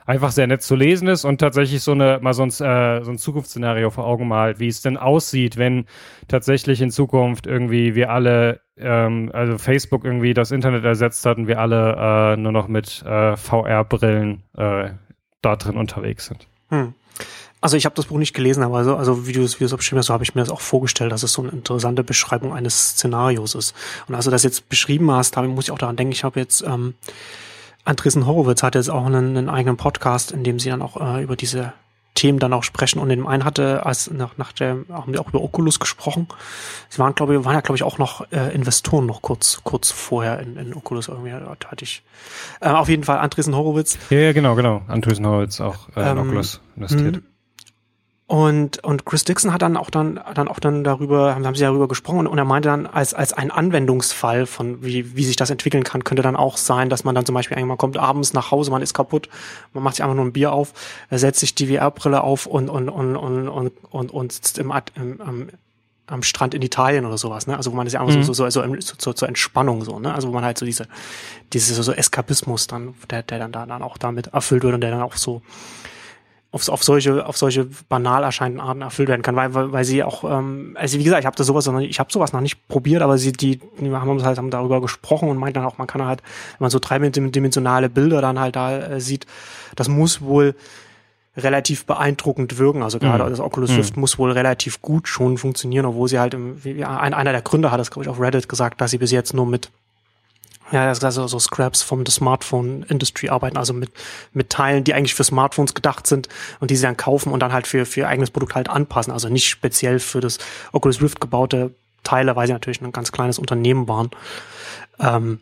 einfach 0.06 0.30
sehr 0.30 0.46
nett 0.46 0.62
zu 0.62 0.76
lesen 0.76 1.08
ist 1.08 1.24
und 1.24 1.38
tatsächlich 1.38 1.82
so 1.82 1.92
eine 1.92 2.18
mal 2.22 2.32
so 2.32 2.42
ein, 2.42 2.48
äh, 2.48 3.04
so 3.04 3.10
ein 3.10 3.18
Zukunftsszenario 3.18 3.90
vor 3.90 4.06
Augen 4.06 4.28
malt, 4.28 4.60
wie 4.60 4.68
es 4.68 4.80
denn 4.80 4.96
aussieht, 4.96 5.56
wenn 5.56 5.86
tatsächlich 6.28 6.80
in 6.80 6.90
Zukunft 6.90 7.46
irgendwie 7.46 7.94
wir 7.94 8.10
alle, 8.10 8.60
ähm, 8.78 9.30
also 9.32 9.58
Facebook 9.58 10.04
irgendwie 10.04 10.32
das 10.32 10.52
Internet 10.52 10.84
ersetzt 10.84 11.26
hat 11.26 11.36
und 11.36 11.48
wir 11.48 11.60
alle 11.60 12.34
äh, 12.34 12.36
nur 12.36 12.52
noch 12.52 12.68
mit 12.68 13.02
äh, 13.04 13.36
VR-Brillen 13.36 14.44
äh, 14.56 14.90
da 15.42 15.56
drin 15.56 15.76
unterwegs 15.76 16.26
sind. 16.26 16.46
Hm. 16.70 16.94
Also 17.60 17.76
ich 17.76 17.84
habe 17.84 17.96
das 17.96 18.06
Buch 18.06 18.18
nicht 18.18 18.34
gelesen, 18.34 18.62
aber 18.62 18.84
so, 18.84 18.94
also 18.94 19.26
wie 19.26 19.32
du 19.32 19.42
es 19.42 19.58
wie 19.58 19.64
beschrieben 19.64 19.98
hast, 19.98 20.06
so 20.06 20.14
habe 20.14 20.22
ich 20.22 20.34
mir 20.34 20.42
das 20.42 20.50
auch 20.50 20.60
vorgestellt, 20.60 21.10
dass 21.10 21.22
es 21.22 21.32
so 21.32 21.42
eine 21.42 21.50
interessante 21.50 22.04
Beschreibung 22.04 22.52
eines 22.52 22.90
Szenarios 22.90 23.54
ist. 23.54 23.74
Und 24.06 24.14
als 24.14 24.26
du 24.26 24.30
das 24.30 24.44
jetzt 24.44 24.68
beschrieben 24.68 25.10
hast, 25.10 25.36
habe, 25.36 25.48
muss 25.48 25.64
ich 25.64 25.70
auch 25.72 25.78
daran 25.78 25.96
denken, 25.96 26.12
ich 26.12 26.22
habe 26.22 26.38
jetzt 26.38 26.62
ähm, 26.62 26.94
Andresen 27.86 28.26
Horowitz 28.26 28.62
hat 28.62 28.74
jetzt 28.74 28.90
auch 28.90 29.06
einen, 29.06 29.36
einen 29.36 29.48
eigenen 29.48 29.76
Podcast, 29.76 30.32
in 30.32 30.44
dem 30.44 30.58
sie 30.58 30.70
dann 30.70 30.82
auch 30.82 31.00
äh, 31.00 31.22
über 31.22 31.36
diese 31.36 31.72
Themen 32.14 32.38
dann 32.38 32.52
auch 32.52 32.64
sprechen. 32.64 32.98
Und 32.98 33.10
in 33.10 33.20
dem 33.20 33.26
einen 33.26 33.44
hatte, 33.44 33.86
als 33.86 34.10
nach, 34.10 34.36
nach 34.38 34.52
der, 34.52 34.78
haben 34.90 35.12
wir 35.12 35.20
auch 35.20 35.28
über 35.28 35.42
Oculus 35.42 35.78
gesprochen. 35.78 36.26
Sie 36.88 36.98
waren, 36.98 37.14
glaube 37.14 37.36
ich, 37.36 37.44
waren 37.44 37.54
ja, 37.54 37.60
glaube 37.60 37.76
ich, 37.76 37.82
auch 37.82 37.98
noch 37.98 38.30
äh, 38.32 38.54
Investoren 38.54 39.06
noch 39.06 39.22
kurz, 39.22 39.60
kurz 39.62 39.90
vorher 39.90 40.40
in, 40.40 40.56
in 40.56 40.74
Oculus 40.74 41.08
irgendwie 41.08 41.32
hatte 41.32 41.84
ich. 41.84 42.02
Äh, 42.60 42.70
auf 42.70 42.88
jeden 42.88 43.04
Fall 43.04 43.18
Andresen 43.18 43.54
Horowitz. 43.54 43.98
Ja, 44.10 44.18
ja, 44.18 44.32
genau, 44.32 44.54
genau. 44.54 44.82
Andresen 44.88 45.26
Horowitz 45.26 45.60
auch 45.60 45.88
äh, 45.94 46.00
in 46.00 46.06
ähm, 46.06 46.18
Oculus 46.18 46.60
investiert. 46.74 47.22
Und, 48.28 48.82
und 48.82 49.06
Chris 49.06 49.22
Dixon 49.22 49.52
hat 49.52 49.62
dann 49.62 49.76
auch 49.76 49.88
dann, 49.88 50.18
dann 50.34 50.48
auch 50.48 50.58
dann 50.58 50.82
darüber, 50.82 51.36
haben 51.36 51.54
sie 51.54 51.62
darüber 51.62 51.86
gesprochen 51.86 52.26
und 52.26 52.36
er 52.36 52.44
meinte 52.44 52.68
dann, 52.68 52.86
als, 52.88 53.14
als 53.14 53.32
ein 53.32 53.52
Anwendungsfall 53.52 54.46
von 54.46 54.82
wie, 54.82 55.14
wie 55.14 55.24
sich 55.24 55.36
das 55.36 55.50
entwickeln 55.50 55.84
kann, 55.84 56.02
könnte 56.02 56.24
dann 56.24 56.34
auch 56.34 56.56
sein, 56.56 56.90
dass 56.90 57.04
man 57.04 57.14
dann 57.14 57.24
zum 57.24 57.36
Beispiel 57.36 57.64
man 57.64 57.78
kommt 57.78 57.96
abends 57.96 58.32
nach 58.32 58.50
Hause, 58.50 58.72
man 58.72 58.82
ist 58.82 58.94
kaputt, 58.94 59.28
man 59.74 59.84
macht 59.84 59.94
sich 59.94 60.02
einfach 60.02 60.16
nur 60.16 60.24
ein 60.24 60.32
Bier 60.32 60.50
auf, 60.50 60.72
setzt 61.08 61.38
sich 61.38 61.54
die 61.54 61.68
VR-Brille 61.68 62.20
auf 62.20 62.46
und, 62.46 62.68
und, 62.68 62.88
und, 62.88 63.14
und, 63.14 63.48
und, 63.48 63.72
und, 63.90 64.10
und 64.10 64.32
sitzt 64.32 64.58
im, 64.58 64.72
im, 64.96 65.20
im 65.20 65.48
am 66.08 66.22
Strand 66.22 66.54
in 66.54 66.62
Italien 66.62 67.04
oder 67.04 67.18
sowas, 67.18 67.48
ne? 67.48 67.56
Also 67.56 67.72
wo 67.72 67.76
man 67.76 67.84
das 67.84 67.92
ja 67.92 68.00
einfach 68.00 68.14
mhm. 68.14 68.22
so, 68.22 68.32
so, 68.32 68.48
so, 68.48 68.62
so, 68.78 68.94
so, 68.96 69.12
zur 69.12 69.28
Entspannung 69.28 69.84
so, 69.84 69.98
ne? 69.98 70.14
Also 70.14 70.28
wo 70.28 70.32
man 70.32 70.44
halt 70.44 70.56
so 70.56 70.64
diese, 70.64 70.86
diese 71.52 71.82
so 71.82 71.92
Eskapismus 71.92 72.68
dann, 72.68 72.94
der, 73.10 73.22
der 73.24 73.40
dann 73.40 73.50
da 73.50 73.66
dann 73.66 73.82
auch 73.82 73.98
damit 73.98 74.28
erfüllt 74.28 74.62
wird 74.62 74.74
und 74.74 74.82
der 74.82 74.92
dann 74.92 75.02
auch 75.02 75.16
so 75.16 75.42
auf, 76.56 76.68
auf 76.68 76.82
solche 76.82 77.26
auf 77.26 77.36
solche 77.36 77.68
banal 77.88 78.24
erscheinenden 78.24 78.66
Arten 78.66 78.80
erfüllt 78.80 79.08
werden 79.08 79.22
kann, 79.22 79.36
weil 79.36 79.54
weil, 79.54 79.72
weil 79.72 79.84
sie 79.84 80.02
auch 80.02 80.24
ähm, 80.24 80.74
also 80.74 80.98
wie 80.98 81.04
gesagt, 81.04 81.20
ich 81.20 81.26
habe 81.26 81.36
das 81.36 81.46
sowas 81.46 81.66
noch 81.66 81.78
nicht, 81.78 81.90
ich 81.90 82.00
habe 82.00 82.10
sowas 82.10 82.32
noch 82.32 82.40
nicht 82.40 82.66
probiert, 82.66 83.02
aber 83.02 83.18
sie 83.18 83.32
die, 83.32 83.60
die 83.78 83.90
haben 83.92 84.08
uns 84.08 84.24
halt 84.24 84.38
haben 84.38 84.50
darüber 84.50 84.80
gesprochen 84.80 85.28
und 85.28 85.36
meinten 85.36 85.60
dann 85.60 85.66
auch, 85.66 85.78
man 85.78 85.86
kann 85.86 86.04
halt, 86.04 86.22
wenn 86.58 86.64
man 86.64 86.70
so 86.70 86.78
dreidimensionale 86.78 87.90
Bilder 87.90 88.20
dann 88.22 88.40
halt 88.40 88.56
da 88.56 88.76
äh, 88.78 89.00
sieht, 89.00 89.26
das 89.76 89.88
muss 89.88 90.22
wohl 90.22 90.54
relativ 91.36 91.84
beeindruckend 91.84 92.56
wirken. 92.56 92.82
Also 92.82 92.98
gerade 92.98 93.22
mhm. 93.24 93.30
das 93.30 93.40
Oculus. 93.40 93.70
Rift 93.76 93.96
mhm. 93.96 94.00
muss 94.00 94.18
wohl 94.18 94.32
relativ 94.32 94.80
gut 94.80 95.06
schon 95.06 95.36
funktionieren, 95.36 95.84
obwohl 95.84 96.08
sie 96.08 96.18
halt 96.18 96.32
im, 96.32 96.64
wie, 96.64 96.82
ein, 96.82 97.12
einer 97.12 97.32
der 97.32 97.42
Gründer 97.42 97.70
hat 97.70 97.78
das 97.78 97.90
glaube 97.90 98.04
ich 98.04 98.08
auf 98.08 98.18
Reddit 98.18 98.48
gesagt, 98.48 98.80
dass 98.80 98.90
sie 98.90 98.98
bis 98.98 99.10
jetzt 99.10 99.34
nur 99.34 99.44
mit 99.44 99.70
ja, 100.72 100.86
das 100.88 101.02
also 101.04 101.26
so 101.28 101.38
Scraps 101.38 101.82
vom 101.82 102.04
Smartphone 102.06 102.82
Industry 102.84 103.28
arbeiten, 103.28 103.56
also 103.56 103.72
mit, 103.72 103.90
mit 104.32 104.50
Teilen, 104.50 104.82
die 104.84 104.94
eigentlich 104.94 105.14
für 105.14 105.24
Smartphones 105.24 105.74
gedacht 105.74 106.06
sind 106.06 106.28
und 106.60 106.70
die 106.70 106.76
sie 106.76 106.82
dann 106.82 106.96
kaufen 106.96 107.32
und 107.32 107.40
dann 107.40 107.52
halt 107.52 107.66
für, 107.66 107.86
für 107.86 108.00
ihr 108.00 108.08
eigenes 108.08 108.30
Produkt 108.30 108.54
halt 108.54 108.68
anpassen. 108.68 109.12
Also 109.12 109.28
nicht 109.28 109.48
speziell 109.48 110.00
für 110.00 110.20
das 110.20 110.38
Oculus 110.72 111.00
Rift 111.00 111.20
gebaute 111.20 111.72
Teile, 112.02 112.34
weil 112.36 112.46
sie 112.46 112.52
natürlich 112.52 112.80
ein 112.80 112.92
ganz 112.92 113.12
kleines 113.12 113.38
Unternehmen 113.38 113.86
waren, 113.88 114.10
ähm, 114.98 115.40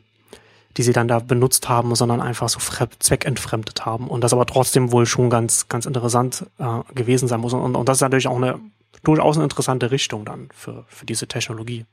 die 0.77 0.83
sie 0.83 0.93
dann 0.93 1.09
da 1.09 1.21
benutzt 1.21 1.69
haben, 1.69 1.95
sondern 1.95 2.21
einfach 2.21 2.49
so 2.49 2.59
zweckentfremdet 2.99 3.87
haben. 3.87 4.09
Und 4.09 4.23
das 4.23 4.33
aber 4.33 4.47
trotzdem 4.47 4.93
wohl 4.93 5.07
schon 5.07 5.31
ganz, 5.31 5.69
ganz 5.69 5.87
interessant 5.87 6.47
äh, 6.59 6.81
gewesen 6.95 7.29
sein 7.29 7.41
muss. 7.41 7.53
Und, 7.53 7.77
und 7.77 7.89
das 7.89 7.99
ist 7.99 8.03
natürlich 8.03 8.29
auch 8.29 8.37
eine 8.37 8.59
durchaus 9.05 9.37
eine 9.37 9.45
interessante 9.45 9.91
Richtung 9.91 10.25
dann 10.25 10.49
für, 10.55 10.85
für 10.89 11.07
diese 11.07 11.27
Technologie. 11.27 11.85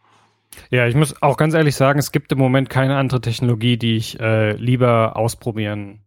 Ja, 0.70 0.88
ich 0.88 0.96
muss 0.96 1.22
auch 1.22 1.38
ganz 1.38 1.54
ehrlich 1.54 1.76
sagen, 1.76 2.00
es 2.00 2.12
gibt 2.12 2.32
im 2.32 2.38
Moment 2.38 2.70
keine 2.70 2.98
andere 2.98 3.22
Technologie, 3.22 3.78
die 3.78 3.96
ich 3.96 4.20
äh, 4.20 4.54
lieber 4.54 5.16
ausprobieren 5.16 6.02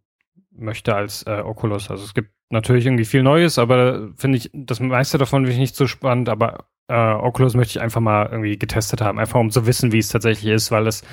möchte 0.51 0.95
als 0.95 1.23
äh, 1.23 1.41
Oculus. 1.43 1.89
Also 1.89 2.03
es 2.03 2.13
gibt 2.13 2.31
natürlich 2.49 2.85
irgendwie 2.85 3.05
viel 3.05 3.23
Neues, 3.23 3.57
aber 3.57 4.09
finde 4.17 4.37
ich, 4.37 4.49
das 4.53 4.79
meiste 4.79 5.17
davon 5.17 5.43
finde 5.43 5.53
ich 5.53 5.59
nicht 5.59 5.75
so 5.75 5.87
spannend, 5.87 6.29
aber 6.29 6.65
äh, 6.87 6.93
Oculus 6.93 7.55
möchte 7.55 7.77
ich 7.77 7.81
einfach 7.81 8.01
mal 8.01 8.27
irgendwie 8.31 8.57
getestet 8.57 9.01
haben, 9.01 9.19
einfach 9.19 9.39
um 9.39 9.49
zu 9.49 9.65
wissen, 9.65 9.91
wie 9.91 9.99
es 9.99 10.09
tatsächlich 10.09 10.51
ist, 10.51 10.71
weil 10.71 10.87
es, 10.87 11.03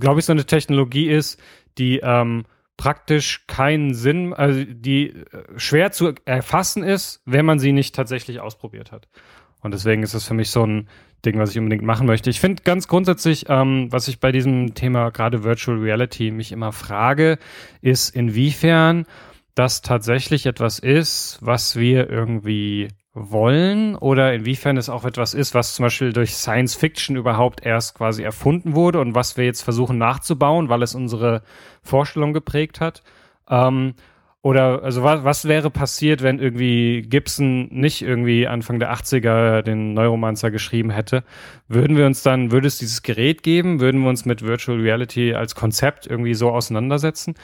glaube 0.00 0.20
ich, 0.20 0.26
so 0.26 0.32
eine 0.32 0.44
Technologie 0.44 1.08
ist, 1.08 1.40
die 1.78 2.00
ähm, 2.02 2.44
praktisch 2.76 3.46
keinen 3.46 3.94
Sinn, 3.94 4.34
also 4.34 4.64
die 4.64 5.10
äh, 5.10 5.24
schwer 5.56 5.92
zu 5.92 6.14
erfassen 6.24 6.82
ist, 6.82 7.22
wenn 7.24 7.46
man 7.46 7.58
sie 7.58 7.72
nicht 7.72 7.94
tatsächlich 7.94 8.40
ausprobiert 8.40 8.92
hat. 8.92 9.08
Und 9.62 9.72
deswegen 9.72 10.02
ist 10.02 10.14
es 10.14 10.24
für 10.24 10.34
mich 10.34 10.50
so 10.50 10.66
ein 10.66 10.88
Ding, 11.24 11.38
was 11.38 11.52
ich 11.52 11.58
unbedingt 11.58 11.84
machen 11.84 12.06
möchte. 12.06 12.30
Ich 12.30 12.40
finde 12.40 12.62
ganz 12.64 12.88
grundsätzlich, 12.88 13.46
ähm, 13.48 13.86
was 13.90 14.08
ich 14.08 14.18
bei 14.18 14.32
diesem 14.32 14.74
Thema 14.74 15.10
gerade 15.10 15.44
Virtual 15.44 15.78
Reality 15.78 16.30
mich 16.32 16.52
immer 16.52 16.72
frage, 16.72 17.38
ist, 17.80 18.14
inwiefern 18.14 19.06
das 19.54 19.82
tatsächlich 19.82 20.46
etwas 20.46 20.78
ist, 20.78 21.38
was 21.40 21.76
wir 21.76 22.10
irgendwie 22.10 22.88
wollen 23.14 23.94
oder 23.94 24.32
inwiefern 24.32 24.78
es 24.78 24.88
auch 24.88 25.04
etwas 25.04 25.34
ist, 25.34 25.54
was 25.54 25.74
zum 25.74 25.84
Beispiel 25.84 26.12
durch 26.12 26.34
Science 26.34 26.74
Fiction 26.74 27.16
überhaupt 27.16 27.64
erst 27.64 27.94
quasi 27.94 28.22
erfunden 28.22 28.74
wurde 28.74 29.00
und 29.00 29.14
was 29.14 29.36
wir 29.36 29.44
jetzt 29.44 29.62
versuchen 29.62 29.98
nachzubauen, 29.98 30.70
weil 30.70 30.82
es 30.82 30.94
unsere 30.94 31.42
Vorstellung 31.82 32.32
geprägt 32.32 32.80
hat. 32.80 33.02
Ähm, 33.48 33.94
oder 34.42 34.82
also 34.82 35.04
was, 35.04 35.22
was 35.22 35.44
wäre 35.46 35.70
passiert, 35.70 36.20
wenn 36.20 36.40
irgendwie 36.40 37.02
Gibson 37.02 37.68
nicht 37.70 38.02
irgendwie 38.02 38.48
Anfang 38.48 38.80
der 38.80 38.92
80er 38.92 39.62
den 39.62 39.94
Neuromancer 39.94 40.50
geschrieben 40.50 40.90
hätte? 40.90 41.22
Würden 41.68 41.96
wir 41.96 42.06
uns 42.06 42.24
dann, 42.24 42.50
würde 42.50 42.66
es 42.66 42.76
dieses 42.76 43.02
Gerät 43.02 43.44
geben? 43.44 43.78
Würden 43.78 44.02
wir 44.02 44.08
uns 44.08 44.24
mit 44.24 44.42
Virtual 44.42 44.80
Reality 44.80 45.32
als 45.34 45.54
Konzept 45.54 46.08
irgendwie 46.08 46.34
so 46.34 46.50
auseinandersetzen? 46.50 47.36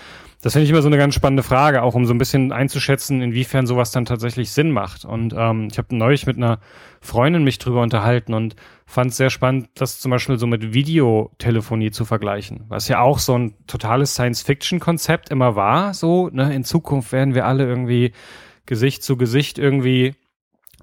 Das 0.42 0.54
finde 0.54 0.64
ich 0.64 0.70
immer 0.70 0.82
so 0.82 0.88
eine 0.88 0.98
ganz 0.98 1.14
spannende 1.14 1.44
Frage, 1.44 1.82
auch 1.82 1.94
um 1.94 2.04
so 2.04 2.12
ein 2.12 2.18
bisschen 2.18 2.50
einzuschätzen, 2.50 3.22
inwiefern 3.22 3.68
sowas 3.68 3.92
dann 3.92 4.04
tatsächlich 4.04 4.50
Sinn 4.50 4.72
macht. 4.72 5.04
Und 5.04 5.32
ähm, 5.36 5.68
ich 5.70 5.78
habe 5.78 5.94
neulich 5.94 6.26
mit 6.26 6.36
einer 6.36 6.58
Freundin 7.00 7.44
mich 7.44 7.58
drüber 7.58 7.82
unterhalten 7.82 8.34
und 8.34 8.56
fand 8.88 9.10
es 9.10 9.18
sehr 9.18 9.28
spannend, 9.28 9.68
das 9.74 10.00
zum 10.00 10.10
Beispiel 10.10 10.38
so 10.38 10.46
mit 10.46 10.72
Videotelefonie 10.72 11.90
zu 11.90 12.06
vergleichen, 12.06 12.64
was 12.68 12.88
ja 12.88 13.00
auch 13.00 13.18
so 13.18 13.36
ein 13.36 13.54
totales 13.66 14.14
Science-Fiction-Konzept 14.14 15.28
immer 15.28 15.54
war. 15.54 15.92
So, 15.92 16.30
ne, 16.32 16.54
in 16.54 16.64
Zukunft 16.64 17.12
werden 17.12 17.34
wir 17.34 17.44
alle 17.44 17.66
irgendwie 17.66 18.12
Gesicht 18.64 19.02
zu 19.02 19.18
Gesicht 19.18 19.58
irgendwie 19.58 20.14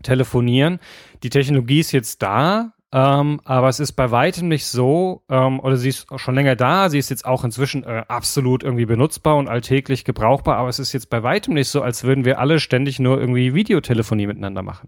telefonieren. 0.04 0.80
Die 1.24 1.32
Technologie 1.32 1.80
ist 1.80 1.94
jetzt 1.94 2.22
da, 2.22 2.75
ähm, 2.96 3.42
aber 3.44 3.68
es 3.68 3.82
ist 3.82 3.92
bei 3.92 4.10
weitem 4.10 4.48
nicht 4.48 4.66
so, 4.68 5.22
ähm, 5.30 5.60
oder 5.60 5.76
sie 5.76 5.90
ist 5.90 6.08
schon 6.16 6.34
länger 6.34 6.56
da, 6.56 6.88
sie 6.90 6.98
ist 6.98 7.10
jetzt 7.10 7.26
auch 7.26 7.44
inzwischen 7.44 7.84
äh, 7.84 8.04
absolut 8.08 8.64
irgendwie 8.64 8.86
benutzbar 8.86 9.36
und 9.36 9.50
alltäglich 9.50 10.06
gebrauchbar, 10.06 10.56
aber 10.56 10.70
es 10.70 10.80
ist 10.80 10.94
jetzt 10.94 11.10
bei 11.10 11.22
weitem 11.22 11.56
nicht 11.56 11.68
so, 11.68 11.82
als 11.82 12.06
würden 12.06 12.24
wir 12.24 12.40
alle 12.40 12.58
ständig 12.58 13.00
nur 13.00 13.20
irgendwie 13.20 13.54
Videotelefonie 13.54 14.28
miteinander 14.28 14.62
machen. 14.62 14.88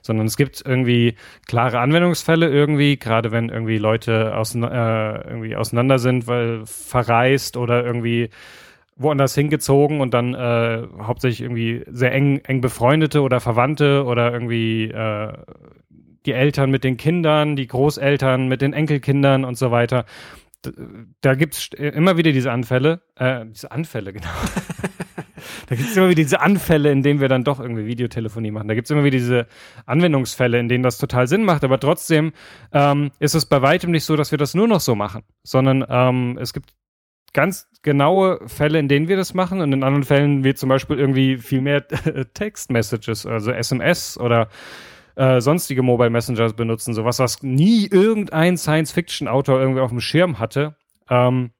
Sondern 0.00 0.28
es 0.28 0.38
gibt 0.38 0.62
irgendwie 0.64 1.16
klare 1.46 1.80
Anwendungsfälle 1.80 2.48
irgendwie, 2.48 2.96
gerade 2.96 3.32
wenn 3.32 3.50
irgendwie 3.50 3.76
Leute 3.76 4.34
ausein 4.34 4.62
äh, 4.62 5.28
irgendwie 5.28 5.54
auseinander 5.54 5.98
sind, 5.98 6.26
weil 6.26 6.62
verreist 6.64 7.58
oder 7.58 7.84
irgendwie 7.84 8.30
woanders 8.96 9.34
hingezogen 9.34 10.00
und 10.00 10.14
dann 10.14 10.32
äh, 10.34 10.86
hauptsächlich 11.02 11.42
irgendwie 11.42 11.84
sehr 11.90 12.12
eng, 12.12 12.38
eng 12.46 12.62
befreundete 12.62 13.20
oder 13.20 13.40
Verwandte 13.40 14.04
oder 14.06 14.32
irgendwie 14.32 14.84
äh, 14.84 15.32
die 16.26 16.32
Eltern 16.32 16.70
mit 16.70 16.84
den 16.84 16.96
Kindern, 16.96 17.56
die 17.56 17.66
Großeltern 17.66 18.48
mit 18.48 18.62
den 18.62 18.72
Enkelkindern 18.72 19.44
und 19.44 19.56
so 19.56 19.70
weiter. 19.70 20.04
Da 21.20 21.34
gibt's 21.34 21.70
immer 21.76 22.16
wieder 22.16 22.30
diese 22.30 22.52
Anfälle, 22.52 23.02
äh, 23.16 23.44
diese 23.46 23.72
Anfälle, 23.72 24.12
genau. 24.12 24.28
da 25.68 25.74
gibt's 25.74 25.96
immer 25.96 26.06
wieder 26.06 26.22
diese 26.22 26.40
Anfälle, 26.40 26.92
in 26.92 27.02
denen 27.02 27.20
wir 27.20 27.28
dann 27.28 27.42
doch 27.42 27.58
irgendwie 27.58 27.86
Videotelefonie 27.86 28.52
machen. 28.52 28.68
Da 28.68 28.74
gibt's 28.74 28.90
immer 28.90 29.02
wieder 29.02 29.18
diese 29.18 29.46
Anwendungsfälle, 29.86 30.60
in 30.60 30.68
denen 30.68 30.84
das 30.84 30.98
total 30.98 31.26
Sinn 31.26 31.44
macht. 31.44 31.64
Aber 31.64 31.80
trotzdem 31.80 32.32
ähm, 32.72 33.10
ist 33.18 33.34
es 33.34 33.46
bei 33.46 33.60
weitem 33.60 33.90
nicht 33.90 34.04
so, 34.04 34.14
dass 34.14 34.30
wir 34.30 34.38
das 34.38 34.54
nur 34.54 34.68
noch 34.68 34.80
so 34.80 34.94
machen, 34.94 35.22
sondern 35.42 35.84
ähm, 35.88 36.38
es 36.40 36.52
gibt 36.52 36.74
ganz 37.32 37.66
genaue 37.82 38.46
Fälle, 38.46 38.78
in 38.78 38.88
denen 38.88 39.08
wir 39.08 39.16
das 39.16 39.34
machen 39.34 39.60
und 39.60 39.72
in 39.72 39.82
anderen 39.82 40.04
Fällen 40.04 40.44
wird 40.44 40.58
zum 40.58 40.68
Beispiel 40.68 40.98
irgendwie 40.98 41.38
viel 41.38 41.60
mehr 41.60 41.86
Text-Messages, 42.34 43.26
also 43.26 43.50
SMS 43.50 44.18
oder 44.18 44.48
äh, 45.16 45.40
sonstige 45.40 45.82
Mobile 45.82 46.10
Messengers 46.10 46.54
benutzen, 46.54 46.94
sowas, 46.94 47.18
was 47.18 47.42
nie 47.42 47.86
irgendein 47.86 48.56
Science-Fiction-Autor 48.56 49.60
irgendwie 49.60 49.80
auf 49.80 49.90
dem 49.90 50.00
Schirm 50.00 50.38
hatte. 50.38 50.76
Ähm, 51.10 51.50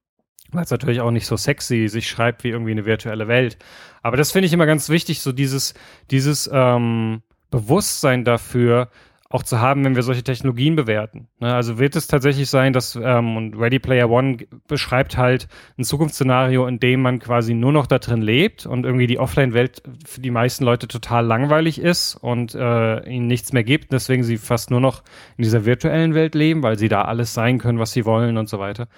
weil 0.52 0.64
es 0.64 0.70
natürlich 0.70 1.00
auch 1.00 1.10
nicht 1.10 1.26
so 1.26 1.36
sexy 1.36 1.88
sich 1.88 2.08
schreibt 2.08 2.44
wie 2.44 2.50
irgendwie 2.50 2.72
eine 2.72 2.84
virtuelle 2.84 3.26
Welt. 3.26 3.56
Aber 4.02 4.16
das 4.16 4.32
finde 4.32 4.46
ich 4.46 4.52
immer 4.52 4.66
ganz 4.66 4.88
wichtig, 4.88 5.20
so 5.20 5.32
dieses, 5.32 5.74
dieses 6.10 6.48
ähm, 6.52 7.22
Bewusstsein 7.50 8.24
dafür, 8.24 8.90
auch 9.32 9.42
zu 9.42 9.60
haben, 9.60 9.84
wenn 9.84 9.96
wir 9.96 10.02
solche 10.02 10.22
Technologien 10.22 10.76
bewerten. 10.76 11.28
Ne? 11.40 11.54
Also 11.54 11.78
wird 11.78 11.96
es 11.96 12.06
tatsächlich 12.06 12.50
sein, 12.50 12.72
dass 12.72 12.96
ähm, 12.96 13.36
und 13.36 13.54
Ready 13.54 13.78
Player 13.78 14.10
One 14.10 14.38
beschreibt 14.68 15.16
halt 15.16 15.48
ein 15.78 15.84
Zukunftsszenario, 15.84 16.66
in 16.66 16.78
dem 16.78 17.02
man 17.02 17.18
quasi 17.18 17.54
nur 17.54 17.72
noch 17.72 17.86
da 17.86 17.98
drin 17.98 18.20
lebt 18.20 18.66
und 18.66 18.84
irgendwie 18.84 19.06
die 19.06 19.18
Offline-Welt 19.18 19.82
für 20.04 20.20
die 20.20 20.30
meisten 20.30 20.64
Leute 20.64 20.86
total 20.86 21.24
langweilig 21.24 21.80
ist 21.80 22.16
und 22.16 22.54
äh, 22.54 23.08
ihnen 23.08 23.26
nichts 23.26 23.52
mehr 23.52 23.64
gibt, 23.64 23.92
deswegen 23.92 24.22
sie 24.22 24.36
fast 24.36 24.70
nur 24.70 24.80
noch 24.80 25.02
in 25.36 25.44
dieser 25.44 25.64
virtuellen 25.64 26.14
Welt 26.14 26.34
leben, 26.34 26.62
weil 26.62 26.78
sie 26.78 26.88
da 26.88 27.02
alles 27.02 27.32
sein 27.32 27.58
können, 27.58 27.78
was 27.78 27.92
sie 27.92 28.04
wollen 28.04 28.36
und 28.36 28.48
so 28.48 28.58
weiter. 28.58 28.88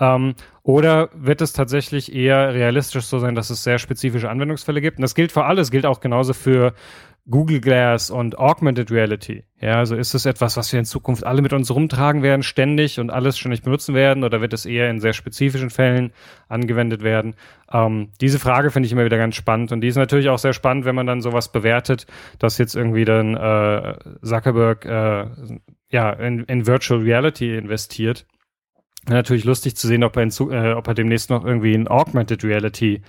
Ähm, 0.00 0.34
oder 0.62 1.10
wird 1.14 1.42
es 1.42 1.52
tatsächlich 1.52 2.14
eher 2.14 2.54
realistisch 2.54 3.04
so 3.04 3.18
sein, 3.18 3.34
dass 3.34 3.50
es 3.50 3.62
sehr 3.62 3.78
spezifische 3.78 4.30
Anwendungsfälle 4.30 4.80
gibt? 4.80 4.98
Und 4.98 5.02
das 5.02 5.14
gilt 5.14 5.30
für 5.30 5.44
alles, 5.44 5.70
gilt 5.70 5.84
auch 5.84 6.00
genauso 6.00 6.32
für 6.32 6.74
Google 7.28 7.60
Glass 7.60 8.10
und 8.10 8.38
Augmented 8.38 8.90
Reality. 8.90 9.44
Ja, 9.60 9.76
also 9.76 9.94
ist 9.94 10.14
es 10.14 10.26
etwas, 10.26 10.56
was 10.56 10.72
wir 10.72 10.78
in 10.78 10.84
Zukunft 10.84 11.24
alle 11.24 11.42
mit 11.42 11.52
uns 11.52 11.70
rumtragen 11.70 12.22
werden, 12.22 12.42
ständig 12.42 12.98
und 12.98 13.10
alles 13.10 13.38
ständig 13.38 13.62
benutzen 13.62 13.94
werden, 13.94 14.24
oder 14.24 14.40
wird 14.40 14.52
es 14.52 14.66
eher 14.66 14.90
in 14.90 15.00
sehr 15.00 15.12
spezifischen 15.12 15.70
Fällen 15.70 16.12
angewendet 16.48 17.02
werden? 17.02 17.34
Ähm, 17.70 18.08
diese 18.20 18.38
Frage 18.38 18.70
finde 18.70 18.86
ich 18.86 18.92
immer 18.92 19.04
wieder 19.04 19.18
ganz 19.18 19.36
spannend 19.36 19.70
und 19.70 19.80
die 19.82 19.88
ist 19.88 19.96
natürlich 19.96 20.28
auch 20.28 20.38
sehr 20.38 20.54
spannend, 20.54 20.86
wenn 20.86 20.94
man 20.94 21.06
dann 21.06 21.20
sowas 21.20 21.52
bewertet, 21.52 22.06
dass 22.38 22.58
jetzt 22.58 22.74
irgendwie 22.74 23.04
dann 23.04 23.36
äh, 23.36 23.98
Zuckerberg 24.22 24.84
äh, 24.86 25.26
ja 25.90 26.10
in, 26.12 26.44
in 26.44 26.66
Virtual 26.66 27.00
Reality 27.00 27.56
investiert. 27.56 28.26
Natürlich 29.08 29.44
lustig 29.44 29.76
zu 29.76 29.86
sehen, 29.86 30.04
ob 30.04 30.16
er, 30.16 30.22
in, 30.24 30.30
äh, 30.50 30.72
ob 30.72 30.86
er 30.86 30.94
demnächst 30.94 31.30
noch 31.30 31.44
irgendwie 31.44 31.74
ein 31.74 31.88
Augmented 31.88 32.44
Reality 32.44 33.02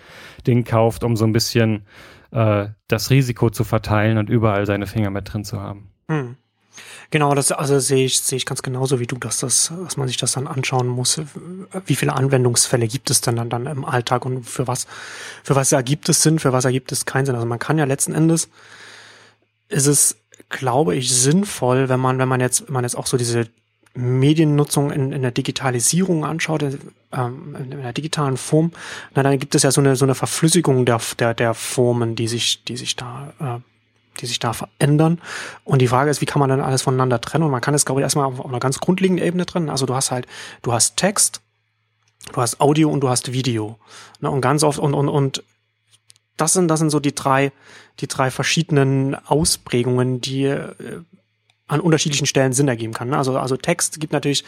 Ding 0.48 0.64
kauft, 0.64 1.04
um 1.04 1.18
so 1.18 1.26
ein 1.26 1.34
bisschen 1.34 1.86
äh, 2.32 2.68
das 2.88 3.10
Risiko 3.10 3.50
zu 3.50 3.64
verteilen 3.64 4.18
und 4.18 4.30
überall 4.30 4.66
seine 4.66 4.88
Finger 4.88 5.10
mit 5.10 5.32
drin 5.32 5.46
zu 5.46 5.60
haben. 5.60 5.92
Hm. 6.08 6.36
Genau, 7.10 7.36
das 7.36 7.52
also 7.52 7.78
sehe 7.80 8.06
ich 8.06 8.22
sehe 8.22 8.38
ich 8.38 8.46
ganz 8.46 8.62
genauso 8.62 9.00
wie 9.02 9.08
du, 9.08 9.18
dass 9.18 9.40
das, 9.40 9.74
dass 9.84 9.98
man 9.98 10.08
sich 10.08 10.16
das 10.16 10.32
dann 10.32 10.48
anschauen 10.48 10.88
muss. 10.88 11.20
Wie 11.86 11.96
viele 11.96 12.14
Anwendungsfälle 12.14 12.88
gibt 12.88 13.10
es 13.10 13.20
denn 13.20 13.36
dann 13.36 13.50
dann 13.50 13.66
im 13.66 13.84
Alltag 13.84 14.26
und 14.26 14.44
für 14.44 14.68
was 14.68 14.88
für 15.44 15.56
was 15.56 15.74
ergibt 15.74 16.08
es 16.08 16.24
Sinn, 16.24 16.40
für 16.40 16.54
was 16.54 16.64
ergibt 16.64 16.92
es 16.94 17.06
keinen 17.06 17.26
Sinn? 17.26 17.36
Also 17.36 17.46
man 17.46 17.60
kann 17.60 17.78
ja 17.78 17.84
letzten 17.84 18.14
Endes 18.14 18.50
ist 19.68 19.88
es 19.88 20.18
glaube 20.48 20.96
ich 20.96 21.14
sinnvoll, 21.14 21.90
wenn 21.90 22.00
man 22.00 22.18
wenn 22.18 22.30
man 22.30 22.40
jetzt 22.40 22.68
wenn 22.68 22.74
man 22.74 22.86
jetzt 22.86 22.96
auch 22.96 23.08
so 23.08 23.18
diese 23.18 23.48
Mediennutzung 23.94 24.92
in, 24.92 25.12
in 25.12 25.22
der 25.22 25.32
Digitalisierung 25.32 26.24
anschaut, 26.24 26.64
ähm, 27.12 27.56
in 27.56 27.72
der 27.72 27.94
digitalen 27.94 28.38
Form, 28.38 28.72
na, 29.16 29.24
dann 29.24 29.38
gibt 29.38 29.54
es 29.56 29.64
ja 29.64 29.72
so 29.72 29.82
eine, 29.82 29.96
so 29.96 30.06
eine 30.06 30.16
Verflüssigung 30.16 30.86
der, 30.86 31.02
der, 31.20 31.34
der 31.34 31.54
Formen, 31.54 32.16
die 32.16 32.28
sich, 32.28 32.64
die 32.64 32.78
sich 32.78 32.96
da, 32.96 33.34
äh, 33.40 33.60
die 34.20 34.26
sich 34.26 34.40
da 34.40 34.54
verändern. 34.54 35.20
Und 35.64 35.82
die 35.82 35.88
Frage 35.88 36.10
ist, 36.10 36.22
wie 36.22 36.26
kann 36.26 36.40
man 36.40 36.50
dann 36.50 36.62
alles 36.62 36.82
voneinander 36.82 37.20
trennen? 37.20 37.44
Und 37.46 37.52
man 37.52 37.62
kann 37.62 37.74
es, 37.74 37.86
glaube 37.86 38.02
ich, 38.02 38.04
erstmal 38.04 38.26
auf, 38.26 38.46
einer 38.46 38.60
ganz 38.60 38.80
grundlegenden 38.80 39.26
Ebene 39.26 39.46
trennen. 39.46 39.70
Also 39.70 39.86
du 39.86 39.94
hast 39.94 40.12
halt, 40.12 40.26
du 40.62 40.72
hast 40.72 40.96
Text, 40.96 41.42
du 42.32 42.42
hast 42.42 42.62
Audio 42.62 42.90
und 42.90 43.02
du 43.02 43.10
hast 43.10 43.34
Video. 43.34 43.78
Ne? 44.20 44.32
Und 44.32 44.42
ganz 44.42 44.64
oft, 44.64 44.80
und, 44.80 44.94
und, 44.94 45.10
und 45.10 45.44
das 46.38 46.54
sind, 46.54 46.70
das 46.70 46.80
sind 46.80 46.92
so 46.92 47.00
die 47.00 47.14
drei, 47.14 47.52
die 48.00 48.08
drei 48.08 48.32
verschiedenen 48.32 49.16
Ausprägungen, 49.16 50.22
die 50.22 50.46
äh, 50.46 51.02
an 51.72 51.80
unterschiedlichen 51.80 52.26
Stellen 52.26 52.54
Sinn 52.54 52.68
ergeben 52.68 52.94
kann. 52.94 53.10
Ne? 53.10 53.18
Also, 53.18 53.38
also 53.38 53.58
Text 53.58 54.00
gibt 54.00 54.14
natürlich 54.14 54.44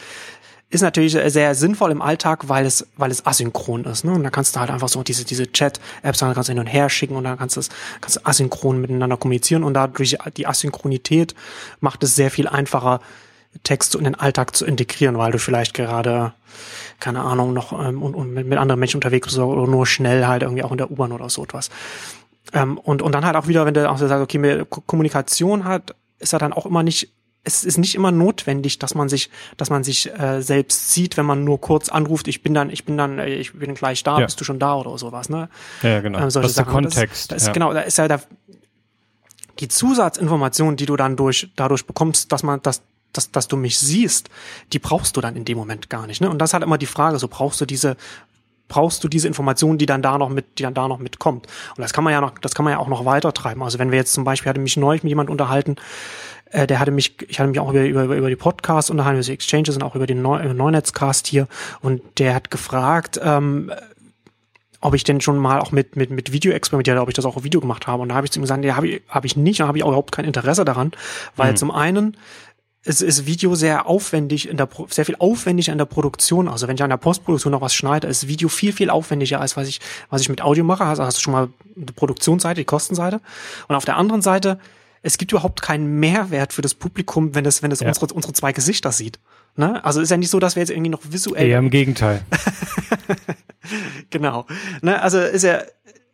ist 0.70 0.80
natürlich 0.80 1.12
sehr 1.12 1.54
sinnvoll 1.54 1.92
im 1.92 2.02
Alltag, 2.02 2.48
weil 2.48 2.66
es, 2.66 2.86
weil 2.96 3.10
es 3.10 3.24
asynchron 3.24 3.84
ist. 3.84 4.04
Ne? 4.04 4.12
Und 4.12 4.24
da 4.24 4.30
kannst 4.30 4.56
du 4.56 4.60
halt 4.60 4.70
einfach 4.70 4.88
so 4.88 5.02
diese, 5.04 5.24
diese 5.24 5.52
Chat-Apps 5.52 6.18
dann 6.18 6.34
kannst 6.34 6.48
du 6.48 6.52
hin 6.52 6.58
und 6.58 6.66
her 6.66 6.88
schicken 6.88 7.14
und 7.14 7.24
dann 7.24 7.38
kannst 7.38 7.56
du 7.56 7.60
es, 7.60 7.68
kannst 8.00 8.16
du 8.16 8.20
asynchron 8.24 8.80
miteinander 8.80 9.16
kommunizieren 9.16 9.62
und 9.62 9.74
dadurch 9.74 10.16
die 10.36 10.46
Asynchronität 10.46 11.34
macht 11.80 12.02
es 12.02 12.16
sehr 12.16 12.30
viel 12.30 12.48
einfacher, 12.48 13.00
Text 13.62 13.94
in 13.94 14.02
den 14.02 14.16
Alltag 14.16 14.56
zu 14.56 14.66
integrieren, 14.66 15.16
weil 15.16 15.30
du 15.30 15.38
vielleicht 15.38 15.74
gerade, 15.74 16.32
keine 16.98 17.20
Ahnung, 17.20 17.52
noch 17.52 17.72
ähm, 17.72 18.02
und, 18.02 18.14
und 18.14 18.34
mit, 18.34 18.46
mit 18.48 18.58
anderen 18.58 18.80
Menschen 18.80 18.96
unterwegs 18.96 19.28
bist 19.28 19.38
oder 19.38 19.70
nur 19.70 19.86
schnell 19.86 20.26
halt 20.26 20.42
irgendwie 20.42 20.64
auch 20.64 20.72
in 20.72 20.78
der 20.78 20.90
U-Bahn 20.90 21.12
oder 21.12 21.30
so 21.30 21.44
etwas. 21.44 21.70
Ähm, 22.52 22.78
und, 22.78 23.00
und 23.00 23.12
dann 23.12 23.24
halt 23.24 23.36
auch 23.36 23.46
wieder, 23.46 23.64
wenn 23.64 23.74
du 23.74 23.88
auch 23.88 23.98
sagst, 23.98 24.12
okay, 24.12 24.64
Kommunikation 24.86 25.64
hat, 25.64 25.94
ist 26.24 26.32
ja 26.32 26.38
dann 26.38 26.52
auch 26.52 26.66
immer 26.66 26.82
nicht 26.82 27.12
es 27.44 27.64
ist 27.64 27.78
nicht 27.78 27.94
immer 27.94 28.10
notwendig, 28.10 28.78
dass 28.78 28.94
man 28.94 29.08
sich, 29.08 29.30
dass 29.56 29.70
man 29.70 29.84
sich 29.84 30.10
äh, 30.18 30.40
selbst 30.40 30.92
sieht, 30.92 31.16
wenn 31.16 31.26
man 31.26 31.44
nur 31.44 31.60
kurz 31.60 31.90
anruft, 31.90 32.26
ich 32.26 32.42
bin 32.42 32.54
dann, 32.54 32.70
ich 32.70 32.84
bin 32.84 32.96
dann, 32.96 33.18
äh, 33.18 33.34
ich 33.34 33.52
bin 33.52 33.74
gleich 33.74 34.02
da, 34.02 34.18
ja. 34.18 34.24
bist 34.24 34.40
du 34.40 34.44
schon 34.44 34.58
da 34.58 34.74
oder 34.76 34.96
sowas, 34.96 35.28
ne? 35.28 35.50
Ja, 35.82 36.00
genau. 36.00 36.18
Ähm, 36.18 36.30
das 36.30 36.36
ist 36.36 36.56
der 36.56 36.64
Kontext. 36.64 37.30
Das, 37.30 37.38
das 37.38 37.46
ja. 37.46 37.52
Genau, 37.52 37.74
da 37.74 37.80
ist 37.80 37.98
ja 37.98 38.08
da 38.08 38.20
die 39.60 39.68
Zusatzinformation, 39.68 40.76
die 40.76 40.86
du 40.86 40.96
dann 40.96 41.16
durch, 41.16 41.50
dadurch 41.54 41.86
bekommst, 41.86 42.32
dass 42.32 42.42
man, 42.42 42.62
dass, 42.62 42.82
dass, 43.12 43.30
dass 43.30 43.46
du 43.46 43.56
mich 43.56 43.78
siehst, 43.78 44.30
die 44.72 44.78
brauchst 44.78 45.16
du 45.16 45.20
dann 45.20 45.36
in 45.36 45.44
dem 45.44 45.58
Moment 45.58 45.90
gar 45.90 46.06
nicht, 46.06 46.20
ne? 46.20 46.30
Und 46.30 46.38
das 46.38 46.50
ist 46.50 46.54
halt 46.54 46.64
immer 46.64 46.78
die 46.78 46.86
Frage, 46.86 47.18
so 47.18 47.28
brauchst 47.28 47.60
du 47.60 47.66
diese, 47.66 47.96
brauchst 48.68 49.04
du 49.04 49.08
diese 49.08 49.28
Information, 49.28 49.78
die 49.78 49.86
dann 49.86 50.02
da 50.02 50.18
noch 50.18 50.28
mit, 50.28 50.58
die 50.58 50.62
dann 50.62 50.74
da 50.74 50.88
noch 50.88 50.98
mitkommt. 50.98 51.46
Und 51.76 51.82
das 51.82 51.92
kann 51.92 52.04
man 52.04 52.12
ja 52.12 52.20
noch, 52.20 52.38
das 52.38 52.54
kann 52.54 52.64
man 52.64 52.72
ja 52.72 52.78
auch 52.78 52.88
noch 52.88 53.04
weiter 53.04 53.32
treiben. 53.32 53.62
Also 53.62 53.78
wenn 53.78 53.90
wir 53.90 53.98
jetzt 53.98 54.14
zum 54.14 54.24
Beispiel, 54.24 54.50
hatte 54.50 54.60
mich 54.60 54.76
neulich 54.76 55.02
mit 55.02 55.10
jemand 55.10 55.30
unterhalten, 55.30 55.76
äh, 56.50 56.66
der 56.66 56.78
hatte 56.78 56.90
mich, 56.90 57.16
ich 57.28 57.38
hatte 57.38 57.50
mich 57.50 57.60
auch 57.60 57.70
über, 57.70 57.84
über, 57.84 58.04
über 58.04 58.28
die 58.28 58.36
Podcasts 58.36 58.90
unterhalten, 58.90 59.18
über 59.18 59.26
die 59.26 59.32
Exchanges 59.32 59.76
und 59.76 59.82
auch 59.82 59.94
über 59.94 60.06
den 60.06 60.24
äh, 60.24 60.54
Neunetzcast 60.54 61.26
hier 61.26 61.48
und 61.80 62.02
der 62.18 62.34
hat 62.34 62.50
gefragt, 62.50 63.20
ähm, 63.22 63.70
ob 64.80 64.94
ich 64.94 65.02
denn 65.02 65.20
schon 65.20 65.38
mal 65.38 65.60
auch 65.60 65.72
mit, 65.72 65.96
mit, 65.96 66.10
mit 66.10 66.30
Video 66.30 66.52
experimentiert 66.52 66.98
ob 66.98 67.08
ich 67.08 67.14
das 67.14 67.24
auch 67.24 67.36
auf 67.36 67.44
Video 67.44 67.60
gemacht 67.60 67.86
habe. 67.86 68.02
Und 68.02 68.10
da 68.10 68.16
habe 68.16 68.26
ich 68.26 68.30
zu 68.30 68.38
ihm 68.38 68.42
gesagt, 68.42 68.62
ja, 68.64 68.76
habe 68.76 68.86
ich, 68.86 69.02
hab 69.08 69.24
ich 69.24 69.34
nicht, 69.34 69.62
habe 69.62 69.78
ich 69.78 69.82
auch 69.82 69.88
überhaupt 69.88 70.12
kein 70.12 70.26
Interesse 70.26 70.64
daran, 70.64 70.92
weil 71.36 71.52
mhm. 71.52 71.56
zum 71.56 71.70
einen 71.70 72.16
es 72.84 73.00
ist 73.00 73.26
Video 73.26 73.54
sehr 73.54 73.86
aufwendig 73.86 74.48
in 74.48 74.56
der 74.56 74.68
sehr 74.88 75.06
viel 75.06 75.16
aufwendiger 75.18 75.72
in 75.72 75.78
der 75.78 75.86
Produktion. 75.86 76.48
Also 76.48 76.68
wenn 76.68 76.76
ich 76.76 76.82
an 76.82 76.90
der 76.90 76.98
Postproduktion 76.98 77.50
noch 77.50 77.62
was 77.62 77.74
schneide, 77.74 78.06
ist 78.06 78.28
Video 78.28 78.48
viel 78.48 78.72
viel 78.72 78.90
aufwendiger 78.90 79.40
als 79.40 79.56
was 79.56 79.68
ich 79.68 79.80
was 80.10 80.20
ich 80.20 80.28
mit 80.28 80.42
Audio 80.42 80.64
mache. 80.64 80.84
Also 80.84 81.02
hast 81.02 81.18
du 81.18 81.22
schon 81.22 81.32
mal 81.32 81.48
die 81.76 81.92
Produktionsseite, 81.92 82.60
die 82.60 82.66
Kostenseite. 82.66 83.20
Und 83.68 83.74
auf 83.74 83.84
der 83.84 83.96
anderen 83.96 84.22
Seite, 84.22 84.58
es 85.02 85.16
gibt 85.16 85.32
überhaupt 85.32 85.62
keinen 85.62 85.98
Mehrwert 85.98 86.52
für 86.52 86.62
das 86.62 86.74
Publikum, 86.74 87.34
wenn 87.34 87.46
es 87.46 87.62
wenn 87.62 87.72
es 87.72 87.80
ja. 87.80 87.88
unsere 87.88 88.12
unsere 88.12 88.34
zwei 88.34 88.52
Gesichter 88.52 88.92
sieht. 88.92 89.18
Ne? 89.56 89.82
Also 89.84 90.00
ist 90.00 90.10
ja 90.10 90.16
nicht 90.16 90.30
so, 90.30 90.38
dass 90.38 90.56
wir 90.56 90.60
jetzt 90.60 90.70
irgendwie 90.70 90.90
noch 90.90 91.02
visuell. 91.08 91.48
Ja, 91.48 91.58
im 91.58 91.70
Gegenteil. 91.70 92.22
genau. 94.10 94.46
Ne? 94.82 95.00
Also 95.00 95.20
ist 95.20 95.44
ja 95.44 95.62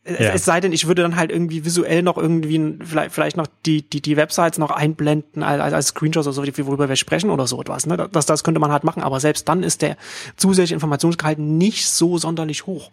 ja. 0.06 0.32
Es 0.32 0.46
sei 0.46 0.60
denn, 0.60 0.72
ich 0.72 0.86
würde 0.86 1.02
dann 1.02 1.16
halt 1.16 1.30
irgendwie 1.30 1.64
visuell 1.64 2.02
noch 2.02 2.16
irgendwie 2.16 2.78
vielleicht, 2.82 3.12
vielleicht 3.12 3.36
noch 3.36 3.46
die, 3.66 3.82
die, 3.82 4.00
die 4.00 4.16
Websites 4.16 4.58
noch 4.58 4.70
einblenden 4.70 5.42
als, 5.42 5.74
als 5.74 5.88
Screenshots 5.88 6.26
oder 6.26 6.34
so, 6.34 6.66
worüber 6.66 6.88
wir 6.88 6.96
sprechen 6.96 7.28
oder 7.28 7.46
so 7.46 7.60
etwas. 7.60 7.86
Ne? 7.86 8.08
Das, 8.10 8.24
das 8.24 8.42
könnte 8.42 8.60
man 8.60 8.72
halt 8.72 8.82
machen, 8.82 9.02
aber 9.02 9.20
selbst 9.20 9.48
dann 9.48 9.62
ist 9.62 9.82
der 9.82 9.98
zusätzliche 10.36 10.74
Informationsgehalt 10.74 11.38
nicht 11.38 11.86
so 11.86 12.16
sonderlich 12.16 12.66
hoch. 12.66 12.90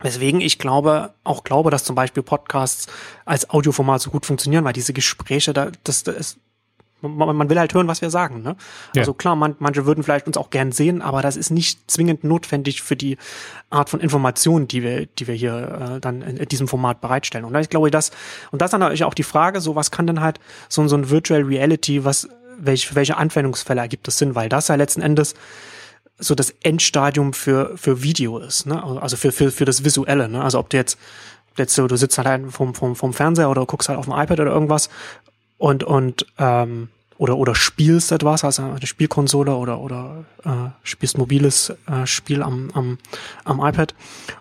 Weswegen 0.00 0.40
ich 0.40 0.58
glaube, 0.58 1.14
auch 1.22 1.44
glaube, 1.44 1.70
dass 1.70 1.84
zum 1.84 1.94
Beispiel 1.94 2.22
Podcasts 2.22 2.88
als 3.24 3.48
Audioformat 3.48 4.02
so 4.02 4.10
gut 4.10 4.26
funktionieren, 4.26 4.64
weil 4.64 4.74
diese 4.74 4.92
Gespräche, 4.92 5.52
da, 5.52 5.70
das, 5.84 6.02
das 6.02 6.38
man, 7.08 7.36
man 7.36 7.50
will 7.50 7.58
halt 7.58 7.74
hören, 7.74 7.88
was 7.88 8.00
wir 8.00 8.10
sagen. 8.10 8.42
Ne? 8.42 8.56
Ja. 8.94 9.02
Also 9.02 9.14
klar, 9.14 9.36
man, 9.36 9.56
manche 9.58 9.86
würden 9.86 10.02
vielleicht 10.02 10.26
uns 10.26 10.36
auch 10.36 10.50
gern 10.50 10.72
sehen, 10.72 11.02
aber 11.02 11.22
das 11.22 11.36
ist 11.36 11.50
nicht 11.50 11.90
zwingend 11.90 12.24
notwendig 12.24 12.82
für 12.82 12.96
die 12.96 13.16
Art 13.70 13.90
von 13.90 14.00
Informationen, 14.00 14.68
die 14.68 14.82
wir, 14.82 15.06
die 15.06 15.26
wir 15.26 15.34
hier 15.34 15.96
äh, 15.96 16.00
dann 16.00 16.22
in, 16.22 16.36
in 16.36 16.48
diesem 16.48 16.68
Format 16.68 17.00
bereitstellen. 17.00 17.44
Und 17.44 17.54
ich 17.56 17.68
glaube, 17.68 17.90
das 17.90 18.10
und 18.50 18.62
das 18.62 18.70
dann 18.70 18.80
natürlich 18.80 19.04
auch 19.04 19.14
die 19.14 19.22
Frage, 19.22 19.60
so 19.60 19.76
was 19.76 19.90
kann 19.90 20.06
denn 20.06 20.20
halt 20.20 20.40
so, 20.68 20.86
so 20.88 20.96
ein 20.96 21.10
Virtual 21.10 21.42
Reality, 21.42 22.04
was 22.04 22.28
welche 22.58 22.94
welche 22.94 23.16
Anwendungsfälle 23.16 23.80
ergibt 23.80 24.08
es 24.08 24.18
Sinn, 24.18 24.34
weil 24.34 24.48
das 24.48 24.68
ja 24.68 24.74
letzten 24.76 25.02
Endes 25.02 25.34
so 26.18 26.34
das 26.34 26.50
Endstadium 26.62 27.32
für 27.32 27.76
für 27.76 28.02
Video 28.02 28.38
ist, 28.38 28.66
ne? 28.66 28.82
Also 28.82 29.16
für 29.16 29.32
für 29.32 29.50
für 29.50 29.64
das 29.64 29.84
Visuelle, 29.84 30.28
ne? 30.28 30.42
Also 30.42 30.58
ob 30.58 30.70
du 30.70 30.76
jetzt 30.76 30.98
jetzt 31.58 31.74
so, 31.74 31.86
du 31.86 31.96
sitzt 31.96 32.18
halt 32.18 32.52
vom, 32.52 32.74
vom, 32.74 32.96
vom 32.96 33.12
Fernseher 33.12 33.50
oder 33.50 33.66
guckst 33.66 33.88
halt 33.88 33.98
auf 33.98 34.06
dem 34.06 34.14
iPad 34.14 34.40
oder 34.40 34.52
irgendwas 34.52 34.88
und 35.58 35.84
und 35.84 36.26
ähm, 36.38 36.88
oder 37.18 37.36
oder 37.36 37.54
spielst 37.54 38.12
etwas, 38.12 38.44
also 38.44 38.62
eine 38.62 38.86
Spielkonsole 38.86 39.54
oder 39.54 39.80
oder 39.80 40.24
äh, 40.44 40.70
spielst 40.82 41.18
mobiles 41.18 41.72
äh, 41.86 42.06
Spiel 42.06 42.42
am, 42.42 42.70
am 42.74 42.98
am 43.44 43.60
iPad 43.60 43.94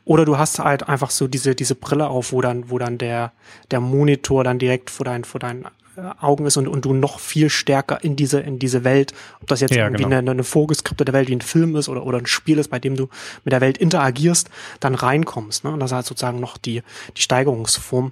oder 0.03 0.26
du 0.26 0.38
hast 0.38 0.59
halt 0.59 0.88
einfach 0.88 1.09
so 1.09 1.28
diese 1.28 1.55
diese 1.55 1.76
Brille 1.76 2.07
auf, 2.07 2.32
wo 2.32 2.41
dann 2.41 2.69
wo 2.69 2.78
dann 2.78 2.97
der 2.97 3.32
der 3.71 3.80
Monitor 3.80 4.43
dann 4.43 4.59
direkt 4.59 4.89
vor 4.89 5.05
dein 5.05 5.23
vor 5.23 5.39
deinen 5.39 5.65
äh, 5.95 6.01
Augen 6.19 6.45
ist 6.45 6.57
und, 6.57 6.67
und 6.67 6.84
du 6.84 6.93
noch 6.93 7.19
viel 7.19 7.49
stärker 7.49 8.03
in 8.03 8.15
diese 8.15 8.41
in 8.41 8.59
diese 8.59 8.84
Welt, 8.84 9.13
ob 9.41 9.47
das 9.47 9.61
jetzt 9.61 9.76
ja, 9.76 9.86
irgendwie 9.86 10.03
genau. 10.03 10.17
eine, 10.17 10.32
eine 10.32 10.43
vorgeskriptete 10.43 11.13
Welt 11.13 11.30
wie 11.30 11.36
ein 11.36 11.41
Film 11.41 11.76
ist 11.76 11.88
oder 11.88 12.05
oder 12.05 12.17
ein 12.17 12.28
Spiel 12.28 12.57
ist, 12.57 12.69
bei 12.69 12.80
dem 12.80 12.97
du 12.97 13.09
mit 13.45 13.53
der 13.53 13.61
Welt 13.61 13.78
interagierst, 13.78 14.49
dann 14.80 14.95
reinkommst, 14.95 15.63
ne? 15.63 15.71
Und 15.71 15.80
das 15.80 15.91
ist 15.91 15.95
halt 15.95 16.05
sozusagen 16.05 16.39
noch 16.39 16.57
die 16.57 16.84
die 17.15 17.21
Steigerungsform, 17.21 18.11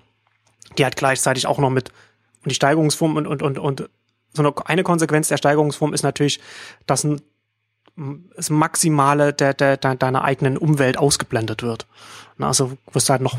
die 0.77 0.85
halt 0.85 0.95
gleichzeitig 0.95 1.47
auch 1.47 1.59
noch 1.59 1.69
mit 1.69 1.91
und 2.43 2.51
die 2.51 2.55
Steigerungsform 2.55 3.15
und, 3.15 3.27
und, 3.27 3.41
und, 3.41 3.57
und 3.57 3.89
so 4.33 4.41
eine, 4.43 4.53
eine 4.65 4.83
Konsequenz 4.83 5.27
der 5.27 5.37
Steigerungsform 5.37 5.93
ist 5.93 6.03
natürlich, 6.03 6.39
dass 6.85 7.03
ein, 7.03 7.21
das 8.35 8.49
Maximale 8.49 9.33
der, 9.33 9.53
der, 9.53 9.77
der, 9.77 9.95
deiner 9.95 10.23
eigenen 10.23 10.57
Umwelt 10.57 10.97
ausgeblendet 10.97 11.61
wird. 11.63 11.85
Also 12.39 12.77
wirst 12.91 13.09
du 13.09 13.11
halt 13.11 13.21
noch 13.21 13.37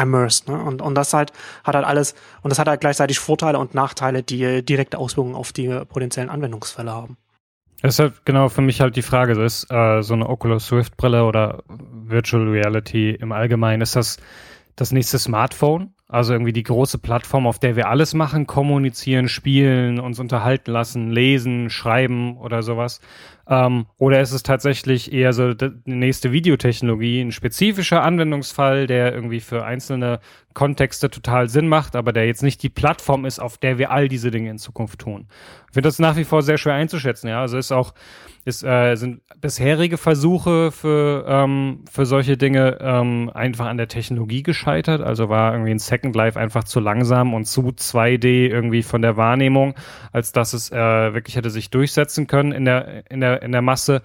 immersed. 0.00 0.48
Ne? 0.48 0.62
Und, 0.62 0.80
und 0.80 0.94
das 0.94 1.12
halt 1.12 1.32
hat 1.64 1.74
halt 1.74 1.84
alles, 1.84 2.14
und 2.42 2.50
das 2.50 2.58
hat 2.58 2.68
halt 2.68 2.80
gleichzeitig 2.80 3.18
Vorteile 3.18 3.58
und 3.58 3.74
Nachteile, 3.74 4.22
die 4.22 4.64
direkte 4.64 4.98
Auswirkungen 4.98 5.34
auf 5.34 5.52
die 5.52 5.68
potenziellen 5.88 6.30
Anwendungsfälle 6.30 6.92
haben. 6.92 7.16
Halt 7.82 8.24
genau 8.24 8.48
für 8.48 8.62
mich 8.62 8.80
halt 8.80 8.96
die 8.96 9.02
Frage, 9.02 9.34
so 9.34 9.42
ist 9.42 9.70
äh, 9.70 10.02
so 10.02 10.14
eine 10.14 10.28
Oculus 10.28 10.66
Swift 10.66 10.96
Brille 10.96 11.24
oder 11.24 11.62
Virtual 11.68 12.48
Reality 12.48 13.10
im 13.10 13.32
Allgemeinen, 13.32 13.82
ist 13.82 13.96
das 13.96 14.16
das 14.76 14.92
nächste 14.92 15.18
Smartphone? 15.18 15.92
Also 16.08 16.32
irgendwie 16.34 16.52
die 16.52 16.62
große 16.62 16.98
Plattform, 16.98 17.48
auf 17.48 17.58
der 17.58 17.74
wir 17.74 17.88
alles 17.88 18.14
machen, 18.14 18.46
kommunizieren, 18.46 19.28
spielen, 19.28 19.98
uns 19.98 20.20
unterhalten 20.20 20.70
lassen, 20.70 21.10
lesen, 21.10 21.68
schreiben 21.68 22.36
oder 22.36 22.62
sowas. 22.62 23.00
Ähm, 23.48 23.86
oder 23.98 24.20
ist 24.20 24.32
es 24.32 24.42
tatsächlich 24.42 25.12
eher 25.12 25.32
so 25.32 25.54
die 25.54 25.70
nächste 25.84 26.32
Videotechnologie, 26.32 27.20
ein 27.20 27.32
spezifischer 27.32 28.02
Anwendungsfall, 28.02 28.86
der 28.86 29.14
irgendwie 29.14 29.40
für 29.40 29.64
einzelne 29.64 30.20
Kontexte 30.54 31.10
total 31.10 31.48
Sinn 31.48 31.68
macht, 31.68 31.94
aber 31.96 32.12
der 32.12 32.26
jetzt 32.26 32.42
nicht 32.42 32.62
die 32.62 32.70
Plattform 32.70 33.24
ist, 33.24 33.38
auf 33.38 33.58
der 33.58 33.78
wir 33.78 33.90
all 33.90 34.08
diese 34.08 34.30
Dinge 34.30 34.50
in 34.50 34.58
Zukunft 34.58 35.00
tun. 35.00 35.28
Ich 35.68 35.74
finde 35.74 35.88
das 35.88 35.98
nach 35.98 36.16
wie 36.16 36.24
vor 36.24 36.42
sehr 36.42 36.58
schwer 36.58 36.74
einzuschätzen, 36.74 37.28
ja. 37.28 37.40
Also 37.40 37.58
ist 37.58 37.72
auch 37.72 37.92
ist, 38.46 38.62
äh, 38.62 38.94
sind 38.94 39.22
bisherige 39.40 39.98
Versuche 39.98 40.70
für, 40.70 41.26
ähm, 41.26 41.80
für 41.90 42.06
solche 42.06 42.36
Dinge 42.36 42.78
ähm, 42.80 43.28
einfach 43.34 43.66
an 43.66 43.76
der 43.76 43.88
Technologie 43.88 44.44
gescheitert. 44.44 45.00
Also 45.00 45.28
war 45.28 45.52
irgendwie 45.52 45.72
ein 45.72 45.80
Second 45.80 46.14
Life 46.14 46.38
einfach 46.38 46.62
zu 46.62 46.78
langsam 46.78 47.34
und 47.34 47.46
zu 47.46 47.72
2D 47.72 48.48
irgendwie 48.48 48.84
von 48.84 49.02
der 49.02 49.16
Wahrnehmung, 49.16 49.74
als 50.12 50.30
dass 50.30 50.52
es 50.52 50.70
äh, 50.70 50.76
wirklich 50.76 51.34
hätte 51.34 51.50
sich 51.50 51.70
durchsetzen 51.70 52.28
können 52.28 52.52
in 52.52 52.64
der, 52.64 53.10
in 53.10 53.20
der, 53.20 53.35
in 53.42 53.52
der 53.52 53.62
Masse. 53.62 54.02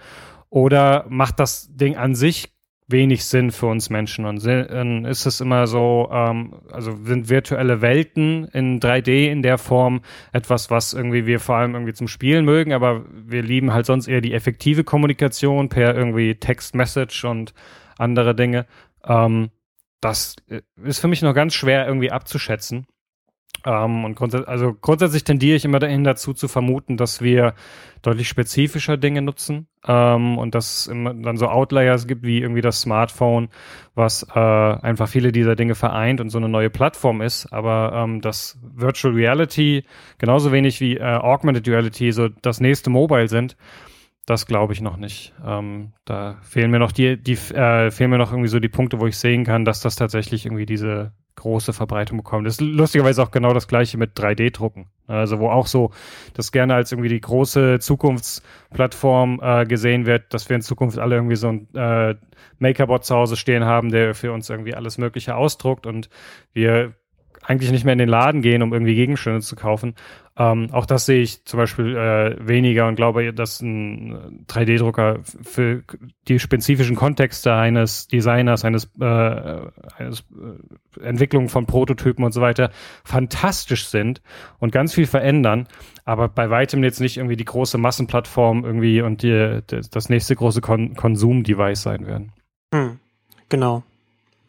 Oder 0.50 1.06
macht 1.10 1.40
das 1.40 1.70
Ding 1.76 1.96
an 1.96 2.16
sich 2.16 2.52
wenig 2.92 3.26
Sinn 3.26 3.52
für 3.52 3.68
uns 3.68 3.90
Menschen. 3.90 4.26
Und 4.26 4.46
ist 4.46 5.26
es 5.26 5.42
immer 5.42 5.68
so, 5.68 6.10
ähm, 6.12 6.62
also 6.72 6.98
sind 7.04 7.30
virtuelle 7.30 7.82
Welten 7.82 8.46
in 8.50 8.80
3D 8.80 9.32
in 9.32 9.42
der 9.42 9.58
Form 9.58 10.02
etwas, 10.32 10.70
was 10.70 10.94
irgendwie 10.94 11.26
wir 11.26 11.40
vor 11.40 11.56
allem 11.56 11.74
irgendwie 11.74 11.94
zum 11.94 12.08
Spielen 12.08 12.46
mögen, 12.46 12.74
aber 12.74 13.06
wir 13.12 13.42
lieben 13.42 13.74
halt 13.74 13.86
sonst 13.86 14.08
eher 14.08 14.22
die 14.22 14.34
effektive 14.34 14.84
Kommunikation 14.84 15.70
per 15.70 15.96
irgendwie 15.96 16.36
Text-Message 16.36 17.26
und 17.26 17.54
andere 17.98 18.36
Dinge. 18.36 18.66
Ähm, 19.06 19.50
das 20.02 20.36
äh, 20.50 20.62
ist 20.84 21.00
für 21.00 21.08
mich 21.08 21.22
noch 21.22 21.34
ganz 21.34 21.54
schwer 21.54 21.88
irgendwie 21.88 22.12
abzuschätzen. 22.12 22.86
Ähm, 23.66 24.06
und 24.06 24.16
grundsätzlich, 24.16 24.50
also 24.50 24.74
grundsätzlich 24.74 25.24
tendiere 25.24 25.56
ich 25.56 25.66
immer 25.66 25.80
dahin 25.80 26.04
dazu 26.04 26.34
zu 26.34 26.48
vermuten, 26.48 26.98
dass 26.98 27.22
wir 27.22 27.54
deutlich 28.02 28.28
spezifischer 28.28 28.98
Dinge 28.98 29.22
nutzen 29.22 29.68
ähm, 29.88 30.38
und 30.40 30.56
dass 30.56 30.80
es 30.80 30.88
immer 30.88 31.14
dann 31.14 31.38
so 31.38 31.48
Outliers 31.48 32.08
gibt 32.08 32.24
wie 32.24 32.42
irgendwie 32.42 32.62
das 32.62 32.82
Smartphone, 32.82 33.50
was 33.94 34.26
äh, 34.34 34.40
einfach 34.40 35.08
viele 35.08 35.32
dieser 35.32 35.56
Dinge 35.56 35.76
vereint 35.76 36.22
und 36.22 36.30
so 36.30 36.40
eine 36.40 36.50
neue 36.50 36.72
Plattform 36.72 37.22
ist. 37.22 37.54
Aber 37.54 37.94
ähm, 37.96 38.22
dass 38.22 38.58
Virtual 38.64 39.14
Reality 39.14 39.86
genauso 40.18 40.52
wenig 40.52 40.82
wie 40.82 40.98
äh, 40.98 41.04
Augmented 41.04 41.68
Reality 41.68 42.12
so 42.12 42.30
das 42.30 42.62
nächste 42.62 42.90
Mobile 42.90 43.28
sind, 43.28 43.58
das 44.26 44.48
glaube 44.48 44.74
ich 44.74 44.82
noch 44.82 44.98
nicht. 44.98 45.34
Ähm, 45.46 45.94
da 46.06 46.38
fehlen 46.42 46.72
mir 46.72 46.80
noch 46.80 46.92
die, 46.92 47.22
die 47.22 47.34
äh, 47.34 47.92
fehlen 47.92 48.10
mir 48.10 48.18
noch 48.18 48.32
irgendwie 48.32 48.50
so 48.50 48.60
die 48.60 48.70
Punkte, 48.70 49.00
wo 49.00 49.06
ich 49.06 49.18
sehen 49.18 49.44
kann, 49.44 49.66
dass 49.66 49.82
das 49.82 49.96
tatsächlich 49.96 50.46
irgendwie 50.46 50.66
diese 50.66 51.12
große 51.42 51.74
Verbreitung 51.74 52.18
bekommen. 52.18 52.46
Das 52.46 52.56
ist 52.56 52.62
lustigerweise 52.62 53.22
auch 53.24 53.32
genau 53.32 53.54
das 53.54 53.68
gleiche 53.68 53.98
mit 53.98 54.18
3D-Drucken. 54.18 54.88
Also 55.08 55.40
wo 55.40 55.50
auch 55.50 55.68
so 55.68 55.92
das 56.34 56.52
gerne 56.52 56.76
als 56.76 56.92
irgendwie 56.92 57.10
die 57.10 57.20
große 57.20 57.80
Zukunftsplattform 57.80 59.42
äh, 59.44 59.66
gesehen 59.66 60.06
wird, 60.06 60.34
dass 60.34 60.48
wir 60.48 60.56
in 60.56 60.62
Zukunft 60.62 61.00
alle 61.00 61.16
irgendwie 61.16 61.36
so 61.36 61.50
ein 61.50 61.68
äh, 61.74 62.16
Makerbot 62.60 63.04
zu 63.04 63.16
Hause 63.16 63.36
stehen 63.36 63.66
haben, 63.66 63.92
der 63.92 64.14
für 64.14 64.32
uns 64.32 64.50
irgendwie 64.50 64.76
alles 64.76 64.98
Mögliche 64.98 65.36
ausdruckt 65.36 65.86
und 65.86 66.10
wir 66.54 66.94
eigentlich 67.44 67.72
nicht 67.72 67.86
mehr 67.86 67.94
in 67.94 68.00
den 68.00 68.10
Laden 68.10 68.42
gehen, 68.42 68.62
um 68.62 68.74
irgendwie 68.74 68.96
Gegenstände 68.96 69.42
zu 69.42 69.56
kaufen. 69.56 69.96
Ähm, 70.38 70.70
auch 70.72 70.86
das 70.86 71.06
sehe 71.06 71.22
ich 71.22 71.44
zum 71.44 71.58
Beispiel 71.58 71.96
äh, 71.98 72.36
weniger 72.40 72.88
und 72.88 72.96
glaube, 72.96 73.34
dass 73.34 73.62
ein 73.62 74.46
3D-Drucker 74.48 75.20
für 75.24 75.84
die 76.28 76.40
spezifischen 76.40 76.96
Kontexte 76.96 77.54
eines 77.54 78.08
Designers, 78.08 78.64
eines, 78.64 78.90
äh, 79.00 79.06
eines 79.06 80.24
äh, 81.00 81.04
Entwicklung 81.04 81.50
von 81.50 81.66
Prototypen 81.66 82.24
und 82.24 82.32
so 82.32 82.42
weiter 82.42 82.72
fantastisch 83.04 83.88
sind 83.88 84.22
und 84.60 84.72
ganz 84.72 84.94
viel 84.94 85.06
verändern, 85.06 85.68
aber 86.06 86.30
bei 86.30 86.50
weitem 86.50 86.84
jetzt 86.84 87.02
nicht 87.02 87.18
irgendwie 87.18 87.36
die 87.38 87.46
große 87.46 87.78
Massenplattform 87.78 88.64
irgendwie 88.64 89.02
und 89.02 89.24
die, 89.24 89.60
das 89.68 90.10
nächste 90.10 90.36
große 90.36 90.62
Kon 90.62 90.96
Konsum-Device 90.96 91.82
sein 91.82 92.08
werden. 92.08 92.32
Hm, 92.74 93.00
genau. 93.50 93.84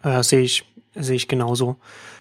Äh, 0.03 0.23
sehe 0.23 0.43
ich, 0.43 0.65
sehe 0.95 1.17
ich 1.17 1.29
genauso. 1.29 1.77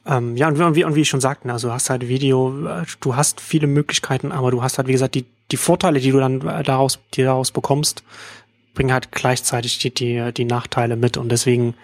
Ähm, 0.06 0.36
ja, 0.38 0.48
und 0.48 0.76
wie, 0.76 0.84
und 0.84 0.96
wie 0.96 1.02
ich 1.02 1.10
schon 1.10 1.22
sagte, 1.22 1.52
also 1.52 1.72
hast 1.72 1.90
halt 1.90 2.08
Video, 2.08 2.66
äh, 2.66 2.86
du 3.00 3.16
hast 3.16 3.42
viele 3.42 3.68
Möglichkeiten, 3.68 4.32
aber 4.32 4.52
du 4.52 4.64
hast 4.64 4.78
halt, 4.78 4.88
wie 4.88 4.94
gesagt, 4.94 5.16
die, 5.16 5.26
die 5.52 5.58
Vorteile, 5.58 6.00
die 6.00 6.12
du 6.12 6.20
dann 6.20 6.42
äh, 6.48 6.64
daraus, 6.64 7.00
die 7.14 7.24
daraus 7.24 7.52
bekommst, 7.52 8.04
bringen 8.74 8.94
halt 8.94 9.12
gleichzeitig 9.12 9.80
die, 9.80 9.94
die, 9.94 10.32
die 10.34 10.46
Nachteile 10.46 10.96
mit. 10.96 11.18
Und 11.18 11.30
deswegen, 11.30 11.76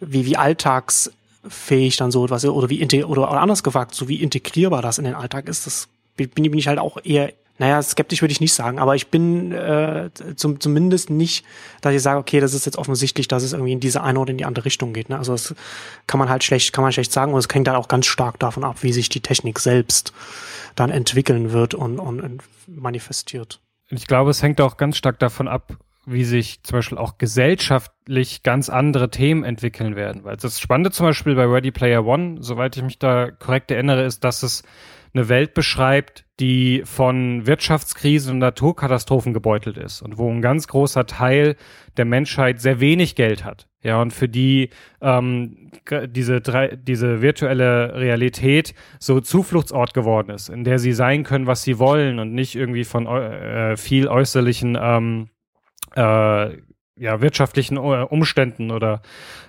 wie, 0.00 0.26
wie 0.26 0.36
alltagsfähig 0.36 1.96
dann 1.96 2.10
so 2.10 2.24
etwas, 2.24 2.44
oder 2.44 2.68
wie, 2.68 2.84
oder, 3.04 3.30
oder 3.30 3.40
anders 3.40 3.62
gefragt, 3.62 3.94
so 3.94 4.08
wie 4.08 4.22
integrierbar 4.22 4.82
das 4.82 4.98
in 4.98 5.04
den 5.04 5.14
Alltag 5.14 5.48
ist, 5.48 5.66
das 5.66 5.88
bin, 6.16 6.30
bin 6.30 6.58
ich 6.58 6.68
halt 6.68 6.78
auch 6.78 6.98
eher 7.04 7.32
naja, 7.58 7.80
skeptisch 7.82 8.20
würde 8.20 8.32
ich 8.32 8.40
nicht 8.40 8.52
sagen, 8.52 8.78
aber 8.78 8.94
ich 8.94 9.08
bin 9.08 9.52
äh, 9.52 10.10
zum, 10.36 10.60
zumindest 10.60 11.10
nicht, 11.10 11.44
dass 11.80 11.94
ich 11.94 12.02
sage, 12.02 12.18
okay, 12.18 12.40
das 12.40 12.54
ist 12.54 12.66
jetzt 12.66 12.76
offensichtlich, 12.76 13.28
dass 13.28 13.42
es 13.42 13.52
irgendwie 13.52 13.72
in 13.72 13.80
diese 13.80 14.02
eine 14.02 14.18
oder 14.20 14.30
in 14.30 14.38
die 14.38 14.44
andere 14.44 14.64
Richtung 14.66 14.92
geht. 14.92 15.08
Ne? 15.08 15.18
Also 15.18 15.32
das 15.32 15.54
kann 16.06 16.18
man 16.18 16.28
halt 16.28 16.44
schlecht, 16.44 16.72
kann 16.72 16.82
man 16.82 16.92
schlecht 16.92 17.12
sagen 17.12 17.32
und 17.32 17.38
es 17.38 17.48
hängt 17.52 17.68
halt 17.68 17.78
auch 17.78 17.88
ganz 17.88 18.06
stark 18.06 18.38
davon 18.38 18.64
ab, 18.64 18.82
wie 18.82 18.92
sich 18.92 19.08
die 19.08 19.20
Technik 19.20 19.58
selbst 19.58 20.12
dann 20.74 20.90
entwickeln 20.90 21.52
wird 21.52 21.74
und, 21.74 21.98
und, 21.98 22.20
und 22.20 22.42
manifestiert. 22.66 23.60
Ich 23.88 24.06
glaube, 24.06 24.30
es 24.30 24.42
hängt 24.42 24.60
auch 24.60 24.76
ganz 24.76 24.96
stark 24.96 25.18
davon 25.18 25.48
ab, 25.48 25.78
wie 26.06 26.24
sich 26.24 26.62
zum 26.62 26.78
Beispiel 26.78 26.98
auch 26.98 27.18
gesellschaftlich 27.18 28.42
ganz 28.42 28.68
andere 28.68 29.10
Themen 29.10 29.44
entwickeln 29.44 29.96
werden. 29.96 30.24
Weil 30.24 30.36
das 30.36 30.60
Spannende 30.60 30.90
zum 30.90 31.06
Beispiel 31.06 31.34
bei 31.34 31.44
Ready 31.44 31.72
Player 31.72 32.04
One, 32.04 32.38
soweit 32.40 32.76
ich 32.76 32.82
mich 32.82 32.98
da 32.98 33.30
korrekt 33.30 33.70
erinnere, 33.70 34.04
ist, 34.04 34.22
dass 34.24 34.42
es 34.42 34.62
eine 35.14 35.28
Welt 35.28 35.54
beschreibt, 35.54 36.25
die 36.40 36.82
von 36.84 37.46
Wirtschaftskrisen 37.46 38.32
und 38.32 38.38
Naturkatastrophen 38.38 39.32
gebeutelt 39.32 39.78
ist 39.78 40.02
und 40.02 40.18
wo 40.18 40.30
ein 40.30 40.42
ganz 40.42 40.68
großer 40.68 41.06
Teil 41.06 41.56
der 41.96 42.04
Menschheit 42.04 42.60
sehr 42.60 42.80
wenig 42.80 43.14
Geld 43.14 43.44
hat. 43.44 43.68
Ja, 43.82 44.02
und 44.02 44.12
für 44.12 44.28
die 44.28 44.70
ähm, 45.00 45.70
diese, 46.08 46.40
drei, 46.40 46.76
diese 46.76 47.22
virtuelle 47.22 47.94
Realität 47.94 48.74
so 48.98 49.20
Zufluchtsort 49.20 49.94
geworden 49.94 50.30
ist, 50.30 50.48
in 50.48 50.64
der 50.64 50.78
sie 50.78 50.92
sein 50.92 51.22
können, 51.22 51.46
was 51.46 51.62
sie 51.62 51.78
wollen 51.78 52.18
und 52.18 52.34
nicht 52.34 52.56
irgendwie 52.56 52.84
von 52.84 53.06
äh, 53.06 53.76
viel 53.76 54.08
äußerlichen 54.08 54.76
ähm, 54.80 55.28
äh, 55.94 56.48
ja, 56.98 57.20
wirtschaftlichen 57.20 57.76
äh, 57.76 57.80
Umständen 57.80 58.70
oder 58.70 59.02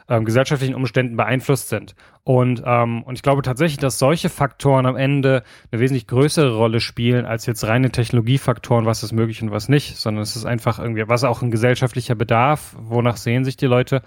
ähm, 0.10 0.26
gesellschaftlichen 0.26 0.76
Umständen 0.76 1.16
beeinflusst 1.16 1.70
sind. 1.70 1.96
Und, 2.24 2.62
ähm, 2.66 3.04
und 3.04 3.16
ich 3.16 3.22
glaube 3.22 3.42
tatsächlich, 3.42 3.78
dass 3.78 4.00
solche 4.00 4.30
Faktoren 4.30 4.86
am 4.86 4.98
Ende 4.98 5.44
eine 5.72 5.82
wesentlich 5.82 6.08
größere 6.08 6.56
Rolle 6.56 6.82
spielen 6.82 7.26
als 7.26 7.46
jetzt 7.46 7.64
reine 7.66 7.90
Technologiefaktoren, 7.90 8.86
was 8.86 9.04
ist 9.04 9.14
möglich 9.14 9.42
und 9.42 9.52
was 9.52 9.70
nicht, 9.70 9.96
sondern 9.96 10.24
es 10.24 10.36
ist 10.36 10.46
einfach 10.46 10.80
irgendwie, 10.80 11.08
was 11.08 11.24
auch 11.24 11.42
ein 11.42 11.52
gesellschaftlicher 11.52 12.16
Bedarf, 12.16 12.76
wonach 12.80 13.18
sehen 13.18 13.46
sich 13.46 13.56
die 13.56 13.66
Leute. 13.66 14.02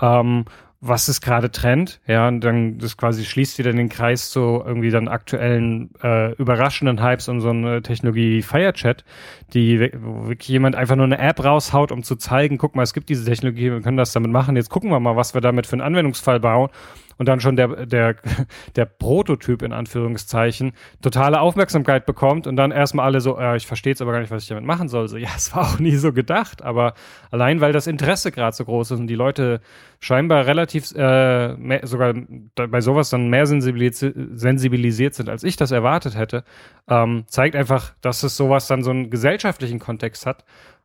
Ähm, 0.00 0.46
was 0.80 1.08
ist 1.08 1.20
gerade 1.20 1.50
Trend, 1.50 2.00
ja, 2.06 2.28
und 2.28 2.40
dann 2.40 2.78
das 2.78 2.96
quasi 2.96 3.24
schließt 3.24 3.58
wieder 3.58 3.72
den 3.72 3.88
Kreis 3.88 4.30
zu 4.30 4.62
irgendwie 4.64 4.90
dann 4.90 5.08
aktuellen 5.08 5.90
äh, 6.02 6.32
überraschenden 6.34 7.02
Hypes 7.02 7.28
um 7.28 7.40
so 7.40 7.50
eine 7.50 7.82
Technologie 7.82 8.36
wie 8.36 8.42
Firechat, 8.42 9.04
die 9.54 9.80
wirklich 9.80 10.48
jemand 10.48 10.76
einfach 10.76 10.94
nur 10.94 11.06
eine 11.06 11.18
App 11.18 11.44
raushaut, 11.44 11.90
um 11.90 12.04
zu 12.04 12.14
zeigen, 12.14 12.58
guck 12.58 12.76
mal, 12.76 12.84
es 12.84 12.94
gibt 12.94 13.08
diese 13.08 13.24
Technologie, 13.24 13.72
wir 13.72 13.80
können 13.80 13.96
das 13.96 14.12
damit 14.12 14.30
machen, 14.30 14.54
jetzt 14.54 14.70
gucken 14.70 14.90
wir 14.90 15.00
mal, 15.00 15.16
was 15.16 15.34
wir 15.34 15.40
damit 15.40 15.66
für 15.66 15.74
einen 15.74 15.82
Anwendungsfall 15.82 16.38
bauen 16.38 16.70
und 17.18 17.26
dann 17.26 17.40
schon 17.40 17.56
der, 17.56 17.86
der, 17.86 18.16
der 18.76 18.84
Prototyp 18.86 19.62
in 19.62 19.72
Anführungszeichen 19.72 20.72
totale 21.02 21.40
Aufmerksamkeit 21.40 22.06
bekommt 22.06 22.46
und 22.46 22.56
dann 22.56 22.70
erstmal 22.70 23.06
alle 23.06 23.20
so, 23.20 23.38
äh, 23.38 23.56
ich 23.56 23.66
verstehe 23.66 23.92
jetzt 23.92 24.00
aber 24.00 24.12
gar 24.12 24.20
nicht, 24.20 24.30
was 24.30 24.44
ich 24.44 24.48
damit 24.48 24.64
machen 24.64 24.88
soll. 24.88 25.08
So, 25.08 25.16
ja, 25.16 25.28
es 25.36 25.54
war 25.54 25.62
auch 25.62 25.78
nie 25.78 25.96
so 25.96 26.12
gedacht, 26.12 26.62
aber 26.62 26.94
allein 27.30 27.60
weil 27.60 27.72
das 27.72 27.86
Interesse 27.86 28.32
gerade 28.32 28.56
so 28.56 28.64
groß 28.64 28.92
ist 28.92 29.00
und 29.00 29.08
die 29.08 29.14
Leute 29.14 29.60
scheinbar 30.00 30.46
relativ 30.46 30.92
äh, 30.94 31.54
mehr, 31.56 31.86
sogar 31.86 32.14
bei 32.54 32.80
sowas 32.80 33.10
dann 33.10 33.28
mehr 33.28 33.46
sensibilisiert, 33.46 34.14
sensibilisiert 34.34 35.14
sind, 35.14 35.28
als 35.28 35.42
ich 35.42 35.56
das 35.56 35.72
erwartet 35.72 36.16
hätte, 36.16 36.44
ähm, 36.88 37.24
zeigt 37.26 37.56
einfach, 37.56 37.94
dass 38.00 38.22
es 38.22 38.36
sowas 38.36 38.68
dann 38.68 38.82
so 38.82 38.90
einen 38.90 39.10
gesellschaftlichen 39.10 39.80
Kontext 39.80 40.24
hat 40.24 40.44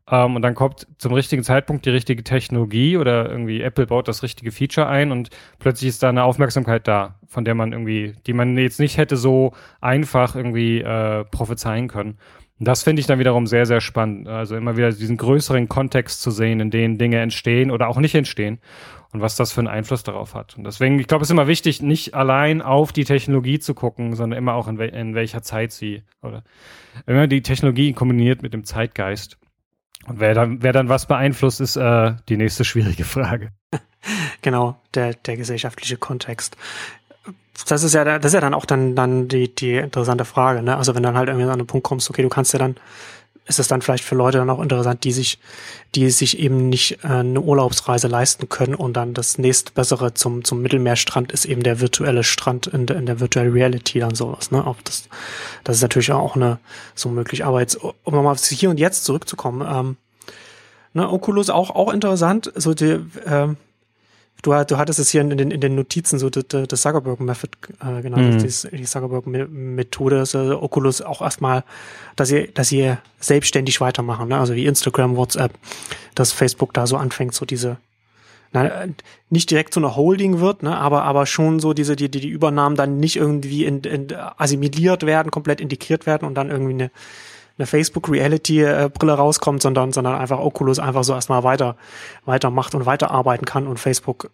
ähm, 0.10 0.36
und 0.36 0.42
dann 0.42 0.56
kommt 0.56 0.88
zum 0.98 1.14
richtigen 1.14 1.44
Zeitpunkt 1.44 1.86
die 1.86 1.92
richtige 1.92 2.24
Technologie 2.24 2.98
oder 2.98 3.30
irgendwie 3.30 3.62
Apple 3.62 3.88
baut 3.88 4.08
das 4.08 4.24
richtige 4.24 4.52
Feature 4.52 4.88
ein 4.88 5.12
und 5.12 5.30
plötzlich 5.60 5.90
ist 5.90 6.04
da 6.04 6.10
eine 6.10 6.24
Aufmerksamkeit 6.24 6.88
da, 6.88 7.20
von 7.28 7.46
der 7.46 7.56
man 7.56 7.72
irgendwie, 7.72 8.14
die 8.28 8.34
man 8.34 8.58
jetzt 8.58 8.80
nicht 8.80 8.98
hätte 8.98 9.16
so 9.16 9.54
einfach 9.80 10.36
irgendwie 10.36 10.82
äh, 10.82 11.24
prophezeien 11.26 11.88
können. 11.88 12.18
Und 12.60 12.68
das 12.68 12.84
finde 12.84 13.00
ich 13.00 13.08
dann 13.08 13.20
wiederum 13.20 13.48
sehr, 13.48 13.66
sehr 13.66 13.82
spannend. 13.82 14.28
Also 14.28 14.56
immer 14.56 14.78
wieder 14.78 14.92
diesen 14.92 15.18
größeren 15.18 15.68
Kontext 15.68 16.22
zu 16.22 16.32
sehen, 16.32 16.60
in 16.60 16.70
dem 16.70 16.98
Dinge 16.98 17.20
entstehen 17.20 17.72
oder 17.72 17.88
auch 17.88 17.98
nicht 17.98 18.16
entstehen 18.16 18.60
und 19.12 19.22
was 19.22 19.36
das 19.36 19.52
für 19.52 19.62
einen 19.62 19.68
Einfluss 19.68 20.04
darauf 20.04 20.34
hat. 20.34 20.58
Und 20.58 20.66
deswegen, 20.66 21.00
ich 21.00 21.08
glaube, 21.08 21.24
es 21.24 21.30
ist 21.30 21.34
immer 21.34 21.48
wichtig, 21.48 21.82
nicht 21.82 22.14
allein 22.14 22.62
auf 22.62 22.92
die 22.92 23.06
Technologie 23.06 23.60
zu 23.60 23.74
gucken, 23.74 24.16
sondern 24.16 24.38
immer 24.38 24.54
auch 24.54 24.68
in, 24.68 24.78
wel 24.78 24.90
in 24.90 25.16
welcher 25.16 25.42
Zeit 25.42 25.72
sie 25.72 26.04
oder 26.22 26.44
immer 27.06 27.28
die 27.28 27.42
Technologie 27.42 27.94
kombiniert 27.94 28.42
mit 28.44 28.54
dem 28.54 28.66
Zeitgeist. 28.66 29.38
Und 30.08 30.20
wer 30.20 30.34
dann, 30.34 30.62
wer 30.62 30.74
dann 30.74 30.90
was 30.90 31.06
beeinflusst, 31.06 31.62
ist 31.62 31.76
äh, 31.76 32.14
die 32.30 32.38
nächste 32.38 32.66
schwierige 32.66 33.06
Frage. 33.06 33.52
genau, 34.42 34.80
der, 34.94 35.14
der 35.14 35.38
gesellschaftliche 35.38 35.98
Kontext. 35.98 36.58
Das 37.68 37.84
ist 37.84 37.94
ja, 37.94 38.04
das 38.04 38.26
ist 38.26 38.34
ja 38.34 38.42
dann 38.42 38.54
auch 38.54 38.66
dann, 38.66 38.96
dann 38.96 39.28
die, 39.28 39.54
die 39.54 39.76
interessante 39.76 40.26
Frage, 40.26 40.64
ne? 40.64 40.76
Also 40.76 40.96
wenn 40.96 41.04
dann 41.04 41.16
halt 41.16 41.30
irgendwie 41.30 41.50
an 41.50 41.60
den 41.60 41.68
Punkt 41.68 41.86
kommst, 41.86 42.10
okay, 42.10 42.24
du 42.24 42.30
kannst 42.30 42.52
ja 42.52 42.60
dann, 42.60 42.76
ist 43.46 43.60
es 43.60 43.68
dann 43.68 43.82
vielleicht 43.82 44.04
für 44.04 44.16
Leute 44.16 44.38
dann 44.38 44.50
auch 44.50 44.62
interessant, 44.62 45.04
die 45.04 45.12
sich, 45.12 45.40
die 45.96 46.10
sich 46.10 46.40
eben 46.40 46.70
nicht 46.70 47.04
äh, 47.04 47.08
eine 47.08 47.42
Urlaubsreise 47.42 48.08
leisten 48.08 48.50
können 48.50 48.76
und 48.76 48.94
dann 48.94 49.14
das 49.14 49.38
nächstbessere 49.38 50.14
zum, 50.14 50.44
zum 50.44 50.62
Mittelmeerstrand 50.62 51.32
ist 51.32 51.46
eben 51.46 51.64
der 51.64 51.82
virtuelle 51.82 52.24
Strand 52.24 52.68
in 52.68 52.86
der, 52.86 52.98
in 52.98 53.06
der 53.06 53.20
Virtual 53.20 53.48
Reality 53.48 54.00
dann 54.00 54.16
sowas, 54.16 54.52
ne? 54.52 54.66
Auch 54.66 54.78
das, 54.84 55.10
das 55.64 55.78
ist 55.78 55.82
natürlich 55.82 56.12
auch 56.12 56.36
eine, 56.36 56.60
so 56.96 57.10
möglich. 57.10 57.46
Aber 57.46 57.60
jetzt, 57.60 57.76
um 57.76 57.94
nochmal 58.06 58.34
auf 58.34 58.44
hier 58.44 58.70
und 58.70 58.80
jetzt 58.80 59.04
zurückzukommen, 59.04 59.68
ähm, 59.70 59.98
ne, 60.94 61.10
Oculus 61.10 61.50
auch, 61.50 61.72
auch 61.72 61.92
interessant, 61.92 62.52
so 62.56 62.74
die, 62.74 63.00
ähm, 63.26 63.58
Du, 64.44 64.52
du 64.52 64.78
hattest 64.78 65.00
es 65.00 65.10
hier 65.10 65.22
in 65.22 65.30
den, 65.30 65.52
in 65.52 65.62
den 65.62 65.74
Notizen 65.74 66.20
so 66.20 66.30
das 66.30 66.82
Zuckerberg 66.82 67.22
Method 67.22 67.58
äh, 67.80 68.02
genannt, 68.02 68.36
mhm. 68.36 68.38
die, 68.40 68.78
die 68.78 68.84
Zuckerberg 68.84 69.26
Methode, 69.26 70.20
also 70.20 70.62
Oculus 70.62 71.02
auch 71.02 71.22
erstmal, 71.22 71.64
dass 72.18 72.28
sie, 72.28 72.50
dass 72.54 72.68
sie 72.68 72.96
selbstständig 73.22 73.80
weitermachen, 73.80 74.28
ne? 74.28 74.38
also 74.38 74.54
wie 74.54 74.66
Instagram, 74.66 75.16
WhatsApp, 75.16 75.54
dass 76.14 76.34
Facebook 76.34 76.74
da 76.74 76.86
so 76.86 76.98
anfängt, 76.98 77.34
so 77.34 77.46
diese, 77.46 77.78
na, 78.52 78.86
nicht 79.30 79.50
direkt 79.50 79.74
zu 79.74 79.80
einer 79.80 79.96
Holding 79.96 80.42
wird, 80.42 80.62
ne, 80.62 80.78
aber, 80.78 81.04
aber 81.04 81.26
schon 81.26 81.62
so 81.62 81.74
diese, 81.74 81.96
die, 81.96 82.12
die, 82.12 82.20
die 82.20 82.30
Übernahmen 82.30 82.76
dann 82.76 83.00
nicht 83.00 83.16
irgendwie 83.16 83.64
in, 83.64 83.80
in, 83.80 84.14
assimiliert 84.14 85.06
werden, 85.06 85.32
komplett 85.32 85.62
integriert 85.62 86.06
werden 86.06 86.28
und 86.28 86.36
dann 86.36 86.52
irgendwie 86.52 86.74
eine, 86.74 86.92
eine 87.58 87.68
Facebook 87.68 88.10
Reality 88.10 88.66
Brille 88.94 89.14
rauskommt, 89.14 89.62
sondern 89.62 89.92
sondern 89.92 90.16
einfach 90.16 90.40
Oculus 90.40 90.80
einfach 90.80 91.04
so 91.04 91.14
erstmal 91.14 91.44
weiter 91.44 91.76
weitermacht 92.26 92.74
und 92.76 92.86
weiterarbeiten 92.86 93.46
kann 93.46 93.68
und 93.68 93.80
Facebook 93.80 94.32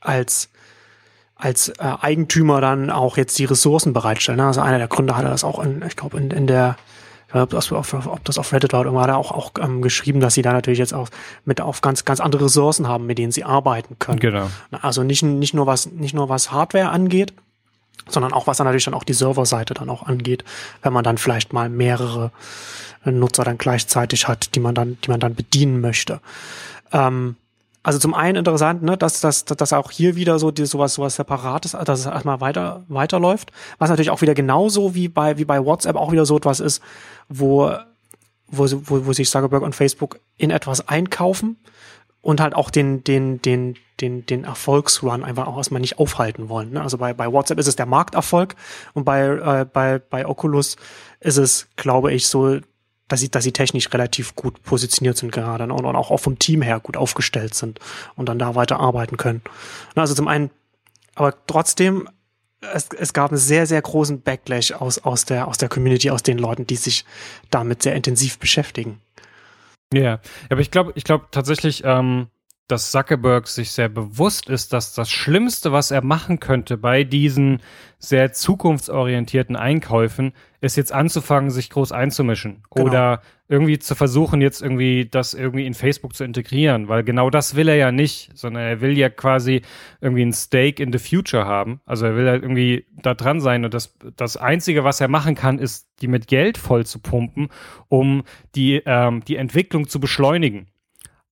als 0.00 0.48
als 1.40 1.70
äh, 1.70 1.74
Eigentümer 2.00 2.60
dann 2.60 2.90
auch 2.90 3.16
jetzt 3.16 3.38
die 3.38 3.44
Ressourcen 3.44 3.92
bereitstellen. 3.92 4.38
Ne? 4.38 4.46
Also 4.46 4.60
einer 4.60 4.78
der 4.78 4.88
Gründer 4.88 5.16
hatte 5.16 5.28
das 5.28 5.44
auch 5.44 5.58
in, 5.58 5.82
ich 5.86 5.96
glaube, 5.96 6.18
in, 6.18 6.30
in 6.30 6.46
der, 6.46 6.76
ob 7.32 7.50
das, 7.50 7.72
auf, 7.72 7.94
ob 7.94 8.24
das 8.24 8.38
auf 8.38 8.52
Reddit 8.52 8.72
war, 8.72 8.84
irgendwann 8.84 9.04
hat 9.04 9.10
er 9.10 9.16
auch, 9.16 9.32
auch 9.32 9.52
ähm, 9.60 9.82
geschrieben, 9.82 10.20
dass 10.20 10.34
sie 10.34 10.42
da 10.42 10.52
natürlich 10.52 10.78
jetzt 10.78 10.94
auch 10.94 11.08
mit 11.44 11.60
auf 11.60 11.80
ganz, 11.80 12.04
ganz 12.04 12.20
andere 12.20 12.44
Ressourcen 12.46 12.88
haben, 12.88 13.06
mit 13.06 13.18
denen 13.18 13.32
sie 13.32 13.44
arbeiten 13.44 13.98
können. 13.98 14.20
Genau. 14.20 14.50
Also 14.70 15.02
nicht, 15.02 15.22
nicht 15.22 15.54
nur 15.54 15.66
was, 15.66 15.86
nicht 15.86 16.14
nur 16.14 16.28
was 16.28 16.52
Hardware 16.52 16.90
angeht, 16.90 17.32
sondern 18.08 18.32
auch 18.32 18.46
was 18.46 18.58
dann 18.58 18.66
natürlich 18.66 18.84
dann 18.84 18.94
auch 18.94 19.04
die 19.04 19.14
Serverseite 19.14 19.74
dann 19.74 19.90
auch 19.90 20.04
angeht, 20.04 20.44
wenn 20.82 20.92
man 20.92 21.04
dann 21.04 21.18
vielleicht 21.18 21.52
mal 21.52 21.68
mehrere 21.68 22.32
äh, 23.04 23.10
Nutzer 23.10 23.44
dann 23.44 23.58
gleichzeitig 23.58 24.28
hat, 24.28 24.54
die 24.54 24.60
man 24.60 24.74
dann, 24.74 24.98
die 25.04 25.10
man 25.10 25.20
dann 25.20 25.34
bedienen 25.34 25.80
möchte. 25.80 26.20
Ähm, 26.92 27.36
also 27.82 27.98
zum 27.98 28.12
einen 28.12 28.36
interessant, 28.36 28.82
ne, 28.82 28.96
dass, 28.98 29.20
dass, 29.20 29.44
dass 29.46 29.72
auch 29.72 29.90
hier 29.90 30.14
wieder 30.14 30.38
so 30.38 30.50
die, 30.50 30.66
sowas, 30.66 30.94
sowas 30.94 31.16
Separates, 31.16 31.72
dass 31.72 32.00
es 32.00 32.06
erstmal 32.06 32.40
weiter, 32.40 32.84
weiterläuft. 32.88 33.52
Was 33.78 33.88
natürlich 33.88 34.10
auch 34.10 34.20
wieder 34.20 34.34
genauso 34.34 34.94
wie 34.94 35.08
bei, 35.08 35.38
wie 35.38 35.46
bei 35.46 35.64
WhatsApp 35.64 35.96
auch 35.96 36.12
wieder 36.12 36.26
so 36.26 36.36
etwas 36.36 36.60
ist, 36.60 36.82
wo, 37.30 37.72
wo, 38.48 38.66
wo, 38.70 39.06
wo 39.06 39.12
sich 39.14 39.30
Zuckerberg 39.30 39.62
und 39.62 39.74
Facebook 39.74 40.20
in 40.36 40.50
etwas 40.50 40.88
einkaufen 40.88 41.56
und 42.22 42.40
halt 42.40 42.54
auch 42.54 42.70
den, 42.70 43.02
den, 43.04 43.40
den, 43.42 43.76
den, 44.00 44.26
den 44.26 44.44
Erfolgsrun 44.44 45.24
einfach 45.24 45.46
auch 45.46 45.56
erstmal 45.56 45.80
nicht 45.80 45.98
aufhalten 45.98 46.48
wollen. 46.48 46.72
Ne? 46.72 46.82
Also 46.82 46.98
bei, 46.98 47.14
bei 47.14 47.30
WhatsApp 47.32 47.58
ist 47.58 47.66
es 47.66 47.76
der 47.76 47.86
Markterfolg 47.86 48.56
und 48.94 49.04
bei, 49.04 49.22
äh, 49.26 49.64
bei, 49.64 49.98
bei 49.98 50.26
Oculus 50.26 50.76
ist 51.20 51.38
es, 51.38 51.68
glaube 51.76 52.12
ich, 52.12 52.26
so, 52.26 52.60
dass 53.08 53.20
sie, 53.20 53.30
dass 53.30 53.44
sie 53.44 53.52
technisch 53.52 53.92
relativ 53.92 54.34
gut 54.36 54.62
positioniert 54.62 55.16
sind 55.16 55.32
gerade 55.32 55.64
und, 55.64 55.84
und 55.84 55.96
auch 55.96 56.16
vom 56.18 56.38
Team 56.38 56.62
her 56.62 56.80
gut 56.80 56.96
aufgestellt 56.96 57.54
sind 57.54 57.80
und 58.16 58.28
dann 58.28 58.38
da 58.38 58.54
weiter 58.54 58.80
arbeiten 58.80 59.16
können. 59.16 59.42
Also 59.94 60.14
zum 60.14 60.28
einen, 60.28 60.50
aber 61.14 61.34
trotzdem, 61.46 62.08
es, 62.60 62.88
es 62.96 63.12
gab 63.14 63.30
einen 63.30 63.38
sehr, 63.38 63.66
sehr 63.66 63.80
großen 63.80 64.20
Backlash 64.20 64.72
aus, 64.72 64.98
aus, 64.98 65.24
der, 65.24 65.48
aus 65.48 65.56
der 65.56 65.70
Community, 65.70 66.10
aus 66.10 66.22
den 66.22 66.38
Leuten, 66.38 66.66
die 66.66 66.76
sich 66.76 67.04
damit 67.50 67.82
sehr 67.82 67.94
intensiv 67.94 68.38
beschäftigen. 68.38 69.00
Ja, 69.92 70.00
yeah. 70.00 70.20
aber 70.50 70.60
ich 70.60 70.70
glaube, 70.70 70.92
ich 70.94 71.04
glaube 71.04 71.26
tatsächlich, 71.32 71.82
ähm, 71.84 72.28
dass 72.70 72.90
Zuckerberg 72.90 73.48
sich 73.48 73.72
sehr 73.72 73.88
bewusst 73.88 74.48
ist, 74.48 74.72
dass 74.72 74.94
das 74.94 75.10
Schlimmste, 75.10 75.72
was 75.72 75.90
er 75.90 76.04
machen 76.04 76.38
könnte 76.38 76.76
bei 76.76 77.04
diesen 77.04 77.60
sehr 77.98 78.32
zukunftsorientierten 78.32 79.56
Einkäufen, 79.56 80.32
ist 80.60 80.76
jetzt 80.76 80.92
anzufangen, 80.92 81.50
sich 81.50 81.70
groß 81.70 81.92
einzumischen. 81.92 82.62
Genau. 82.70 82.86
Oder 82.86 83.22
irgendwie 83.48 83.80
zu 83.80 83.96
versuchen, 83.96 84.40
jetzt 84.40 84.62
irgendwie 84.62 85.08
das 85.10 85.34
irgendwie 85.34 85.66
in 85.66 85.74
Facebook 85.74 86.14
zu 86.14 86.22
integrieren, 86.22 86.86
weil 86.86 87.02
genau 87.02 87.30
das 87.30 87.56
will 87.56 87.68
er 87.68 87.74
ja 87.74 87.90
nicht, 87.90 88.30
sondern 88.34 88.62
er 88.62 88.80
will 88.80 88.96
ja 88.96 89.10
quasi 89.10 89.62
irgendwie 90.00 90.22
ein 90.22 90.32
Stake 90.32 90.80
in 90.80 90.92
the 90.92 90.98
Future 90.98 91.46
haben. 91.46 91.80
Also 91.84 92.06
er 92.06 92.16
will 92.16 92.28
halt 92.28 92.42
irgendwie 92.42 92.86
da 93.02 93.14
dran 93.14 93.40
sein 93.40 93.64
und 93.64 93.74
das, 93.74 93.96
das 94.16 94.36
Einzige, 94.36 94.84
was 94.84 95.00
er 95.00 95.08
machen 95.08 95.34
kann, 95.34 95.58
ist, 95.58 95.88
die 96.00 96.08
mit 96.08 96.28
Geld 96.28 96.56
voll 96.58 96.86
zu 96.86 97.00
pumpen, 97.00 97.48
um 97.88 98.22
die, 98.54 98.80
ähm, 98.86 99.24
die 99.24 99.36
Entwicklung 99.36 99.88
zu 99.88 99.98
beschleunigen 99.98 100.69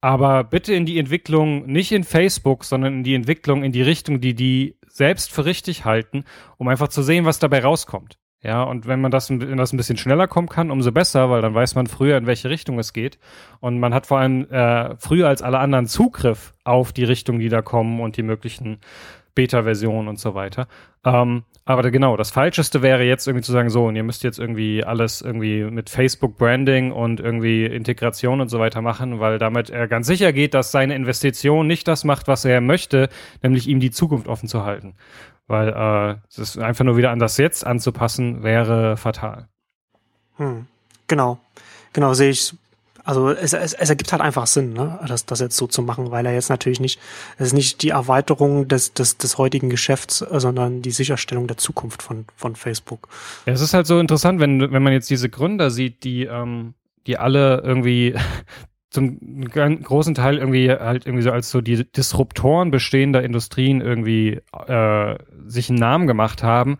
aber 0.01 0.45
bitte 0.45 0.75
in 0.75 0.87
die 0.87 0.99
Entwicklung, 0.99 1.67
nicht 1.67 1.93
in 1.93 2.05
Facebook, 2.05 2.65
sondern 2.65 2.99
in 2.99 3.05
die 3.05 3.15
Entwicklung 3.15 3.65
in 3.65 3.73
die 3.73 3.83
Richtung, 3.83 4.21
die 4.21 4.35
die 4.35 4.77
selbst 4.87 5.33
für 5.33 5.45
richtig 5.45 5.85
halten, 5.85 6.25
um 6.57 6.69
einfach 6.69 6.89
zu 6.89 7.03
sehen, 7.03 7.25
was 7.25 7.39
dabei 7.39 7.61
rauskommt. 7.61 8.19
Ja, 8.41 8.63
und 8.63 8.87
wenn 8.87 9.01
man 9.01 9.11
das, 9.11 9.31
wenn 9.31 9.57
das 9.57 9.73
ein 9.73 9.77
bisschen 9.77 9.97
schneller 9.97 10.29
kommen 10.29 10.49
kann, 10.49 10.71
umso 10.71 10.93
besser, 10.93 11.29
weil 11.29 11.43
dann 11.43 11.55
weiß 11.55 11.75
man 11.75 11.89
früher, 11.89 12.17
in 12.17 12.27
welche 12.27 12.49
Richtung 12.49 12.79
es 12.79 12.93
geht. 12.93 13.19
Und 13.59 13.81
man 13.81 13.93
hat 13.93 14.07
vor 14.07 14.21
allem 14.21 14.49
äh, 14.51 14.97
früher 14.97 15.27
als 15.27 15.43
alle 15.43 15.59
anderen 15.59 15.87
Zugriff 15.87 16.55
auf 16.63 16.93
die 16.93 17.03
Richtung, 17.03 17.41
die 17.41 17.49
da 17.49 17.63
kommen 17.63 18.01
und 18.01 18.17
die 18.17 18.23
möglichen 18.23 18.79
Beta-Version 19.35 20.07
und 20.07 20.21
so 20.21 20.35
weiter. 20.35 20.69
Ähm, 21.05 21.43
aber 21.69 21.91
genau, 21.91 22.17
das 22.17 22.31
Falscheste 22.31 22.81
wäre 22.81 23.05
jetzt 23.05 23.27
irgendwie 23.29 23.45
zu 23.45 23.53
sagen, 23.53 23.69
so, 23.69 23.85
und 23.85 23.95
ihr 23.95 24.03
müsst 24.03 24.25
jetzt 24.25 24.39
irgendwie 24.39 24.85
alles 24.85 25.21
irgendwie 25.21 25.65
mit 25.65 25.91
Facebook-Branding 25.91 26.93
und 26.93 27.21
irgendwie 27.21 27.67
Integration 27.67 28.41
und 28.41 28.49
so 28.49 28.59
weiter 28.59 28.81
machen, 28.81 29.21
weil 29.21 29.39
damit 29.39 29.69
er 29.69 29.87
ganz 29.87 30.07
sicher 30.07 30.33
geht, 30.33 30.55
dass 30.55 30.73
seine 30.73 30.95
Investition 30.95 31.67
nicht 31.67 31.87
das 31.87 32.05
macht, 32.05 32.27
was 32.27 32.47
er 32.47 32.63
möchte, 32.63 33.11
nämlich 33.43 33.69
ihm 33.69 33.81
die 33.81 33.91
Zukunft 33.91 34.29
offen 34.29 34.49
zu 34.49 34.65
halten. 34.65 34.95
Weil 35.47 35.69
äh, 35.69 36.41
es 36.41 36.57
einfach 36.57 36.87
nur 36.87 36.97
wieder 36.97 37.11
an 37.11 37.19
das 37.19 37.37
Jetzt 37.37 37.67
anzupassen, 37.67 38.43
wäre 38.43 38.97
fatal. 38.97 39.49
Hm. 40.37 40.65
Genau. 41.07 41.39
Genau, 41.93 42.15
sehe 42.15 42.31
ich 42.31 42.55
also 43.09 43.31
es, 43.31 43.55
es, 43.55 43.73
es 43.73 43.89
ergibt 43.89 44.13
halt 44.13 44.21
einfach 44.21 44.47
Sinn, 44.47 44.75
ne, 44.75 45.01
das, 45.09 45.25
das 45.25 45.41
jetzt 45.41 45.57
so 45.57 45.67
zu 45.67 45.81
machen, 45.81 46.11
weil 46.11 46.27
er 46.27 46.35
jetzt 46.35 46.51
natürlich 46.51 46.79
nicht, 46.79 47.01
es 47.39 47.47
ist 47.49 47.53
nicht 47.55 47.83
die 47.83 47.89
Erweiterung 47.89 48.69
des, 48.69 48.93
des, 48.93 49.17
des 49.17 49.39
heutigen 49.39 49.71
Geschäfts, 49.71 50.19
sondern 50.19 50.83
die 50.83 50.91
Sicherstellung 50.91 51.47
der 51.47 51.57
Zukunft 51.57 52.03
von, 52.03 52.27
von 52.37 52.55
Facebook. 52.55 53.09
Ja, 53.47 53.55
es 53.55 53.63
ist 53.63 53.73
halt 53.73 53.87
so 53.87 53.99
interessant, 53.99 54.41
wenn, 54.41 54.61
wenn 54.61 54.83
man 54.83 54.93
jetzt 54.93 55.09
diese 55.09 55.31
Gründer 55.31 55.71
sieht, 55.71 56.05
die, 56.05 56.25
ähm, 56.25 56.75
die 57.07 57.17
alle 57.17 57.63
irgendwie 57.65 58.15
zum 58.91 59.19
großen 59.49 60.15
Teil 60.15 60.37
irgendwie 60.37 60.71
halt 60.71 61.07
irgendwie 61.07 61.23
so 61.23 61.31
als 61.31 61.51
so 61.51 61.63
die 61.63 61.91
Disruptoren 61.91 62.71
bestehender 62.71 63.23
Industrien 63.23 63.81
irgendwie 63.81 64.43
äh, 64.67 65.17
sich 65.47 65.71
einen 65.71 65.79
Namen 65.79 66.07
gemacht 66.07 66.43
haben, 66.43 66.77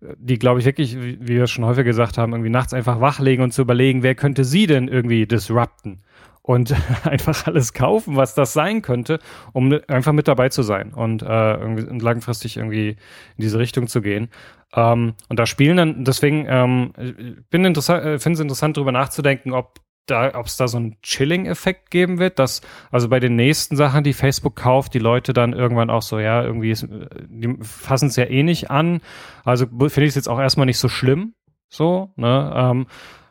die, 0.00 0.38
glaube 0.38 0.60
ich, 0.60 0.66
wirklich, 0.66 0.98
wie 1.00 1.26
wir 1.26 1.46
schon 1.46 1.64
häufig 1.64 1.84
gesagt 1.84 2.18
haben, 2.18 2.32
irgendwie 2.32 2.50
nachts 2.50 2.72
einfach 2.72 3.00
wachlegen 3.00 3.44
und 3.44 3.52
zu 3.52 3.62
überlegen, 3.62 4.02
wer 4.02 4.14
könnte 4.14 4.44
sie 4.44 4.66
denn 4.66 4.88
irgendwie 4.88 5.26
disrupten? 5.26 6.00
Und 6.42 6.74
einfach 7.04 7.46
alles 7.46 7.74
kaufen, 7.74 8.16
was 8.16 8.34
das 8.34 8.54
sein 8.54 8.80
könnte, 8.82 9.18
um 9.52 9.78
einfach 9.88 10.12
mit 10.12 10.26
dabei 10.26 10.48
zu 10.48 10.62
sein 10.62 10.94
und 10.94 11.22
äh, 11.22 11.96
langfristig 11.98 12.56
irgendwie 12.56 12.90
in 12.90 12.96
diese 13.38 13.58
Richtung 13.58 13.88
zu 13.88 14.00
gehen. 14.00 14.30
Ähm, 14.74 15.14
und 15.28 15.38
da 15.38 15.46
spielen 15.46 15.76
dann, 15.76 16.04
deswegen 16.04 16.46
ähm, 16.48 16.92
äh, 16.96 17.12
finde 17.50 17.68
es 17.78 18.40
interessant, 18.40 18.76
darüber 18.76 18.92
nachzudenken, 18.92 19.52
ob 19.52 19.80
da, 20.10 20.34
ob 20.34 20.46
es 20.46 20.56
da 20.56 20.68
so 20.68 20.76
einen 20.76 21.00
Chilling-Effekt 21.02 21.90
geben 21.90 22.18
wird, 22.18 22.38
dass 22.38 22.60
also 22.90 23.08
bei 23.08 23.20
den 23.20 23.36
nächsten 23.36 23.76
Sachen, 23.76 24.04
die 24.04 24.12
Facebook 24.12 24.56
kauft, 24.56 24.94
die 24.94 24.98
Leute 24.98 25.32
dann 25.32 25.52
irgendwann 25.52 25.90
auch 25.90 26.02
so, 26.02 26.18
ja, 26.18 26.42
irgendwie, 26.42 26.70
ist, 26.70 26.86
die 27.28 27.56
fassen 27.62 28.08
es 28.08 28.16
ja 28.16 28.24
eh 28.24 28.42
nicht 28.42 28.70
an. 28.70 29.00
Also 29.44 29.66
finde 29.66 30.02
ich 30.02 30.10
es 30.10 30.14
jetzt 30.14 30.28
auch 30.28 30.40
erstmal 30.40 30.66
nicht 30.66 30.78
so 30.78 30.88
schlimm, 30.88 31.34
so, 31.68 32.12
ne? 32.16 32.52
Ähm, 32.54 32.86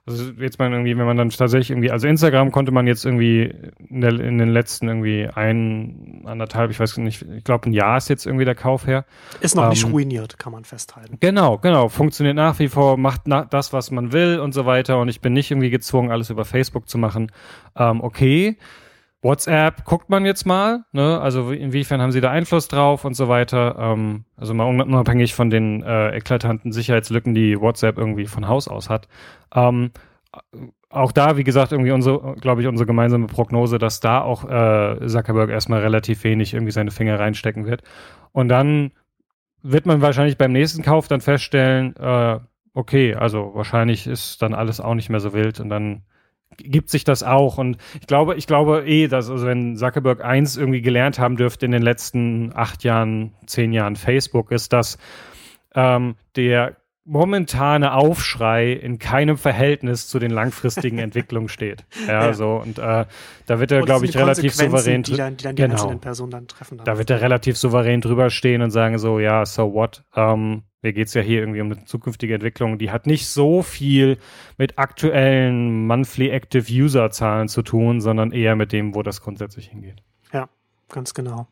also 0.10 0.32
jetzt 0.40 0.60
mal 0.60 0.72
irgendwie, 0.72 0.98
wenn 0.98 1.06
man 1.06 1.18
dann 1.18 1.30
tatsächlich 1.30 1.70
irgendwie, 1.70 1.92
also 1.92 2.08
Instagram 2.08 2.52
konnte 2.52 2.72
man 2.72 2.88
jetzt 2.88 3.06
irgendwie 3.06 3.54
in, 3.90 4.02
der, 4.02 4.20
in 4.20 4.38
den 4.38 4.50
letzten 4.50 4.88
irgendwie 4.88 5.28
ein, 5.28 6.24
anderthalb, 6.26 6.72
ich 6.72 6.80
weiß 6.80 6.98
nicht, 6.98 7.26
ich 7.38 7.44
glaube 7.44 7.70
ein 7.70 7.74
Jahr 7.74 7.98
ist 7.98 8.10
jetzt 8.10 8.26
irgendwie 8.26 8.46
der 8.46 8.56
Kauf 8.56 8.88
her. 8.88 9.06
Ist 9.42 9.56
noch 9.56 9.64
ähm, 9.64 9.70
nicht 9.70 9.86
ruiniert, 9.86 10.40
kann 10.40 10.52
man 10.52 10.66
festhalten. 10.66 11.18
Genau, 11.20 11.58
genau. 11.58 11.90
Funktioniert 11.90 12.36
nach 12.36 12.60
wie 12.60 12.68
vor, 12.68 12.98
macht 12.98 13.22
na, 13.26 13.46
das, 13.46 13.72
was 13.72 13.92
man 13.92 14.12
will 14.12 14.40
und 14.40 14.54
so 14.54 14.66
weiter. 14.66 15.00
Und 15.00 15.10
ich 15.10 15.22
bin 15.22 15.34
nicht 15.34 15.52
irgendwie 15.52 15.70
gezwungen, 15.70 16.12
alles 16.12 16.30
über 16.30 16.46
Facebook 16.46 16.90
zu 16.90 16.98
machen. 16.98 17.32
Ähm, 17.76 18.02
okay. 18.02 18.58
WhatsApp 19.22 19.84
guckt 19.84 20.10
man 20.10 20.26
jetzt 20.26 20.46
mal, 20.46 20.86
ne? 20.94 21.20
Also 21.20 21.52
inwiefern 21.52 22.02
haben 22.02 22.12
sie 22.12 22.22
da 22.22 22.32
Einfluss 22.32 22.70
drauf 22.70 23.04
und 23.04 23.16
so 23.16 23.28
weiter. 23.28 23.76
Ähm, 23.78 24.24
also 24.38 24.54
mal 24.54 24.64
unabhängig 24.64 25.34
von 25.34 25.50
den 25.50 25.84
äh, 25.84 26.16
eklatanten 26.16 26.72
Sicherheitslücken, 26.72 27.34
die 27.34 27.60
WhatsApp 27.60 27.98
irgendwie 27.98 28.28
von 28.28 28.48
Haus 28.48 28.68
aus 28.70 28.90
hat. 28.90 29.10
Ähm, 29.54 29.92
auch 30.90 31.12
da, 31.12 31.38
wie 31.38 31.44
gesagt, 31.44 31.72
irgendwie 31.72 31.92
unsere, 31.92 32.36
glaube 32.36 32.62
ich, 32.62 32.68
unsere 32.68 32.88
gemeinsame 32.88 33.28
Prognose, 33.28 33.78
dass 33.78 34.00
da 34.00 34.22
auch 34.22 34.46
äh, 34.50 35.06
Zuckerberg 35.06 35.50
erstmal 35.50 35.82
relativ 35.82 36.24
wenig 36.24 36.54
irgendwie 36.54 36.72
seine 36.72 36.92
Finger 36.92 37.20
reinstecken 37.20 37.66
wird. 37.66 37.84
Und 38.32 38.48
dann 38.48 38.92
wird 39.62 39.86
man 39.86 40.02
wahrscheinlich 40.02 40.38
beim 40.38 40.54
nächsten 40.54 40.82
Kauf 40.82 41.08
dann 41.08 41.22
feststellen, 41.22 41.96
äh, 41.98 42.40
okay, 42.74 43.16
also 43.16 43.52
wahrscheinlich 43.54 44.08
ist 44.08 44.42
dann 44.42 44.54
alles 44.54 44.80
auch 44.80 44.96
nicht 44.96 45.10
mehr 45.10 45.20
so 45.20 45.34
wild 45.34 45.60
und 45.60 45.70
dann 45.70 46.04
gibt 46.64 46.90
sich 46.90 47.04
das 47.04 47.24
auch. 47.24 47.58
Und 47.58 47.78
ich 48.00 48.08
glaube, 48.08 48.36
ich 48.36 48.48
glaube 48.48 48.84
eh, 48.86 49.08
dass 49.08 49.30
also 49.30 49.46
wenn 49.46 49.76
Zuckerberg 49.76 50.24
eins 50.24 50.58
irgendwie 50.58 50.82
gelernt 50.82 51.20
haben 51.20 51.38
dürfte 51.38 51.66
in 51.66 51.72
den 51.72 51.82
letzten 51.82 52.52
acht 52.56 52.84
Jahren, 52.84 53.34
zehn 53.46 53.74
Jahren 53.74 53.96
Facebook, 53.96 54.52
ist, 54.52 54.74
dass 54.74 54.98
ähm, 55.76 56.16
der 56.36 56.78
momentane 57.10 57.94
Aufschrei 57.94 58.72
in 58.72 59.00
keinem 59.00 59.38
Verhältnis 59.38 60.08
zu 60.08 60.20
den 60.20 60.30
langfristigen 60.30 61.00
Entwicklungen 61.00 61.50
steht. 61.50 61.86
Ja, 62.08 62.28
ja. 62.28 62.34
so 62.34 62.58
und 62.58 62.78
äh, 62.78 63.06
da 63.48 63.60
wird 63.60 63.72
er, 63.72 63.82
glaube 63.82 64.06
ich, 64.06 64.16
relativ 64.16 64.54
souverän. 64.54 65.02
Die 65.02 65.16
dann, 65.16 65.36
die 65.36 65.44
dann 65.44 65.56
genau. 65.56 65.74
einzelnen 65.74 66.00
Personen 66.00 66.32
dann 66.32 66.48
treffen. 66.48 66.80
Da 66.86 66.98
wird 67.00 67.10
er 67.10 67.22
relativ 67.22 67.58
souverän 67.58 68.02
drüber 68.02 68.30
stehen 68.30 68.62
und 68.62 68.70
sagen 68.70 69.00
so, 69.00 69.20
ja, 69.20 69.46
so 69.46 69.74
what? 69.74 70.04
Ähm, 70.16 70.64
mir 70.82 70.94
geht's 70.94 71.16
ja 71.16 71.22
hier 71.22 71.40
irgendwie 71.40 71.62
um 71.62 71.72
eine 71.72 71.84
zukünftige 71.86 72.36
Entwicklung, 72.36 72.78
die 72.78 72.92
hat 72.92 73.08
nicht 73.08 73.28
so 73.28 73.64
viel 73.64 74.18
mit 74.58 74.78
aktuellen 74.78 75.88
Monthly 75.88 76.30
Active 76.30 76.72
User 76.72 77.10
Zahlen 77.10 77.50
zu 77.50 77.64
tun, 77.64 78.02
sondern 78.02 78.32
eher 78.32 78.56
mit 78.56 78.72
dem, 78.72 78.94
wo 78.94 79.02
das 79.02 79.22
grundsätzlich 79.22 79.68
hingeht. 79.68 80.04
Ja, 80.32 80.48
ganz 80.90 81.14
genau. 81.14 81.48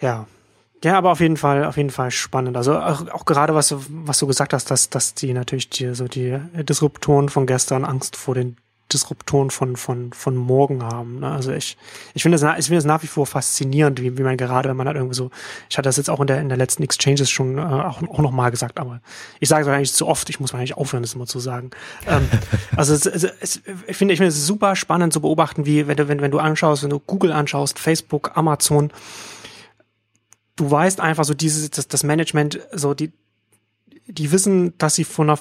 Ja. 0.00 0.26
Ja, 0.84 0.96
aber 0.96 1.10
auf 1.10 1.20
jeden 1.20 1.36
Fall, 1.36 1.64
auf 1.64 1.76
jeden 1.76 1.90
Fall 1.90 2.10
spannend. 2.10 2.56
Also 2.56 2.78
auch, 2.78 3.08
auch 3.08 3.24
gerade 3.24 3.54
was, 3.54 3.74
was 3.88 4.18
du 4.18 4.26
gesagt 4.26 4.52
hast, 4.52 4.70
dass, 4.70 4.90
dass 4.90 5.14
die 5.14 5.32
natürlich 5.32 5.70
die, 5.70 5.94
so 5.94 6.06
die 6.06 6.38
Disruptoren 6.54 7.28
von 7.28 7.46
gestern 7.46 7.84
Angst 7.84 8.16
vor 8.16 8.34
den 8.34 8.56
Disruptoren 8.92 9.50
von, 9.50 9.76
von, 9.76 10.12
von 10.12 10.36
morgen 10.36 10.82
haben. 10.82 11.20
Ne? 11.20 11.30
Also 11.30 11.52
ich, 11.52 11.76
ich 12.14 12.22
finde 12.22 12.36
es 12.36 12.42
ich 12.42 12.66
finde 12.66 12.78
es 12.78 12.84
nach 12.84 13.02
wie 13.02 13.06
vor 13.06 13.26
faszinierend, 13.26 14.00
wie, 14.00 14.16
wie 14.16 14.22
man 14.22 14.36
gerade, 14.36 14.68
wenn 14.68 14.76
man 14.76 14.86
halt 14.86 14.96
irgendwie 14.96 15.14
so, 15.14 15.30
ich 15.68 15.76
hatte 15.76 15.88
das 15.88 15.98
jetzt 15.98 16.08
auch 16.08 16.20
in 16.20 16.26
der, 16.26 16.40
in 16.40 16.48
der 16.48 16.56
letzten 16.56 16.82
Exchanges 16.82 17.28
schon 17.28 17.58
äh, 17.58 17.60
auch, 17.60 18.02
auch 18.02 18.20
nochmal 18.20 18.50
gesagt, 18.50 18.80
aber 18.80 19.00
ich 19.40 19.48
sage 19.48 19.62
es 19.62 19.68
eigentlich 19.68 19.92
zu 19.92 20.06
oft, 20.06 20.30
ich 20.30 20.40
muss 20.40 20.54
eigentlich 20.54 20.76
aufhören, 20.76 21.02
das 21.02 21.14
immer 21.14 21.26
zu 21.26 21.38
sagen. 21.38 21.70
ähm, 22.06 22.28
also 22.76 22.94
es, 22.94 23.04
es, 23.04 23.24
es, 23.24 23.62
ich 23.86 23.96
finde, 23.96 24.14
ich 24.14 24.18
finde 24.18 24.28
es 24.28 24.46
super 24.46 24.74
spannend 24.74 25.12
zu 25.12 25.20
beobachten, 25.20 25.66
wie, 25.66 25.86
wenn 25.86 25.96
du, 25.96 26.08
wenn, 26.08 26.22
wenn 26.22 26.30
du 26.30 26.38
anschaust, 26.38 26.82
wenn 26.82 26.90
du 26.90 27.00
Google 27.00 27.32
anschaust, 27.32 27.78
Facebook, 27.78 28.36
Amazon, 28.36 28.90
du 30.58 30.70
weißt 30.70 31.00
einfach 31.00 31.24
so 31.24 31.34
dieses, 31.34 31.70
das, 31.70 31.88
das 31.88 32.02
Management, 32.02 32.60
so 32.72 32.94
die, 32.94 33.12
die 34.06 34.32
wissen, 34.32 34.76
dass 34.78 34.94
sie 34.94 35.04
von 35.04 35.30
einer 35.30 35.38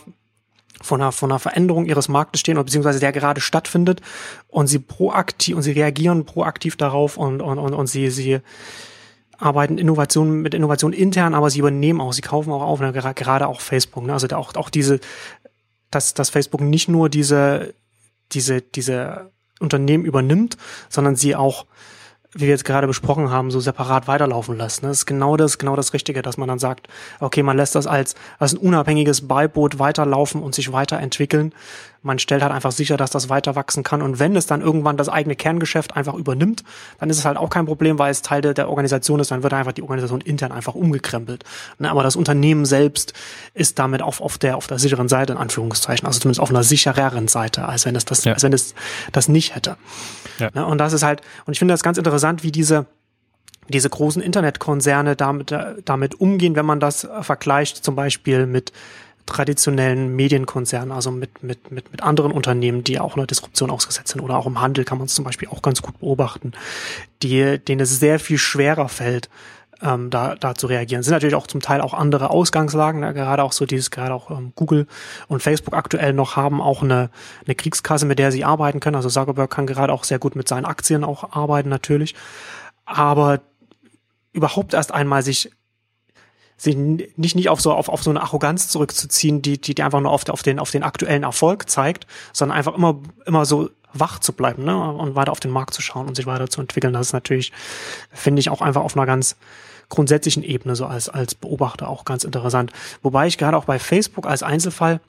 von 0.79 1.01
einer, 1.01 1.11
von 1.11 1.31
einer 1.31 1.39
Veränderung 1.39 1.87
ihres 1.87 2.07
Marktes 2.07 2.39
stehen 2.39 2.55
oder 2.55 2.65
beziehungsweise 2.65 2.99
der 2.99 3.11
gerade 3.11 3.41
stattfindet 3.41 4.01
und 4.47 4.67
sie 4.67 4.77
proaktiv 4.77 5.55
und 5.55 5.63
sie 5.63 5.71
reagieren 5.71 6.23
proaktiv 6.25 6.75
darauf 6.75 7.17
und, 7.17 7.41
und, 7.41 7.57
und, 7.57 7.73
und 7.73 7.87
sie, 7.87 8.11
sie 8.11 8.41
arbeiten 9.39 9.79
Innovation 9.79 10.41
mit 10.41 10.53
Innovation 10.53 10.93
intern, 10.93 11.33
aber 11.33 11.49
sie 11.49 11.59
übernehmen 11.59 11.99
auch, 11.99 12.13
sie 12.13 12.21
kaufen 12.21 12.51
auch 12.51 12.61
auf, 12.61 12.79
ne, 12.79 12.91
gerade 12.91 13.47
auch 13.47 13.59
Facebook, 13.59 14.05
ne, 14.05 14.13
also 14.13 14.27
auch, 14.35 14.53
auch 14.55 14.69
diese, 14.69 14.99
dass, 15.89 16.13
dass 16.13 16.29
Facebook 16.29 16.61
nicht 16.61 16.89
nur 16.89 17.09
diese, 17.09 17.73
diese, 18.31 18.61
diese 18.61 19.31
Unternehmen 19.59 20.05
übernimmt, 20.05 20.57
sondern 20.89 21.15
sie 21.15 21.35
auch 21.35 21.65
wie 22.33 22.41
wir 22.41 22.49
jetzt 22.49 22.65
gerade 22.65 22.87
besprochen 22.87 23.29
haben, 23.31 23.51
so 23.51 23.59
separat 23.59 24.07
weiterlaufen 24.07 24.57
lässt. 24.57 24.83
Ne? 24.83 24.89
Das 24.89 24.99
ist 24.99 25.05
genau 25.05 25.37
das, 25.37 25.57
genau 25.57 25.75
das 25.75 25.93
Richtige, 25.93 26.21
dass 26.21 26.37
man 26.37 26.47
dann 26.47 26.59
sagt, 26.59 26.87
okay, 27.19 27.41
man 27.41 27.57
lässt 27.57 27.75
das 27.75 27.87
als, 27.87 28.15
als 28.37 28.53
ein 28.53 28.57
unabhängiges 28.57 29.27
Beiboot 29.27 29.79
weiterlaufen 29.79 30.43
und 30.43 30.53
sich 30.53 30.71
weiterentwickeln. 30.71 31.53
Man 32.07 32.19
stellt 32.19 32.41
halt 32.41 32.51
einfach 32.51 32.71
sicher, 32.71 32.97
dass 32.97 33.11
das 33.11 33.29
weiter 33.29 33.55
wachsen 33.55 33.83
kann. 33.83 34.01
Und 34.01 34.17
wenn 34.19 34.35
es 34.35 34.47
dann 34.47 34.61
irgendwann 34.61 34.97
das 34.97 35.09
eigene 35.09 35.35
Kerngeschäft 35.35 35.95
einfach 35.95 36.13
übernimmt, 36.13 36.63
dann 36.99 37.09
ist 37.09 37.19
es 37.19 37.25
halt 37.25 37.37
auch 37.37 37.49
kein 37.49 37.65
Problem, 37.65 37.99
weil 37.99 38.09
es 38.11 38.21
Teil 38.21 38.41
der, 38.41 38.69
Organisation 38.69 39.19
ist. 39.19 39.29
Dann 39.29 39.43
wird 39.43 39.53
einfach 39.53 39.73
die 39.73 39.83
Organisation 39.83 40.21
intern 40.21 40.51
einfach 40.51 40.73
umgekrempelt. 40.73 41.43
Ne? 41.79 41.91
Aber 41.91 42.01
das 42.01 42.15
Unternehmen 42.15 42.65
selbst 42.65 43.13
ist 43.53 43.77
damit 43.77 44.01
auf, 44.01 44.21
auf, 44.21 44.37
der, 44.37 44.57
auf 44.57 44.67
der 44.67 44.79
sicheren 44.79 45.09
Seite, 45.09 45.33
in 45.33 45.37
Anführungszeichen. 45.37 46.07
Also 46.07 46.19
zumindest 46.19 46.39
auf 46.39 46.49
einer 46.49 46.63
sichereren 46.63 47.27
Seite, 47.27 47.65
als 47.65 47.85
wenn 47.85 47.95
es 47.95 48.05
das, 48.05 48.23
ja. 48.23 48.33
als 48.33 48.43
wenn 48.43 48.53
es 48.53 48.73
das 49.11 49.27
nicht 49.27 49.55
hätte. 49.55 49.77
Ja. 50.39 50.49
Ne? 50.53 50.65
Und 50.65 50.77
das 50.77 50.93
ist 50.93 51.03
halt, 51.03 51.21
und 51.45 51.53
ich 51.53 51.59
finde 51.59 51.73
das 51.73 51.83
ganz 51.83 51.97
interessant, 51.97 52.43
wie 52.43 52.51
diese, 52.51 52.85
diese 53.69 53.89
großen 53.89 54.21
Internetkonzerne 54.21 55.15
damit, 55.15 55.53
damit 55.83 56.15
umgehen, 56.15 56.55
wenn 56.55 56.65
man 56.65 56.79
das 56.79 57.07
vergleicht 57.21 57.83
zum 57.83 57.95
Beispiel 57.95 58.45
mit 58.45 58.71
traditionellen 59.27 60.15
Medienkonzernen, 60.15 60.91
also 60.91 61.11
mit, 61.11 61.43
mit, 61.43 61.71
mit, 61.71 61.91
mit 61.91 62.01
anderen 62.01 62.31
Unternehmen, 62.31 62.83
die 62.83 62.99
auch 62.99 63.15
einer 63.15 63.27
Disruption 63.27 63.69
ausgesetzt 63.69 64.09
sind 64.13 64.21
oder 64.21 64.37
auch 64.37 64.47
im 64.47 64.59
Handel 64.59 64.85
kann 64.85 64.97
man 64.97 65.05
es 65.05 65.15
zum 65.15 65.25
Beispiel 65.25 65.49
auch 65.49 65.61
ganz 65.61 65.81
gut 65.81 65.99
beobachten, 65.99 66.53
die, 67.21 67.59
denen 67.59 67.81
es 67.81 67.99
sehr 67.99 68.19
viel 68.19 68.37
schwerer 68.37 68.89
fällt, 68.89 69.29
ähm, 69.81 70.09
da, 70.09 70.35
da 70.35 70.55
zu 70.55 70.67
reagieren. 70.67 71.01
Es 71.01 71.05
sind 71.05 71.13
natürlich 71.13 71.35
auch 71.35 71.47
zum 71.47 71.61
Teil 71.61 71.81
auch 71.81 71.93
andere 71.93 72.29
Ausgangslagen, 72.29 73.01
da 73.01 73.11
gerade 73.11 73.43
auch 73.43 73.51
so 73.51 73.65
dieses, 73.65 73.91
gerade 73.91 74.13
auch 74.13 74.31
ähm, 74.31 74.53
Google 74.55 74.87
und 75.27 75.43
Facebook 75.43 75.75
aktuell 75.75 76.13
noch 76.13 76.35
haben 76.35 76.61
auch 76.61 76.81
eine, 76.81 77.09
eine 77.45 77.55
Kriegskasse, 77.55 78.05
mit 78.05 78.19
der 78.19 78.31
sie 78.31 78.45
arbeiten 78.45 78.79
können. 78.79 78.95
Also 78.95 79.09
Zuckerberg 79.09 79.51
kann 79.51 79.67
gerade 79.67 79.93
auch 79.93 80.03
sehr 80.03 80.19
gut 80.19 80.35
mit 80.35 80.47
seinen 80.47 80.65
Aktien 80.65 81.03
auch 81.03 81.31
arbeiten 81.35 81.69
natürlich. 81.69 82.15
Aber 82.85 83.41
überhaupt 84.33 84.73
erst 84.73 84.93
einmal 84.93 85.21
sich 85.21 85.51
sich 86.57 86.75
nicht, 86.75 87.35
nicht 87.35 87.49
auf 87.49 87.61
so, 87.61 87.71
auf, 87.73 87.87
auf 87.87 88.03
so 88.03 88.09
eine 88.09 88.21
Arroganz 88.21 88.67
zurückzuziehen, 88.69 89.41
die, 89.41 89.61
die, 89.61 89.75
die 89.75 89.83
einfach 89.83 90.01
nur 90.01 90.11
auf, 90.11 90.27
auf, 90.29 90.41
den, 90.41 90.59
auf 90.59 90.71
den 90.71 90.83
aktuellen 90.83 91.23
Erfolg 91.23 91.69
zeigt, 91.69 92.07
sondern 92.33 92.57
einfach 92.57 92.75
immer, 92.75 92.99
immer 93.25 93.45
so 93.45 93.69
wach 93.93 94.19
zu 94.19 94.33
bleiben 94.33 94.65
ne? 94.65 94.91
und 94.93 95.15
weiter 95.15 95.31
auf 95.31 95.39
den 95.39 95.51
Markt 95.51 95.73
zu 95.73 95.81
schauen 95.81 96.07
und 96.07 96.15
sich 96.15 96.25
weiterzuentwickeln. 96.25 96.93
Das 96.93 97.07
ist 97.07 97.13
natürlich, 97.13 97.51
finde 98.11 98.39
ich, 98.39 98.49
auch 98.49 98.61
einfach 98.61 98.81
auf 98.81 98.97
einer 98.97 99.05
ganz 99.05 99.35
grundsätzlichen 99.89 100.43
Ebene 100.43 100.75
so 100.75 100.85
als, 100.85 101.09
als 101.09 101.35
Beobachter 101.35 101.87
auch 101.87 102.05
ganz 102.05 102.23
interessant. 102.23 102.71
Wobei 103.03 103.27
ich 103.27 103.37
gerade 103.37 103.55
auch 103.55 103.65
bei 103.65 103.79
Facebook 103.79 104.27
als 104.27 104.43
Einzelfall 104.43 104.99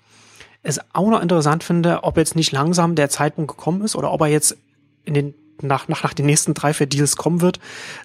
es 0.62 0.80
auch 0.92 1.08
noch 1.08 1.22
interessant 1.22 1.64
finde, 1.64 2.04
ob 2.04 2.16
jetzt 2.16 2.36
nicht 2.36 2.52
langsam 2.52 2.94
der 2.94 3.08
Zeitpunkt 3.08 3.50
gekommen 3.56 3.82
ist 3.82 3.96
oder 3.96 4.12
ob 4.12 4.20
er 4.20 4.26
jetzt 4.28 4.56
in 5.04 5.14
den 5.14 5.34
nach, 5.60 5.88
nach, 5.88 6.04
nach 6.04 6.14
den 6.14 6.26
nächsten 6.26 6.54
drei, 6.54 6.72
vier 6.72 6.86
Deals 6.86 7.16
kommen 7.16 7.40
wird, 7.40 7.58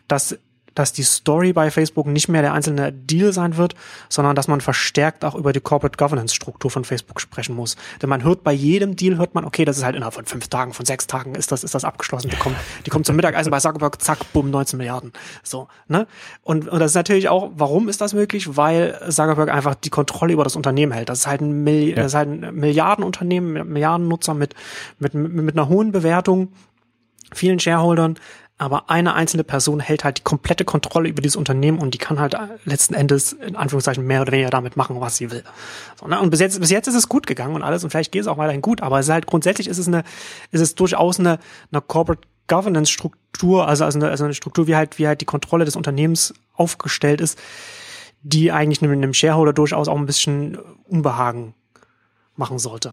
dass 0.07 0.38
dass 0.76 0.94
die 0.94 1.04
Story 1.04 1.54
bei 1.54 1.72
Facebook 1.72 2.08
nicht 2.08 2.30
mehr 2.30 2.41
der 2.41 2.54
einzelne 2.54 2.91
Deal 2.91 3.34
sein 3.34 3.58
wird, 3.58 3.76
sondern 4.10 4.36
dass 4.36 4.48
man 4.48 4.62
verstärkt 4.62 5.26
auch 5.26 5.36
über 5.36 5.54
die 5.54 5.60
Corporate 5.60 5.98
Governance 5.98 6.36
Struktur 6.36 6.72
von 6.72 6.84
Facebook 6.84 7.22
sprechen 7.22 7.56
muss. 7.56 7.76
Denn 8.02 8.10
man 8.10 8.24
hört 8.24 8.44
bei 8.44 8.52
jedem 8.52 8.95
Deal 8.95 9.18
hört 9.18 9.36
man, 9.36 9.45
okay, 9.45 9.66
das 9.66 9.78
ist 9.78 9.84
halt 9.84 9.95
innerhalb 9.95 10.14
von 10.14 10.26
fünf 10.26 10.48
Tagen, 10.48 10.74
von 10.74 10.86
sechs 10.86 11.08
Tagen 11.08 11.36
ist 11.36 11.52
das, 11.52 11.64
ist 11.64 11.76
das 11.76 11.84
abgeschlossen. 11.84 12.30
Die 12.30 12.38
kommen, 12.38 12.56
die 12.86 12.90
kommen 12.90 13.04
zum 13.04 13.16
Mittagessen 13.16 13.52
bei 13.52 13.60
Zuckerberg, 13.60 14.02
zack, 14.02 14.20
bumm, 14.34 14.50
19 14.50 14.78
Milliarden. 14.78 15.14
So, 15.44 15.68
ne? 15.88 16.08
Und, 16.41 16.68
und 16.68 16.80
das 16.80 16.91
ist 16.91 16.95
natürlich 16.95 17.30
auch, 17.30 17.52
warum 17.56 17.90
ist 17.90 18.02
das 18.02 18.14
möglich? 18.14 18.58
Weil 18.58 19.00
Zuckerberg 19.10 19.50
einfach 19.50 19.76
die 19.76 19.90
Kontrolle 19.90 20.34
über 20.34 20.44
das 20.44 20.56
Unternehmen 20.56 20.91
hält. 20.91 21.10
Das 21.10 21.20
ist 21.20 21.28
halt 21.28 21.41
ein, 21.41 21.64
Milli 21.64 21.91
ja. 21.91 21.95
das 21.98 22.08
ist 22.08 22.16
halt 22.16 22.30
ein 22.30 22.56
Milliardenunternehmen, 22.56 23.68
Milliardennutzer 23.72 24.34
mit, 24.34 24.56
mit, 25.00 25.14
mit, 25.14 25.32
mit 25.34 25.58
einer 25.58 25.70
hohen 25.70 25.91
Bewertung 25.91 26.50
vielen 27.36 27.60
Shareholdern, 27.60 28.18
aber 28.64 28.90
eine 28.90 29.14
einzelne 29.14 29.44
Person 29.44 29.80
hält 29.80 30.03
halt 30.03 30.19
die 30.19 30.23
komplette 30.23 30.65
Kontrolle 30.65 31.10
über 31.10 31.22
dieses 31.22 31.35
Unternehmen 31.35 31.80
und 31.80 31.94
die 31.94 31.98
kann 31.98 32.19
halt 32.19 32.35
letzten 32.65 32.94
Endes 32.94 33.34
in 33.34 33.56
Anführungszeichen 33.56 34.06
mehr 34.06 34.22
oder 34.22 34.31
weniger 34.31 34.49
damit 34.49 34.77
machen, 34.77 34.99
was 35.02 35.18
sie 35.18 35.31
will. 35.31 35.44
So, 35.99 36.07
ne? 36.07 36.19
Und 36.19 36.30
bis 36.30 36.40
jetzt, 36.40 36.60
bis 36.60 36.69
jetzt 36.69 36.88
ist 36.88 36.95
es 36.95 37.10
gut 37.10 37.27
gegangen 37.27 37.56
und 37.56 37.64
alles 37.64 37.84
und 37.84 37.90
vielleicht 37.90 38.11
geht 38.11 38.22
es 38.22 38.27
auch 38.27 38.38
weiterhin 38.38 38.61
gut, 38.61 38.81
aber 38.81 38.99
es 38.99 39.07
ist 39.07 39.11
halt 39.11 39.27
grundsätzlich 39.27 39.68
ist 39.68 39.77
es 39.77 39.88
eine, 39.88 40.03
ist 40.52 40.61
es 40.61 40.76
durchaus 40.76 41.19
eine, 41.19 41.40
eine 41.72 41.81
Corporate 41.81 42.27
Governance 42.48 42.91
Struktur, 42.91 43.68
also, 43.68 43.85
also, 43.85 43.99
eine, 43.99 44.10
also 44.10 44.23
eine 44.23 44.34
Struktur, 44.34 44.68
wie 44.68 44.76
halt, 44.76 44.99
wie 44.99 45.07
halt 45.07 45.22
die 45.22 45.26
Kontrolle 45.26 45.65
des 45.65 45.76
Unternehmens 45.76 46.34
aufgestellt 46.53 47.22
ist, 47.22 47.40
die 48.22 48.52
eigentlich 48.52 48.81
einem, 48.81 48.91
einem 48.91 49.14
Shareholder 49.14 49.53
durchaus 49.53 49.88
auch 49.88 49.98
ein 49.98 50.06
bisschen 50.06 50.57
Unbehagen 50.85 51.53
machen 52.35 52.60
sollte. 52.60 52.91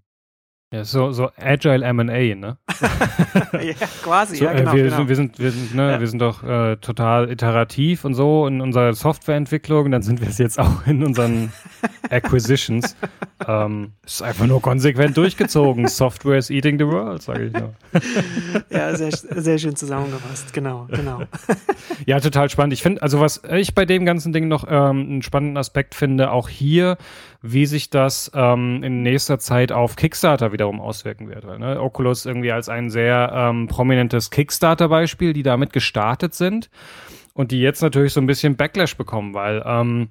Ja, 0.73 0.85
so, 0.85 1.11
so 1.11 1.31
Agile 1.37 1.85
M&A, 1.85 2.37
ne? 2.37 2.57
ja, 3.55 3.75
quasi, 4.05 4.37
so, 4.37 4.45
ja, 4.45 4.53
genau. 4.53 4.71
Äh, 4.71 4.77
wir, 4.77 4.85
genau. 4.85 4.97
Sind, 4.99 5.09
wir, 5.09 5.17
sind, 5.17 5.39
wir, 5.41 5.51
sind, 5.51 5.75
ne, 5.75 5.91
ja. 5.91 6.01
wir 6.01 6.07
sind 6.07 6.21
doch 6.21 6.45
äh, 6.45 6.77
total 6.77 7.29
iterativ 7.29 8.05
und 8.05 8.15
so 8.15 8.47
in 8.47 8.61
unserer 8.61 8.95
Softwareentwicklung, 8.95 9.91
dann 9.91 10.03
sind 10.03 10.21
wir 10.21 10.29
es 10.29 10.39
jetzt 10.39 10.61
auch 10.61 10.87
in 10.87 11.05
unseren 11.05 11.53
Acquisitions. 12.11 12.95
ähm, 13.49 13.95
ist 14.07 14.23
einfach 14.23 14.47
nur 14.47 14.63
konsequent 14.63 15.17
durchgezogen. 15.17 15.89
Software 15.89 16.39
is 16.39 16.51
eating 16.51 16.79
the 16.79 16.87
world, 16.87 17.21
sage 17.21 17.47
ich 17.47 17.53
nur. 17.53 17.75
ja, 18.71 18.95
sehr, 18.95 19.11
sehr 19.11 19.59
schön 19.59 19.75
zusammengefasst, 19.75 20.53
genau, 20.53 20.87
genau. 20.89 21.23
ja, 22.07 22.21
total 22.21 22.49
spannend. 22.49 22.75
Ich 22.75 22.83
finde, 22.83 23.03
also 23.03 23.19
was 23.19 23.43
ich 23.57 23.75
bei 23.75 23.87
dem 23.87 24.05
ganzen 24.05 24.33
Ding 24.33 24.47
noch 24.47 24.65
ähm, 24.69 25.01
einen 25.01 25.23
spannenden 25.23 25.57
Aspekt 25.57 25.97
finde, 25.97 26.31
auch 26.31 26.49
hier, 26.49 26.97
wie 27.43 27.67
sich 27.67 27.91
das 27.91 28.31
ähm, 28.35 28.83
in 28.83 29.03
nächster 29.03 29.39
Zeit 29.39 29.73
auf 29.73 29.97
Kickstarter 29.97 30.53
wiederum 30.53 30.81
auswirken 30.81 31.29
wird. 31.29 31.45
Ne, 31.59 31.81
Oculus 31.81 32.27
irgendwie 32.27 32.53
als 32.53 32.69
ein 32.69 32.91
sehr 32.91 33.33
ähm, 33.35 33.67
prominentes 33.67 34.31
Kickstarter-Beispiel, 34.31 35.33
die 35.33 35.43
damit 35.43 35.73
gestartet 35.73 36.35
sind 36.35 36.71
und 37.33 37.51
die 37.51 37.61
jetzt 37.61 37.83
natürlich 37.83 38.13
so 38.13 38.21
ein 38.21 38.27
bisschen 38.27 38.57
Backlash 38.57 38.97
bekommen, 38.97 39.33
weil 39.33 39.63
ähm, 39.65 40.09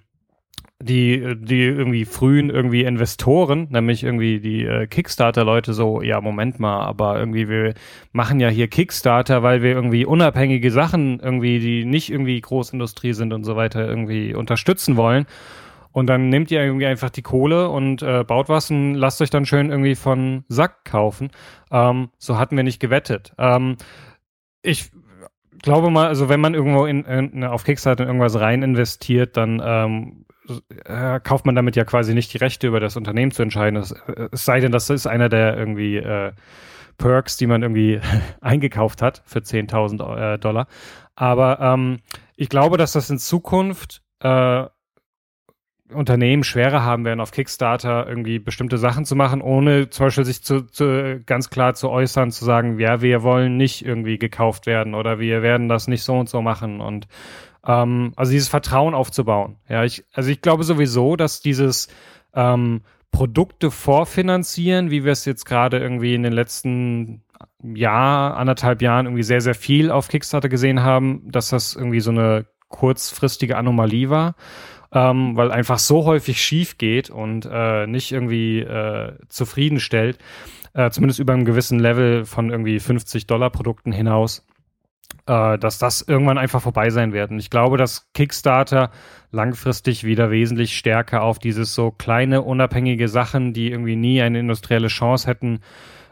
die, 0.82 1.36
die 1.38 1.64
irgendwie 1.64 2.06
frühen 2.06 2.50
irgendwie 2.50 2.84
Investoren, 2.84 3.68
nämlich 3.70 4.04
irgendwie 4.04 4.40
die 4.40 4.64
äh, 4.64 4.88
Kickstarter-Leute 4.88 5.74
so, 5.74 6.02
ja, 6.02 6.22
Moment 6.22 6.60
mal, 6.60 6.86
aber 6.86 7.20
irgendwie 7.20 7.50
wir 7.50 7.74
machen 8.14 8.40
ja 8.40 8.48
hier 8.48 8.70
Kickstarter, 8.70 9.44
weil 9.44 9.62
wir 9.62 9.72
irgendwie 9.72 10.06
unabhängige 10.06 10.72
Sachen 10.72 11.20
irgendwie, 11.20 11.60
die 11.60 11.84
nicht 11.84 12.10
irgendwie 12.10 12.40
Großindustrie 12.40 13.12
sind 13.14 13.34
und 13.34 13.44
so 13.44 13.58
weiter, 13.58 13.86
irgendwie 13.88 14.34
unterstützen 14.34 14.96
wollen. 14.96 15.26
Und 15.92 16.08
dann 16.08 16.30
nehmt 16.30 16.52
ihr 16.52 16.64
irgendwie 16.64 16.86
einfach 16.86 17.10
die 17.10 17.22
Kohle 17.22 17.70
und 17.70 18.02
äh, 18.02 18.24
baut 18.24 18.50
was 18.50 18.70
und 18.70 18.94
lasst 18.94 19.22
euch 19.22 19.30
dann 19.30 19.46
schön 19.46 19.72
irgendwie 19.72 19.96
von 19.96 20.44
Sack 20.48 20.86
kaufen. 20.86 21.32
Ähm, 21.72 22.10
so 22.18 22.38
hatten 22.38 22.56
wir 22.56 22.64
nicht 22.64 22.80
gewettet. 22.80 23.34
Ähm, 23.38 23.78
ich 24.62 24.92
glaube 25.62 25.90
mal, 25.90 26.08
also 26.08 26.30
wenn 26.30 26.40
man 26.40 26.54
irgendwo 26.54 26.86
in, 26.86 27.04
in, 27.06 27.44
auf 27.44 27.64
Kickstarter 27.64 28.04
in 28.04 28.10
irgendwas 28.10 28.40
rein 28.40 28.62
investiert, 28.62 29.36
dann 29.36 29.62
ähm, 29.64 30.26
äh, 30.86 31.20
kauft 31.20 31.46
man 31.46 31.56
damit 31.56 31.76
ja 31.76 31.84
quasi 31.86 32.14
nicht 32.14 32.34
die 32.34 32.38
Rechte 32.38 32.68
über 32.68 32.80
das 32.80 32.96
Unternehmen 32.96 33.32
zu 33.32 33.42
entscheiden. 33.42 33.80
Es, 33.80 33.92
äh, 33.92 34.30
es 34.32 34.46
sei 34.46 34.60
denn, 34.60 34.72
das 34.72 34.90
ist 34.90 35.08
einer 35.08 35.30
der 35.30 35.58
irgendwie 35.58 35.98
äh, 35.98 36.32
Perks, 36.98 37.38
die 37.38 37.48
man 37.48 37.64
irgendwie 37.64 38.00
eingekauft 38.42 39.02
hat 39.02 39.22
für 39.26 39.40
10.000 39.40 40.34
äh, 40.34 40.40
Dollar. 40.40 40.68
Aber 41.16 41.60
ähm, 41.60 42.00
ich 42.36 42.50
glaube, 42.50 42.78
dass 42.78 42.94
das 42.94 43.10
in 43.10 43.20
Zukunft 43.20 44.02
äh, 44.22 44.66
Unternehmen 45.94 46.44
schwerer 46.44 46.84
haben 46.84 47.06
werden, 47.06 47.20
auf 47.20 47.32
Kickstarter 47.32 48.08
irgendwie 48.08 48.40
bestimmte 48.40 48.78
Sachen 48.78 49.06
zu 49.06 49.16
machen, 49.16 49.42
ohne 49.42 49.90
zum 49.90 50.08
Beispiel 50.08 50.26
sich 50.26 50.44
zu, 50.44 50.62
zu, 50.62 51.22
ganz 51.26 51.50
klar 51.50 51.74
zu 51.74 51.90
äußern, 51.90 52.32
zu 52.32 52.46
sagen, 52.46 52.80
ja, 52.80 53.02
wir 53.02 53.24
wollen 53.24 53.58
nicht 53.58 53.86
irgendwie 53.86 54.18
gekauft 54.18 54.66
werden 54.66 54.94
oder 54.94 55.20
wir 55.20 55.42
werden 55.42 55.68
das 55.68 55.88
nicht 55.88 56.04
so 56.04 56.18
und 56.18 56.30
so 56.30 56.42
machen 56.42 56.80
und 56.82 57.08
ähm, 57.66 58.14
also 58.16 58.32
dieses 58.32 58.50
Vertrauen 58.50 58.94
aufzubauen. 58.94 59.58
Ja, 59.68 59.84
ich, 59.84 60.06
also 60.14 60.30
ich 60.30 60.42
glaube 60.42 60.64
sowieso, 60.64 61.16
dass 61.16 61.42
dieses 61.42 61.88
ähm, 62.34 62.82
Produkte 63.12 63.72
vorfinanzieren, 63.72 64.92
wie 64.92 65.04
wir 65.04 65.12
es 65.12 65.26
jetzt 65.26 65.46
gerade 65.46 65.80
irgendwie 65.80 66.14
in 66.14 66.24
den 66.24 66.34
letzten 66.34 67.24
Jahr, 67.64 68.38
anderthalb 68.38 68.82
Jahren 68.82 69.08
irgendwie 69.08 69.24
sehr, 69.24 69.42
sehr 69.42 69.56
viel 69.56 69.92
auf 69.92 70.08
Kickstarter 70.08 70.50
gesehen 70.50 70.84
haben, 70.84 71.24
dass 71.32 71.50
das 71.50 71.76
irgendwie 71.76 72.00
so 72.00 72.12
eine 72.12 72.46
kurzfristige 72.70 73.58
Anomalie 73.58 74.10
war 74.10 74.36
ähm, 74.92 75.36
weil 75.36 75.52
einfach 75.52 75.80
so 75.80 76.06
häufig 76.06 76.42
schief 76.42 76.78
geht 76.78 77.10
und 77.10 77.48
äh, 77.52 77.88
nicht 77.88 78.12
irgendwie 78.12 78.60
äh, 78.60 79.14
zufriedenstellt, 79.28 80.18
äh, 80.74 80.90
zumindest 80.90 81.20
über 81.20 81.34
einem 81.34 81.46
gewissen 81.46 81.80
Level 81.80 82.26
von 82.26 82.50
irgendwie 82.50 82.80
50 82.80 83.28
Dollar 83.28 83.50
Produkten 83.52 83.92
hinaus, 83.92 84.46
äh, 85.28 85.58
dass 85.58 85.78
das 85.78 86.02
irgendwann 86.02 86.38
einfach 86.38 86.62
vorbei 86.62 86.90
sein 86.90 87.14
wird. 87.14 87.32
Und 87.32 87.40
ich 87.40 87.50
glaube, 87.50 87.78
dass 87.78 88.12
Kickstarter 88.14 88.92
langfristig 89.32 90.04
wieder 90.04 90.32
wesentlich 90.32 90.76
stärker 90.76 91.22
auf 91.22 91.38
dieses 91.38 91.76
so 91.76 91.92
kleine, 91.92 92.42
unabhängige 92.42 93.08
Sachen, 93.08 93.54
die 93.54 93.72
irgendwie 93.72 93.96
nie 93.96 94.22
eine 94.22 94.40
industrielle 94.40 94.88
Chance 94.88 95.28
hätten, 95.28 95.60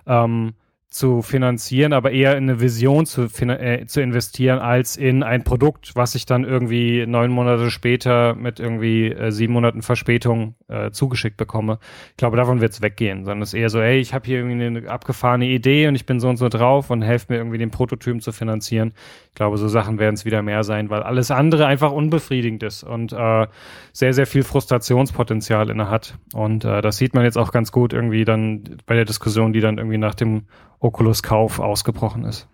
ähm, 0.06 0.54
zu 0.90 1.22
finanzieren, 1.22 1.92
aber 1.92 2.12
eher 2.12 2.38
in 2.38 2.46
eine 2.46 2.62
Vision 2.62 3.06
zu, 3.06 3.24
äh, 3.24 3.86
zu 3.88 4.02
investieren, 4.02 4.60
als 4.60 4.96
in 4.96 5.22
ein 5.22 5.44
Produkt, 5.44 5.92
was 5.96 6.14
sich 6.14 6.26
dann 6.26 6.46
irgendwie 6.46 7.06
neun 7.06 7.30
Monate 7.30 7.70
später 7.72 8.36
mit 8.36 8.62
irgendwie 8.62 9.12
äh, 9.12 9.32
sieben 9.32 9.52
Monaten 9.52 9.82
Verspätung 9.82 10.56
äh, 10.70 10.92
zugeschickt 10.92 11.36
bekomme. 11.36 11.80
Ich 12.12 12.18
glaube, 12.18 12.38
davon 12.38 12.62
wird 12.62 12.72
es 12.72 12.82
weggehen, 12.82 13.26
sondern 13.26 13.42
es 13.42 13.50
ist 13.50 13.60
eher 13.60 13.70
so, 13.70 13.82
hey, 13.82 14.00
ich 14.00 14.14
habe 14.14 14.26
hier 14.26 14.38
irgendwie 14.38 14.66
eine 14.66 14.90
abgefahrene 14.90 15.48
Idee 15.48 15.90
und 15.90 15.96
ich 15.96 16.06
bin 16.06 16.22
so 16.22 16.30
und 16.30 16.38
so 16.38 16.48
drauf 16.48 16.90
und 16.90 17.02
helft 17.02 17.30
mir 17.30 17.36
irgendwie 17.36 17.58
den 17.58 17.70
Prototypen 17.70 18.22
zu 18.22 18.32
finanzieren. 18.32 18.94
Ich 19.28 19.36
glaube, 19.36 19.58
so 19.58 19.68
Sachen 19.68 20.00
werden 20.00 20.16
es 20.16 20.24
wieder 20.24 20.42
mehr 20.42 20.64
sein, 20.64 20.90
weil 20.90 21.04
alles 21.04 21.32
andere 21.32 21.66
einfach 21.66 21.92
unbefriedigend 21.92 22.64
ist 22.64 22.84
und 22.84 23.12
äh, 23.12 23.48
sehr, 23.92 24.14
sehr 24.14 24.26
viel 24.26 24.44
Frustrationspotenzial 24.44 25.70
inne 25.70 25.90
hat. 25.90 26.18
Und 26.34 26.64
äh, 26.64 26.82
das 26.82 26.96
sieht 26.98 27.14
man 27.14 27.26
jetzt 27.26 27.38
auch 27.38 27.52
ganz 27.52 27.74
gut 27.74 27.92
irgendwie 27.92 28.24
dann 28.24 28.78
bei 28.86 28.96
der 28.96 29.06
Diskussion, 29.06 29.52
die 29.52 29.60
dann 29.60 29.78
irgendwie 29.78 29.98
nach 29.98 30.16
dem 30.16 30.44
Oculus-Kauf 30.80 31.60
ausgebrochen 31.60 32.26
ist. 32.26 32.48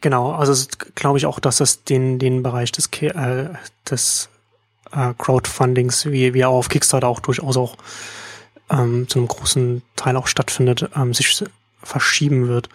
Genau, 0.00 0.32
also 0.32 0.66
glaube 0.94 1.18
ich 1.18 1.26
auch, 1.26 1.40
dass 1.40 1.60
es 1.60 1.84
den, 1.84 2.18
den 2.18 2.42
Bereich 2.42 2.72
des, 2.72 2.88
äh, 3.02 3.50
des 3.88 4.30
äh, 4.92 5.12
Crowdfundings, 5.18 6.06
wie, 6.06 6.32
wie 6.32 6.40
er 6.40 6.48
auf 6.48 6.68
Kickstarter 6.68 7.08
auch 7.08 7.20
durchaus 7.20 7.56
auch 7.56 7.76
ähm, 8.70 9.08
zu 9.08 9.18
einem 9.18 9.28
großen 9.28 9.82
Teil 9.96 10.16
auch 10.16 10.26
stattfindet, 10.26 10.88
ähm, 10.96 11.12
sich 11.12 11.44
verschieben 11.82 12.48
wird. 12.48 12.68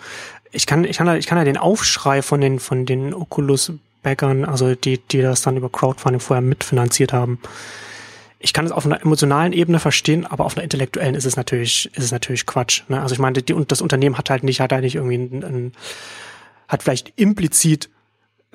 Ich 0.51 0.67
kann, 0.67 0.83
ich 0.83 0.97
kann, 0.97 1.15
ich 1.17 1.25
kann 1.25 1.37
ja 1.37 1.43
den 1.43 1.57
Aufschrei 1.57 2.21
von 2.21 2.41
den, 2.41 2.59
von 2.59 2.85
den 2.85 3.13
Oculus-Backern, 3.13 4.45
also 4.45 4.75
die, 4.75 4.99
die 4.99 5.21
das 5.21 5.41
dann 5.41 5.57
über 5.57 5.69
Crowdfunding 5.69 6.19
vorher 6.19 6.41
mitfinanziert 6.41 7.11
haben, 7.11 7.39
ich 8.39 8.53
kann 8.53 8.65
es 8.65 8.71
auf 8.71 8.85
einer 8.85 9.01
emotionalen 9.01 9.53
Ebene 9.53 9.79
verstehen, 9.79 10.25
aber 10.25 10.45
auf 10.45 10.55
einer 10.55 10.63
intellektuellen 10.63 11.15
ist 11.15 11.25
es 11.25 11.35
natürlich, 11.35 11.89
ist 11.95 12.03
es 12.03 12.11
natürlich 12.11 12.45
Quatsch. 12.45 12.83
Ne? 12.89 13.01
Also 13.01 13.13
ich 13.13 13.19
meine, 13.19 13.41
die, 13.41 13.55
das 13.67 13.81
Unternehmen 13.81 14.17
hat 14.17 14.29
halt 14.29 14.43
nicht, 14.43 14.59
hat 14.59 14.71
halt 14.71 14.83
nicht 14.83 14.95
irgendwie 14.95 15.17
ein, 15.17 15.43
ein 15.43 15.71
hat 16.67 16.83
vielleicht 16.83 17.13
implizit 17.15 17.89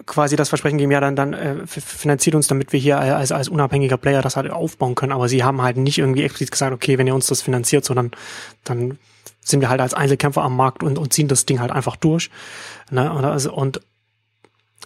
quasi 0.06 0.36
das 0.36 0.48
Versprechen 0.48 0.78
gegeben, 0.78 0.92
ja, 0.92 1.00
dann, 1.00 1.16
dann 1.16 1.32
äh, 1.34 1.66
finanziert 1.66 2.34
uns, 2.34 2.46
damit 2.46 2.72
wir 2.72 2.80
hier 2.80 2.98
als, 2.98 3.32
als 3.32 3.48
unabhängiger 3.48 3.96
Player 3.96 4.22
das 4.22 4.36
halt 4.36 4.50
aufbauen 4.50 4.94
können. 4.94 5.12
Aber 5.12 5.28
sie 5.28 5.44
haben 5.44 5.62
halt 5.62 5.76
nicht 5.76 5.98
irgendwie 5.98 6.22
explizit 6.22 6.52
gesagt, 6.52 6.72
okay, 6.72 6.98
wenn 6.98 7.06
ihr 7.06 7.14
uns 7.14 7.26
das 7.26 7.42
finanziert, 7.42 7.84
sondern 7.84 8.10
dann 8.64 8.98
sind 9.40 9.60
wir 9.60 9.68
halt 9.68 9.80
als 9.80 9.94
Einzelkämpfer 9.94 10.42
am 10.42 10.56
Markt 10.56 10.82
und, 10.82 10.98
und 10.98 11.12
ziehen 11.12 11.28
das 11.28 11.46
Ding 11.46 11.60
halt 11.60 11.70
einfach 11.70 11.96
durch. 11.96 12.30
Ne? 12.90 13.12
Und, 13.12 13.24
also, 13.24 13.52
und 13.52 13.80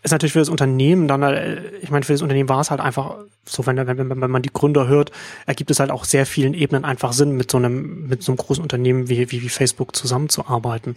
ist 0.05 0.13
natürlich 0.13 0.35
für 0.35 0.39
das 0.39 0.51
Unternehmen 0.51 1.09
dann, 1.09 1.23
äh, 1.23 1.61
ich 1.81 1.91
meine, 1.91 2.05
für 2.05 2.13
das 2.13 2.23
Unternehmen 2.23 2.49
war 2.49 2.61
es 2.61 2.71
halt 2.71 2.81
einfach 2.81 3.17
so, 3.47 3.67
wenn, 3.67 3.77
wenn, 3.77 4.21
wenn 4.21 4.31
man 4.31 4.43
die 4.43 4.53
Gründer 4.53 4.87
hört, 4.87 5.11
ergibt 5.47 5.71
es 5.71 5.81
halt 5.81 5.91
auch 5.91 6.05
sehr 6.05 6.27
vielen 6.27 6.55
Ebenen 6.55 6.85
einfach 6.85 7.13
Sinn, 7.13 7.33
mit 7.33 7.51
so 7.51 7.59
einem, 7.59 8.07
mit 8.07 8.23
so 8.23 8.31
einem 8.31 8.37
großen 8.37 8.63
Unternehmen 8.63 9.09
wie, 9.09 9.31
wie, 9.33 9.43
wie 9.43 9.49
Facebook 9.49 9.97
zusammenzuarbeiten 9.97 10.95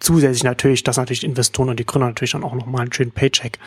zusätzlich 0.00 0.44
natürlich, 0.44 0.82
dass 0.82 0.96
natürlich 0.96 1.20
die 1.20 1.26
Investoren 1.26 1.68
und 1.68 1.78
die 1.78 1.86
Gründer 1.86 2.08
natürlich 2.08 2.32
dann 2.32 2.44
auch 2.44 2.54
nochmal 2.54 2.82
einen 2.82 2.92
schönen 2.92 3.12
Paycheck 3.12 3.58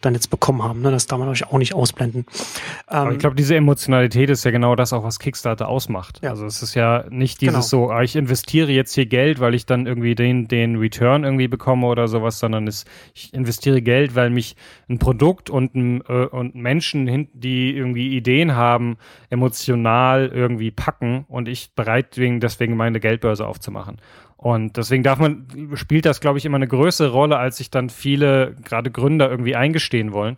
dann 0.00 0.14
jetzt 0.14 0.30
bekommen 0.30 0.62
haben. 0.62 0.80
Ne? 0.80 0.90
Das 0.90 1.06
darf 1.06 1.18
man 1.18 1.28
natürlich 1.28 1.52
auch 1.52 1.58
nicht 1.58 1.74
ausblenden. 1.74 2.26
Aber 2.86 3.10
ich 3.10 3.14
ähm, 3.14 3.18
glaube, 3.18 3.36
diese 3.36 3.56
Emotionalität 3.56 4.30
ist 4.30 4.44
ja 4.44 4.50
genau 4.50 4.76
das 4.76 4.92
auch, 4.92 5.02
was 5.02 5.18
Kickstarter 5.18 5.68
ausmacht. 5.68 6.20
Ja. 6.22 6.30
Also 6.30 6.46
es 6.46 6.62
ist 6.62 6.74
ja 6.74 7.04
nicht 7.10 7.40
dieses 7.40 7.54
genau. 7.54 7.86
so, 7.86 7.90
ah, 7.90 8.02
ich 8.02 8.16
investiere 8.16 8.70
jetzt 8.70 8.94
hier 8.94 9.06
Geld, 9.06 9.40
weil 9.40 9.54
ich 9.54 9.66
dann 9.66 9.86
irgendwie 9.86 10.14
den, 10.14 10.48
den 10.48 10.76
Return 10.76 11.24
irgendwie 11.24 11.48
bekomme 11.48 11.86
oder 11.86 12.08
sowas, 12.08 12.38
sondern 12.38 12.66
es, 12.66 12.84
ich 13.14 13.34
investiere 13.34 13.82
Geld, 13.82 14.14
weil 14.14 14.30
mich 14.30 14.56
ein 14.88 14.98
Produkt 14.98 15.50
und, 15.50 15.74
ein, 15.74 16.02
äh, 16.08 16.26
und 16.26 16.54
Menschen, 16.54 17.28
die 17.32 17.76
irgendwie 17.76 18.16
Ideen 18.16 18.54
haben, 18.54 18.98
emotional 19.30 20.28
irgendwie 20.28 20.70
packen 20.70 21.24
und 21.28 21.48
ich 21.48 21.72
bereit 21.74 22.14
bin, 22.14 22.40
deswegen 22.40 22.76
meine 22.76 23.00
Geldbörse 23.00 23.46
aufzumachen. 23.46 23.98
Und 24.38 24.76
deswegen 24.76 25.02
darf 25.02 25.18
man, 25.18 25.48
spielt 25.74 26.06
das, 26.06 26.20
glaube 26.20 26.38
ich, 26.38 26.44
immer 26.44 26.56
eine 26.56 26.68
größere 26.68 27.10
Rolle, 27.10 27.38
als 27.38 27.56
sich 27.56 27.70
dann 27.70 27.90
viele, 27.90 28.54
gerade 28.64 28.90
Gründer, 28.92 29.28
irgendwie 29.28 29.56
eingestehen 29.56 30.12
wollen. 30.12 30.36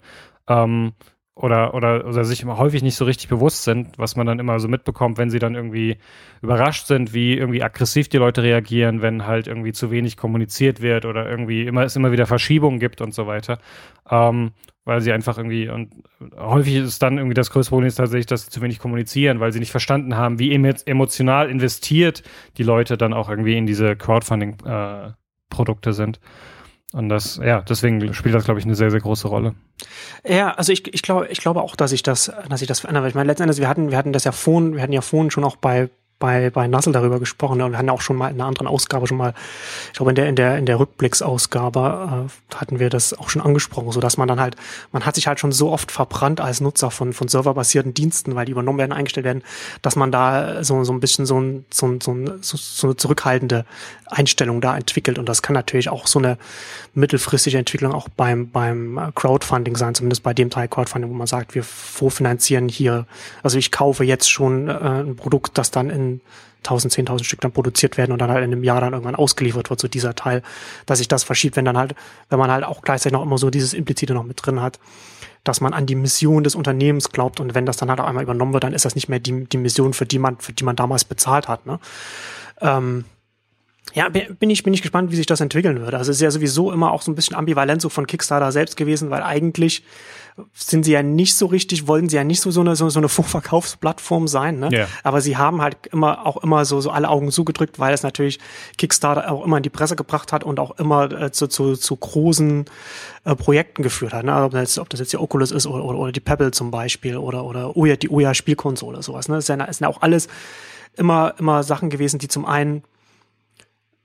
Ähm, 0.49 0.95
oder, 1.35 1.75
oder, 1.75 2.07
oder 2.07 2.25
sich 2.25 2.45
häufig 2.45 2.83
nicht 2.83 2.97
so 2.97 3.05
richtig 3.05 3.29
bewusst 3.29 3.65
sind, 3.65 3.99
was 3.99 4.17
man 4.17 4.27
dann 4.27 4.39
immer 4.39 4.59
so 4.59 4.69
mitbekommt, 4.69 5.19
wenn 5.19 5.31
sie 5.31 5.39
dann 5.39 5.55
irgendwie 5.55 5.99
überrascht 6.41 6.87
sind, 6.87 7.13
wie 7.13 7.35
irgendwie 7.35 7.63
aggressiv 7.63 8.09
die 8.09 8.17
Leute 8.17 8.43
reagieren, 8.43 9.03
wenn 9.03 9.27
halt 9.27 9.47
irgendwie 9.47 9.73
zu 9.73 9.91
wenig 9.91 10.17
kommuniziert 10.17 10.81
wird 10.81 11.05
oder 11.05 11.29
irgendwie 11.29 11.67
immer 11.67 11.85
es 11.85 11.97
immer 11.97 12.13
wieder 12.13 12.27
Verschiebungen 12.27 12.81
gibt 12.81 13.01
und 13.01 13.15
so 13.15 13.27
weiter. 13.27 13.59
Ähm, 14.11 14.53
weil 14.85 15.01
sie 15.01 15.13
einfach 15.13 15.37
irgendwie 15.37 15.69
und 15.69 15.93
häufig 16.37 16.77
ist 16.77 17.03
dann 17.03 17.19
irgendwie 17.19 17.35
das 17.35 17.51
größte 17.51 17.71
Problem 17.71 17.89
ist 17.89 17.97
tatsächlich, 17.97 18.27
dass 18.27 18.45
sie 18.45 18.51
zu 18.51 18.63
wenig 18.63 18.79
kommunizieren, 18.79 19.41
weil 19.41 19.53
sie 19.53 19.61
nicht 19.61 19.71
verstanden 19.71 20.17
haben, 20.17 20.39
wie 20.39 20.53
emotional 20.53 21.51
investiert 21.51 22.23
die 22.57 22.63
Leute 22.63 22.97
dann 22.97 23.13
auch 23.13 23.29
irgendwie 23.29 23.57
in 23.57 23.67
diese 23.67 23.97
Crowdfunding-Produkte 23.97 25.91
äh, 25.91 25.93
sind. 25.93 26.21
Und 26.93 27.09
das, 27.09 27.37
ja, 27.43 27.61
deswegen 27.63 28.13
spielt 28.15 28.35
das, 28.35 28.45
glaube 28.45 28.59
ich, 28.59 28.67
eine 28.67 28.75
sehr, 28.75 28.91
sehr 28.91 29.01
große 29.01 29.29
Rolle. 29.29 29.55
Ja, 30.25 30.53
also 30.55 30.73
ich, 30.73 30.93
ich 30.93 31.03
glaube, 31.03 31.29
ich 31.29 31.41
glaube 31.41 31.63
auch, 31.63 31.77
dass 31.77 31.93
ich 31.93 32.03
das, 32.03 32.33
dass 32.49 32.63
ich 32.63 32.67
das 32.67 32.81
verändere. 32.81 33.09
Ich 33.09 33.15
meine, 33.15 33.29
letzten 33.29 33.45
Endes, 33.45 33.59
wir 33.59 33.69
hatten, 33.69 33.91
wir 33.91 33.99
hatten 33.99 34.13
das 34.13 34.25
ja 34.25 34.33
vorhin, 34.33 34.75
wir 34.75 34.83
hatten 34.83 34.93
ja 34.93 35.01
vorhin 35.01 35.31
schon 35.31 35.45
auch 35.45 35.57
bei, 35.57 35.89
bei, 36.21 36.51
bei 36.51 36.69
Nassel 36.69 36.93
darüber 36.93 37.19
gesprochen 37.19 37.61
und 37.63 37.73
wir 37.73 37.79
hatten 37.79 37.91
auch 37.91 38.03
schon 38.03 38.17
mal 38.17 38.29
in 38.29 38.35
einer 38.35 38.47
anderen 38.47 38.69
Ausgabe 38.69 39.09
schon 39.09 39.17
mal, 39.17 39.35
ich 39.87 39.95
glaube 39.95 40.13
in 40.13 40.15
der, 40.15 40.29
in 40.29 40.37
der, 40.37 40.59
in 40.59 40.67
der 40.67 40.79
Rückblicksausgabe 40.79 42.29
äh, 42.29 42.55
hatten 42.55 42.79
wir 42.79 42.91
das 42.91 43.19
auch 43.19 43.31
schon 43.31 43.43
angesprochen, 43.43 43.91
so 43.91 44.01
dass 44.01 44.19
man 44.19 44.29
dann 44.29 44.39
halt, 44.39 44.55
man 44.93 45.07
hat 45.07 45.15
sich 45.15 45.27
halt 45.27 45.41
schon 45.41 45.51
so 45.51 45.73
oft 45.73 45.91
verbrannt 45.91 46.41
als 46.41 46.61
Nutzer 46.61 46.91
von, 46.91 47.15
von 47.15 47.27
serverbasierten 47.27 47.95
Diensten, 47.95 48.35
weil 48.35 48.45
die 48.45 48.53
übernommen 48.53 48.79
werden, 48.79 48.93
eingestellt 48.93 49.25
werden, 49.25 49.43
dass 49.81 49.97
man 49.97 50.13
da 50.13 50.63
so, 50.63 50.85
so 50.85 50.93
ein 50.93 51.01
bisschen 51.01 51.25
so, 51.25 51.41
ein, 51.41 51.65
so, 51.71 51.87
ein, 51.87 52.01
so, 52.01 52.13
so, 52.43 52.87
eine 52.87 52.97
zurückhaltende 52.97 53.65
Einstellung 54.07 54.61
da 54.61 54.77
entwickelt. 54.77 55.19
Und 55.19 55.27
das 55.27 55.41
kann 55.41 55.55
natürlich 55.55 55.89
auch 55.89 56.07
so 56.07 56.19
eine 56.19 56.37
mittelfristige 56.93 57.57
Entwicklung 57.57 57.95
auch 57.95 58.11
beim, 58.11 58.51
beim 58.51 59.13
Crowdfunding 59.15 59.77
sein, 59.77 59.95
zumindest 59.95 60.23
bei 60.23 60.35
dem 60.35 60.51
Teil 60.51 60.69
Crowdfunding, 60.69 61.11
wo 61.11 61.15
man 61.15 61.27
sagt, 61.27 61.55
wir 61.55 61.65
vorfinanzieren 61.65 62.69
hier, 62.69 63.07
also 63.43 63.57
ich 63.57 63.73
kaufe 63.73 64.05
jetzt 64.05 64.31
schon 64.31 64.69
äh, 64.69 64.73
ein 64.73 65.17
Produkt, 65.17 65.57
das 65.57 65.71
dann 65.71 65.89
in 65.89 66.10
1000, 66.65 67.09
10.000 67.09 67.25
Stück 67.25 67.41
dann 67.41 67.53
produziert 67.53 67.97
werden 67.97 68.13
und 68.13 68.19
dann 68.19 68.31
halt 68.31 68.45
in 68.45 68.53
einem 68.53 68.65
Jahr 68.65 68.81
dann 68.81 68.93
irgendwann 68.93 69.15
ausgeliefert 69.15 69.71
wird, 69.71 69.81
so 69.81 69.89
dieser 69.89 70.15
Teil, 70.15 70.43
dass 70.87 70.99
sich 70.99 71.09
das 71.09 71.25
verschiebt, 71.25 71.57
wenn 71.57 71.65
dann 71.65 71.79
halt, 71.79 71.95
wenn 72.29 72.39
man 72.39 72.51
halt 72.51 72.65
auch 72.65 72.83
gleichzeitig 72.83 73.13
noch 73.13 73.23
immer 73.23 73.39
so 73.39 73.51
dieses 73.51 73.73
Implizite 73.73 74.13
noch 74.15 74.25
mit 74.25 74.45
drin 74.45 74.61
hat, 74.61 74.79
dass 75.45 75.61
man 75.61 75.73
an 75.73 75.87
die 75.87 75.95
Mission 75.95 76.45
des 76.45 76.55
Unternehmens 76.55 77.11
glaubt 77.11 77.41
und 77.41 77.55
wenn 77.55 77.65
das 77.65 77.79
dann 77.79 77.89
halt 77.89 78.01
auch 78.01 78.07
einmal 78.07 78.25
übernommen 78.25 78.53
wird, 78.53 78.65
dann 78.65 78.75
ist 78.75 78.85
das 78.85 78.95
nicht 78.95 79.09
mehr 79.09 79.21
die, 79.21 79.47
die 79.47 79.57
Mission, 79.57 79.95
für 79.95 80.05
die 80.07 80.19
man, 80.19 80.39
für 80.39 80.53
die 80.53 80.65
man 80.65 80.77
damals 80.77 81.05
bezahlt 81.05 81.49
hat, 81.49 81.67
ne? 81.67 81.79
Ähm, 82.61 83.07
ja, 83.93 84.09
bin 84.09 84.51
ich, 84.51 84.63
bin 84.63 84.73
ich 84.73 84.83
gespannt, 84.83 85.11
wie 85.11 85.17
sich 85.17 85.27
das 85.27 85.41
entwickeln 85.41 85.81
wird. 85.81 85.95
Also 85.95 86.11
es 86.11 86.19
ist 86.19 86.23
ja 86.23 86.31
sowieso 86.31 86.71
immer 86.71 86.93
auch 86.93 87.03
so 87.03 87.11
ein 87.11 87.17
bisschen 87.17 87.37
ambivalent 87.37 87.83
so 87.83 87.89
von 87.89 88.07
Kickstarter 88.07 88.53
selbst 88.53 88.77
gewesen, 88.77 89.11
weil 89.11 89.23
eigentlich 89.23 89.83
sind 90.55 90.85
sie 90.85 90.93
ja 90.93 91.03
nicht 91.03 91.35
so 91.35 91.47
richtig, 91.47 91.89
wollen 91.89 92.09
sie 92.09 92.17
ja 92.17 92.25
nicht 92.25 92.41
so 92.41 92.51
so 92.51 92.61
eine, 92.61 92.77
so, 92.77 92.89
so 92.89 93.01
eine 93.01 93.09
Vorverkaufsplattform 93.09 94.29
sein, 94.29 94.59
ne? 94.59 94.71
Yeah. 94.73 94.89
Aber 95.03 95.21
sie 95.21 95.37
haben 95.37 95.61
halt 95.61 95.89
immer 95.93 96.25
auch 96.25 96.39
immer 96.39 96.65
so, 96.65 96.81
so 96.81 96.91
alle 96.91 97.09
Augen 97.09 97.31
zugedrückt, 97.31 97.79
weil 97.79 97.93
es 97.93 98.03
natürlich 98.03 98.39
Kickstarter 98.79 99.31
auch 99.31 99.45
immer 99.45 99.57
in 99.57 99.63
die 99.63 99.71
Presse 99.71 99.97
gebracht 99.97 100.33
hat 100.33 100.45
und 100.45 100.61
auch 100.61 100.79
immer 100.79 101.11
äh, 101.11 101.33
zu, 101.33 101.49
zu, 101.49 101.75
zu 101.75 101.97
großen 101.97 102.65
äh, 103.25 103.35
Projekten 103.35 103.83
geführt 103.83 104.13
hat. 104.13 104.25
Ne? 104.25 104.33
Also 104.33 104.47
ob, 104.47 104.53
das 104.53 104.61
jetzt, 104.63 104.79
ob 104.79 104.89
das 104.89 105.01
jetzt 105.01 105.13
die 105.13 105.19
Oculus 105.19 105.51
ist 105.51 105.67
oder, 105.67 105.85
oder, 105.85 105.99
oder 105.99 106.13
die 106.13 106.21
Pebble 106.21 106.53
zum 106.53 106.71
Beispiel 106.71 107.17
oder, 107.17 107.45
oder 107.45 107.77
Oya, 107.77 107.97
die 107.97 108.09
Oya 108.09 108.33
Spielkonsole, 108.35 109.03
sowas. 109.03 109.29
Ne? 109.29 109.37
Das 109.37 109.47
sind 109.47 109.59
ja, 109.59 109.67
das 109.67 109.79
sind 109.79 109.85
ja 109.85 109.91
auch 109.91 110.01
alles 110.01 110.29
immer, 110.97 111.35
immer 111.39 111.63
Sachen 111.65 111.91
gewesen, 111.91 112.19
die 112.19 112.29
zum 112.29 112.47
einen 112.47 112.83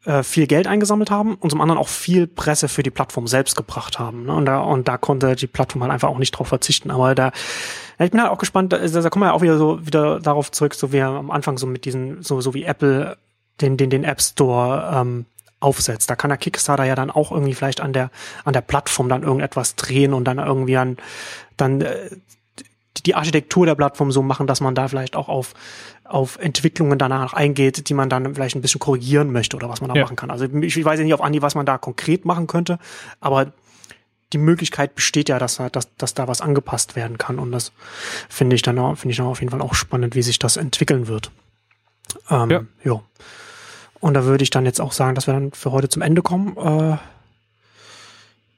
äh, 0.06 0.24
viel 0.24 0.48
Geld 0.48 0.68
eingesammelt 0.68 1.12
haben 1.12 1.36
und 1.36 1.50
zum 1.50 1.62
anderen 1.62 1.80
auch 1.80 1.88
viel 1.88 2.28
Presse 2.28 2.68
für 2.68 2.84
die 2.84 2.92
Plattform 2.92 3.28
selbst 3.28 3.56
gebracht 3.56 4.00
haben. 4.00 4.26
Ne? 4.26 4.34
Und, 4.34 4.46
da, 4.46 4.60
und 4.60 4.88
da 4.88 4.98
konnte 4.98 5.36
die 5.36 5.48
Plattform 5.48 5.84
halt 5.84 5.92
einfach 5.92 6.10
auch 6.10 6.20
nicht 6.20 6.32
drauf 6.32 6.48
verzichten. 6.48 6.92
Aber 6.92 7.16
da, 7.16 7.32
ich 8.00 8.12
bin 8.12 8.22
halt 8.22 8.32
auch 8.32 8.38
gespannt, 8.38 8.74
da, 8.74 8.78
da 8.78 9.10
kommen 9.10 9.26
wir 9.26 9.34
auch 9.34 9.42
wieder 9.42 9.58
so 9.58 9.86
wieder 9.86 10.20
darauf 10.20 10.52
zurück, 10.52 10.76
so 10.76 10.92
wie 10.92 11.02
am 11.02 11.32
Anfang 11.32 11.58
so 11.58 11.68
mit 11.68 11.86
diesen, 11.86 12.22
so, 12.22 12.42
so 12.42 12.54
wie 12.54 12.64
Apple 12.64 13.18
den, 13.62 13.78
den, 13.78 13.90
den 13.90 14.04
App 14.04 14.22
Store 14.22 14.92
ähm, 14.94 15.26
aufsetzt. 15.60 16.10
Da 16.10 16.16
kann 16.16 16.30
der 16.30 16.38
Kickstarter 16.38 16.84
ja 16.84 16.96
dann 16.96 17.10
auch 17.10 17.32
irgendwie 17.32 17.54
vielleicht 17.54 17.82
an 17.82 17.94
der, 17.94 18.12
an 18.44 18.54
der 18.54 18.62
Plattform 18.62 19.10
dann 19.10 19.24
irgendetwas 19.24 19.76
drehen 19.76 20.14
und 20.14 20.26
dann 20.26 20.38
irgendwie 20.38 20.78
an, 20.78 20.98
dann 21.58 21.82
äh, 21.82 22.10
die 23.06 23.16
Architektur 23.16 23.66
der 23.66 23.76
Plattform 23.76 24.12
so 24.12 24.22
machen, 24.22 24.48
dass 24.48 24.62
man 24.62 24.76
da 24.76 24.88
vielleicht 24.88 25.16
auch 25.16 25.30
auf, 25.30 25.54
auf 26.04 26.38
Entwicklungen 26.38 26.98
danach 26.98 27.34
eingeht, 27.34 27.90
die 27.90 27.94
man 27.94 28.10
dann 28.10 28.36
vielleicht 28.36 28.56
ein 28.56 28.62
bisschen 28.62 28.80
korrigieren 28.80 29.32
möchte 29.32 29.56
oder 29.56 29.70
was 29.70 29.82
man 29.82 29.90
da 29.90 29.96
ja. 29.96 30.04
machen 30.04 30.16
kann. 30.16 30.32
Also 30.32 30.46
ich 30.46 30.84
weiß 30.84 31.00
ja 31.00 31.06
nicht 31.06 31.14
auf 31.14 31.22
Andi, 31.22 31.42
was 31.42 31.56
man 31.56 31.66
da 31.66 31.78
konkret 31.78 32.26
machen 32.26 32.48
könnte, 32.48 32.80
aber 33.20 33.54
die 34.34 34.38
Möglichkeit 34.38 34.96
besteht 34.96 35.30
ja, 35.30 35.40
dass, 35.40 35.62
dass, 35.72 35.96
dass 35.96 36.14
da 36.14 36.28
was 36.28 36.42
angepasst 36.42 36.96
werden 36.96 37.18
kann. 37.18 37.40
Und 37.40 37.52
das 37.52 37.72
finde 38.28 38.56
ich 38.56 38.62
dann 38.62 38.96
finde 38.96 39.12
ich 39.12 39.18
dann 39.18 39.28
auf 39.28 39.40
jeden 39.40 39.52
Fall 39.52 39.62
auch 39.62 39.76
spannend, 39.76 40.16
wie 40.16 40.24
sich 40.24 40.40
das 40.40 40.58
entwickeln 40.58 41.08
wird. 41.08 41.32
Ähm, 42.30 42.50
ja. 42.50 42.66
Jo. 42.84 43.04
Und 44.00 44.14
da 44.14 44.26
würde 44.26 44.44
ich 44.44 44.50
dann 44.50 44.66
jetzt 44.66 44.82
auch 44.82 44.92
sagen, 44.92 45.16
dass 45.16 45.28
wir 45.28 45.34
dann 45.34 45.52
für 45.52 45.72
heute 45.72 45.90
zum 45.90 46.02
Ende 46.02 46.22
kommen. 46.22 46.58
Äh, 46.58 46.98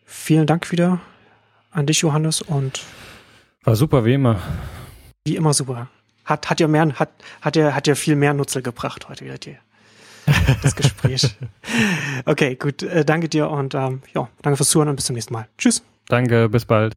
vielen 0.06 0.48
Dank 0.48 0.72
wieder 0.72 0.99
an 1.72 1.86
dich, 1.86 2.02
Johannes, 2.02 2.41
und 2.41 2.82
war 3.68 3.76
super, 3.76 4.06
wie 4.06 4.14
immer. 4.14 4.39
Wie 5.26 5.35
immer 5.35 5.53
super. 5.53 5.89
Hat, 6.23 6.49
hat 6.49 6.60
ja 6.60 6.68
mehr, 6.68 6.88
hat, 6.95 7.10
hat 7.41 7.56
ja, 7.57 7.73
hat 7.73 7.85
ja 7.85 7.95
viel 7.95 8.15
mehr 8.15 8.34
Nutzer 8.34 8.61
gebracht 8.61 9.10
heute 9.10 9.26
wieder 9.26 9.38
dir. 9.38 9.57
Das 10.61 10.76
Gespräch. 10.76 11.35
okay, 12.26 12.56
gut. 12.56 12.84
Äh, 12.84 13.03
danke 13.03 13.30
dir 13.30 13.49
und 13.49 13.76
ähm, 13.76 14.02
ja, 14.14 14.30
danke 14.41 14.57
fürs 14.57 14.69
Zuhören 14.69 14.89
und 14.89 14.95
bis 14.95 15.06
zum 15.06 15.15
nächsten 15.15 15.34
Mal. 15.34 15.48
Tschüss. 15.57 15.84
Danke, 16.07 16.48
bis 16.49 16.65
bald. 16.65 16.85